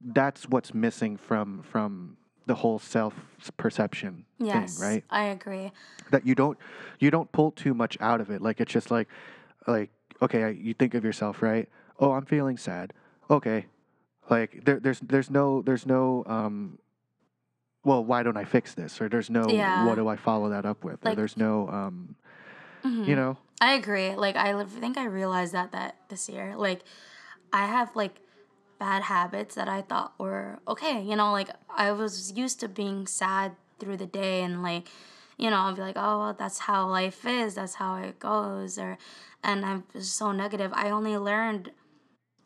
that's 0.00 0.48
what's 0.48 0.72
missing 0.72 1.16
from 1.18 1.62
from 1.62 2.16
the 2.46 2.54
whole 2.56 2.78
self 2.78 3.14
perception 3.56 4.24
Yes. 4.38 4.78
thing, 4.78 4.86
right? 4.88 5.04
I 5.10 5.24
agree. 5.24 5.72
That 6.10 6.26
you 6.26 6.34
don't 6.34 6.58
you 6.98 7.10
don't 7.10 7.30
pull 7.32 7.50
too 7.52 7.74
much 7.74 7.96
out 8.00 8.20
of 8.20 8.30
it. 8.30 8.42
Like 8.42 8.60
it's 8.60 8.72
just 8.72 8.90
like 8.90 9.08
like 9.66 9.90
okay, 10.20 10.44
I- 10.44 10.48
you 10.50 10.74
think 10.74 10.94
of 10.94 11.04
yourself, 11.04 11.42
right? 11.42 11.68
Oh, 11.98 12.12
I'm 12.12 12.24
feeling 12.26 12.56
sad. 12.56 12.92
Okay, 13.30 13.66
like 14.30 14.64
there, 14.64 14.78
there's 14.80 15.00
there's 15.00 15.30
no 15.30 15.62
there's 15.62 15.86
no 15.86 16.24
um. 16.26 16.78
Well, 17.84 18.04
why 18.04 18.22
don't 18.22 18.36
I 18.36 18.44
fix 18.44 18.74
this? 18.74 19.00
Or 19.00 19.08
there's 19.08 19.28
no 19.28 19.48
Yeah. 19.48 19.84
what 19.86 19.96
do 19.96 20.06
I 20.06 20.16
follow 20.16 20.48
that 20.50 20.64
up 20.64 20.84
with? 20.84 21.04
or 21.04 21.14
there's 21.16 21.36
no 21.36 21.68
um. 21.68 22.16
Mhm. 22.84 23.06
You 23.06 23.16
know. 23.16 23.36
I 23.60 23.74
agree. 23.74 24.14
Like 24.14 24.36
I 24.36 24.62
think 24.64 24.96
I 24.98 25.04
realized 25.06 25.52
that 25.52 25.72
that 25.72 25.96
this 26.08 26.28
year. 26.28 26.54
Like 26.56 26.82
I 27.52 27.66
have 27.66 27.94
like 27.96 28.20
bad 28.82 29.04
habits 29.04 29.54
that 29.54 29.68
I 29.68 29.80
thought 29.82 30.12
were 30.18 30.58
okay. 30.66 31.00
You 31.00 31.14
know, 31.14 31.30
like 31.30 31.50
I 31.70 31.92
was 31.92 32.32
used 32.32 32.58
to 32.60 32.68
being 32.68 33.06
sad 33.06 33.52
through 33.78 33.98
the 33.98 34.06
day 34.06 34.42
and 34.42 34.60
like, 34.60 34.88
you 35.38 35.50
know, 35.50 35.58
I'll 35.58 35.74
be 35.74 35.82
like, 35.82 35.96
oh, 35.96 36.18
well, 36.18 36.36
that's 36.36 36.58
how 36.58 36.88
life 36.88 37.24
is. 37.24 37.54
That's 37.54 37.76
how 37.76 38.02
it 38.02 38.18
goes. 38.18 38.78
Or, 38.78 38.98
and 39.44 39.64
I'm 39.64 39.84
so 40.00 40.32
negative. 40.32 40.72
I 40.74 40.90
only 40.90 41.16
learned 41.16 41.70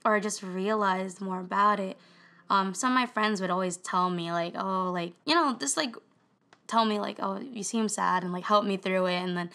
or 0.05 0.21
just 0.21 0.43
realized 0.43 1.23
more 1.23 1.41
about 1.41 1.81
it. 1.81 1.97
Um, 2.51 2.75
some 2.75 2.93
of 2.93 2.95
my 2.95 3.07
friends 3.07 3.41
would 3.41 3.51
always 3.51 3.79
tell 3.79 4.11
me 4.11 4.31
like, 4.31 4.53
oh, 4.57 4.91
like 4.93 5.15
you 5.25 5.35
know, 5.35 5.57
just 5.59 5.79
like 5.79 5.97
tell 6.67 6.85
me 6.85 6.99
like, 7.01 7.17
oh, 7.19 7.41
you 7.41 7.63
seem 7.63 7.89
sad 7.89 8.25
and 8.25 8.33
like 8.33 8.45
help 8.45 8.67
me 8.67 8.77
through 8.77 9.07
it, 9.07 9.17
and 9.17 9.37
then 9.39 9.51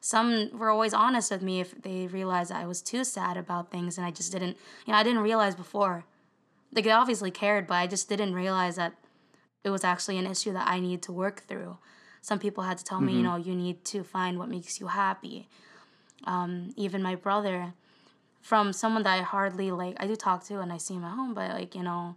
some 0.00 0.50
were 0.52 0.70
always 0.70 0.94
honest 0.94 1.30
with 1.30 1.42
me 1.42 1.60
if 1.60 1.82
they 1.82 2.06
realized 2.06 2.52
I 2.52 2.66
was 2.66 2.82
too 2.82 3.04
sad 3.04 3.36
about 3.36 3.70
things 3.70 3.98
and 3.98 4.06
I 4.06 4.10
just 4.10 4.30
didn't, 4.32 4.56
you 4.86 4.92
know, 4.92 4.98
I 4.98 5.02
didn't 5.02 5.22
realize 5.22 5.54
before. 5.54 6.04
Like 6.72 6.84
they 6.84 6.90
obviously 6.90 7.30
cared, 7.30 7.66
but 7.66 7.74
I 7.74 7.86
just 7.86 8.08
didn't 8.08 8.34
realize 8.34 8.76
that 8.76 8.94
it 9.64 9.70
was 9.70 9.84
actually 9.84 10.18
an 10.18 10.26
issue 10.26 10.52
that 10.52 10.68
I 10.68 10.78
needed 10.80 11.02
to 11.02 11.12
work 11.12 11.42
through. 11.48 11.78
Some 12.20 12.38
people 12.38 12.64
had 12.64 12.78
to 12.78 12.84
tell 12.84 13.00
me, 13.00 13.14
you 13.14 13.22
know, 13.22 13.36
you 13.36 13.54
need 13.54 13.84
to 13.86 14.02
find 14.02 14.38
what 14.38 14.48
makes 14.48 14.80
you 14.80 14.88
happy. 14.88 15.48
Um, 16.24 16.74
even 16.76 17.02
my 17.02 17.14
brother, 17.14 17.74
from 18.40 18.72
someone 18.72 19.02
that 19.04 19.18
I 19.18 19.22
hardly 19.22 19.70
like, 19.70 19.96
I 19.98 20.06
do 20.06 20.16
talk 20.16 20.44
to 20.44 20.60
and 20.60 20.72
I 20.72 20.78
see 20.78 20.94
him 20.94 21.04
at 21.04 21.12
home, 21.12 21.32
but 21.32 21.50
like, 21.52 21.74
you 21.74 21.82
know, 21.82 22.16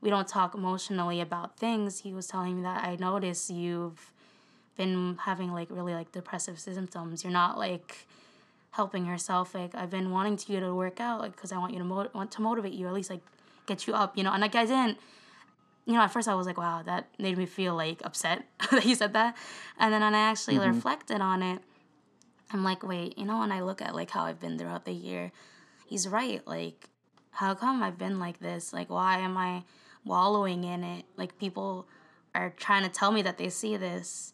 we 0.00 0.10
don't 0.10 0.26
talk 0.26 0.54
emotionally 0.54 1.20
about 1.20 1.58
things. 1.58 2.00
He 2.00 2.12
was 2.12 2.26
telling 2.26 2.56
me 2.56 2.62
that 2.62 2.84
I 2.84 2.96
notice 2.96 3.50
you've 3.50 4.12
been 4.76 5.18
having 5.22 5.52
like 5.52 5.68
really 5.70 5.94
like 5.94 6.12
depressive 6.12 6.58
symptoms. 6.58 7.24
You're 7.24 7.32
not 7.32 7.58
like 7.58 8.06
helping 8.70 9.06
yourself. 9.06 9.54
Like 9.54 9.74
I've 9.74 9.90
been 9.90 10.10
wanting 10.10 10.36
to 10.36 10.52
you 10.52 10.60
to 10.60 10.74
work 10.74 11.00
out, 11.00 11.20
like 11.20 11.32
because 11.32 11.52
I 11.52 11.58
want 11.58 11.72
you 11.72 11.78
to 11.78 11.84
mo- 11.84 12.10
want 12.14 12.30
to 12.32 12.42
motivate 12.42 12.72
you, 12.72 12.86
at 12.86 12.94
least 12.94 13.10
like 13.10 13.20
get 13.66 13.86
you 13.86 13.94
up, 13.94 14.16
you 14.16 14.24
know. 14.24 14.32
And 14.32 14.40
like 14.40 14.54
I 14.54 14.64
didn't, 14.64 14.98
you 15.86 15.94
know, 15.94 16.00
at 16.00 16.12
first 16.12 16.28
I 16.28 16.34
was 16.34 16.46
like, 16.46 16.58
wow, 16.58 16.82
that 16.84 17.08
made 17.18 17.38
me 17.38 17.46
feel 17.46 17.74
like 17.74 18.00
upset 18.04 18.44
that 18.70 18.82
he 18.82 18.94
said 18.94 19.12
that. 19.12 19.36
And 19.78 19.92
then 19.92 20.00
when 20.00 20.14
I 20.14 20.30
actually 20.30 20.56
mm-hmm. 20.56 20.74
reflected 20.74 21.20
on 21.20 21.42
it, 21.42 21.60
I'm 22.50 22.64
like, 22.64 22.82
wait, 22.82 23.18
you 23.18 23.24
know, 23.24 23.38
when 23.38 23.52
I 23.52 23.60
look 23.60 23.80
at 23.80 23.94
like 23.94 24.10
how 24.10 24.24
I've 24.24 24.40
been 24.40 24.58
throughout 24.58 24.84
the 24.84 24.92
year, 24.92 25.32
he's 25.86 26.08
right. 26.08 26.46
Like, 26.46 26.88
how 27.30 27.54
come 27.54 27.82
I've 27.82 27.98
been 27.98 28.18
like 28.18 28.40
this? 28.40 28.72
Like, 28.72 28.90
why 28.90 29.18
am 29.18 29.36
I 29.36 29.64
wallowing 30.04 30.64
in 30.64 30.84
it? 30.84 31.04
Like, 31.16 31.38
people 31.38 31.86
are 32.34 32.50
trying 32.56 32.82
to 32.82 32.90
tell 32.90 33.10
me 33.10 33.22
that 33.22 33.38
they 33.38 33.48
see 33.48 33.76
this 33.76 34.32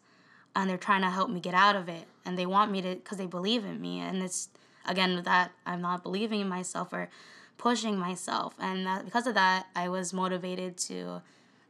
and 0.55 0.69
they're 0.69 0.77
trying 0.77 1.01
to 1.01 1.09
help 1.09 1.29
me 1.29 1.39
get 1.39 1.53
out 1.53 1.75
of 1.75 1.87
it. 1.89 2.05
And 2.25 2.37
they 2.37 2.45
want 2.45 2.71
me 2.71 2.81
to, 2.81 2.95
because 2.95 3.17
they 3.17 3.25
believe 3.25 3.65
in 3.65 3.79
me. 3.79 3.99
And 3.99 4.21
it's, 4.21 4.49
again, 4.87 5.21
that 5.23 5.51
I'm 5.65 5.81
not 5.81 6.03
believing 6.03 6.41
in 6.41 6.49
myself 6.49 6.93
or 6.93 7.09
pushing 7.57 7.97
myself. 7.97 8.55
And 8.59 8.85
that, 8.85 9.05
because 9.05 9.27
of 9.27 9.33
that, 9.35 9.67
I 9.75 9.89
was 9.89 10.13
motivated 10.13 10.77
to 10.77 11.21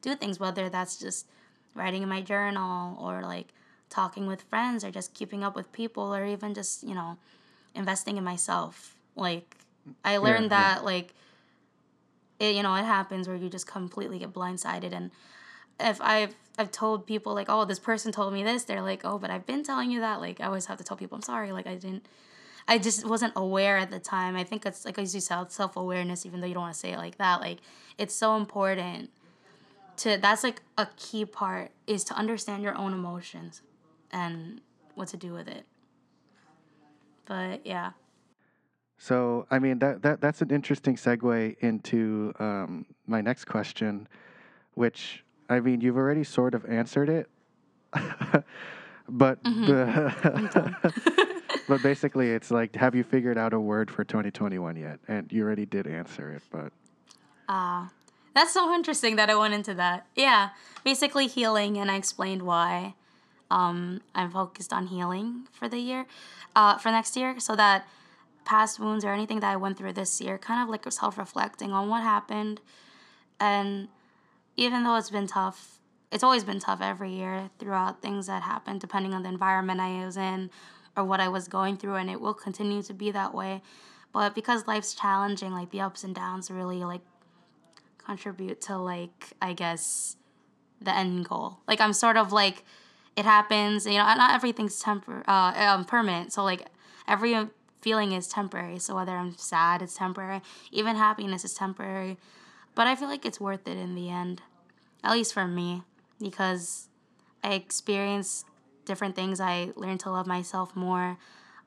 do 0.02 0.16
things, 0.16 0.40
whether 0.40 0.70
that's 0.70 0.98
just 0.98 1.28
writing 1.76 2.04
in 2.04 2.10
my 2.10 2.22
journal 2.22 2.98
or 3.00 3.22
like 3.22 3.48
talking 3.90 4.28
with 4.28 4.42
friends 4.44 4.84
or 4.84 4.92
just 4.92 5.14
keeping 5.14 5.44
up 5.44 5.56
with 5.56 5.72
people 5.72 6.14
or 6.16 6.26
even 6.26 6.54
just, 6.54 6.84
you 6.84 6.94
know, 6.94 7.18
investing 7.76 8.18
in 8.18 8.24
myself. 8.24 8.96
Like, 9.16 9.56
I 10.04 10.18
learned 10.18 10.52
yeah. 10.52 10.76
that, 10.76 10.86
like, 10.86 11.14
it, 12.40 12.56
you 12.56 12.64
know, 12.64 12.76
it 12.76 12.86
happens 12.86 13.28
where 13.28 13.38
you 13.38 13.50
just 13.50 13.68
completely 13.68 14.20
get 14.20 14.34
blindsided. 14.34 14.94
And 14.94 15.12
if 15.80 16.02
I've, 16.02 16.36
I've 16.60 16.72
told 16.72 17.08
people, 17.08 17.34
like, 17.34 17.48
oh, 17.50 17.64
this 17.64 17.80
person 17.80 18.12
told 18.12 18.34
me 18.34 18.44
this, 18.44 18.66
they're 18.66 18.82
like, 18.82 19.02
oh, 19.06 19.18
but 19.18 19.30
I've 19.32 19.46
been 19.46 19.64
telling 19.64 19.92
you 19.92 20.02
that. 20.02 20.20
Like, 20.20 20.42
I 20.42 20.46
always 20.46 20.66
have 20.66 20.78
to 20.80 20.84
tell 20.84 20.98
people, 20.98 21.16
I'm 21.16 21.22
sorry. 21.22 21.54
Like, 21.54 21.66
I 21.66 21.76
didn't, 21.76 22.06
I 22.68 22.78
just 22.78 23.08
wasn't 23.08 23.32
aware 23.38 23.78
at 23.78 23.92
the 23.92 24.00
time. 24.00 24.36
I 24.36 24.44
think 24.44 24.66
it's, 24.66 24.84
like, 24.84 25.00
as 25.00 25.16
you 25.16 25.22
said, 25.22 25.52
self 25.54 25.78
awareness, 25.78 26.26
even 26.26 26.42
though 26.42 26.48
you 26.48 26.54
don't 26.54 26.64
want 26.64 26.74
to 26.74 26.80
say 26.80 26.92
it 26.92 26.98
like 26.98 27.18
that. 27.18 27.40
Like, 27.40 27.60
it's 27.98 28.14
so 28.14 28.36
important 28.36 29.10
to, 29.98 30.18
that's 30.18 30.44
like 30.44 30.62
a 30.78 30.88
key 30.98 31.24
part, 31.24 31.72
is 31.88 32.04
to 32.06 32.14
understand 32.14 32.62
your 32.62 32.78
own 32.78 32.92
emotions 32.92 33.62
and 34.12 34.60
what 34.96 35.08
to 35.08 35.18
do 35.18 35.32
with 35.32 35.48
it. 35.48 35.64
But 37.26 37.66
yeah. 37.66 37.92
So, 38.98 39.48
I 39.50 39.60
mean, 39.60 39.80
that, 39.80 40.02
that 40.02 40.20
that's 40.20 40.42
an 40.42 40.52
interesting 40.52 40.98
segue 40.98 41.56
into 41.60 42.34
um, 42.38 42.86
my 43.08 43.22
next 43.22 43.46
question, 43.46 44.10
which 44.74 45.24
I 45.50 45.60
mean, 45.60 45.82
you've 45.82 45.98
already 45.98 46.24
sort 46.24 46.54
of 46.54 46.66
answered 46.66 47.10
it, 47.10 47.30
but 49.10 49.40
but 51.68 51.82
basically, 51.84 52.30
it's 52.32 52.52
like, 52.52 52.76
have 52.76 52.94
you 52.96 53.04
figured 53.04 53.38
out 53.38 53.54
a 53.54 53.60
word 53.60 53.90
for 53.90 54.04
2021 54.04 54.76
yet? 54.78 55.00
And 55.08 55.32
you 55.32 55.44
already 55.44 55.66
did 55.66 55.88
answer 55.88 56.32
it, 56.32 56.44
but 56.52 56.72
Ah, 57.48 57.90
that's 58.36 58.54
so 58.54 58.72
interesting 58.74 59.16
that 59.16 59.30
I 59.30 59.36
went 59.36 59.56
into 59.56 59.74
that. 59.74 60.06
Yeah, 60.16 60.50
basically 60.84 61.26
healing, 61.26 61.78
and 61.78 61.90
I 61.90 61.96
explained 61.96 62.44
why 62.44 62.94
um, 63.50 64.02
I'm 64.14 64.30
focused 64.30 64.72
on 64.72 64.88
healing 64.88 65.48
for 65.52 65.68
the 65.68 65.80
year, 65.80 66.06
uh, 66.56 66.78
for 66.78 66.92
next 66.92 67.18
year, 67.18 67.40
so 67.40 67.56
that 67.56 67.88
past 68.46 68.80
wounds 68.80 69.04
or 69.04 69.12
anything 69.14 69.40
that 69.40 69.52
I 69.52 69.56
went 69.56 69.78
through 69.78 69.94
this 69.94 70.22
year, 70.22 70.38
kind 70.38 70.62
of 70.62 70.70
like 70.70 70.90
self 70.92 71.18
reflecting 71.18 71.72
on 71.72 71.90
what 71.90 72.04
happened. 72.04 72.62
And 73.40 73.88
even 74.60 74.84
though 74.84 74.98
it's 74.98 75.10
been 75.10 75.26
tough, 75.28 75.80
it's 76.12 76.24
always 76.24 76.44
been 76.44 76.60
tough 76.60 76.82
every 76.82 77.12
year 77.12 77.50
throughout 77.60 78.02
things 78.02 78.28
that 78.28 78.44
happened, 78.44 78.82
depending 78.82 79.14
on 79.14 79.24
the 79.24 79.30
environment 79.30 79.80
I 79.80 80.06
was 80.06 80.18
in 80.18 80.50
or 80.98 81.06
what 81.06 81.22
I 81.22 81.30
was 81.30 81.48
going 81.48 81.78
through, 81.78 81.96
and 81.96 82.10
it 82.10 82.20
will 82.20 82.34
continue 82.34 82.82
to 82.84 82.94
be 82.94 83.10
that 83.12 83.34
way. 83.34 83.62
But 84.12 84.36
because 84.36 84.68
life's 84.68 84.94
challenging, 84.94 85.54
like 85.54 85.72
the 85.72 85.80
ups 85.80 86.04
and 86.04 86.14
downs 86.14 86.52
really 86.52 86.84
like 86.84 87.02
contribute 87.98 88.60
to 88.62 88.78
like 88.78 89.32
I 89.42 89.54
guess 89.54 90.18
the 90.82 90.94
end 90.94 91.30
goal. 91.30 91.60
Like 91.66 91.80
I'm 91.80 91.94
sort 91.94 92.18
of 92.18 92.34
like 92.34 92.66
it 93.16 93.24
happens, 93.24 93.86
you 93.86 93.94
know, 93.94 94.04
not 94.04 94.34
everything's 94.34 94.84
tempor- 94.84 95.24
uh, 95.26 95.54
um, 95.56 95.86
permanent. 95.86 96.34
So 96.34 96.44
like 96.44 96.68
every 97.08 97.48
feeling 97.82 98.12
is 98.12 98.28
temporary. 98.28 98.80
So 98.80 98.96
whether 98.96 99.16
I'm 99.16 99.38
sad, 99.38 99.82
it's 99.82 99.96
temporary. 99.96 100.42
Even 100.72 100.98
happiness 100.98 101.46
is 101.46 101.54
temporary. 101.54 102.18
But 102.76 102.88
I 102.88 102.96
feel 102.96 103.10
like 103.10 103.26
it's 103.26 103.40
worth 103.40 103.68
it 103.68 103.78
in 103.78 103.96
the 103.96 104.10
end, 104.10 104.42
at 105.04 105.12
least 105.12 105.34
for 105.34 105.48
me, 105.48 105.84
because 106.20 106.90
I 107.44 107.54
experienced 107.54 108.46
different 108.86 109.16
things. 109.16 109.40
I 109.40 109.72
learned 109.76 110.02
to 110.02 110.12
love 110.12 110.28
myself 110.28 110.76
more. 110.76 111.18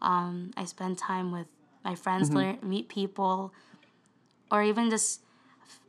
Um, 0.01 0.53
I 0.57 0.64
spend 0.64 0.99
time 0.99 1.33
with 1.33 1.47
my 1.85 1.95
friends, 1.95 2.30
learn 2.35 2.59
meet 2.62 2.89
people, 2.89 3.53
or 4.51 4.62
even 4.62 4.91
just 4.91 5.20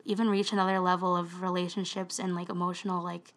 even 0.05 0.29
reach 0.29 0.51
another 0.51 0.79
level 0.79 1.15
of 1.15 1.41
relationships 1.41 2.19
and 2.19 2.35
like 2.35 2.49
emotional 2.49 3.03
like 3.03 3.33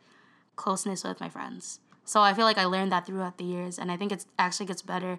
closeness 0.57 1.05
with 1.05 1.21
my 1.21 1.29
friends. 1.29 1.81
So 2.05 2.21
I 2.21 2.35
feel 2.35 2.45
like 2.45 2.59
I 2.59 2.67
learned 2.67 2.93
that 2.93 3.07
throughout 3.07 3.39
the 3.39 3.45
years, 3.45 3.79
and 3.79 3.91
I 3.91 3.97
think 3.97 4.13
it 4.13 4.25
actually 4.39 4.67
gets 4.67 4.83
better 4.83 5.19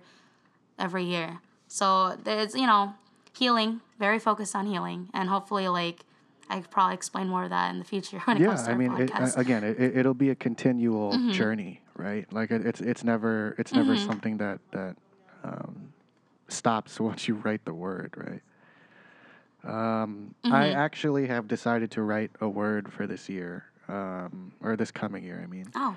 every 0.80 1.04
year. 1.04 1.40
So 1.68 2.18
it's 2.26 2.56
you 2.56 2.66
know 2.66 2.94
healing, 3.38 3.82
very 4.00 4.20
focused 4.20 4.56
on 4.56 4.66
healing, 4.66 5.10
and 5.14 5.30
hopefully 5.30 5.68
like 5.68 6.06
I 6.50 6.62
could 6.62 6.70
probably 6.72 6.96
explain 6.96 7.28
more 7.28 7.44
of 7.44 7.50
that 7.50 7.72
in 7.72 7.80
the 7.80 7.86
future 7.86 8.20
when 8.26 8.38
it 8.38 8.42
yeah, 8.42 8.48
comes 8.48 8.64
to 8.64 8.72
I 8.72 8.76
mean, 8.76 8.92
podcast. 8.92 9.38
uh, 9.38 9.40
again, 9.40 9.64
it, 9.64 9.80
it- 9.80 9.98
it'll 9.98 10.14
be 10.14 10.30
a 10.30 10.36
continual 10.36 11.14
Mm-hmm. 11.14 11.32
journey, 11.32 11.82
right? 11.96 12.32
Like 12.32 12.52
it, 12.52 12.66
it's 12.66 12.82
it's 12.82 13.04
never 13.04 13.56
it's 13.58 13.74
never 13.74 13.96
something 13.98 14.38
that 14.38 14.60
that 14.72 14.96
um, 15.44 15.94
stops 16.48 17.00
once 17.10 17.28
you 17.28 17.36
write 17.36 17.66
the 17.66 17.74
word, 17.74 18.14
right? 18.18 18.42
Um, 19.64 20.34
I 20.46 20.68
Mm-hmm. 20.68 20.78
actually 20.80 21.28
have 21.28 21.48
decided 21.48 21.92
to 21.92 22.02
write 22.02 22.32
a 22.40 22.48
word 22.48 22.92
for 22.94 23.06
this 23.08 23.28
year, 23.28 23.66
um, 23.88 24.52
or 24.62 24.76
this 24.76 24.92
coming 24.92 25.24
year. 25.24 25.42
I 25.44 25.48
mean, 25.48 25.68
oh, 25.76 25.96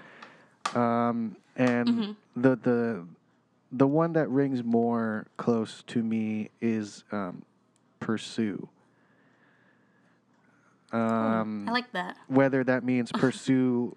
um, 0.79 1.37
and 1.57 1.89
Mm-hmm. 1.89 2.41
the 2.43 2.57
the 2.57 3.07
the 3.73 3.87
one 3.87 4.15
that 4.15 4.29
rings 4.29 4.65
more 4.65 5.27
close 5.37 5.85
to 5.89 6.03
me 6.03 6.51
is 6.61 7.05
um, 7.13 7.43
pursue. 8.01 8.69
Um, 10.93 11.67
I 11.69 11.73
like 11.73 11.93
that. 11.93 12.17
whether 12.29 12.65
that 12.65 12.85
means 12.85 13.13
pursue 13.25 13.97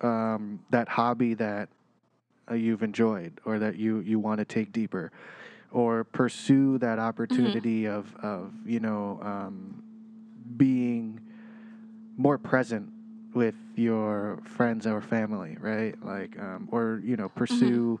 um, 0.00 0.60
that 0.70 0.88
hobby 0.88 1.34
that 1.34 1.68
uh, 2.50 2.54
you've 2.54 2.82
enjoyed 2.82 3.40
or 3.44 3.58
that 3.58 3.76
you, 3.76 4.00
you 4.00 4.18
want 4.18 4.38
to 4.38 4.44
take 4.44 4.72
deeper 4.72 5.12
or 5.70 6.04
pursue 6.04 6.78
that 6.78 6.98
opportunity 6.98 7.86
of, 7.86 8.14
of 8.16 8.52
you 8.66 8.80
know 8.80 9.18
um, 9.22 9.82
being 10.56 11.20
more 12.16 12.36
present 12.38 12.90
with 13.34 13.54
your 13.76 14.38
friends 14.44 14.86
or 14.86 15.00
family 15.00 15.56
right? 15.60 15.94
Like 16.04 16.38
um, 16.38 16.68
or 16.70 17.00
you 17.04 17.16
know 17.16 17.28
pursue 17.30 18.00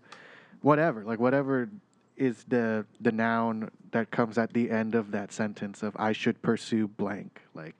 whatever 0.60 1.02
like 1.04 1.18
whatever 1.18 1.68
is 2.16 2.44
the 2.48 2.84
the 3.00 3.10
noun 3.10 3.70
that 3.92 4.10
comes 4.10 4.36
at 4.38 4.52
the 4.52 4.70
end 4.70 4.94
of 4.94 5.10
that 5.10 5.32
sentence 5.32 5.82
of 5.82 5.96
i 5.98 6.12
should 6.12 6.40
pursue 6.42 6.86
blank 6.86 7.40
like 7.54 7.74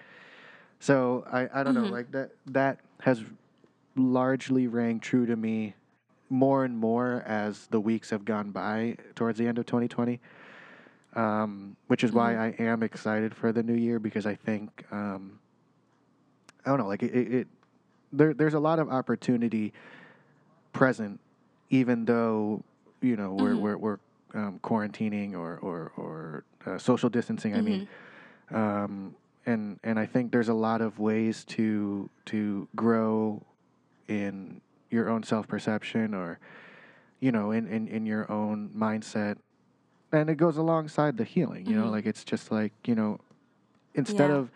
so 0.83 1.24
I, 1.30 1.49
I 1.61 1.62
don't 1.62 1.74
know, 1.74 1.83
like 1.93 2.11
that 2.11 2.30
that 2.47 2.80
has 3.01 3.22
largely 3.95 4.66
rang 4.66 4.99
true 4.99 5.26
to 5.26 5.37
me 5.37 5.74
more 6.28 6.64
and 6.64 6.76
more 6.76 7.22
as 7.24 7.68
the 7.68 7.78
weeks 7.78 8.11
have 8.11 8.24
gone 8.24 8.51
by 8.51 8.97
towards 9.14 9.39
the 9.39 9.47
end 9.47 9.59
of 9.59 9.66
2020. 9.66 10.18
Um, 11.14 11.76
which 11.87 12.03
is 12.05 12.11
why 12.11 12.35
I 12.37 12.55
am 12.59 12.83
excited 12.83 13.35
for 13.35 13.53
the 13.53 13.62
new 13.62 13.74
year 13.74 13.99
because 13.99 14.26
I 14.26 14.35
think 14.35 14.85
um, 14.91 15.39
I 16.64 16.70
don't 16.70 16.78
know, 16.78 16.89
like 16.89 17.03
it, 17.03 17.14
it, 17.14 17.35
it 17.35 17.47
there 18.12 18.35
there's 18.35 18.55
a 18.55 18.61
lot 18.61 18.78
of 18.78 18.89
opportunity 18.89 19.72
present, 20.72 21.20
even 21.70 22.07
though 22.07 22.64
you 23.03 23.14
know 23.16 23.35
we're 23.35 23.55
we're, 23.61 23.76
we're 23.76 23.99
um, 24.35 24.59
quarantining 24.64 25.35
or 25.35 25.59
or 25.59 25.93
or 25.97 26.45
uh, 26.66 26.78
social 26.78 27.09
distancing. 27.11 27.55
I 27.55 27.61
mean, 27.61 27.89
um, 28.51 29.14
and 29.47 29.78
and 29.82 29.99
I 29.99 30.07
think 30.07 30.32
there's 30.32 30.49
a 30.49 30.55
lot 30.55 30.80
of 30.80 30.99
ways 30.99 31.45
to 31.47 32.09
to 32.26 32.68
grow 32.76 33.43
in 34.09 34.61
your 34.90 35.09
own 35.09 35.22
self 35.22 35.49
perception 35.49 36.14
or 36.14 36.38
you 37.20 37.32
know 37.32 37.51
in, 37.51 37.66
in 37.66 37.88
in 37.88 38.07
your 38.07 38.30
own 38.30 38.70
mindset. 38.76 39.38
And 40.12 40.28
it 40.28 40.36
goes 40.36 40.59
alongside 40.59 41.16
the 41.16 41.24
healing 41.24 41.66
you 41.66 41.74
know 41.74 41.84
mm-hmm. 41.84 41.93
like 41.93 42.07
it's 42.07 42.24
just 42.24 42.53
like 42.53 42.72
you 42.86 42.95
know 42.95 43.18
instead 43.95 44.30
Yeah. 44.30 44.36
of 44.36 44.51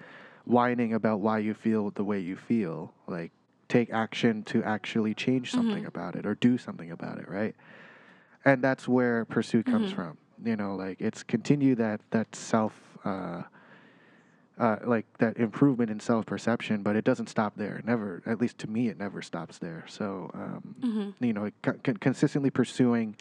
whining 0.45 0.93
about 0.95 1.21
why 1.21 1.39
you 1.39 1.55
feel 1.55 1.91
the 1.91 2.05
way 2.05 2.21
you 2.21 2.37
feel 2.37 2.93
like 3.07 3.33
take 3.69 3.91
action 3.91 4.45
to 4.45 4.63
actually 4.63 5.13
change 5.15 5.51
something 5.51 5.79
mm-hmm. 5.79 5.87
about 5.87 6.15
it 6.15 6.25
or 6.25 6.35
do 6.35 6.57
something 6.59 6.91
about 6.91 7.19
it 7.19 7.29
right? 7.29 7.57
And 8.45 8.63
that's 8.63 8.87
where 8.87 9.25
pursuit 9.25 9.67
comes 9.67 9.89
mm-hmm. 9.89 9.97
from 9.97 10.19
you 10.45 10.57
know 10.57 10.77
like 10.77 11.01
it's 11.01 11.23
continue 11.23 11.75
that 11.77 12.01
that 12.11 12.35
self 12.37 12.75
uh 13.05 13.43
uh, 14.59 14.77
like 14.85 15.05
that 15.19 15.37
improvement 15.37 15.91
in 15.91 16.01
self 16.01 16.25
perception, 16.27 16.83
but 16.83 16.97
it 16.97 17.05
doesn't 17.05 17.29
stop 17.29 17.55
there. 17.57 17.83
Never, 17.85 18.23
at 18.27 18.41
least 18.41 18.59
to 18.59 18.71
me, 18.71 18.89
it 18.89 18.99
never 18.99 19.21
stops 19.23 19.59
there. 19.59 19.85
So, 19.89 20.31
um, 20.35 21.15
you 21.21 21.33
know, 21.33 21.51
con- 21.63 21.81
consistently 22.01 22.51
pursuing, 22.51 23.17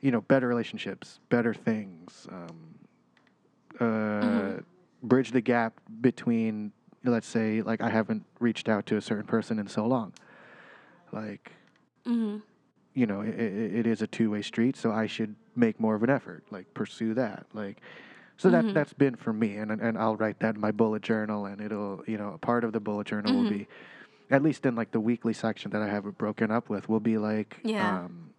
you 0.00 0.10
know, 0.10 0.22
better 0.22 0.48
relationships, 0.48 1.20
better 1.28 1.52
things, 1.52 2.26
um, 2.32 2.74
uh, 3.78 4.60
bridge 5.02 5.30
the 5.32 5.40
gap 5.40 5.74
between, 6.00 6.72
let's 7.04 7.26
say, 7.26 7.62
like 7.62 7.80
I 7.80 7.90
haven't 7.90 8.24
reached 8.38 8.68
out 8.68 8.86
to 8.86 8.96
a 8.96 9.00
certain 9.00 9.26
person 9.26 9.58
in 9.58 9.68
so 9.68 9.86
long. 9.86 10.12
Like, 11.12 11.52
Mm-hmm. 12.06 12.38
you 12.94 13.06
know, 13.06 13.20
it, 13.20 13.38
it, 13.38 13.74
it 13.80 13.86
is 13.86 14.00
a 14.00 14.06
two 14.06 14.30
way 14.30 14.40
street, 14.40 14.74
so 14.74 14.90
I 14.90 15.06
should 15.06 15.36
make 15.54 15.78
more 15.78 15.94
of 15.94 16.02
an 16.02 16.08
effort, 16.10 16.44
like 16.50 16.72
pursue 16.72 17.12
that, 17.14 17.44
like. 17.52 17.80
So 18.40 18.48
that 18.50 18.64
that's 18.74 18.92
been 18.94 19.16
for 19.16 19.32
me, 19.32 19.56
and 19.56 19.70
and 19.70 19.98
I'll 19.98 20.16
write 20.16 20.40
that 20.40 20.54
in 20.54 20.60
my 20.60 20.70
bullet 20.72 21.02
journal, 21.02 21.44
and 21.46 21.60
it'll 21.60 22.02
you 22.06 22.16
know 22.16 22.38
part 22.40 22.64
of 22.64 22.72
the 22.72 22.80
bullet 22.80 23.06
journal 23.06 23.34
will 23.34 23.44
be, 23.50 23.68
at 24.30 24.42
least 24.42 24.64
in 24.64 24.74
like 24.74 24.92
the 24.92 25.00
weekly 25.00 25.34
section 25.34 25.70
that 25.72 25.82
I 25.82 25.88
have 25.88 26.06
it 26.06 26.16
broken 26.16 26.50
up 26.50 26.70
with, 26.70 26.88
will 26.88 27.00
be 27.00 27.18
like 27.18 27.58
Yeah. 27.64 28.04
um, 28.04 28.30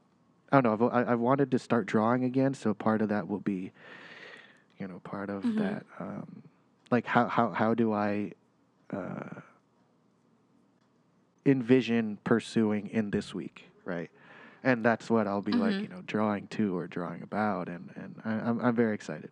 I 0.51 0.59
don't 0.59 0.79
know. 0.81 0.89
I've, 0.89 1.07
I, 1.07 1.11
I 1.11 1.15
wanted 1.15 1.51
to 1.51 1.59
start 1.59 1.85
drawing 1.85 2.23
again, 2.23 2.53
so 2.55 2.73
part 2.73 3.01
of 3.01 3.09
that 3.09 3.27
will 3.27 3.39
be, 3.39 3.71
you 4.79 4.87
know, 4.87 4.99
part 4.99 5.29
of 5.29 5.43
that. 5.57 5.85
Um, 5.99 6.43
like 6.89 7.05
how 7.05 7.27
how 7.27 7.51
how 7.51 7.73
do 7.75 7.93
I 7.93 8.31
uh, 8.91 9.39
envision 11.45 12.17
pursuing 12.23 12.87
in 12.89 13.11
this 13.11 13.33
week, 13.33 13.69
right? 13.85 14.09
And 14.63 14.83
that's 14.85 15.09
what 15.09 15.27
I'll 15.27 15.41
be 15.41 15.53
like, 15.53 15.75
you 15.83 15.89
know, 15.89 16.01
drawing 16.05 16.47
to 16.49 16.75
or 16.77 16.87
drawing 16.87 17.21
about, 17.23 17.67
and 17.69 17.89
and 17.95 18.15
I, 18.25 18.31
I'm 18.33 18.59
I'm 18.59 18.75
very 18.75 18.93
excited. 18.95 19.31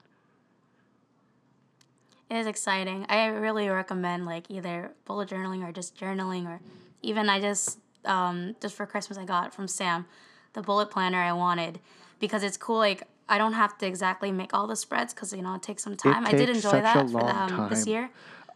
It 2.29 2.35
is 2.37 2.47
exciting. 2.47 3.05
I 3.09 3.25
really 3.27 3.67
recommend 3.69 4.25
like 4.25 4.49
either 4.49 4.91
bullet 5.05 5.29
journaling 5.29 5.67
or 5.67 5.71
just 5.71 5.97
journaling 5.97 6.45
or 6.45 6.59
even 7.01 7.29
I 7.29 7.39
just 7.39 7.79
um 8.05 8.55
just 8.61 8.75
for 8.75 8.85
Christmas 8.85 9.17
I 9.17 9.25
got 9.25 9.53
from 9.53 9.67
Sam 9.67 10.05
the 10.53 10.61
bullet 10.61 10.89
planner 10.91 11.17
I 11.19 11.33
wanted 11.33 11.79
because 12.19 12.43
it's 12.43 12.57
cool 12.57 12.77
like 12.77 13.03
I 13.27 13.37
don't 13.37 13.53
have 13.53 13.77
to 13.79 13.85
exactly 13.85 14.31
make 14.31 14.53
all 14.53 14.67
the 14.67 14.75
spreads 14.75 15.13
because 15.13 15.31
you 15.33 15.41
know 15.41 15.55
it 15.55 15.61
takes 15.63 15.83
some 15.83 15.95
time. 15.95 16.25
I 16.25 16.31
did 16.33 16.49
enjoy 16.49 16.81
that 16.81 17.09
for 17.09 17.21
the, 17.21 17.35
um, 17.35 17.69
this 17.69 17.85
year. 17.85 18.09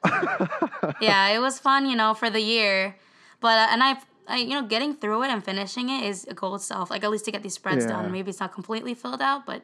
yeah, 0.99 1.27
it 1.29 1.39
was 1.39 1.59
fun, 1.59 1.85
you 1.85 1.95
know, 1.95 2.13
for 2.13 2.29
the 2.29 2.41
year, 2.41 2.95
but 3.39 3.57
uh, 3.57 3.67
and 3.71 3.83
I, 3.83 3.97
I, 4.27 4.37
you 4.37 4.49
know, 4.49 4.63
getting 4.63 4.95
through 4.95 5.23
it 5.23 5.29
and 5.29 5.43
finishing 5.43 5.89
it 5.89 6.03
is 6.05 6.25
a 6.27 6.33
goal 6.33 6.55
itself. 6.55 6.89
Like 6.89 7.03
at 7.03 7.11
least 7.11 7.25
to 7.25 7.31
get 7.31 7.43
these 7.43 7.53
spreads 7.53 7.85
Yeah. 7.85 7.91
done. 8.01 8.11
Maybe 8.11 8.29
it's 8.31 8.39
not 8.39 8.51
completely 8.53 8.95
filled 8.95 9.21
out, 9.21 9.45
but 9.45 9.61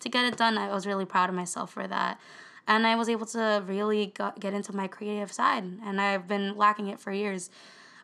to 0.00 0.08
get 0.08 0.26
it 0.26 0.36
done, 0.36 0.58
I 0.58 0.72
was 0.72 0.86
really 0.86 1.06
proud 1.06 1.30
of 1.30 1.34
myself 1.34 1.72
for 1.72 1.86
that. 1.88 2.20
And 2.66 2.86
I 2.86 2.94
was 2.96 3.08
able 3.08 3.26
to 3.26 3.62
really 3.66 4.06
got, 4.06 4.38
get 4.38 4.54
into 4.54 4.74
my 4.74 4.86
creative 4.86 5.32
side, 5.32 5.64
and 5.84 6.00
I've 6.00 6.28
been 6.28 6.56
lacking 6.56 6.88
it 6.88 7.00
for 7.00 7.12
years. 7.12 7.50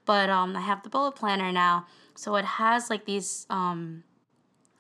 But 0.05 0.31
um, 0.31 0.57
I 0.57 0.61
have 0.61 0.83
the 0.83 0.89
bullet 0.89 1.13
planner 1.13 1.53
now, 1.53 1.87
so 2.15 2.37
it 2.37 2.45
has 2.45 2.91
like 2.91 3.05
these 3.05 3.47
um, 3.51 4.05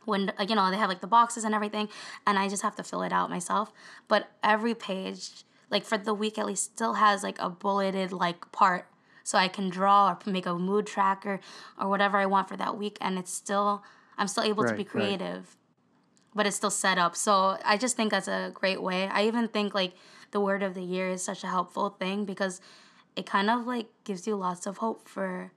when 0.04 0.32
you 0.48 0.54
know 0.54 0.70
they 0.70 0.76
have 0.76 0.88
like 0.88 1.00
the 1.00 1.06
boxes 1.06 1.44
and 1.44 1.54
everything, 1.54 1.88
and 2.26 2.38
I 2.38 2.48
just 2.48 2.62
have 2.62 2.76
to 2.76 2.82
fill 2.82 3.02
it 3.02 3.12
out 3.12 3.28
myself. 3.28 3.72
But 4.08 4.28
every 4.42 4.74
page, 4.74 5.44
like 5.70 5.84
for 5.84 5.98
the 5.98 6.14
week 6.14 6.38
at 6.38 6.46
least, 6.46 6.64
still 6.64 6.94
has 6.94 7.22
like 7.22 7.38
a 7.40 7.50
bulleted 7.50 8.12
like 8.12 8.50
part, 8.52 8.86
so 9.24 9.36
I 9.36 9.48
can 9.48 9.68
draw 9.68 10.10
or 10.10 10.30
make 10.30 10.46
a 10.46 10.54
mood 10.54 10.86
tracker 10.86 11.40
or 11.78 11.88
whatever 11.88 12.18
I 12.18 12.26
want 12.26 12.48
for 12.48 12.56
that 12.56 12.78
week, 12.78 12.96
and 13.00 13.18
it's 13.18 13.32
still 13.32 13.82
I'm 14.16 14.28
still 14.28 14.44
able 14.44 14.64
to 14.64 14.74
be 14.74 14.84
creative. 14.84 15.20
right. 15.24 15.56
But 16.36 16.46
it's 16.46 16.56
still 16.56 16.70
set 16.70 16.98
up. 16.98 17.16
So 17.16 17.58
I 17.64 17.78
just 17.78 17.96
think 17.96 18.10
that's 18.12 18.28
a 18.28 18.50
great 18.54 18.82
way. 18.82 19.08
I 19.08 19.26
even 19.26 19.48
think 19.48 19.74
like 19.74 19.94
the 20.30 20.40
word 20.40 20.62
of 20.62 20.74
the 20.74 20.82
year 20.82 21.08
is 21.08 21.24
such 21.24 21.42
a 21.42 21.46
helpful 21.46 21.90
thing 21.98 22.26
because 22.26 22.60
it 23.16 23.24
kind 23.24 23.48
of 23.48 23.66
like 23.66 23.86
gives 24.04 24.26
you 24.26 24.36
lots 24.36 24.66
of 24.66 24.76
hope 24.76 25.08
for 25.08 25.50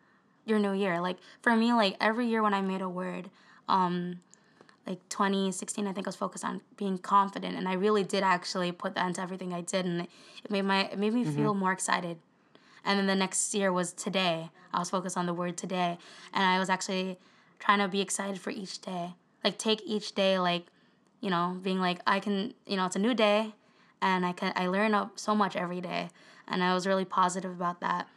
your 0.45 0.57
new 0.57 0.72
year. 0.72 1.01
Like 1.01 1.18
for 1.41 1.56
me, 1.56 1.73
like 1.73 1.97
every 1.99 2.27
year 2.27 2.41
when 2.41 2.53
I 2.53 2.61
made 2.61 2.81
a 2.81 2.88
word, 2.88 3.30
um, 3.68 4.22
like 4.88 5.07
2016, 5.10 5.85
I 5.85 5.91
think 5.91 6.07
I 6.07 6.10
was 6.10 6.15
focused 6.15 6.45
on 6.45 6.61
being 6.77 6.97
confident, 6.97 7.56
and 7.56 7.68
I 7.68 7.73
really 7.73 8.03
did 8.03 8.23
actually 8.23 8.72
put 8.72 8.95
that 8.95 9.06
into 9.06 9.22
everything 9.22 9.53
I 9.53 9.61
did, 9.61 9.85
and 9.85 10.01
it, 10.01 10.10
it 10.43 10.49
made 10.49 10.64
my 10.64 10.85
it 10.85 10.97
made 10.97 11.14
me 11.14 11.26
feel 11.26 11.53
more 11.53 11.73
excited. 11.73 12.18
And 12.85 12.97
then 12.97 13.06
the 13.06 13.15
next 13.15 13.53
year 13.53 13.72
was 13.72 13.91
today. 13.91 14.49
I 14.73 14.80
was 14.80 14.89
focused 14.89 15.18
on 15.18 15.26
the 15.26 15.34
word 15.34 15.57
today, 15.57 15.97
and 16.34 16.43
I 16.43 16.57
was 16.57 16.69
actually 16.69 17.19
trying 17.60 17.80
to 17.80 17.88
be 17.89 17.99
excited 18.01 18.39
for 18.39 18.49
each 18.49 18.80
day. 18.80 19.14
Like 19.44 19.57
take 19.57 19.82
each 19.86 20.14
day 20.16 20.40
like, 20.40 20.66
you 21.22 21.30
know, 21.30 21.57
being 21.61 21.80
like 21.80 21.99
I 22.06 22.20
can, 22.20 22.53
you 22.66 22.78
know, 22.78 22.86
it's 22.86 22.95
a 22.95 22.99
new 22.99 23.14
day, 23.14 23.53
and 24.02 24.26
I 24.26 24.32
can 24.32 24.53
I 24.56 24.68
learn 24.68 24.94
up 24.94 25.20
so 25.20 25.36
much 25.36 25.56
every 25.56 25.82
day, 25.82 26.10
and 26.48 26.64
I 26.64 26.74
was 26.74 26.86
really 26.88 27.06
positive 27.06 27.52
about 27.52 27.82
that. 27.82 28.07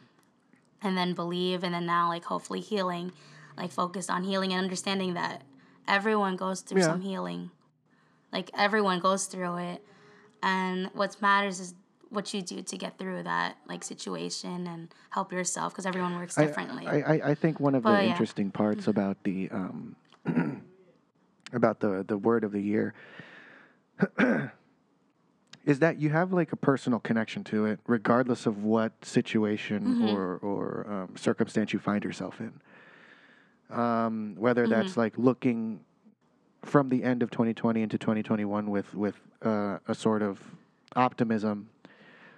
And 0.81 0.97
then 0.97 1.13
believe, 1.13 1.63
and 1.63 1.73
then 1.73 1.85
now 1.85 2.09
like 2.09 2.25
hopefully 2.25 2.59
healing, 2.59 3.13
like 3.57 3.71
focused 3.71 4.09
on 4.09 4.23
healing 4.23 4.51
and 4.51 4.61
understanding 4.61 5.13
that 5.13 5.43
everyone 5.87 6.35
goes 6.35 6.61
through 6.61 6.81
Yeah. 6.81 6.87
some 6.87 7.01
healing. 7.01 7.51
Like 8.33 8.49
everyone 8.57 8.99
goes 8.99 9.25
through 9.27 9.57
it, 9.57 9.85
and 10.41 10.89
what 10.93 11.21
matters 11.21 11.59
is 11.59 11.73
what 12.09 12.33
you 12.33 12.41
do 12.41 12.61
to 12.61 12.77
get 12.77 12.97
through 12.97 13.23
that 13.23 13.57
like 13.67 13.83
situation 13.83 14.67
and 14.67 14.93
help 15.09 15.31
yourself 15.31 15.73
because 15.73 15.85
everyone 15.85 16.15
works 16.15 16.35
differently. 16.35 16.85
I, 16.85 16.99
I, 16.99 17.29
I 17.31 17.35
think 17.35 17.59
one 17.59 17.75
of 17.75 17.83
the 17.83 17.89
yeah. 17.89 18.09
interesting 18.11 18.51
parts 18.51 18.87
about 18.87 19.17
the 19.23 19.49
um, 19.51 19.95
about 21.53 21.79
the 21.79 22.03
the 22.07 22.17
word 22.17 22.43
of 22.43 22.51
the 22.51 22.61
year 22.61 22.93
is 25.65 25.79
that 25.79 25.97
you 25.99 26.09
have 26.09 26.33
like 26.33 26.51
a 26.51 26.55
personal 26.57 26.99
connection 26.99 27.43
to 27.45 27.65
it, 27.65 27.79
regardless 27.87 28.45
of 28.45 28.63
what 28.63 28.91
situation 29.05 29.95
Mm-hmm. 29.95 30.09
or 30.09 30.37
or 30.41 30.85
um, 30.89 31.15
circumstance 31.17 31.71
you 31.73 31.79
find 31.79 32.03
yourself 32.03 32.39
in. 32.41 32.53
Um, 33.69 34.35
whether 34.37 34.63
Mm-hmm. 34.67 34.71
that's 34.75 34.97
like 34.97 35.17
looking 35.17 35.79
from 36.63 36.89
the 36.89 37.03
end 37.03 37.23
of 37.23 37.31
2020 37.31 37.81
into 37.81 37.97
2021 37.97 38.69
with 38.69 38.93
with 38.93 39.15
uh, 39.43 39.79
a 39.87 39.95
sort 39.95 40.21
of 40.21 40.39
optimism, 40.95 41.69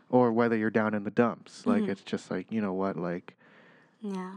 or 0.09 0.31
whether 0.31 0.55
you're 0.55 0.69
down 0.69 0.93
in 0.93 1.03
the 1.03 1.11
dumps, 1.11 1.65
like 1.65 1.83
Mhm. 1.83 1.89
it's 1.89 2.03
just 2.03 2.29
like 2.31 2.51
you 2.51 2.61
know 2.61 2.73
what, 2.73 2.95
like 2.95 3.35
yeah. 4.01 4.33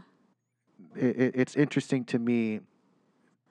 it, 0.95 1.19
it, 1.19 1.35
it's 1.35 1.55
interesting 1.55 2.03
to 2.05 2.17
me 2.19 2.61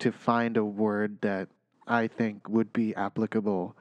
to 0.01 0.13
find 0.13 0.57
a 0.57 0.65
word 0.65 1.21
that 1.23 1.49
I 1.87 2.07
think 2.07 2.49
would 2.49 2.73
be 2.73 2.95
applicable 2.95 3.77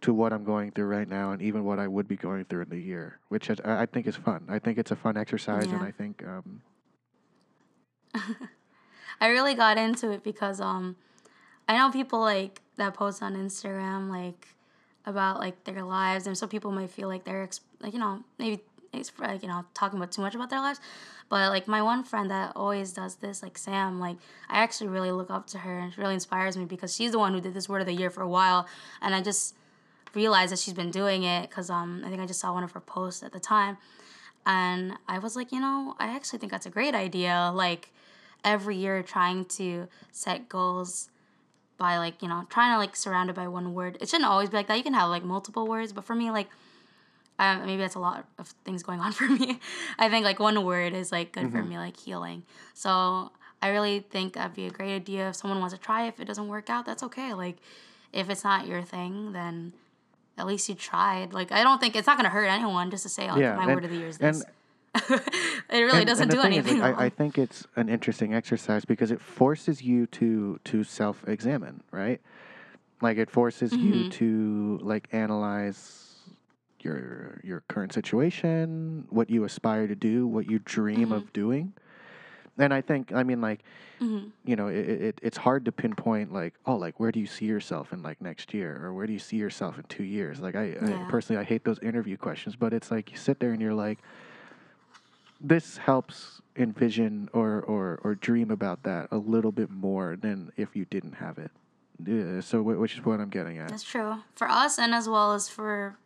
to 0.00 0.14
what 0.14 0.32
I'm 0.32 0.44
going 0.44 0.70
through 0.70 0.86
right 0.86 1.08
now, 1.08 1.32
and 1.32 1.42
even 1.42 1.64
what 1.64 1.78
I 1.78 1.88
would 1.88 2.06
be 2.06 2.16
going 2.16 2.44
through 2.44 2.62
in 2.62 2.68
the 2.68 2.78
year, 2.78 3.18
which 3.28 3.50
I 3.50 3.56
I 3.64 3.86
think 3.86 4.06
is 4.06 4.16
fun. 4.16 4.46
I 4.48 4.58
think 4.58 4.78
it's 4.78 4.90
a 4.90 4.96
fun 4.96 5.16
exercise, 5.16 5.66
and 5.66 5.82
I 5.82 5.90
think 5.90 6.22
um, 6.24 6.62
I 9.20 9.28
really 9.28 9.54
got 9.54 9.78
into 9.78 10.10
it 10.10 10.22
because 10.22 10.60
um 10.60 10.96
I 11.66 11.76
know 11.76 11.90
people 11.90 12.20
like 12.20 12.62
that 12.76 12.94
post 12.94 13.22
on 13.22 13.34
Instagram 13.34 14.08
like 14.08 14.48
about 15.04 15.40
like 15.40 15.64
their 15.64 15.82
lives 15.82 16.26
and 16.26 16.36
some 16.36 16.48
people 16.48 16.70
might 16.70 16.90
feel 16.90 17.08
like 17.08 17.24
they're 17.24 17.42
ex- 17.42 17.60
like 17.80 17.92
you 17.92 17.98
know 17.98 18.22
maybe 18.38 18.62
it's 18.92 19.12
like 19.18 19.42
you 19.42 19.48
know 19.48 19.64
talking 19.74 19.98
about 19.98 20.12
too 20.12 20.22
much 20.22 20.34
about 20.34 20.50
their 20.50 20.60
lives 20.60 20.80
but 21.28 21.50
like 21.50 21.68
my 21.68 21.82
one 21.82 22.02
friend 22.02 22.30
that 22.30 22.52
always 22.56 22.92
does 22.92 23.16
this 23.16 23.42
like 23.42 23.58
Sam 23.58 24.00
like 24.00 24.16
I 24.48 24.58
actually 24.58 24.88
really 24.88 25.12
look 25.12 25.30
up 25.30 25.46
to 25.48 25.58
her 25.58 25.78
and 25.78 25.92
she 25.92 26.00
really 26.00 26.14
inspires 26.14 26.56
me 26.56 26.64
because 26.64 26.94
she's 26.94 27.12
the 27.12 27.18
one 27.18 27.34
who 27.34 27.40
did 27.40 27.54
this 27.54 27.68
word 27.68 27.80
of 27.80 27.86
the 27.86 27.92
year 27.92 28.10
for 28.10 28.22
a 28.22 28.28
while 28.28 28.66
and 29.02 29.14
I 29.14 29.20
just 29.20 29.54
realized 30.14 30.52
that 30.52 30.58
she's 30.58 30.74
been 30.74 30.90
doing 30.90 31.22
it 31.24 31.48
because 31.48 31.70
um 31.70 32.02
I 32.04 32.08
think 32.08 32.20
I 32.20 32.26
just 32.26 32.40
saw 32.40 32.52
one 32.52 32.64
of 32.64 32.72
her 32.72 32.80
posts 32.80 33.22
at 33.22 33.32
the 33.32 33.40
time 33.40 33.76
and 34.48 34.94
I 35.06 35.18
was 35.18 35.36
like, 35.36 35.52
you 35.52 35.60
know, 35.60 35.94
I 35.98 36.06
actually 36.06 36.38
think 36.38 36.50
that's 36.50 36.64
a 36.64 36.70
great 36.70 36.94
idea. 36.94 37.52
Like 37.54 37.90
every 38.42 38.76
year 38.76 39.02
trying 39.02 39.44
to 39.44 39.88
set 40.10 40.48
goals 40.48 41.10
by 41.76 41.98
like, 41.98 42.22
you 42.22 42.28
know, 42.28 42.46
trying 42.48 42.74
to 42.74 42.78
like 42.78 42.96
surround 42.96 43.28
it 43.28 43.36
by 43.36 43.46
one 43.46 43.74
word. 43.74 43.98
It 44.00 44.08
shouldn't 44.08 44.28
always 44.28 44.48
be 44.48 44.56
like 44.56 44.66
that. 44.68 44.78
You 44.78 44.82
can 44.82 44.94
have 44.94 45.10
like 45.10 45.22
multiple 45.22 45.66
words, 45.66 45.92
but 45.92 46.04
for 46.04 46.14
me, 46.14 46.30
like 46.30 46.48
um, 47.38 47.64
maybe 47.66 47.80
that's 47.82 47.94
a 47.94 48.00
lot 48.00 48.26
of 48.38 48.48
things 48.64 48.82
going 48.82 49.00
on 49.00 49.12
for 49.18 49.26
me. 49.28 49.60
I 49.98 50.08
think 50.08 50.24
like 50.24 50.38
one 50.40 50.64
word 50.64 50.92
is 50.92 51.12
like 51.12 51.32
good 51.32 51.50
for 51.52 51.62
me, 51.62 51.78
like 51.78 51.96
healing. 51.96 52.42
So 52.74 53.30
I 53.62 53.68
really 53.70 54.00
think 54.00 54.34
that'd 54.34 54.54
be 54.54 54.66
a 54.66 54.70
great 54.70 54.94
idea 54.94 55.28
if 55.30 55.36
someone 55.36 55.60
wants 55.60 55.74
to 55.74 55.80
try. 55.80 56.06
If 56.06 56.20
it 56.20 56.24
doesn't 56.26 56.48
work 56.48 56.68
out, 56.70 56.86
that's 56.86 57.02
okay. 57.04 57.34
Like 57.34 57.56
if 58.12 58.28
it's 58.30 58.44
not 58.44 58.66
your 58.66 58.82
thing, 58.82 59.32
then 59.32 59.72
at 60.36 60.46
least 60.46 60.68
you 60.68 60.74
tried. 60.74 61.32
Like 61.32 61.52
I 61.52 61.62
don't 61.62 61.80
think 61.80 61.94
it's 61.96 62.06
not 62.06 62.16
gonna 62.16 62.28
hurt 62.28 62.46
anyone 62.46 62.90
just 62.90 63.02
to 63.04 63.08
say 63.08 63.28
like 63.30 63.40
Yeah, 63.40 63.56
my 63.56 63.64
and- 63.64 63.74
word 63.74 63.84
of 63.84 63.90
the 63.90 63.96
year 63.96 64.08
is 64.08 64.18
this. 64.18 64.44
it 64.94 65.20
really 65.70 65.98
and- 65.98 66.06
doesn't 66.06 66.24
and 66.24 66.30
do 66.32 66.40
anything. 66.40 66.78
like, 66.78 66.98
I, 66.98 67.04
I 67.06 67.08
think 67.08 67.38
it's 67.38 67.66
an 67.76 67.88
interesting 67.88 68.34
exercise 68.34 68.84
because 68.84 69.10
it 69.10 69.20
forces 69.20 69.82
you 69.82 70.06
to 70.06 70.58
to 70.64 70.82
self 70.84 71.22
examine, 71.28 71.82
right? 71.92 72.20
Like 73.00 73.16
it 73.18 73.30
forces 73.30 73.72
you 73.72 73.92
Mhm. 74.06 74.12
to 74.12 74.78
like 74.82 75.08
analyze 75.12 76.07
your 76.84 77.40
your 77.44 77.62
current 77.68 77.92
situation, 77.92 79.06
what 79.10 79.30
you 79.30 79.44
aspire 79.44 79.86
to 79.86 79.94
do, 79.94 80.26
what 80.26 80.48
you 80.50 80.58
dream 80.60 81.10
Mhm. 81.10 81.16
of 81.16 81.32
doing. 81.32 81.72
And 82.58 82.74
I 82.74 82.80
think, 82.80 83.12
I 83.12 83.22
mean, 83.22 83.40
like, 83.40 83.62
Mhm. 84.00 84.32
you 84.44 84.56
know, 84.56 84.66
it, 84.68 84.88
it 84.88 85.20
it's 85.22 85.36
hard 85.36 85.64
to 85.66 85.72
pinpoint 85.72 86.32
like, 86.32 86.54
oh, 86.66 86.76
like 86.76 86.98
where 86.98 87.12
do 87.12 87.20
you 87.20 87.26
see 87.26 87.46
yourself 87.46 87.92
in 87.92 88.02
like 88.02 88.20
next 88.20 88.52
year, 88.54 88.80
or 88.84 88.92
where 88.94 89.06
do 89.06 89.12
you 89.12 89.18
see 89.18 89.36
yourself 89.36 89.78
in 89.78 89.84
two 89.84 90.04
years? 90.04 90.40
Like, 90.40 90.56
I, 90.56 90.76
I 90.80 91.04
personally, 91.08 91.40
I 91.40 91.44
hate 91.44 91.64
those 91.64 91.78
interview 91.80 92.16
questions, 92.16 92.56
but 92.56 92.72
it's 92.72 92.90
like 92.90 93.10
you 93.12 93.16
sit 93.16 93.38
there 93.40 93.52
and 93.52 93.60
you're 93.62 93.74
like, 93.74 93.98
this 95.40 95.76
helps 95.78 96.40
envision 96.56 97.28
or 97.32 97.60
or 97.62 98.00
or 98.02 98.14
dream 98.16 98.50
about 98.50 98.82
that 98.82 99.06
a 99.12 99.18
little 99.18 99.52
bit 99.52 99.70
more 99.70 100.16
than 100.16 100.50
if 100.56 100.74
you 100.74 100.84
didn't 100.84 101.12
have 101.14 101.38
it. 101.38 101.52
Yeah, 102.04 102.40
so 102.40 102.62
which 102.62 102.94
is 102.94 103.04
what 103.04 103.20
I'm 103.20 103.28
getting 103.30 103.58
at. 103.58 103.68
That's 103.68 103.84
true 103.84 104.22
for 104.34 104.48
us 104.48 104.78
and 104.78 104.94
as 104.94 105.08
well 105.08 105.32
as 105.34 105.48
for 105.48 105.96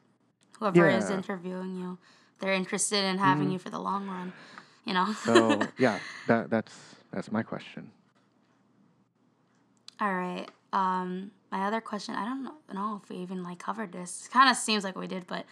whoever 0.63 0.89
is 0.89 1.05
Yeah. 1.05 1.11
Mm-hmm. 1.11 1.19
interviewing 1.19 1.77
you. 1.77 1.99
They're 2.39 2.53
interested 2.53 3.05
in 3.05 3.19
having 3.19 3.51
you 3.51 3.59
for 3.59 3.71
the 3.71 3.79
long 3.79 4.07
run. 4.09 4.33
You 4.85 4.95
know. 4.95 5.13
So 5.25 5.69
yeah, 5.79 5.99
that 6.27 6.51
that's 6.51 6.75
that's 7.13 7.31
my 7.33 7.43
question. 7.43 7.91
All 10.01 10.15
right. 10.15 10.49
Um, 10.73 11.31
my 11.51 11.67
other 11.67 11.81
question, 11.81 12.15
I 12.15 12.25
don't 12.25 12.43
know, 12.45 12.55
know 12.73 13.01
if 13.03 13.09
we 13.11 13.17
even 13.19 13.43
like 13.43 13.59
covered 13.59 13.93
this. 13.93 14.29
Kind 14.33 14.49
of 14.51 14.57
seems 14.57 14.85
like 14.85 14.97
we 14.97 15.07
did, 15.07 15.27
but 15.27 15.45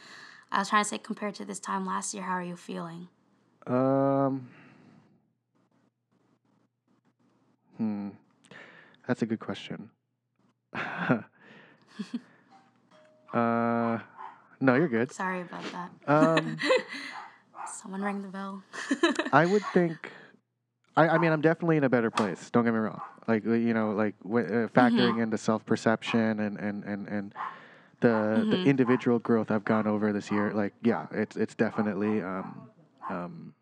I 0.51 0.59
was 0.59 0.69
trying 0.69 0.83
to 0.83 0.89
say 0.89 0.99
compared 0.99 1.35
to 1.37 1.45
this 1.45 1.61
time 1.61 1.85
last 1.87 2.15
year, 2.15 2.23
how 2.25 2.33
are 2.33 2.43
you 2.43 2.57
feeling? 2.57 3.09
Um. 3.67 4.49
Hmm. 7.77 8.09
That's 9.07 9.23
a 9.23 9.27
good 9.27 9.41
question. 9.41 9.91
uh, 10.75 11.21
no, 14.61 14.75
you're 14.75 14.89
good. 14.89 15.13
Sorry 15.13 15.41
about 15.41 15.65
that. 15.73 15.91
Um, 16.11 16.59
Someone 17.65 18.03
rang 18.03 18.23
the 18.23 18.29
bell. 18.29 18.63
I 19.33 19.47
would 19.47 19.65
think. 19.73 20.13
I, 20.97 21.09
I 21.11 21.19
mean, 21.19 21.33
I'm 21.33 21.41
definitely 21.41 21.77
in 21.77 21.85
a 21.85 21.89
better 21.89 22.11
place. 22.11 22.51
Don't 22.51 22.65
get 22.65 22.73
me 22.75 22.81
wrong. 22.81 23.01
Like 23.29 23.47
uh, 23.47 23.53
you 23.53 23.73
know, 23.75 23.93
like 23.93 24.15
w- 24.25 24.45
uh, 24.45 24.69
factoring 24.69 25.19
into 25.23 25.39
self 25.39 25.65
perception 25.65 26.41
and 26.41 26.59
and 26.59 26.85
and 26.85 27.09
and 27.09 27.35
the 28.01 28.47
the 28.51 28.57
Mhm. 28.57 28.65
individual 28.65 29.19
growth 29.19 29.51
I've 29.51 29.65
gone 29.65 29.87
over 29.87 30.13
this 30.13 30.31
year. 30.31 30.53
Like, 30.53 30.75
yeah, 30.83 31.07
it's 31.13 31.37
it's 31.37 31.55
definitely 31.55 32.21
um, 32.23 32.69
um, 33.09 33.55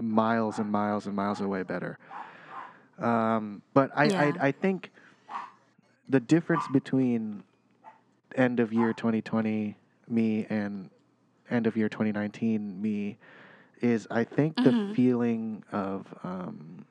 miles 0.00 0.58
and 0.58 0.70
miles 0.70 1.06
and 1.06 1.16
miles 1.16 1.40
away 1.40 1.62
better. 1.62 1.98
Um, 2.98 3.62
but 3.74 3.90
I, 3.96 4.04
Yeah. 4.08 4.20
I 4.40 4.48
I 4.48 4.52
think 4.52 4.90
the 6.08 6.20
difference 6.20 6.68
between 6.68 7.42
end 8.34 8.60
of 8.60 8.72
year 8.72 8.92
2020 8.92 9.76
me 10.10 10.46
and 10.48 10.90
end 11.50 11.66
of 11.66 11.76
year 11.76 11.88
2019 11.88 12.80
me 12.80 13.16
is 13.80 14.06
I 14.10 14.24
think 14.24 14.56
the 14.56 14.72
Mhm. 14.72 14.94
feeling 14.94 15.64
of 15.72 16.06
um, 16.24 16.84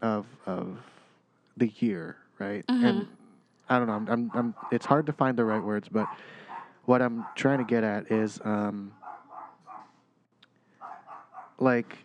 of 0.00 0.26
of 0.46 0.78
the 1.56 1.68
year, 1.78 2.16
right? 2.38 2.64
And 2.68 3.06
I 3.68 3.78
don't 3.78 3.86
know. 3.86 3.94
I'm, 3.94 4.08
I'm, 4.08 4.30
I'm. 4.34 4.54
It's 4.70 4.86
hard 4.86 5.06
to 5.06 5.12
find 5.12 5.36
the 5.36 5.44
right 5.44 5.62
words, 5.62 5.88
but 5.88 6.08
what 6.84 7.00
I'm 7.02 7.26
trying 7.34 7.58
to 7.58 7.64
get 7.64 7.84
at 7.84 8.10
is 8.10 8.40
um, 8.44 8.92
like 11.58 11.98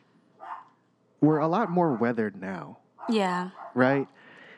we're 1.21 1.39
a 1.39 1.47
lot 1.47 1.69
more 1.69 1.93
weathered 1.93 2.39
now, 2.39 2.77
Yeah. 3.09 3.49
right? 3.73 4.07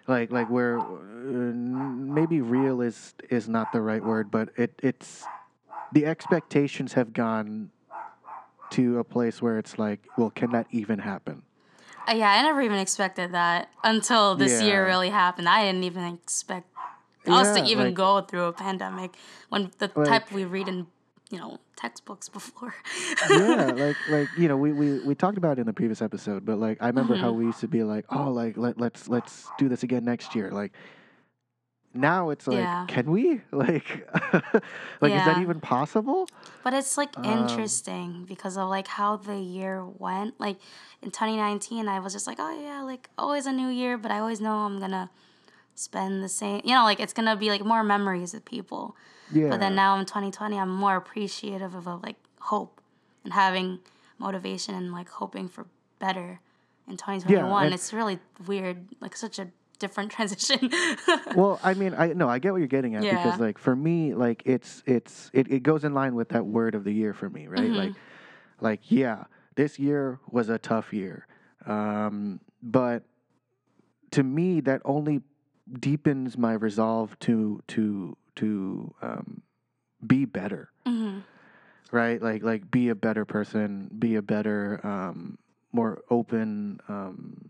Like 0.10 0.32
like 0.32 0.50
we're 0.50 0.80
uh, 0.80 1.54
maybe 1.54 2.42
real 2.42 2.82
is 2.82 3.14
is 3.30 3.48
not 3.48 3.72
the 3.72 3.80
right 3.80 4.04
word, 4.04 4.32
but 4.32 4.50
it 4.58 4.74
it's 4.82 5.24
the 5.94 6.06
expectations 6.08 6.94
have 6.94 7.14
gone 7.14 7.70
to 8.72 8.98
a 9.00 9.04
place 9.04 9.42
where 9.42 9.58
it's 9.60 9.78
like, 9.78 10.00
well, 10.18 10.32
can 10.32 10.52
that 10.52 10.66
even 10.72 11.00
happen? 11.00 11.44
Uh, 12.08 12.14
yeah, 12.14 12.32
I 12.32 12.42
never 12.42 12.62
even 12.62 12.80
expected 12.80 13.32
that 13.34 13.70
until 13.84 14.36
this 14.36 14.62
year 14.62 14.86
really 14.86 15.10
happened. 15.10 15.48
I 15.48 15.64
didn't 15.66 15.84
even 15.84 16.04
expect 16.06 16.68
us 17.28 17.56
to 17.56 17.64
even 17.66 17.86
like- 17.88 17.94
go 17.94 18.22
through 18.22 18.46
a 18.46 18.54
pandemic 18.54 19.16
when 19.50 19.72
the 19.78 19.92
Like- 19.96 20.08
type 20.08 20.32
we 20.32 20.44
read 20.46 20.68
in, 20.68 20.88
you 21.30 21.38
know, 21.38 21.60
textbooks 21.76 22.30
before. 22.30 22.74
yeah, 23.24 23.74
like 23.74 23.98
like 24.06 24.30
you 24.36 24.48
know, 24.48 24.58
we, 24.58 24.72
we 24.74 25.00
we 25.00 25.16
talked 25.16 25.38
about 25.38 25.58
it 25.58 25.62
in 25.62 25.68
the 25.68 25.74
previous 25.74 26.02
episode, 26.02 26.46
but 26.46 26.58
like 26.58 26.78
I 26.82 26.88
remember 26.88 27.16
how 27.16 27.32
Mm-hmm. 27.32 27.34
we 27.34 27.48
used 27.48 27.60
to 27.62 27.68
be 27.68 27.84
like, 27.84 28.06
oh, 28.10 28.32
like 28.32 28.58
let 28.58 28.80
let's 28.80 29.08
let's 29.08 29.52
do 29.58 29.70
this 29.70 29.84
again 29.84 30.06
next 30.06 30.36
year. 30.36 30.52
Like 30.52 30.74
now 31.94 32.30
it's 32.30 32.48
like, 32.48 32.70
Yeah. 32.70 32.88
can 32.88 33.10
we? 33.12 33.42
Like, 33.52 34.08
like 35.02 35.14
is 35.14 35.24
that 35.24 35.38
even 35.38 35.60
possible? 35.60 36.30
But 36.64 36.74
it's 36.74 36.98
like 36.98 37.16
Um, 37.16 37.24
interesting 37.24 38.26
because 38.28 38.58
of 38.58 38.70
like 38.70 38.88
how 38.88 39.18
the 39.18 39.38
year 39.38 39.86
went. 39.86 40.40
Like 40.40 40.58
in 41.02 41.12
2019, 41.12 41.88
I 41.88 42.00
was 42.00 42.14
just 42.14 42.28
like, 42.28 42.38
oh 42.40 42.62
yeah, 42.62 42.82
like 42.84 43.10
always 43.18 43.46
a 43.46 43.52
new 43.52 43.70
year, 43.70 43.98
but 43.98 44.12
I 44.12 44.20
always 44.20 44.42
know 44.42 44.54
I'm 44.60 44.80
gonna 44.80 45.10
spend 45.76 46.24
the 46.24 46.30
same. 46.30 46.62
You 46.64 46.76
know, 46.76 46.84
like 46.84 47.00
it's 47.00 47.14
gonna 47.14 47.36
be 47.36 47.50
like 47.50 47.64
more 47.64 47.84
memories 47.84 48.34
with 48.34 48.46
people. 48.46 48.96
Yeah. 49.32 49.50
But 49.50 49.60
then 49.60 49.76
now 49.76 49.98
in 50.00 50.06
2020, 50.06 50.58
I'm 50.58 50.70
more 50.74 50.96
appreciative 50.96 51.76
of, 51.76 51.88
uh, 51.88 51.98
like 51.98 52.16
hope 52.40 52.82
and 53.24 53.34
having 53.34 53.80
motivation 54.18 54.76
and 54.76 54.92
like 54.92 55.10
hoping 55.10 55.48
for 55.48 55.66
better. 56.00 56.40
In 56.88 56.98
2021, 56.98 57.66
and- 57.66 57.74
it's 57.74 57.94
really 57.94 58.18
weird, 58.48 58.78
like 59.00 59.16
such 59.16 59.38
a 59.38 59.48
different 59.78 60.12
transition. 60.18 60.72
well, 61.36 61.60
I 61.64 61.74
mean, 61.76 61.94
I 61.96 62.08
no, 62.14 62.28
I 62.28 62.40
get 62.40 62.52
what 62.52 62.58
you're 62.58 62.68
getting 62.68 62.96
at 62.96 63.04
Yeah. 63.04 63.24
because 63.24 63.40
like 63.40 63.58
for 63.58 63.76
me, 63.76 64.14
like 64.16 64.42
it's 64.46 64.82
it's 64.86 65.30
it, 65.34 65.52
it 65.52 65.62
goes 65.64 65.84
in 65.84 65.94
line 65.94 66.16
with 66.16 66.30
that 66.30 66.46
word 66.46 66.74
of 66.76 66.84
the 66.84 66.92
year 66.92 67.14
for 67.14 67.30
me, 67.30 67.48
right? 67.48 67.60
Mm-hmm. 67.62 67.76
Like 67.76 67.94
like 68.60 68.80
yeah, 68.92 69.26
this 69.56 69.78
year 69.78 70.20
was 70.30 70.50
a 70.50 70.58
tough 70.58 70.92
year. 70.94 71.28
Um, 71.66 72.40
but 72.64 73.04
to 74.12 74.24
me 74.24 74.60
that 74.62 74.82
only 74.86 75.22
deepens 75.80 76.38
my 76.38 76.54
resolve 76.54 77.18
to 77.20 77.62
to 77.68 78.18
to 78.40 78.94
um, 79.02 79.42
be 80.06 80.26
better. 80.26 80.70
hmm 80.86 81.20
right? 81.92 82.22
Like 82.22 82.44
like 82.44 82.70
be 82.70 82.90
a 82.90 82.96
better 82.96 83.26
person, 83.26 83.90
be 83.98 84.16
a 84.16 84.22
better, 84.22 84.80
um, 84.86 85.38
more 85.72 86.02
open 86.12 86.80
um, 86.88 87.50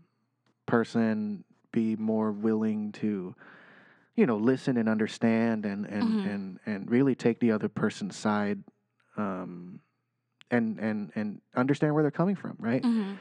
person, 0.66 1.44
be 1.72 1.94
more 1.96 2.32
willing 2.32 2.92
to, 2.92 3.34
you 4.16 4.26
know, 4.26 4.36
listen 4.38 4.76
and 4.78 4.88
understand 4.88 5.66
and 5.66 5.84
and 5.86 6.22
Mhm. 6.22 6.24
and 6.32 6.58
and 6.66 6.90
really 6.90 7.14
take 7.14 7.38
the 7.40 7.50
other 7.52 7.68
person's 7.68 8.16
side, 8.16 8.62
um, 9.18 9.80
and 10.50 10.78
and 10.80 11.12
and 11.14 11.40
understand 11.54 11.92
where 11.94 12.02
they're 12.02 12.10
coming 12.10 12.36
from, 12.36 12.56
right? 12.58 12.82
hmm 12.82 13.14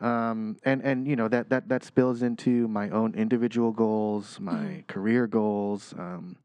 um, 0.00 0.56
and 0.64 0.82
and 0.82 1.06
you 1.06 1.14
know 1.14 1.28
that 1.28 1.50
that 1.50 1.68
that 1.68 1.84
spills 1.84 2.20
into 2.22 2.66
my 2.66 2.90
own 2.90 3.14
individual 3.14 3.70
goals, 3.70 4.40
my 4.40 4.82
Mhm. 4.82 4.86
career 4.88 5.28
goals. 5.28 5.94
Um, 5.96 6.36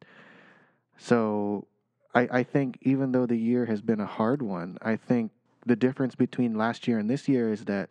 so 1.00 1.66
I 2.14 2.28
I 2.40 2.44
think 2.44 2.78
even 2.82 3.12
though 3.14 3.26
the 3.26 3.38
year 3.38 3.66
has 3.66 3.82
been 3.82 4.00
a 4.00 4.06
hard 4.06 4.42
one, 4.42 4.78
I 4.82 4.96
think 4.98 5.32
the 5.66 5.76
difference 5.76 6.14
between 6.16 6.56
last 6.56 6.88
year 6.88 7.00
and 7.00 7.10
this 7.10 7.28
year 7.28 7.52
is 7.52 7.66
that 7.66 7.90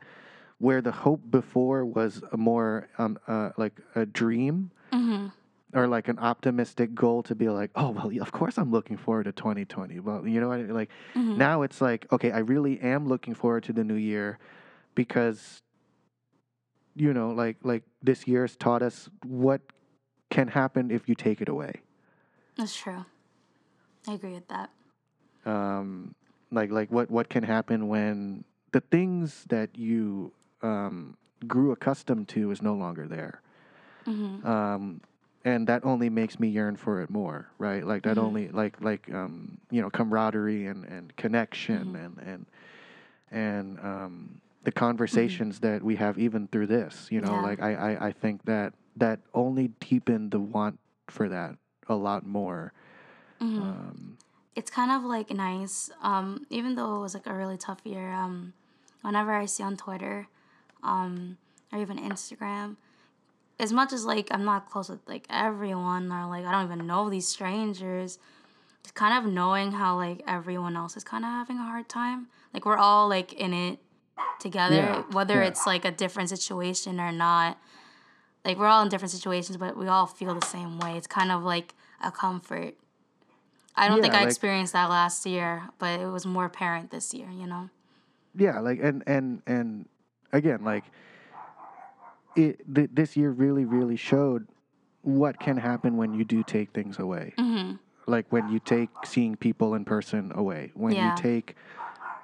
where 0.59 0.81
the 0.81 0.93
hope 0.93 1.23
before 1.31 1.85
was 1.85 2.23
a 2.33 2.37
more 2.37 2.89
um 2.99 3.19
uh, 3.27 3.51
like 3.57 3.81
a 3.97 4.07
dream 4.07 4.71
hmm 4.93 5.27
or 5.75 5.87
like 5.87 6.09
an 6.09 6.19
optimistic 6.19 6.95
goal 6.95 7.23
to 7.23 7.35
be 7.35 7.49
like, 7.51 7.71
oh 7.75 7.91
well, 7.91 8.11
of 8.23 8.33
course 8.33 8.57
I'm 8.59 8.71
looking 8.71 8.97
forward 8.97 9.25
to 9.25 9.33
2020. 9.33 10.01
Well, 10.01 10.27
you 10.27 10.41
know 10.41 10.49
what? 10.49 10.61
I 10.61 10.63
mean? 10.63 10.75
Like 10.75 10.91
hmm 11.15 11.37
now 11.37 11.63
it's 11.63 11.81
like, 11.81 12.07
okay, 12.13 12.31
I 12.31 12.39
really 12.39 12.81
am 12.81 13.07
looking 13.07 13.35
forward 13.35 13.65
to 13.65 13.73
the 13.73 13.85
new 13.85 13.95
year 13.95 14.39
because 14.95 15.63
you 16.97 17.13
know, 17.15 17.31
like 17.31 17.57
like 17.63 17.85
this 18.03 18.27
year 18.27 18.43
has 18.43 18.57
taught 18.57 18.83
us 18.83 19.09
what 19.25 19.61
can 20.31 20.49
happen 20.49 20.91
if 20.91 21.09
you 21.09 21.15
take 21.15 21.41
it 21.41 21.49
away. 21.49 21.75
That's 22.59 22.75
true. 22.77 23.07
I 24.09 24.13
agree 24.15 24.35
with 24.35 24.49
that. 24.49 24.71
Um 25.47 26.15
like 26.51 26.71
like 26.71 26.91
what 26.91 27.11
what 27.11 27.29
can 27.31 27.45
happen 27.45 27.89
when 27.89 28.45
the 28.73 28.81
things 28.81 29.45
that 29.49 29.77
you 29.79 30.33
um 30.63 31.17
grew 31.47 31.73
accustomed 31.73 32.29
to 32.29 32.51
is 32.51 32.61
no 32.63 32.75
longer 32.75 33.07
there. 33.07 33.41
hmm 34.05 34.45
um, 34.45 35.01
and 35.45 35.69
that 35.69 35.85
only 35.85 36.11
makes 36.11 36.41
me 36.41 36.49
yearn 36.49 36.77
for 36.77 37.01
it 37.01 37.11
more, 37.11 37.49
right? 37.59 37.87
Like 37.87 38.03
that 38.03 38.19
Mhm. 38.19 38.23
only 38.27 38.49
like 38.49 38.81
like 38.81 39.13
um, 39.15 39.59
you 39.71 39.81
know 39.83 39.91
camaraderie 39.91 40.67
and 40.67 40.85
and 40.85 41.17
connection 41.17 41.95
Mhm. 41.95 42.05
and 42.05 42.19
and 42.27 42.47
and 43.31 43.81
um, 43.81 44.41
the 44.65 44.73
conversations 44.73 45.61
that 45.61 45.83
we 45.83 45.97
have 45.97 46.19
even 46.19 46.49
through 46.49 46.67
this, 46.67 47.09
you 47.11 47.21
know, 47.21 47.35
Yeah. 47.35 47.43
like 47.43 47.63
I, 47.63 47.75
I 47.75 48.07
I 48.09 48.13
think 48.13 48.45
that 48.47 48.75
that 48.97 49.21
only 49.35 49.69
deepened 49.81 50.33
the 50.33 50.41
want 50.41 50.79
for 51.09 51.29
that 51.29 51.57
a 51.89 51.95
lot 51.95 52.27
more. 52.27 52.73
hmm 53.41 53.59
Um, 53.61 54.17
it's 54.55 54.71
kind 54.71 54.91
of 54.91 55.05
like 55.05 55.31
nice 55.31 55.89
um 56.03 56.45
even 56.51 56.75
though 56.75 56.97
it 56.97 57.01
was 57.01 57.15
like 57.15 57.27
a 57.29 57.33
really 57.35 57.57
tough 57.57 57.79
year 57.85 58.11
um 58.13 58.53
whenever 59.03 59.31
i 59.33 59.47
see 59.47 59.63
on 59.63 59.77
twitter 59.77 60.27
um 60.83 61.39
or 61.73 61.79
even 61.79 61.97
instagram 61.97 62.75
as 63.61 63.73
much 63.73 63.93
as 63.93 64.05
like 64.05 64.27
i'm 64.33 64.45
not 64.45 64.69
close 64.69 64.89
with 64.89 64.99
like 65.07 65.27
everyone 65.31 66.11
or 66.11 66.27
like 66.27 66.45
i 66.45 66.51
don't 66.51 66.65
even 66.67 66.85
know 66.89 67.09
these 67.09 67.29
strangers 67.29 68.19
just 68.83 68.97
kind 68.97 69.15
of 69.17 69.33
knowing 69.33 69.71
how 69.73 69.95
like 69.95 70.23
everyone 70.27 70.75
else 70.77 70.97
is 70.97 71.05
kind 71.05 71.25
of 71.25 71.31
having 71.31 71.59
a 71.59 71.63
hard 71.63 71.89
time 71.89 72.27
like 72.53 72.65
we're 72.67 72.77
all 72.77 73.09
like 73.09 73.33
in 73.35 73.53
it 73.55 73.79
together 74.41 74.75
Yeah, 74.77 75.03
whether 75.13 75.41
yeah. 75.43 75.49
it's 75.49 75.67
like 75.67 75.85
a 75.85 75.93
different 75.93 76.29
situation 76.31 76.99
or 76.99 77.13
not 77.13 77.59
like 78.45 78.57
we're 78.59 78.67
all 78.67 78.83
in 78.83 78.89
different 78.89 79.11
situations 79.11 79.57
but 79.57 79.77
we 79.77 79.87
all 79.89 80.07
feel 80.07 80.35
the 80.35 80.47
same 80.47 80.79
way 80.79 80.97
it's 80.97 81.07
kind 81.07 81.31
of 81.33 81.43
like 81.43 81.75
a 82.03 82.11
comfort 82.11 82.75
I 83.77 83.89
don't 83.89 84.01
think 84.03 84.15
I 84.15 84.19
like- 84.21 84.27
experienced 84.29 84.73
that 84.73 84.91
last 84.91 85.25
year, 85.25 85.69
but 85.79 86.01
it 86.01 86.07
was 86.07 86.27
more 86.27 86.45
apparent 86.47 86.91
this 86.91 87.15
year, 87.15 87.29
you 87.31 87.47
know? 87.47 87.71
yeah, 88.35 88.59
like 88.59 88.81
and 88.83 89.05
and 89.07 89.41
and 89.47 89.87
again, 90.33 90.65
like 90.65 90.83
it 92.35 92.61
th- 92.75 92.91
this 92.93 93.17
year 93.17 93.31
really 93.31 93.65
really 93.65 93.95
showed 93.97 94.49
what 95.03 95.39
can 95.39 95.57
happen 95.57 95.97
when 95.97 96.13
you 96.13 96.25
do 96.25 96.43
take 96.43 96.71
things 96.73 96.99
away. 96.99 97.35
hmm 97.39 97.73
like 98.07 98.27
when 98.31 98.49
you 98.49 98.59
take 98.59 98.89
seeing 99.05 99.37
people 99.37 99.75
in 99.75 99.85
person 99.85 100.33
away 100.35 100.73
when 100.75 100.95
Yeah. 100.95 101.11
you 101.15 101.23
take 101.23 101.55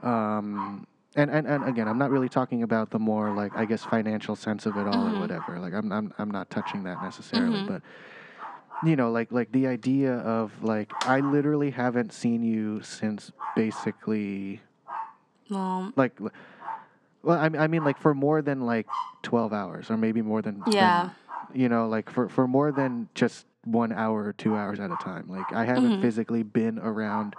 um 0.03 0.87
and, 1.17 1.31
and 1.31 1.47
and 1.47 1.65
again 1.65 1.89
i'm 1.89 1.99
not 1.99 2.11
really 2.11 2.29
talking 2.29 2.63
about 2.63 2.91
the 2.91 2.99
more 2.99 3.31
like 3.31 3.57
i 3.57 3.65
guess 3.65 3.85
financial 3.85 4.37
sense 4.37 4.67
of 4.67 4.77
it 4.77 4.87
all 4.87 5.05
Mhm. 5.07 5.17
or 5.17 5.21
whatever 5.21 5.59
like 5.59 5.73
i'm 5.75 5.93
i'm, 5.93 6.13
I'm 6.19 6.31
not 6.31 6.51
touching 6.51 6.85
that 6.85 7.01
necessarily 7.01 7.61
Mhm. 7.61 7.67
but 7.67 7.83
you 8.89 8.97
know 8.97 9.11
like 9.11 9.31
like 9.33 9.53
the 9.53 9.67
idea 9.67 10.15
of 10.19 10.63
like 10.63 10.93
i 11.07 11.21
literally 11.21 11.71
haven't 11.71 12.13
seen 12.13 12.43
you 12.43 12.83
since 12.83 13.33
basically 13.55 14.61
Well, 15.51 15.93
like 15.97 16.19
well 17.23 17.39
i, 17.39 17.47
I 17.47 17.67
mean 17.69 17.85
like 17.85 17.99
for 17.99 18.15
more 18.15 18.43
than 18.43 18.61
like 18.63 18.87
12 19.23 19.53
hours 19.53 19.91
or 19.91 19.97
maybe 19.97 20.23
more 20.23 20.43
than 20.43 20.63
than- 20.65 20.73
Yeah. 20.75 21.11
you 21.53 21.69
know 21.69 21.89
like 21.89 22.11
for 22.11 22.29
for 22.29 22.47
more 22.49 22.73
than 22.73 23.09
just 23.15 23.47
one 23.65 23.93
hour 23.93 24.25
or 24.25 24.33
two 24.35 24.57
hours 24.57 24.79
at 24.81 24.91
a 24.91 24.97
time 24.97 25.25
like 25.29 25.53
i 25.53 25.65
haven't 25.65 25.93
Mhm. 25.99 26.01
physically 26.03 26.43
been 26.43 26.79
around 26.79 27.35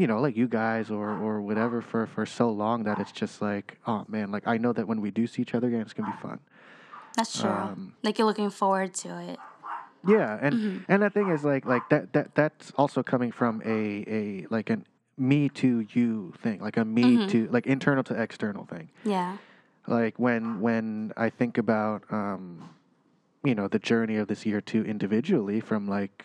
you 0.00 0.06
know 0.06 0.20
like 0.20 0.36
you 0.36 0.46
guys 0.48 0.90
or 0.90 1.08
or 1.24 1.34
whatever 1.42 1.80
for 1.90 2.06
for 2.06 2.24
so 2.24 2.46
long 2.50 2.84
that 2.84 2.98
it's 3.02 3.12
just 3.22 3.42
like 3.42 3.78
oh 3.86 4.04
man 4.08 4.30
like 4.30 4.46
i 4.46 4.56
know 4.56 4.72
that 4.72 4.86
when 4.90 5.00
we 5.00 5.10
do 5.10 5.26
see 5.26 5.42
each 5.42 5.54
other 5.56 5.66
again 5.68 5.80
it's 5.80 5.92
gonna 5.92 6.06
be 6.06 6.20
fun 6.28 6.38
that's 7.16 7.32
true. 7.40 7.50
Um, 7.50 7.94
like 8.04 8.16
you're 8.18 8.26
looking 8.32 8.50
forward 8.50 8.94
to 9.02 9.08
it. 9.30 9.40
yeah 10.04 10.38
and 10.40 10.54
Mhm. 10.54 10.84
and 10.88 11.02
the 11.02 11.10
thing 11.10 11.28
is 11.28 11.44
like 11.44 11.64
like 11.74 11.88
that 11.88 12.12
that 12.12 12.34
that's 12.34 12.70
also 12.76 13.02
coming 13.02 13.32
from 13.32 13.60
a 13.64 14.04
a 14.18 14.46
like 14.50 14.70
an 14.70 14.86
me 15.16 15.48
to 15.62 15.84
you 15.96 16.32
thing 16.42 16.60
like 16.60 16.76
a 16.76 16.84
me 16.84 17.16
Mhm. 17.18 17.28
to 17.32 17.48
like 17.50 17.66
internal 17.66 18.04
to 18.04 18.14
external 18.14 18.64
thing 18.66 18.88
Yeah. 19.04 19.38
like 19.88 20.14
when 20.18 20.60
when 20.60 21.12
I 21.16 21.28
think 21.30 21.58
about 21.58 22.04
um, 22.12 22.70
you 23.42 23.54
know 23.56 23.66
the 23.66 23.80
journey 23.80 24.16
of 24.22 24.28
this 24.28 24.46
year 24.46 24.60
too 24.60 24.82
individually 24.84 25.58
from 25.60 25.88
like 25.88 26.24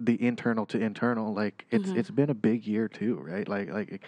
the 0.00 0.20
internal 0.24 0.64
to 0.66 0.78
internal 0.80 1.32
like 1.34 1.66
it's 1.70 1.90
Mhm. 1.90 1.96
it's 1.96 2.10
been 2.10 2.30
a 2.30 2.34
big 2.34 2.66
year 2.66 2.88
too 2.88 3.16
right 3.16 3.46
like 3.48 3.70
like 3.70 4.00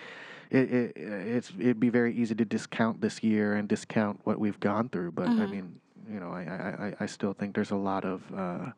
it, 0.50 0.70
it 0.72 0.92
it's 0.96 1.50
it'd 1.58 1.78
be 1.80 1.90
very 1.90 2.14
easy 2.14 2.34
to 2.34 2.44
discount 2.44 3.00
this 3.00 3.22
year 3.22 3.54
and 3.54 3.68
discount 3.68 4.18
what 4.24 4.40
we've 4.40 4.58
gone 4.60 4.88
through 4.88 5.12
but 5.12 5.28
I 5.28 5.30
Mhm. 5.46 5.50
mean 5.50 5.80
you 6.10 6.18
know 6.20 6.30
I, 6.30 6.42
I 6.42 6.86
I- 6.88 6.94
I 7.00 7.06
still 7.06 7.32
think 7.34 7.54
there's 7.54 7.70
a 7.70 7.76
lot 7.76 8.04
of 8.04 8.22
uh, 8.34 8.72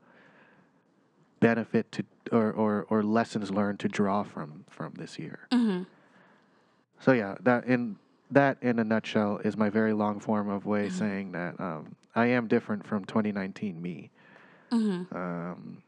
benefit 1.41 1.91
to 1.93 2.05
or, 2.33 2.53
or 2.53 2.87
or 2.89 3.03
lessons 3.03 3.51
learned 3.51 3.79
to 3.81 3.89
draw 3.89 4.23
from 4.23 4.65
from 4.69 4.95
this 4.95 5.19
year 5.19 5.47
hmm 5.53 5.83
so 7.01 7.13
yeah, 7.13 7.35
that 7.43 7.65
in 7.67 7.97
that 8.31 8.57
in 8.63 8.79
a 8.79 8.85
nutshell 8.85 9.37
is 9.45 9.57
my 9.59 9.69
very 9.69 9.93
long 9.93 10.21
form 10.21 10.49
of 10.49 10.65
way 10.65 10.87
Mm-hmm. 10.87 10.99
saying 10.99 11.33
that 11.33 11.61
um, 11.61 11.97
I 12.15 12.27
am 12.27 12.47
different 12.49 12.87
from 12.87 13.05
2019 13.05 13.83
me, 13.83 14.11
Mm-hmm. 14.73 15.15
um, 15.15 15.83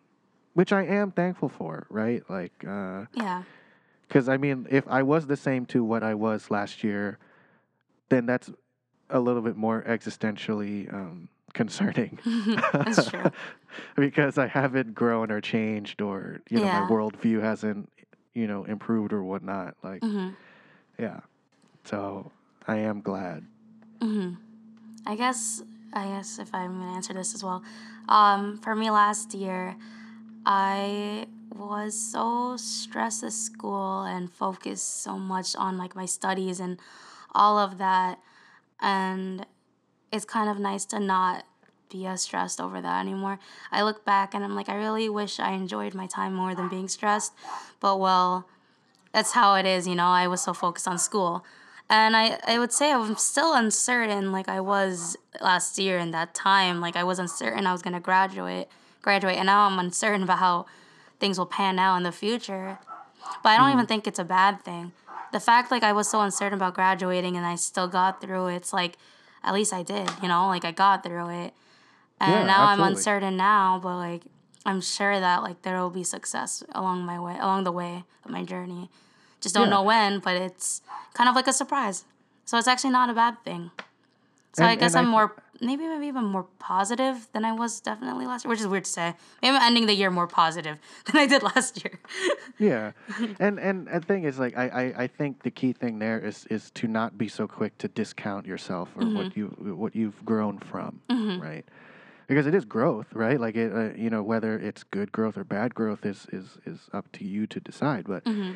which 0.57 0.73
I 0.73 0.85
am 0.85 1.11
thankful 1.13 1.51
for, 1.51 1.87
right? 1.91 2.23
Like, 2.31 2.53
because 2.59 3.07
Yeah. 3.15 3.43
Because 4.09 4.29
I 4.29 4.37
mean, 4.39 4.67
if 4.71 4.89
I 4.89 5.03
was 5.03 5.27
the 5.27 5.37
same 5.37 5.67
to 5.67 5.85
what 5.85 6.03
I 6.03 6.15
was 6.15 6.51
last 6.51 6.83
year, 6.83 7.19
then 8.09 8.25
that's 8.25 8.51
a 9.11 9.21
little 9.21 9.43
bit 9.43 9.57
more 9.57 9.85
existentially 9.87 10.93
um, 10.93 11.29
concerning. 11.53 12.19
That's 12.73 13.11
true. 13.11 13.31
because 13.97 14.39
I 14.39 14.47
haven't 14.47 14.95
grown 14.95 15.31
or 15.31 15.41
changed, 15.41 16.01
or 16.01 16.41
you 16.49 16.59
know, 16.59 16.67
Yeah. 16.67 16.81
my 16.81 16.89
worldview 16.89 17.41
hasn't, 17.43 17.91
you 18.35 18.47
know, 18.47 18.65
improved 18.65 19.13
or 19.13 19.23
whatnot. 19.23 19.75
Like, 19.83 20.03
hmm 20.03 20.31
yeah. 20.99 21.21
So 21.85 22.33
I 22.67 22.77
am 22.79 23.01
glad. 23.03 23.45
hmm 24.01 24.35
I 25.07 25.15
guess 25.17 25.63
I 25.93 26.07
guess 26.07 26.39
if 26.39 26.55
I'm 26.55 26.79
gonna 26.81 26.95
answer 26.95 27.13
this 27.13 27.35
as 27.35 27.43
well, 27.45 27.63
um, 28.09 28.59
for 28.59 28.75
me 28.75 28.91
last 28.91 29.35
year, 29.35 29.77
I 30.47 31.27
was 31.53 31.99
so 31.99 32.57
stressed 32.57 33.25
at 33.25 33.33
school 33.33 34.05
and 34.05 34.33
focused 34.33 35.03
so 35.03 35.19
much 35.19 35.57
on 35.57 35.77
like 35.77 35.97
my 35.97 36.07
studies 36.07 36.61
and 36.61 36.79
all 37.35 37.59
of 37.59 37.79
that, 37.79 38.21
and 38.81 39.45
it's 40.13 40.25
kind 40.25 40.49
of 40.49 40.61
nice 40.61 40.85
to 40.87 41.01
not 41.01 41.45
be 41.91 42.07
as 42.07 42.23
stressed 42.23 42.61
over 42.61 42.81
that 42.81 43.01
anymore. 43.01 43.41
I 43.73 43.83
look 43.83 44.05
back 44.05 44.35
and 44.35 44.45
I'm 44.45 44.55
like, 44.55 44.69
I 44.69 44.77
really 44.77 45.09
wish 45.09 45.41
I 45.41 45.51
enjoyed 45.53 45.95
my 45.95 46.07
time 46.07 46.33
more 46.33 46.55
than 46.55 46.69
being 46.69 46.87
stressed, 46.87 47.33
but 47.81 47.99
well, 47.99 48.49
that's 49.13 49.33
how 49.33 49.57
it 49.57 49.67
is, 49.67 49.89
you 49.89 49.97
know. 49.97 50.07
I 50.07 50.29
was 50.29 50.43
so 50.43 50.55
focused 50.55 50.87
on 50.87 50.99
school. 50.99 51.45
And 51.91 52.17
I, 52.17 52.39
I 52.47 52.59
would 52.59 52.73
say 52.73 52.93
I'm 52.93 53.17
still 53.17 53.53
uncertain 53.53 54.31
like 54.31 54.49
I 54.49 54.61
was 54.61 55.17
last 55.41 55.79
year 55.79 55.99
in 55.99 56.13
that 56.13 56.35
time. 56.35 56.81
Like 56.81 56.95
I 56.97 57.03
was 57.05 57.19
uncertain 57.19 57.67
I 57.67 57.73
was 57.73 57.83
gonna 57.83 58.01
graduate 58.01 58.69
graduate 59.07 59.37
and 59.37 59.47
now 59.47 59.67
I'm 59.67 59.79
uncertain 59.79 60.25
about 60.25 60.41
how 60.41 60.67
things 61.21 61.39
will 61.39 61.47
pan 61.47 61.79
out 61.79 61.97
in 61.97 62.03
the 62.03 62.11
future. 62.11 62.79
But 63.43 63.51
I 63.51 63.57
don't 63.57 63.71
even 63.71 63.87
mm. 63.87 63.89
think 63.89 64.07
it's 64.07 64.19
a 64.19 64.25
bad 64.25 64.63
thing. 64.63 64.93
The 65.33 65.39
fact 65.39 65.71
like 65.71 65.85
I 65.85 65.93
was 65.93 66.09
so 66.11 66.21
uncertain 66.21 66.59
about 66.59 66.75
graduating 66.75 67.37
and 67.37 67.47
I 67.47 67.55
still 67.55 67.87
got 67.87 68.21
through 68.21 68.49
it, 68.49 68.57
it's 68.57 68.73
like 68.73 68.97
at 69.45 69.55
least 69.55 69.73
I 69.73 69.83
did, 69.85 70.11
you 70.23 70.29
know, 70.29 70.49
like 70.49 70.65
I 70.65 70.73
got 70.73 71.05
through 71.05 71.31
it. 71.31 71.55
And 72.21 72.33
Yeah, 72.33 72.45
now 72.47 72.67
I'm 72.67 72.81
uncertain 72.81 73.37
now, 73.37 73.79
but 73.81 73.97
like 73.97 74.23
I'm 74.65 74.81
sure 74.81 75.21
that 75.21 75.43
like 75.45 75.63
there 75.63 75.79
will 75.81 75.91
be 75.91 76.03
success 76.03 76.65
along 76.75 77.07
my 77.07 77.19
way 77.21 77.37
along 77.39 77.63
the 77.63 77.73
way 77.73 78.03
of 78.25 78.31
my 78.33 78.43
journey. 78.43 78.91
Just 79.41 79.55
don't 79.55 79.69
Yeah. 79.69 79.77
know 79.77 79.83
when, 79.83 80.19
but 80.19 80.35
it's 80.35 80.83
kind 81.15 81.29
of 81.29 81.37
like 81.37 81.47
a 81.47 81.53
surprise. 81.53 82.05
So 82.45 82.59
it's 82.59 82.67
actually 82.67 82.91
not 82.91 83.09
a 83.09 83.15
bad 83.15 83.37
thing. 83.45 83.71
So 84.57 84.65
I 84.65 84.75
guess 84.75 84.95
I 84.95 85.01
I'm 85.01 85.05
th- 85.07 85.11
more 85.13 85.33
maybe 85.61 85.87
maybe 85.87 86.07
even 86.07 86.25
more 86.25 86.45
positive 86.59 87.29
than 87.33 87.45
I 87.45 87.53
was 87.53 87.81
definitely 87.81 88.27
last 88.27 88.45
year, 88.45 88.51
which 88.51 88.61
is 88.61 88.67
weird 88.67 88.85
to 88.85 88.91
say. 88.91 89.15
Maybe 89.43 89.57
I'm 89.57 89.63
ending 89.63 89.87
the 89.87 89.95
year 89.95 90.11
more 90.11 90.27
positive 90.27 90.79
than 91.07 91.17
I 91.17 91.27
did 91.27 91.43
last 91.43 91.85
year. 91.85 91.99
Yeah, 92.59 92.93
and 93.39 93.59
and 93.61 93.87
the 93.87 94.01
thing 94.01 94.25
is, 94.25 94.39
like, 94.39 94.57
I, 94.57 94.69
I, 94.69 95.03
I 95.03 95.07
think 95.09 95.43
the 95.43 95.51
key 95.51 95.75
thing 95.75 95.99
there 95.99 96.19
is 96.19 96.47
is 96.49 96.71
to 96.73 96.89
not 96.89 97.19
be 97.19 97.29
so 97.29 97.47
quick 97.47 97.77
to 97.79 97.89
discount 97.89 98.47
yourself 98.47 98.89
or 98.97 99.03
Mm-hmm. 99.05 99.17
what 99.19 99.37
you 99.37 99.47
what 99.77 99.95
you've 99.95 100.25
grown 100.25 100.59
from, 100.59 101.01
right? 101.39 101.67
Because 102.29 102.47
it 102.47 102.55
is 102.55 102.65
growth, 102.65 103.09
right? 103.13 103.39
Like 103.39 103.57
it, 103.57 103.73
uh, 103.73 103.93
you 103.95 104.09
know, 104.09 104.23
whether 104.23 104.59
it's 104.59 104.85
good 104.85 105.13
growth 105.13 105.37
or 105.37 105.45
bad 105.45 105.75
growth 105.75 106.07
is 106.07 106.27
is 106.33 106.59
is 106.65 106.89
up 106.95 107.13
to 107.13 107.25
you 107.25 107.47
to 107.49 107.61
decide. 107.61 108.07
But 108.09 108.25
hmm 108.25 108.53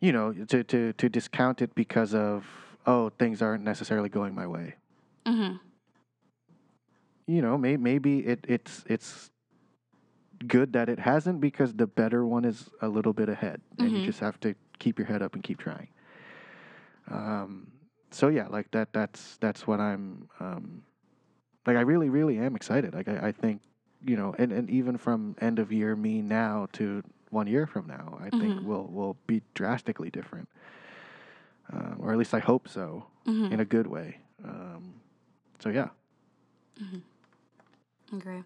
you 0.00 0.12
know, 0.12 0.32
to 0.32 0.62
to 0.64 0.92
to 0.92 1.08
discount 1.08 1.62
it 1.62 1.74
because 1.74 2.14
of 2.14 2.44
oh 2.86 3.08
things 3.18 3.40
aren't 3.40 3.64
necessarily 3.64 4.10
going 4.10 4.34
my 4.34 4.46
way. 4.46 4.74
Hmm 5.26 5.56
You 7.26 7.42
know, 7.42 7.58
may, 7.58 7.76
maybe 7.76 8.20
it 8.20 8.44
it's 8.48 8.84
it's 8.88 9.30
good 10.46 10.72
that 10.74 10.88
it 10.88 10.98
hasn't 11.00 11.40
because 11.40 11.74
the 11.74 11.86
better 11.86 12.24
one 12.26 12.44
is 12.44 12.70
a 12.80 12.88
little 12.88 13.12
bit 13.12 13.28
ahead, 13.28 13.60
and 13.78 13.90
you 13.92 14.00
Mhm. 14.00 14.04
just 14.04 14.20
have 14.20 14.38
to 14.40 14.54
keep 14.78 14.98
your 14.98 15.06
head 15.08 15.22
up 15.22 15.34
and 15.34 15.42
keep 15.42 15.58
trying. 15.58 15.88
Um, 17.10 17.72
so 18.10 18.28
yeah, 18.28 18.46
like 18.48 18.70
that. 18.72 18.92
That's 18.92 19.36
that's 19.38 19.66
what 19.66 19.80
I'm. 19.80 20.28
Um, 20.40 20.82
like 21.66 21.76
I 21.76 21.80
really, 21.80 22.08
really 22.10 22.38
am 22.38 22.54
excited. 22.54 22.94
Like 22.94 23.08
I, 23.08 23.28
I 23.28 23.32
think, 23.32 23.60
you 24.04 24.16
know, 24.16 24.34
and, 24.38 24.52
and 24.52 24.70
even 24.70 24.96
from 24.98 25.34
end 25.40 25.58
of 25.58 25.72
year 25.72 25.96
me 25.96 26.22
now 26.22 26.68
to 26.74 27.02
one 27.30 27.48
year 27.48 27.66
from 27.66 27.88
now, 27.88 28.18
I 28.20 28.30
think 28.30 28.54
Mhm. 28.54 28.62
will 28.64 28.86
will 28.86 29.16
be 29.26 29.42
drastically 29.54 30.10
different, 30.10 30.48
uh, 31.72 31.94
or 31.98 32.12
at 32.12 32.18
least 32.18 32.34
I 32.34 32.38
hope 32.38 32.68
so, 32.68 33.06
hmm 33.24 33.46
in 33.52 33.58
a 33.60 33.64
good 33.64 33.86
way. 33.88 34.18
Um, 34.44 35.00
so 35.60 35.68
yeah. 35.70 35.88
Agree. 38.12 38.42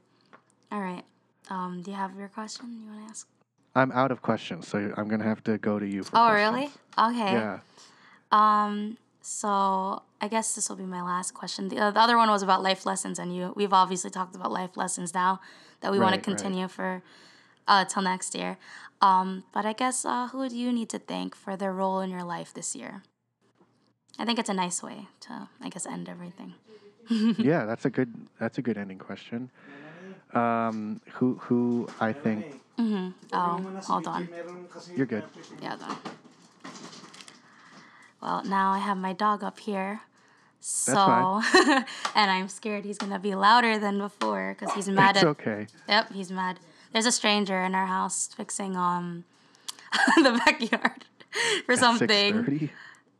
All 0.73 0.81
right. 0.81 1.05
Um, 1.49 1.83
do 1.83 1.91
you 1.91 1.97
have 1.97 2.17
your 2.17 2.29
question 2.29 2.81
you 2.83 2.91
want 2.91 3.05
to 3.05 3.11
ask? 3.11 3.27
I'm 3.75 3.93
out 3.93 4.11
of 4.11 4.23
questions, 4.23 4.69
so 4.69 4.93
I'm 4.97 5.09
gonna 5.09 5.25
have 5.25 5.43
to 5.45 5.59
go 5.59 5.79
to 5.79 5.87
you 5.87 6.03
for. 6.03 6.17
Oh, 6.17 6.27
questions. 6.29 6.73
really? 6.97 7.17
Okay. 7.17 7.33
Yeah. 7.33 7.59
Um, 8.33 8.97
so 9.23 10.03
I 10.21 10.29
guess 10.29 10.55
this 10.55 10.69
will 10.69 10.77
be 10.77 10.85
my 10.85 11.03
last 11.03 11.35
question. 11.35 11.69
The, 11.69 11.79
uh, 11.79 11.91
the 11.91 12.01
other 12.01 12.17
one 12.17 12.31
was 12.31 12.43
about 12.43 12.63
life 12.63 12.87
lessons, 12.87 13.19
and 13.19 13.35
you 13.35 13.53
we've 13.57 13.73
obviously 13.73 14.11
talked 14.11 14.35
about 14.35 14.51
life 14.51 14.77
lessons 14.77 15.15
now 15.15 15.41
that 15.81 15.93
we 15.93 15.99
want 15.99 16.13
Right, 16.13 16.23
to 16.25 16.31
right. 16.31 16.37
continue 16.39 16.69
for 16.69 17.03
uh, 17.69 17.85
till 17.85 18.03
next 18.03 18.35
year. 18.35 18.57
Um, 19.01 19.45
but 19.53 19.65
I 19.65 19.73
guess 19.73 20.05
uh, 20.05 20.29
who 20.29 20.49
do 20.49 20.57
you 20.57 20.73
need 20.73 20.89
to 20.91 20.99
thank 20.99 21.35
for 21.35 21.57
their 21.57 21.73
role 21.73 22.01
in 22.01 22.11
your 22.11 22.25
life 22.25 22.53
this 22.53 22.75
year? 22.77 23.03
I 24.19 24.25
think 24.25 24.39
it's 24.39 24.51
a 24.51 24.55
nice 24.55 24.83
way 24.83 25.09
to, 25.21 25.49
I 25.61 25.69
guess, 25.71 25.87
end 25.87 26.09
everything. 26.09 26.55
yeah, 27.39 27.65
that's 27.67 27.85
a 27.85 27.91
good 27.91 28.13
that's 28.39 28.59
a 28.59 28.63
good 28.63 28.79
ending 28.79 28.99
question. 28.99 29.51
Um, 30.33 31.01
who 31.15 31.35
who 31.43 31.89
I 32.01 32.13
think 32.13 32.47
hmm 32.77 33.09
Oh, 33.33 33.65
hold 33.83 34.07
on. 34.07 34.29
you're 34.97 35.07
good. 35.07 35.25
Yeah. 35.61 35.77
Well, 38.23 38.45
now 38.45 38.71
I 38.73 38.79
have 38.79 38.97
my 38.97 39.13
dog 39.13 39.43
up 39.43 39.59
here. 39.61 40.03
So, 40.61 41.41
and 42.15 42.31
I'm 42.31 42.49
scared 42.49 42.85
he's 42.85 42.99
gonna 42.99 43.19
be 43.19 43.35
louder 43.35 43.79
than 43.79 43.99
before 43.99 44.55
because 44.59 44.75
he's 44.75 44.89
mad 44.89 45.17
It's 45.17 45.25
at 45.25 45.29
okay. 45.29 45.67
Yep, 45.89 46.13
he's 46.13 46.31
mad. 46.31 46.59
There's 46.93 47.07
a 47.07 47.13
stranger 47.13 47.63
in 47.63 47.75
our 47.75 47.87
house 47.87 48.29
fixing 48.37 48.77
um 48.77 49.25
the 50.17 50.41
backyard 50.45 51.05
for 51.67 51.75
Six 51.77 51.81
something. 51.81 52.33
thirty. 52.35 52.71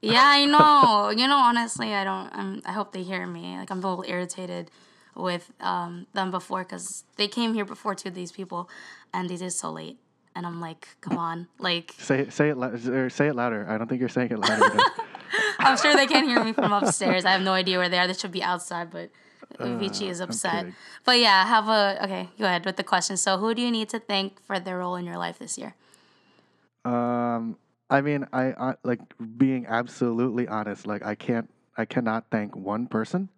Yeah, 0.03 0.23
I 0.25 0.45
know. 0.47 1.11
you 1.11 1.29
know, 1.29 1.37
honestly, 1.37 1.93
I 1.95 2.05
don't. 2.05 2.31
I'm, 2.33 2.63
I 2.65 2.73
hope 2.73 2.93
they 2.93 3.03
hear 3.03 3.27
me. 3.27 3.59
Like 3.59 3.71
I'm 3.71 3.83
a 3.83 3.89
little 3.89 4.05
irritated 4.09 4.71
with 5.15 5.51
um 5.61 6.07
them 6.15 6.31
before 6.31 6.63
because 6.65 7.05
they 7.17 7.29
came 7.29 7.53
here 7.55 7.65
before 7.65 7.95
two 7.95 8.09
of 8.09 8.15
these 8.15 8.33
people, 8.33 8.69
and 9.13 9.29
they 9.29 9.37
did 9.37 9.53
so 9.53 9.71
late. 9.71 9.99
And 10.35 10.47
I'm 10.47 10.61
like, 10.61 10.89
come 11.01 11.19
on, 11.19 11.49
like 11.59 11.95
Say 11.99 12.31
say 12.31 12.49
it 12.51 12.57
lou- 12.57 12.95
or 12.95 13.11
say 13.11 13.27
it 13.29 13.35
louder. 13.37 13.67
I 13.69 13.77
don't 13.77 13.89
think 13.89 14.01
you're 14.01 14.09
saying 14.09 14.31
it 14.31 14.39
louder. 14.39 14.73
I'm 15.61 15.77
sure 15.77 15.95
they 15.95 16.07
can't 16.07 16.27
hear 16.27 16.43
me 16.43 16.53
from 16.53 16.73
upstairs. 16.73 17.25
I 17.25 17.33
have 17.33 17.43
no 17.43 17.53
idea 17.53 17.77
where 17.79 17.89
they 17.89 17.99
are. 17.99 18.07
They 18.07 18.15
should 18.15 18.33
be 18.33 18.43
outside, 18.43 18.91
but 18.91 19.11
Vici 19.61 20.09
is 20.09 20.21
Uh, 20.21 20.25
upset. 20.25 20.67
But 21.05 21.19
yeah, 21.19 21.45
have 21.47 21.69
a 21.69 22.05
okay. 22.05 22.29
Go 22.39 22.47
ahead 22.47 22.65
with 22.65 22.77
the 22.77 22.85
question. 22.85 23.17
So, 23.17 23.37
who 23.39 23.55
do 23.55 23.61
you 23.61 23.71
need 23.71 23.89
to 23.91 23.99
thank 23.99 24.41
for 24.47 24.59
their 24.59 24.79
role 24.79 24.97
in 24.97 25.05
your 25.05 25.19
life 25.19 25.39
this 25.39 25.59
year? 25.59 25.75
um, 26.85 27.57
I 27.91 28.01
mean, 28.01 28.27
I, 28.33 28.53
I 28.53 28.75
like 28.85 29.01
being 29.37 29.67
absolutely 29.67 30.47
honest. 30.49 30.87
Like 30.87 31.05
I 31.05 31.15
can't, 31.15 31.51
I 31.77 31.85
cannot 31.85 32.25
thank 32.31 32.55
one 32.57 32.87
person. 32.87 33.29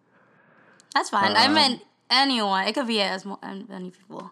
That's 0.94 1.08
fine. 1.10 1.34
I 1.36 1.46
Um, 1.46 1.54
meant 1.54 1.82
anyone. 2.10 2.66
It 2.68 2.74
could 2.74 2.86
be 2.86 3.00
as 3.00 3.24
many 3.24 3.90
people. 3.90 4.30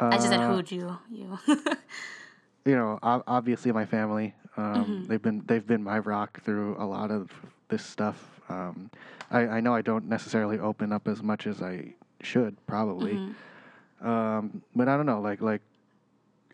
I 0.00 0.16
just 0.16 0.28
said 0.28 0.40
Uh, 0.40 0.52
who'd 0.52 0.70
you 0.72 0.98
you. 1.10 1.38
you 2.64 2.74
know, 2.74 2.98
obviously 3.02 3.70
my 3.72 3.86
family. 3.86 4.34
Um, 4.56 4.64
Mm-hmm. 4.74 5.06
They've 5.06 5.22
been 5.22 5.42
they've 5.46 5.66
been 5.66 5.82
my 5.82 5.98
rock 5.98 6.40
through 6.42 6.76
a 6.78 6.84
lot 6.86 7.10
of 7.10 7.30
this 7.68 7.84
stuff. 7.84 8.40
Um, 8.48 8.90
I, 9.30 9.40
I 9.46 9.60
know 9.60 9.74
I 9.74 9.82
don't 9.82 10.06
necessarily 10.08 10.58
open 10.58 10.92
up 10.92 11.08
as 11.08 11.22
much 11.22 11.46
as 11.46 11.62
I 11.62 11.94
should 12.20 12.56
probably, 12.66 13.14
Mm-hmm. 13.14 14.06
um, 14.08 14.62
but 14.74 14.88
I 14.88 14.96
don't 14.96 15.06
know. 15.06 15.20
Like 15.20 15.40
like 15.40 15.62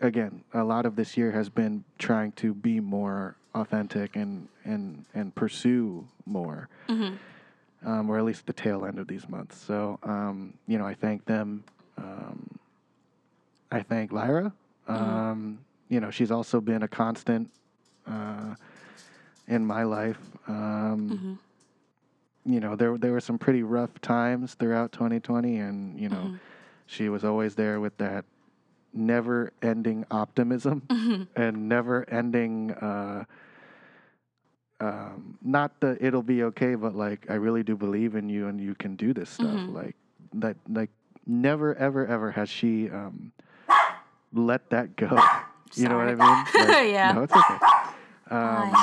again, 0.00 0.42
a 0.52 0.64
lot 0.64 0.86
of 0.86 0.96
this 0.96 1.16
year 1.16 1.30
has 1.32 1.48
been 1.48 1.84
trying 1.98 2.32
to 2.32 2.54
be 2.54 2.80
more 2.80 3.36
authentic 3.54 4.16
and 4.16 4.48
and 4.64 5.04
and 5.14 5.34
pursue 5.34 6.06
more, 6.26 6.68
Mhm. 6.88 7.18
um, 7.84 8.10
or 8.10 8.18
at 8.18 8.24
least 8.24 8.46
the 8.46 8.52
tail 8.52 8.84
end 8.86 8.98
of 8.98 9.06
these 9.08 9.28
months. 9.28 9.56
So 9.56 9.98
um, 10.02 10.54
you 10.66 10.78
know, 10.78 10.86
I 10.86 10.94
thank 10.94 11.24
them. 11.24 11.64
Um, 11.98 12.58
I 13.72 13.82
thank 13.82 14.12
Lyra. 14.12 14.52
Um, 14.88 15.58
you 15.88 16.00
know, 16.00 16.10
she's 16.10 16.30
also 16.30 16.60
been 16.60 16.82
a 16.82 16.88
constant 16.88 17.50
uh, 18.06 18.54
in 19.48 19.64
my 19.66 19.82
life. 19.84 20.18
Um, 20.48 21.10
Mhm. 21.10 21.38
You 22.44 22.58
know, 22.58 22.74
there 22.74 22.96
there 22.96 23.12
were 23.12 23.20
some 23.20 23.38
pretty 23.38 23.62
rough 23.62 24.00
times 24.00 24.54
throughout 24.54 24.92
2020, 24.92 25.58
and 25.58 26.00
you 26.00 26.08
know, 26.08 26.16
Mhm. 26.32 26.38
she 26.86 27.08
was 27.10 27.22
always 27.22 27.54
there 27.54 27.80
with 27.80 27.96
that 27.98 28.24
never-ending 28.92 30.04
optimism 30.10 30.82
Mhm. 30.90 31.26
and 31.36 31.68
never-ending 31.68 32.72
uh, 32.72 33.24
um, 34.80 35.36
not 35.42 35.78
the 35.80 35.96
it'll 36.04 36.22
be 36.22 36.42
okay, 36.44 36.74
but 36.74 36.94
like 36.94 37.26
I 37.30 37.34
really 37.34 37.62
do 37.62 37.76
believe 37.76 38.14
in 38.14 38.28
you 38.28 38.48
and 38.48 38.60
you 38.60 38.74
can 38.74 38.96
do 38.96 39.12
this 39.12 39.28
stuff. 39.28 39.48
Mhm. 39.48 39.74
Like 39.74 39.96
that, 40.34 40.56
like 40.68 40.90
never 41.26 41.74
ever 41.74 42.06
ever 42.06 42.30
has 42.30 42.48
she 42.48 42.88
um, 42.90 43.32
let 44.32 44.70
that 44.70 44.96
go. 44.96 45.08
you 45.74 45.88
know 45.88 45.96
what 45.98 46.08
I 46.08 46.14
mean? 46.14 46.68
Like, 46.68 46.90
Yeah. 46.92 47.12
No, 47.12 47.22
it's 47.24 47.32
okay. 47.36 47.58
Um, 48.30 48.74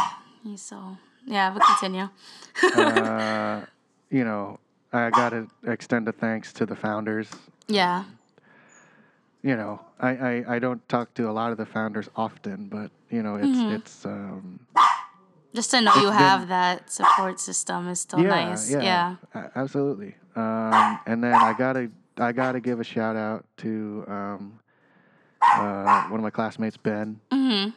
he's 0.44 0.62
so 0.62 0.98
yeah, 1.26 1.50
but 1.52 1.64
continue. 1.64 2.10
uh, 2.76 3.66
you 4.12 4.24
know, 4.24 4.60
I 4.94 5.10
gotta 5.10 5.48
extend 5.66 6.08
a 6.08 6.12
thanks 6.12 6.54
to 6.54 6.66
the 6.66 6.76
founders. 6.76 7.30
yeah. 7.68 8.04
You 9.48 9.56
know, 9.56 9.80
I, 10.00 10.10
I, 10.30 10.56
I 10.56 10.60
don't 10.60 10.82
talk 10.90 11.14
to 11.14 11.30
a 11.30 11.34
lot 11.40 11.52
of 11.54 11.58
the 11.58 11.66
founders 11.66 12.10
often, 12.18 12.68
but 12.68 12.92
you 13.10 13.24
know, 13.24 13.36
it's 13.36 13.58
Mhm. 13.58 13.72
it's 13.78 14.06
um, 14.06 14.60
Just 15.56 15.72
to 15.72 15.80
know 15.80 15.96
you 15.96 16.10
been- 16.12 16.14
have 16.28 16.50
that 16.50 16.92
support 16.92 17.40
system 17.40 17.88
is 17.88 18.02
still 18.02 18.20
nice. 18.20 18.70
Yeah. 18.70 19.16
a- 19.34 19.52
absolutely. 19.56 20.16
Um, 20.36 21.00
and 21.06 21.24
then 21.24 21.34
I 21.34 21.54
gotta 21.54 21.90
I 22.18 22.32
gotta 22.34 22.60
give 22.60 22.82
a 22.82 22.84
shout 22.84 23.16
out 23.16 23.46
to 23.64 24.04
um, 24.08 24.60
uh, 25.42 26.04
one 26.12 26.20
of 26.20 26.24
my 26.24 26.30
classmates, 26.40 26.76
Ben. 26.78 27.20
hmm 27.32 27.70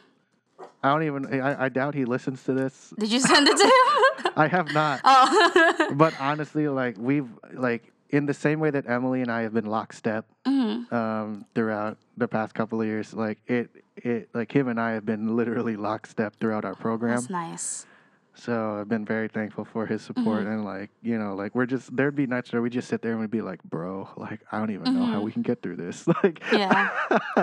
I 0.83 0.89
don't 0.91 1.03
even 1.03 1.41
I, 1.41 1.65
I 1.65 1.69
doubt 1.69 1.93
he 1.95 2.03
listens 2.05 2.43
to 2.45 2.53
this. 2.53 2.93
Did 2.99 3.11
you 3.13 3.19
send 3.21 3.47
it 3.47 3.55
to 3.55 3.63
him? 3.63 4.33
I 4.43 4.47
have 4.47 4.73
not. 4.73 4.99
oh. 5.05 5.93
but 5.95 6.13
honestly, 6.19 6.67
like 6.67 6.95
we've 6.97 7.29
like 7.53 7.83
in 8.09 8.25
the 8.25 8.33
same 8.33 8.59
way 8.59 8.71
that 8.71 8.89
Emily 8.89 9.21
and 9.21 9.31
I 9.31 9.43
have 9.43 9.53
been 9.53 9.67
lockstep 9.67 10.25
hmm 10.71 10.93
um, 10.95 11.45
throughout 11.55 11.97
the 12.17 12.27
past 12.27 12.53
couple 12.53 12.81
of 12.81 12.87
years, 12.87 13.13
like 13.13 13.39
it 13.47 13.69
it 13.95 14.29
like 14.33 14.51
him 14.51 14.67
and 14.67 14.79
I 14.79 14.91
have 14.91 15.05
been 15.05 15.35
literally 15.35 15.75
lockstep 15.77 16.35
throughout 16.39 16.65
our 16.65 16.75
program. 16.75 17.15
That's 17.15 17.29
nice. 17.29 17.85
So 18.33 18.77
I've 18.79 18.87
been 18.87 19.03
very 19.05 19.27
thankful 19.27 19.65
for 19.65 19.85
his 19.85 20.01
support 20.01 20.43
Mm-hmm. 20.43 20.51
and 20.53 20.65
like 20.65 20.89
you 21.01 21.17
know 21.19 21.35
like 21.35 21.53
we're 21.53 21.65
just 21.65 21.95
there'd 21.95 22.15
be 22.15 22.27
nights 22.27 22.51
where 22.53 22.61
we 22.61 22.69
just 22.69 22.87
sit 22.87 23.01
there 23.01 23.11
and 23.11 23.19
we'd 23.21 23.29
be 23.31 23.41
like, 23.41 23.61
bro, 23.63 24.07
like 24.17 24.41
I 24.51 24.59
don't 24.59 24.71
even 24.71 24.93
know 24.93 25.05
how 25.05 25.19
Mhm. 25.19 25.23
we 25.23 25.31
can 25.31 25.41
get 25.41 25.61
through 25.61 25.75
this. 25.77 26.05
Like 26.23 26.41
Yeah. 26.51 26.89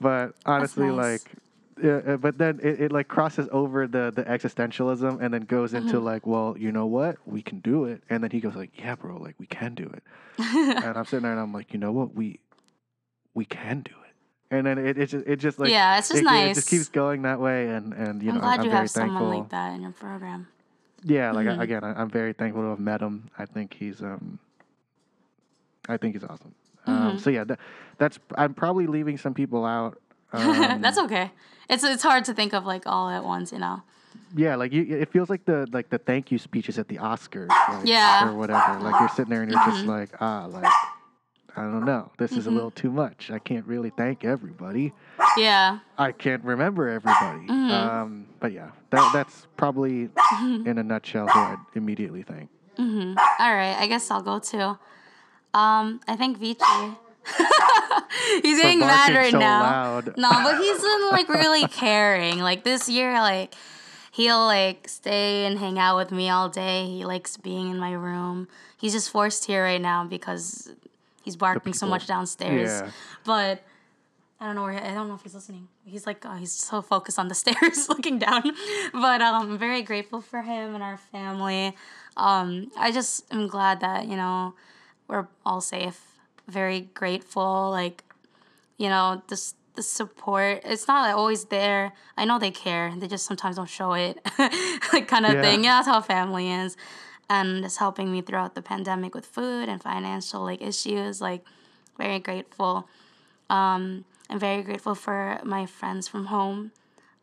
but 0.00 0.34
honestly, 0.44 0.86
nice. 0.88 0.96
like. 0.96 1.30
Yeah, 1.82 2.00
uh, 2.06 2.16
but 2.16 2.38
then 2.38 2.58
it, 2.62 2.80
it 2.80 2.92
like 2.92 3.06
crosses 3.08 3.48
over 3.52 3.86
the 3.86 4.10
the 4.14 4.24
existentialism 4.24 5.20
and 5.20 5.34
then 5.34 5.42
goes 5.42 5.74
into 5.74 5.96
Mhm. 5.96 6.04
like, 6.04 6.26
well, 6.26 6.56
you 6.58 6.72
know 6.72 6.86
what, 6.86 7.16
we 7.26 7.42
can 7.42 7.60
do 7.60 7.84
it. 7.84 8.02
And 8.08 8.22
then 8.22 8.30
he 8.30 8.40
goes 8.40 8.54
like, 8.56 8.70
yeah, 8.78 8.94
bro, 8.94 9.18
like 9.18 9.34
we 9.38 9.46
can 9.46 9.74
do 9.74 9.84
it. 9.84 10.02
and 10.38 10.96
I'm 10.96 11.04
sitting 11.04 11.24
there 11.24 11.32
and 11.32 11.40
I'm 11.40 11.52
like, 11.52 11.72
you 11.74 11.78
know 11.78 11.92
what, 11.92 12.14
we 12.14 12.40
we 13.34 13.44
can 13.44 13.80
do 13.82 13.92
it. 13.92 14.14
And 14.54 14.66
then 14.66 14.78
it, 14.78 14.96
it 14.96 15.06
just 15.06 15.26
it 15.26 15.36
just 15.36 15.58
like 15.58 15.70
yeah, 15.70 15.98
it's 15.98 16.08
just 16.08 16.22
it, 16.22 16.24
nice. 16.24 16.52
it 16.52 16.54
just 16.54 16.68
keeps 16.70 16.88
going 16.88 17.22
that 17.22 17.40
way. 17.40 17.68
And 17.68 17.92
and 17.92 18.22
you 18.22 18.30
I'm 18.30 18.36
know, 18.36 18.40
glad 18.40 18.60
I'm 18.60 18.64
you 18.66 18.70
very 18.70 18.82
have 18.84 18.90
thankful. 18.92 19.18
someone 19.26 19.38
like 19.40 19.48
that 19.50 19.74
in 19.74 19.82
your 19.82 19.90
program. 19.92 20.48
Yeah, 21.04 21.32
like 21.32 21.46
Mhm. 21.46 21.58
I, 21.58 21.62
again, 21.64 21.84
I, 21.84 22.00
I'm 22.00 22.08
very 22.08 22.32
thankful 22.32 22.62
to 22.62 22.68
have 22.70 22.80
met 22.80 23.02
him. 23.02 23.28
I 23.38 23.44
think 23.44 23.74
he's 23.74 24.00
um, 24.02 24.38
I 25.90 25.98
think 25.98 26.14
he's 26.14 26.24
awesome. 26.24 26.54
Um, 26.86 27.16
Mhm. 27.16 27.20
so 27.20 27.30
yeah, 27.30 27.44
that, 27.44 27.58
that's 27.98 28.18
I'm 28.36 28.54
probably 28.54 28.86
leaving 28.86 29.18
some 29.18 29.34
people 29.34 29.64
out. 29.66 30.00
Um, 30.36 30.80
That's 30.82 30.98
okay. 30.98 31.30
It's 31.68 31.82
it's 31.84 32.02
hard 32.02 32.24
to 32.26 32.34
think 32.34 32.52
of 32.54 32.64
like 32.64 32.84
all 32.86 33.08
at 33.10 33.24
once, 33.24 33.52
you 33.52 33.58
know. 33.58 33.82
yeah, 34.36 34.54
like 34.56 34.72
you, 34.72 34.82
it 34.98 35.10
feels 35.12 35.28
like 35.30 35.44
the 35.44 35.66
like 35.72 35.88
the 35.90 35.98
thank 35.98 36.30
you 36.30 36.38
speeches 36.38 36.78
at 36.78 36.88
the 36.88 36.96
Oscars, 36.98 37.48
like, 37.48 37.86
Yeah. 37.86 38.28
or 38.28 38.34
whatever. 38.34 38.78
Like 38.80 38.98
you're 39.00 39.08
sitting 39.10 39.30
there 39.30 39.42
and 39.42 39.50
you're 39.50 39.64
just 39.64 39.84
Mhm. 39.84 39.88
like, 39.88 40.10
ah, 40.20 40.46
like 40.46 40.70
I 41.58 41.62
don't 41.62 41.84
know, 41.86 42.12
this 42.18 42.32
is 42.32 42.46
a 42.46 42.50
Mhm. 42.50 42.54
little 42.54 42.70
too 42.70 42.90
much. 42.90 43.30
I 43.30 43.38
can't 43.38 43.66
really 43.66 43.90
thank 43.96 44.24
everybody. 44.24 44.92
Yeah. 45.38 45.78
I 45.98 46.12
can't 46.12 46.44
remember 46.44 46.86
everybody. 46.88 47.46
Mhm. 47.48 47.70
Um, 47.70 48.26
but 48.40 48.52
yeah, 48.52 48.70
that 48.90 49.10
that's 49.12 49.46
probably 49.56 50.10
in 50.66 50.76
a 50.78 50.82
nutshell 50.82 51.26
who 51.28 51.40
I'd 51.40 51.58
immediately 51.74 52.22
thank. 52.22 52.48
hmm 52.76 53.14
All 53.40 53.54
right, 53.54 53.74
I 53.80 53.86
guess 53.86 54.10
I'll 54.10 54.22
go 54.22 54.38
too. 54.38 54.76
Um, 55.54 56.00
I 56.06 56.14
think 56.16 56.36
Vici. 56.38 56.62
he's 58.42 58.60
getting 58.60 58.80
For 58.80 58.86
mad 58.86 59.14
right 59.14 59.32
so 59.32 59.38
now. 59.38 59.62
loud. 59.62 60.14
No, 60.16 60.30
but 60.30 60.58
he's 60.58 60.80
been 60.82 61.08
like 61.10 61.28
really 61.28 61.66
caring. 61.68 62.38
Like 62.38 62.64
this 62.64 62.88
year, 62.88 63.14
like 63.14 63.54
he'll 64.12 64.44
like 64.46 64.88
stay 64.88 65.44
and 65.46 65.58
hang 65.58 65.78
out 65.78 65.96
with 65.96 66.10
me 66.10 66.28
all 66.30 66.48
day. 66.48 66.86
He 66.86 67.04
likes 67.04 67.36
being 67.36 67.70
in 67.70 67.78
my 67.78 67.92
room. 67.92 68.48
He's 68.78 68.92
just 68.92 69.10
forced 69.10 69.46
here 69.46 69.62
right 69.62 69.80
now 69.80 70.04
because 70.04 70.70
he's 71.22 71.36
barking 71.36 71.72
so 71.72 71.86
much 71.86 72.06
downstairs. 72.06 72.70
Yeah. 72.82 72.90
But 73.24 73.62
I 74.40 74.46
don't 74.46 74.54
know 74.54 74.62
where 74.62 74.74
I 74.74 74.94
don't 74.94 75.08
know 75.08 75.14
if 75.14 75.22
he's 75.22 75.34
listening. 75.34 75.68
He's 75.84 76.06
like 76.06 76.24
uh, 76.24 76.36
he's 76.36 76.52
so 76.52 76.82
focused 76.82 77.18
on 77.18 77.28
the 77.28 77.34
stairs 77.42 77.88
looking 77.88 78.18
down. 78.18 78.42
But 78.92 79.20
um, 79.20 79.52
I'm 79.52 79.58
very 79.58 79.82
grateful 79.82 80.20
for 80.20 80.42
him 80.42 80.74
and 80.74 80.82
our 80.82 80.98
family. 80.98 81.74
Um, 82.16 82.70
I 82.78 82.92
just 82.92 83.30
am 83.32 83.46
glad 83.46 83.80
that 83.80 84.06
you 84.06 84.16
know 84.16 84.54
we're 85.08 85.26
all 85.44 85.60
safe. 85.60 86.05
Very 86.48 86.82
grateful. 86.94 87.70
Like 87.70 88.04
you 88.78 88.88
know 88.88 89.22
this 89.28 89.54
the 89.76 89.82
support. 89.82 90.62
It's 90.64 90.88
not 90.88 91.02
like, 91.02 91.14
always 91.16 91.44
there. 91.44 91.92
I 92.16 92.24
know 92.24 92.38
they 92.38 92.50
care. 92.50 92.92
They 92.96 93.06
just 93.06 93.26
sometimes 93.26 93.56
don't 93.56 93.68
show 93.68 93.92
it, 93.92 94.18
like 94.92 95.06
kind 95.06 95.26
of 95.26 95.34
Yeah. 95.34 95.42
thing. 95.42 95.64
Yeah, 95.64 95.76
that's 95.76 95.86
how 95.86 96.00
family 96.00 96.50
is. 96.50 96.76
And 97.28 97.64
it's 97.64 97.76
helping 97.76 98.10
me 98.10 98.22
throughout 98.22 98.54
the 98.54 98.62
pandemic 98.62 99.14
with 99.14 99.26
food 99.26 99.68
and 99.68 99.82
financial 99.82 100.42
like 100.42 100.62
issues. 100.62 101.20
Like 101.20 101.44
very 101.98 102.18
grateful. 102.18 102.88
Um, 103.50 104.04
I'm 104.30 104.38
very 104.38 104.62
grateful 104.62 104.94
for 104.94 105.40
my 105.44 105.66
friends 105.66 106.08
from 106.08 106.26
home. 106.26 106.72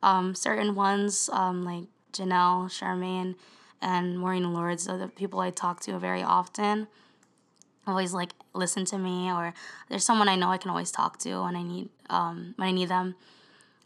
Um, 0.02 0.36
certain 0.36 0.76
ones, 0.76 1.30
um, 1.34 1.64
like 1.64 1.86
Janelle, 2.12 2.70
Charmaine, 2.70 3.36
and 3.82 4.20
Maureen 4.20 4.54
Lords, 4.54 4.88
are 4.88 4.98
the 4.98 5.08
people 5.08 5.40
I 5.40 5.50
talk 5.50 5.80
to 5.82 5.98
very 5.98 6.22
often. 6.24 6.88
Always 7.86 8.14
like 8.14 8.32
listen 8.54 8.86
to 8.86 8.98
me, 8.98 9.30
or 9.32 9.54
there's 9.90 10.06
someone 10.06 10.30
I 10.30 10.36
know 10.36 10.50
I 10.50 10.58
can 10.58 10.70
always 10.70 10.92
talk 10.92 11.18
to 11.20 11.42
when 11.44 11.56
I 11.56 11.64
need 11.64 11.90
um, 12.10 12.54
when 12.58 12.68
I 12.70 12.72
need 12.72 12.90
them. 12.90 13.16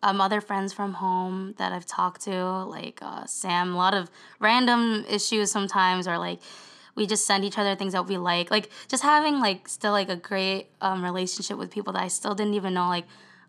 Um, 0.04 0.22
other 0.22 0.42
friends 0.42 0.74
from 0.74 0.94
home 0.94 1.56
that 1.58 1.72
I've 1.74 1.88
talked 1.88 2.22
to, 2.22 2.64
like 2.66 3.00
uh, 3.02 3.26
Sam, 3.26 3.74
a 3.74 3.78
lot 3.78 3.96
of 3.96 4.12
random 4.40 5.04
issues 5.10 5.52
sometimes, 5.52 6.08
or 6.08 6.20
like 6.20 6.40
we 6.94 7.08
just 7.08 7.26
send 7.26 7.44
each 7.44 7.58
other 7.58 7.76
things 7.76 7.94
that 7.94 8.06
we 8.08 8.18
like. 8.18 8.52
Like 8.52 8.70
just 8.88 9.02
having 9.02 9.40
like 9.40 9.68
still 9.68 9.94
like 9.94 10.10
a 10.10 10.16
great 10.16 10.68
um, 10.82 11.04
relationship 11.04 11.58
with 11.58 11.72
people 11.72 11.94
that 11.94 12.04
I 12.04 12.08
still 12.10 12.36
didn't 12.36 12.54
even 12.54 12.76
know 12.76 12.88
like 12.90 13.06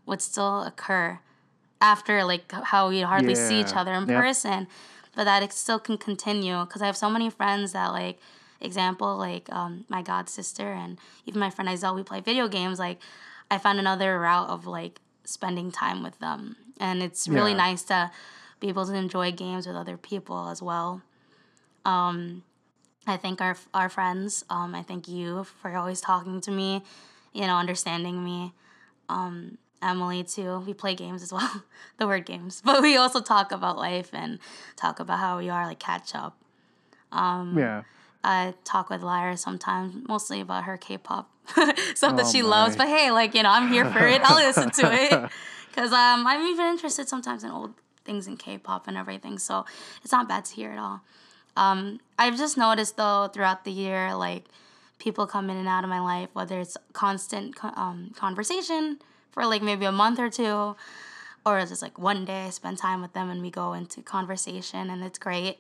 would 0.07 0.23
still 0.23 0.63
occur 0.63 1.19
after 1.81 2.25
like 2.25 2.51
how 2.51 2.89
we 2.89 3.03
hardly 3.03 3.35
see 3.35 3.61
each 3.61 3.77
other 3.77 3.93
in 3.93 4.07
Yep. 4.07 4.17
person, 4.17 4.67
but 5.15 5.25
that 5.25 5.43
it 5.43 5.53
still 5.53 5.79
can 5.79 5.99
continue 5.99 6.61
because 6.65 6.81
I 6.81 6.87
have 6.87 6.97
so 6.97 7.11
many 7.11 7.29
friends 7.29 7.73
that 7.73 7.89
like 7.93 8.19
example 8.61 9.17
like 9.17 9.51
um, 9.53 9.85
my 9.89 10.03
god 10.03 10.29
sister 10.29 10.73
and 10.73 10.99
even 11.27 11.41
my 11.41 11.51
friend 11.51 11.69
Isel 11.69 11.95
we 11.95 12.03
play 12.03 12.21
video 12.21 12.49
games 12.49 12.79
like 12.79 12.99
I 13.51 13.59
found 13.59 13.79
another 13.79 14.19
route 14.21 14.49
of 14.51 14.67
like 14.67 15.01
spending 15.25 15.71
time 15.71 16.03
with 16.03 16.19
them 16.19 16.57
and 16.81 17.03
it's 17.03 17.29
really 17.29 17.53
Yeah. 17.53 17.59
nice 17.59 17.83
to 17.85 18.11
be 18.61 18.69
able 18.69 18.87
to 18.87 18.95
enjoy 18.95 19.31
games 19.33 19.67
with 19.67 19.77
other 19.77 19.97
people 19.97 20.49
as 20.49 20.61
well. 20.61 21.03
Um, 21.85 22.43
I 23.07 23.17
thank 23.17 23.41
our 23.41 23.57
our 23.73 23.89
friends. 23.89 24.45
Um, 24.51 24.75
I 24.75 24.83
thank 24.83 25.09
you 25.09 25.45
for 25.45 25.75
always 25.77 26.01
talking 26.01 26.41
to 26.43 26.51
me, 26.51 26.83
you 27.33 27.47
know, 27.47 27.57
understanding 27.57 28.25
me. 28.25 28.53
Um, 29.09 29.59
Emily 29.81 30.25
too. 30.25 30.59
We 30.67 30.75
play 30.75 30.95
games 30.97 31.23
as 31.23 31.33
well, 31.33 31.63
the 31.99 32.07
word 32.07 32.27
games, 32.27 32.61
but 32.65 32.83
we 32.83 32.97
also 32.97 33.21
talk 33.21 33.53
about 33.53 33.79
life 33.79 34.11
and 34.13 34.39
talk 34.77 34.99
about 35.01 35.21
how 35.21 35.39
we 35.39 35.49
are, 35.49 35.67
like 35.67 35.79
catch 35.79 36.15
up. 36.15 36.37
Um, 37.13 37.57
Yeah. 37.57 37.83
I 38.25 38.55
talk 38.65 38.91
with 38.91 39.03
Lyra 39.03 39.37
sometimes, 39.37 39.95
mostly 40.09 40.41
about 40.41 40.65
her 40.65 40.77
K-pop 40.77 41.31
stuff 41.95 42.17
that 42.17 42.27
Oh 42.27 42.31
she 42.31 42.43
loves. 42.43 42.77
But 42.77 42.89
hey, 42.89 43.11
like 43.11 43.35
you 43.35 43.43
know, 43.43 43.51
I'm 43.51 43.73
here 43.73 43.85
for 43.85 44.07
it. 44.07 44.21
I'll 44.23 44.37
listen 44.37 44.71
to 44.71 44.93
it 44.93 45.11
because 45.71 45.93
um, 45.93 46.27
I'm 46.27 46.47
even 46.47 46.67
interested 46.67 47.09
sometimes 47.09 47.45
in 47.45 47.51
old 47.51 47.75
things 48.05 48.27
in 48.27 48.37
K-pop 48.37 48.89
and 48.89 48.97
everything. 48.97 49.39
So 49.39 49.65
it's 50.03 50.13
not 50.13 50.29
bad 50.29 50.45
to 50.47 50.55
hear 50.55 50.73
at 50.73 50.79
all. 50.79 51.03
Um, 51.57 52.01
I've 52.19 52.37
just 52.37 52.57
noticed 52.57 52.97
though 52.97 53.29
throughout 53.33 53.65
the 53.65 53.73
year, 53.73 54.15
like 54.15 54.45
people 54.99 55.27
come 55.27 55.51
in 55.51 55.57
and 55.57 55.69
out 55.69 55.85
of 55.85 55.91
my 55.91 56.01
life, 56.01 56.29
whether 56.33 56.61
it's 56.61 56.77
constant 56.93 57.57
um, 57.63 58.13
conversation 58.17 58.99
for 59.31 59.47
like 59.47 59.63
maybe 59.63 59.85
a 59.85 59.93
month 59.93 60.19
or 60.19 60.31
two, 60.31 60.77
or 61.47 61.61
just 61.61 61.83
like 61.83 61.99
one 61.99 62.25
day 62.25 62.47
I 62.47 62.51
spend 62.51 62.79
time 62.79 63.01
with 63.01 63.13
them 63.13 63.31
and 63.31 63.41
we 63.43 63.51
go 63.51 63.73
into 63.73 64.03
conversation 64.03 64.91
and 64.91 65.03
it's 65.05 65.19
great. 65.19 65.59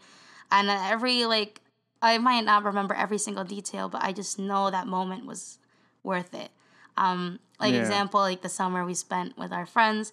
And 0.50 0.68
every 0.70 1.24
like 1.26 1.60
I 2.00 2.18
might 2.18 2.44
not 2.44 2.64
remember 2.64 2.94
every 2.94 3.18
single 3.18 3.44
detail, 3.44 3.88
but 3.88 4.02
I 4.02 4.12
just 4.12 4.38
know 4.38 4.70
that 4.70 4.86
moment 4.86 5.26
was 5.26 5.58
worth 6.02 6.34
it. 6.34 6.50
Um, 6.96 7.38
like 7.60 7.72
Yeah. 7.74 7.80
example, 7.80 8.20
like 8.20 8.42
the 8.42 8.48
summer 8.48 8.84
we 8.84 8.94
spent 8.94 9.36
with 9.36 9.52
our 9.52 9.66
friends. 9.66 10.12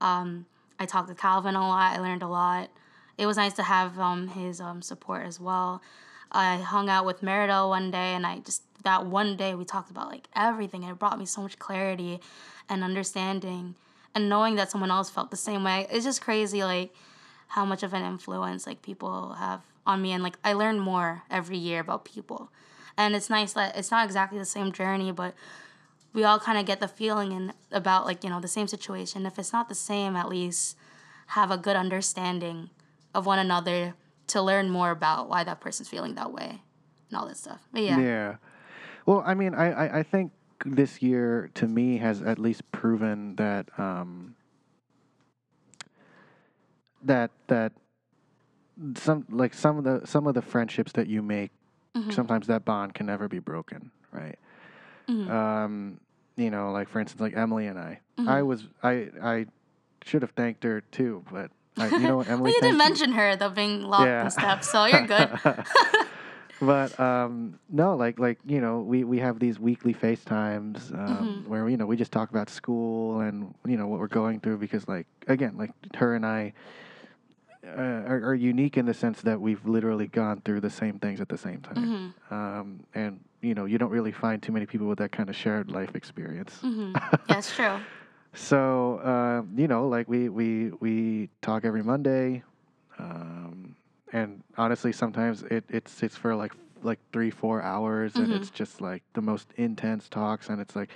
Um, 0.00 0.46
I 0.78 0.86
talked 0.86 1.08
to 1.08 1.14
Calvin 1.14 1.54
a 1.54 1.60
lot. 1.66 1.96
I 1.96 2.00
learned 2.00 2.22
a 2.22 2.28
lot. 2.28 2.70
It 3.16 3.26
was 3.26 3.36
nice 3.36 3.52
to 3.54 3.62
have 3.62 3.98
um, 3.98 4.28
his 4.28 4.60
um, 4.60 4.82
support 4.82 5.26
as 5.26 5.38
well. 5.40 5.82
I 6.32 6.56
hung 6.56 6.88
out 6.88 7.04
with 7.06 7.20
Meridel 7.20 7.68
one 7.68 7.90
day, 7.90 8.14
and 8.14 8.26
I 8.26 8.40
just 8.40 8.62
that 8.82 9.06
one 9.06 9.36
day 9.36 9.54
we 9.54 9.64
talked 9.64 9.90
about 9.90 10.08
like 10.08 10.28
everything, 10.34 10.82
and 10.82 10.92
it 10.92 10.98
brought 10.98 11.18
me 11.18 11.26
so 11.26 11.40
much 11.40 11.58
clarity 11.58 12.20
and 12.68 12.82
understanding, 12.82 13.76
and 14.14 14.28
knowing 14.28 14.56
that 14.56 14.70
someone 14.70 14.90
else 14.90 15.10
felt 15.10 15.30
the 15.30 15.36
same 15.36 15.62
way. 15.64 15.86
It's 15.90 16.04
just 16.04 16.20
crazy, 16.20 16.64
like 16.64 16.92
how 17.48 17.64
much 17.64 17.82
of 17.84 17.94
an 17.94 18.02
influence 18.04 18.66
like 18.66 18.82
people 18.82 19.34
have 19.34 19.60
on 19.86 20.02
me 20.02 20.12
and 20.12 20.22
like 20.22 20.38
I 20.44 20.52
learn 20.52 20.78
more 20.78 21.22
every 21.30 21.58
year 21.58 21.80
about 21.80 22.04
people. 22.04 22.50
And 22.96 23.14
it's 23.14 23.28
nice 23.28 23.52
that 23.54 23.76
it's 23.76 23.90
not 23.90 24.04
exactly 24.04 24.38
the 24.38 24.44
same 24.44 24.72
journey, 24.72 25.10
but 25.10 25.34
we 26.12 26.22
all 26.22 26.38
kind 26.38 26.58
of 26.58 26.64
get 26.64 26.80
the 26.80 26.88
feeling 26.88 27.32
and 27.32 27.52
about 27.72 28.06
like, 28.06 28.22
you 28.22 28.30
know, 28.30 28.40
the 28.40 28.48
same 28.48 28.68
situation. 28.68 29.26
If 29.26 29.38
it's 29.38 29.52
not 29.52 29.68
the 29.68 29.74
same, 29.74 30.14
at 30.14 30.28
least 30.28 30.76
have 31.28 31.50
a 31.50 31.58
good 31.58 31.76
understanding 31.76 32.70
of 33.14 33.26
one 33.26 33.38
another 33.38 33.94
to 34.28 34.40
learn 34.40 34.70
more 34.70 34.90
about 34.90 35.28
why 35.28 35.44
that 35.44 35.60
person's 35.60 35.88
feeling 35.88 36.14
that 36.14 36.32
way 36.32 36.62
and 37.10 37.18
all 37.18 37.26
that 37.26 37.36
stuff. 37.36 37.60
But 37.72 37.82
yeah. 37.82 37.98
Yeah. 37.98 38.36
Well, 39.06 39.22
I 39.26 39.34
mean, 39.34 39.54
I, 39.54 39.70
I, 39.70 39.98
I 39.98 40.02
think 40.02 40.32
this 40.64 41.02
year 41.02 41.50
to 41.54 41.66
me 41.66 41.98
has 41.98 42.22
at 42.22 42.38
least 42.38 42.70
proven 42.72 43.36
that 43.36 43.68
um, 43.78 44.34
that 47.02 47.30
that 47.48 47.72
some 48.96 49.24
like 49.30 49.54
some 49.54 49.78
of 49.78 49.84
the 49.84 50.06
some 50.06 50.26
of 50.26 50.34
the 50.34 50.42
friendships 50.42 50.92
that 50.92 51.06
you 51.06 51.22
make 51.22 51.50
Mhm. 51.96 52.12
sometimes 52.12 52.46
that 52.48 52.64
bond 52.64 52.94
can 52.94 53.06
never 53.06 53.28
be 53.28 53.38
broken, 53.38 53.90
right? 54.12 54.38
Mhm. 55.08 55.30
Um, 55.30 56.00
you 56.36 56.50
know, 56.50 56.72
like 56.72 56.88
for 56.88 57.00
instance, 57.00 57.20
like 57.20 57.36
Emily 57.36 57.66
and 57.66 57.78
I. 57.78 58.00
I 58.18 58.40
Mhm. 58.40 58.46
was 58.46 58.68
I 58.82 59.10
I 59.22 59.46
should 60.04 60.22
have 60.22 60.32
thanked 60.32 60.64
her 60.64 60.80
too, 60.92 61.24
but 61.30 61.50
I, 61.76 61.88
you 61.88 62.06
know 62.06 62.16
what, 62.16 62.28
Emily. 62.28 62.42
well, 62.42 62.52
you 62.52 62.60
didn't 62.60 62.78
thank 62.78 62.84
you. 62.84 62.88
mention 62.90 63.12
her 63.12 63.36
though 63.36 63.50
being 63.50 63.82
locked 63.82 64.06
Yeah. 64.06 64.22
and 64.22 64.32
stuff, 64.32 64.64
so 64.64 64.84
you're 64.86 65.06
good. 65.06 65.30
but 66.60 66.98
um, 66.98 67.58
no, 67.68 67.94
like 67.96 68.18
like 68.18 68.38
you 68.46 68.60
know, 68.60 68.80
we 68.80 69.04
we 69.04 69.18
have 69.18 69.38
these 69.38 69.58
weekly 69.58 69.94
FaceTimes 69.94 70.92
um, 70.92 71.44
Mhm. 71.44 71.48
where 71.48 71.68
you 71.68 71.76
know 71.76 71.86
we 71.86 71.96
just 71.96 72.12
talk 72.12 72.30
about 72.30 72.48
school 72.48 73.20
and 73.20 73.54
you 73.66 73.76
know 73.76 73.86
what 73.86 74.00
we're 74.00 74.08
going 74.08 74.40
through 74.40 74.58
because 74.58 74.88
like 74.88 75.06
again, 75.28 75.56
like 75.56 75.70
her 75.96 76.14
and 76.14 76.26
I. 76.26 76.52
Uh, 77.66 77.80
are, 78.06 78.20
are 78.30 78.34
unique 78.34 78.76
in 78.76 78.84
the 78.86 78.94
sense 78.94 79.22
that 79.22 79.40
we've 79.40 79.64
literally 79.66 80.06
gone 80.06 80.40
through 80.44 80.60
the 80.60 80.70
same 80.70 80.98
things 80.98 81.20
at 81.20 81.28
the 81.28 81.38
same 81.38 81.60
time, 81.60 82.12
hmm 82.30 82.34
um, 82.34 82.80
and 82.94 83.20
you 83.40 83.54
know 83.54 83.64
you 83.64 83.78
don't 83.78 83.90
really 83.90 84.12
find 84.12 84.42
too 84.42 84.52
many 84.52 84.66
people 84.66 84.86
with 84.86 84.98
that 84.98 85.12
kind 85.12 85.28
of 85.28 85.36
shared 85.36 85.70
life 85.70 85.94
experience. 85.94 86.58
hmm 86.60 86.92
That's 87.26 87.54
true. 87.54 87.80
So 88.34 88.98
uh, 88.98 89.42
you 89.56 89.68
know, 89.68 89.88
like 89.88 90.08
we 90.08 90.28
we 90.28 90.70
we 90.80 91.28
talk 91.40 91.64
every 91.64 91.82
Monday, 91.82 92.42
um, 92.98 93.76
and 94.12 94.42
honestly, 94.58 94.92
sometimes 94.92 95.42
it 95.44 95.64
it 95.68 95.88
sits 95.88 96.16
for 96.16 96.34
like 96.34 96.52
like 96.82 96.98
three 97.12 97.30
four 97.30 97.62
hours, 97.62 98.16
and 98.16 98.28
Mhm. 98.28 98.36
it's 98.36 98.50
just 98.50 98.80
like 98.80 99.02
the 99.14 99.22
most 99.22 99.48
intense 99.56 100.08
talks, 100.08 100.48
and 100.50 100.60
it's 100.60 100.76
like 100.76 100.90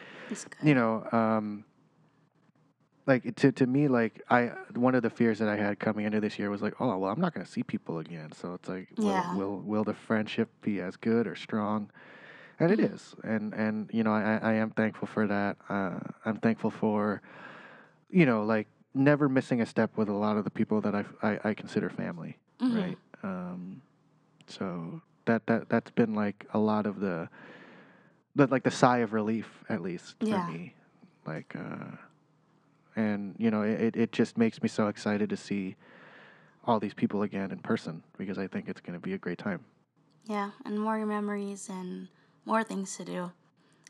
you 0.62 0.74
know, 0.74 1.06
um, 1.12 1.64
like 3.08 3.34
to 3.36 3.50
to 3.52 3.66
me, 3.66 3.88
like 3.88 4.22
I 4.30 4.52
one 4.74 4.94
of 4.94 5.02
the 5.02 5.10
fears 5.10 5.38
that 5.38 5.48
I 5.48 5.56
had 5.56 5.80
coming 5.80 6.04
into 6.04 6.20
this 6.20 6.38
year 6.38 6.50
was 6.50 6.60
like, 6.62 6.74
oh 6.78 6.96
well, 6.98 7.10
I'm 7.10 7.20
not 7.20 7.32
gonna 7.34 7.46
see 7.46 7.62
people 7.62 7.98
again, 7.98 8.30
so 8.32 8.52
it's 8.54 8.68
like, 8.68 8.88
will 8.98 9.14
Yeah. 9.14 9.34
will, 9.34 9.58
will 9.60 9.84
the 9.84 9.94
friendship 9.94 10.48
be 10.60 10.80
as 10.80 10.96
good 10.96 11.26
or 11.26 11.34
strong? 11.34 11.90
And 12.60 12.70
it 12.70 12.78
Mhm. 12.80 13.14
and 13.24 13.54
and 13.54 13.90
you 13.92 14.04
know, 14.04 14.12
I 14.12 14.38
I 14.42 14.52
am 14.54 14.70
thankful 14.70 15.08
for 15.08 15.26
that. 15.26 15.56
Uh, 15.68 15.98
I'm 16.26 16.36
thankful 16.36 16.70
for, 16.70 17.22
you 18.10 18.26
know, 18.26 18.44
like 18.44 18.68
never 18.94 19.28
missing 19.28 19.60
a 19.62 19.66
step 19.66 19.96
with 19.96 20.08
a 20.08 20.12
lot 20.12 20.36
of 20.36 20.44
the 20.44 20.50
people 20.50 20.80
that 20.82 20.94
I 20.94 21.04
I, 21.22 21.38
I 21.50 21.54
consider 21.54 21.88
family, 21.88 22.36
Mhm. 22.60 22.76
right? 22.78 22.98
Um, 23.22 23.80
so 24.46 25.00
that 25.24 25.46
that 25.46 25.68
that's 25.70 25.90
been 25.92 26.14
like 26.14 26.46
a 26.52 26.58
lot 26.58 26.84
of 26.86 27.00
the, 27.00 27.28
the 28.36 28.46
like 28.48 28.64
the 28.64 28.70
sigh 28.70 28.98
of 28.98 29.12
relief 29.14 29.64
at 29.70 29.80
least 29.80 30.16
Yeah. 30.20 30.38
for 30.40 30.46
me, 30.52 30.74
like, 31.26 31.54
uh, 31.56 31.96
and 32.98 33.34
you 33.38 33.50
know, 33.50 33.62
it 33.62 33.96
it 33.96 34.12
just 34.12 34.36
makes 34.36 34.62
me 34.62 34.68
so 34.68 34.88
excited 34.88 35.30
to 35.30 35.36
see 35.36 35.76
all 36.66 36.80
these 36.80 36.94
people 36.94 37.22
again 37.22 37.50
in 37.50 37.58
person 37.60 38.02
because 38.18 38.38
I 38.38 38.46
think 38.46 38.68
it's 38.68 38.80
going 38.80 38.98
to 39.00 39.00
be 39.00 39.14
a 39.14 39.18
great 39.18 39.38
time. 39.38 39.64
Yeah, 40.26 40.50
and 40.64 40.78
more 40.78 41.04
memories 41.06 41.68
and 41.70 42.08
more 42.44 42.62
things 42.64 42.96
to 42.96 43.04
do. 43.04 43.32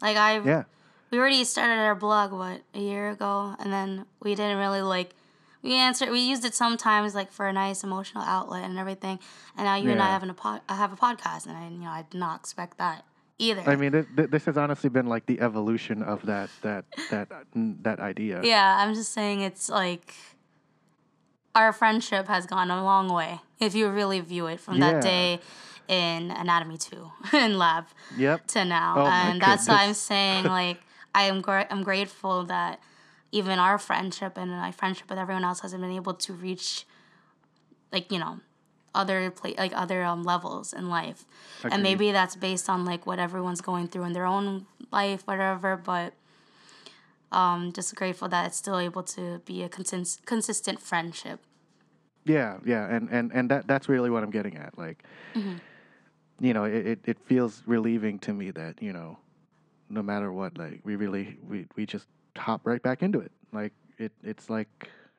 Like 0.01 0.17
I, 0.17 0.39
Yeah. 0.39 0.65
we 1.11 1.19
already 1.19 1.43
started 1.45 1.79
our 1.81 1.95
blog 1.97 2.33
what 2.33 2.63
a 2.75 2.79
year 2.79 3.11
ago, 3.11 3.57
and 3.59 3.73
then 3.73 4.07
we 4.23 4.35
didn't 4.35 4.59
really 4.59 4.83
like. 4.83 5.15
We 5.63 5.75
answered. 5.75 6.11
We 6.11 6.21
used 6.21 6.45
it 6.45 6.55
sometimes 6.55 7.15
like 7.17 7.33
for 7.33 7.49
a 7.49 7.53
nice 7.53 7.83
emotional 7.83 8.23
outlet 8.23 8.63
and 8.65 8.79
everything. 8.79 9.19
And 9.57 9.65
now 9.65 9.75
you 9.75 9.91
and 9.91 10.01
I 10.01 10.07
Yeah. 10.07 10.13
having 10.13 10.31
a 10.31 10.35
pod, 10.35 10.61
I 10.69 10.77
have 10.77 10.93
a 10.93 10.97
podcast, 10.97 11.47
and 11.47 11.57
I 11.57 11.65
you 11.69 11.79
know 11.81 11.91
I 11.91 12.05
did 12.09 12.19
not 12.21 12.41
expect 12.41 12.79
that 12.79 13.05
either. 13.39 13.63
I 13.67 13.77
mean, 13.77 13.93
th- 13.93 14.07
th- 14.17 14.31
this 14.31 14.45
has 14.47 14.57
honestly 14.59 14.91
been 14.91 15.07
like 15.07 15.27
the 15.27 15.41
evolution 15.41 16.03
of 16.03 16.25
that 16.27 16.51
that 16.63 16.85
that 17.11 17.29
that 17.55 18.01
idea. 18.01 18.41
yeah, 18.43 18.79
I'm 18.81 18.95
just 18.95 19.13
saying 19.13 19.41
it's 19.41 19.69
like 19.69 20.15
our 21.55 21.73
friendship 21.73 22.29
has 22.29 22.47
gone 22.47 22.71
a 22.71 22.83
long 22.85 23.09
way 23.09 23.41
if 23.61 23.75
you 23.75 23.89
really 23.89 24.21
view 24.21 24.47
it 24.47 24.61
from 24.61 24.77
Yeah. 24.77 24.93
that 24.93 25.03
day 25.03 25.41
in 25.89 26.31
anatomy 26.31 26.77
2 26.77 27.11
in 27.33 27.57
lab 27.59 27.87
Yep. 28.17 28.47
to 28.49 28.65
now 28.65 28.95
Oh 28.99 29.07
and 29.07 29.41
that's 29.41 29.67
why 29.67 29.85
i'm 29.85 29.95
saying 29.95 30.45
like 30.61 30.79
i 31.15 31.23
am 31.25 31.41
gra- 31.41 31.67
i'm 31.71 31.83
grateful 31.83 32.45
that 32.45 32.79
even 33.33 33.59
our 33.59 33.79
friendship 33.79 34.37
and 34.37 34.51
my 34.51 34.71
friendship 34.71 35.09
with 35.09 35.19
everyone 35.19 35.45
else 35.45 35.61
hasn't 35.61 35.81
been 35.81 35.91
able 35.93 36.13
to 36.15 36.33
reach 36.35 36.85
like 37.91 38.13
you 38.13 38.19
know 38.19 38.41
other 38.95 39.31
pla- 39.31 39.55
like 39.59 39.73
other 39.77 40.03
um, 40.05 40.23
levels 40.25 40.73
in 40.73 40.89
life 40.89 41.25
Agreed. 41.61 41.75
and 41.75 41.83
maybe 41.83 42.13
that's 42.13 42.37
based 42.37 42.69
on 42.69 42.85
like 42.85 43.07
what 43.07 43.19
everyone's 43.19 43.61
going 43.61 43.87
through 43.89 44.05
in 44.05 44.13
their 44.13 44.25
own 44.27 44.67
life 44.91 45.23
whatever 45.27 45.77
but 45.77 46.15
um 47.33 47.73
just 47.73 47.95
grateful 47.95 48.29
that 48.29 48.47
it's 48.47 48.57
still 48.57 48.79
able 48.79 49.03
to 49.03 49.41
be 49.45 49.63
a 49.63 49.69
consist- 49.69 50.25
consistent 50.27 50.81
friendship 50.81 51.41
Yeah, 52.25 52.59
yeah, 52.65 52.85
and 52.95 53.09
and 53.11 53.33
and 53.33 53.49
that 53.51 53.67
that's 53.67 53.89
really 53.89 54.11
what 54.11 54.23
I'm 54.23 54.31
getting 54.31 54.57
at. 54.61 54.77
Like, 54.77 55.01
Mhm. 55.35 55.61
you 56.41 56.53
know, 56.53 56.65
it, 56.69 56.85
it 56.87 56.99
it 57.07 57.19
feels 57.25 57.63
relieving 57.67 58.19
to 58.21 58.33
me 58.37 58.53
that 58.53 58.83
you 58.85 58.93
know, 58.93 59.17
no 59.89 60.03
matter 60.03 60.29
what, 60.33 60.59
like 60.59 60.81
we 60.85 60.97
really 60.97 61.39
we 61.49 61.65
we 61.77 61.87
just 61.87 62.05
hop 62.37 62.67
right 62.69 62.83
back 62.83 63.01
into 63.03 63.21
it. 63.21 63.33
Like 63.53 63.73
it 63.97 64.13
it's 64.23 64.51
like 64.51 64.69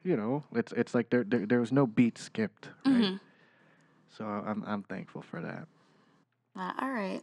you 0.05 0.15
know, 0.17 0.43
it's 0.53 0.71
it's 0.77 0.93
like 0.93 1.09
there 1.09 1.23
there, 1.25 1.45
there 1.49 1.59
was 1.59 1.71
no 1.71 1.87
beat 1.87 2.17
skipped. 2.21 2.69
Right? 2.85 3.17
Mhm. 3.17 3.19
So 4.17 4.25
I'm 4.25 4.63
I'm 4.65 4.83
thankful 4.83 5.21
for 5.21 5.41
that. 5.41 5.67
Uh, 6.57 6.73
all 6.81 6.91
right 6.91 7.21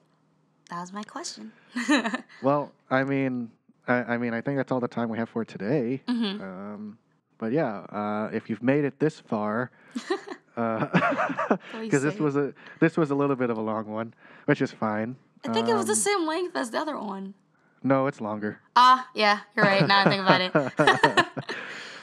that 0.70 0.80
was 0.80 0.92
my 0.92 1.02
question 1.02 1.52
Well, 2.42 2.72
I 2.90 3.04
mean, 3.04 3.50
I, 3.86 4.14
I 4.14 4.18
mean, 4.18 4.34
I 4.34 4.40
think 4.40 4.56
that's 4.56 4.72
all 4.72 4.80
the 4.80 4.88
time 4.88 5.08
we 5.08 5.18
have 5.18 5.28
for 5.28 5.44
today. 5.44 6.02
Mhm. 6.08 6.40
Um, 6.40 6.98
but 7.38 7.52
yeah, 7.52 7.80
uh, 7.90 8.30
if 8.32 8.48
you've 8.50 8.62
made 8.62 8.84
it 8.84 8.98
this 8.98 9.20
far, 9.20 9.70
because 10.54 11.58
you 11.82 11.90
this 11.90 12.18
was 12.18 12.36
a 12.36 12.54
this 12.80 12.96
was 12.96 13.10
a 13.10 13.14
little 13.14 13.36
bit 13.36 13.50
of 13.50 13.58
a 13.58 13.60
long 13.60 13.86
one, 13.86 14.14
which 14.46 14.60
is 14.62 14.72
fine. 14.72 15.16
i 15.44 15.52
think 15.52 15.68
it 15.68 15.74
was 15.74 15.86
the 15.86 15.92
Um, 15.92 15.98
same 16.08 16.26
length 16.26 16.56
as 16.56 16.70
the 16.70 16.78
other 16.78 16.98
one 16.98 17.34
No, 17.82 18.06
it's 18.06 18.20
longer. 18.20 18.58
Ah, 18.74 19.06
yeah, 19.14 19.40
you're 19.54 19.64
right. 19.66 19.86
Now 19.86 20.00
I 20.00 20.04
think 20.10 20.22
about 20.22 20.40
it. 20.40 20.52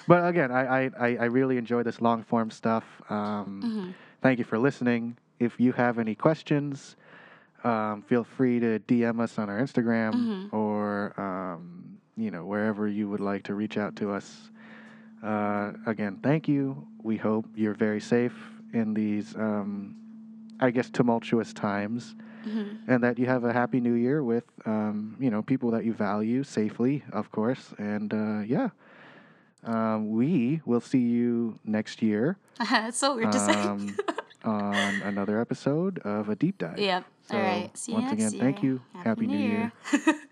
but 0.07 0.26
again, 0.27 0.51
I, 0.51 0.85
I, 0.97 1.10
I 1.18 1.26
really 1.26 1.57
enjoy 1.57 1.84
this 1.84 1.99
long 2.01 2.23
form 2.23 2.49
stuff. 2.51 2.85
Um, 3.10 3.61
hmm 3.61 3.91
Thank 4.23 4.39
you 4.39 4.45
for 4.45 4.57
listening. 4.57 5.17
If 5.37 5.59
you 5.59 5.73
have 5.73 5.99
any 5.99 6.15
questions, 6.15 6.95
um, 7.65 8.03
feel 8.03 8.23
free 8.23 8.57
to 8.61 8.79
DM 8.79 9.19
us 9.19 9.37
on 9.37 9.49
our 9.49 9.59
Instagram 9.59 10.13
Mhm. 10.13 10.53
or 10.53 11.13
um, 11.19 11.97
you 12.15 12.31
know 12.31 12.45
wherever 12.45 12.87
you 12.87 13.09
would 13.09 13.19
like 13.19 13.43
to 13.43 13.53
reach 13.53 13.77
out 13.77 13.97
to 13.97 14.11
us. 14.11 14.49
Uh, 15.21 15.73
again, 15.85 16.19
thank 16.23 16.47
you. 16.47 16.87
We 17.01 17.17
hope 17.17 17.45
you're 17.53 17.73
very 17.73 17.99
safe 17.99 18.33
in 18.71 18.93
these, 18.93 19.35
um, 19.35 19.95
I 20.61 20.71
guess, 20.71 20.89
tumultuous 20.89 21.51
times, 21.53 22.15
hmm 22.45 22.75
and 22.87 23.03
that 23.03 23.19
you 23.19 23.25
have 23.25 23.43
a 23.43 23.51
happy 23.51 23.81
New 23.81 23.95
Year 23.95 24.23
with 24.23 24.45
um, 24.65 25.17
you 25.19 25.29
know 25.29 25.41
people 25.41 25.69
that 25.71 25.83
you 25.83 25.91
value 25.91 26.43
safely, 26.43 27.03
of 27.11 27.29
course. 27.29 27.73
And 27.77 28.13
uh, 28.13 28.39
yeah, 28.45 28.69
um, 29.65 30.11
we 30.11 30.61
will 30.65 30.81
see 30.81 30.99
you 30.99 31.59
next 31.65 32.01
year 32.01 32.37
it's 32.59 32.97
so 32.97 33.15
weird 33.15 33.31
to 33.31 33.39
say. 33.39 34.12
On 34.43 35.01
another 35.01 35.39
episode 35.39 35.99
of 35.99 36.29
a 36.29 36.35
deep 36.35 36.57
dive. 36.57 36.79
yep. 36.79 37.05
So 37.29 37.37
All 37.37 37.41
right. 37.43 37.77
See 37.77 37.91
you 37.93 37.99
once 37.99 38.11
next 38.11 38.33
again, 38.33 38.39
thank 38.39 38.63
year. 38.63 38.73
you. 38.73 38.81
Happy 39.03 39.27
New 39.27 39.37
Year. 39.37 39.71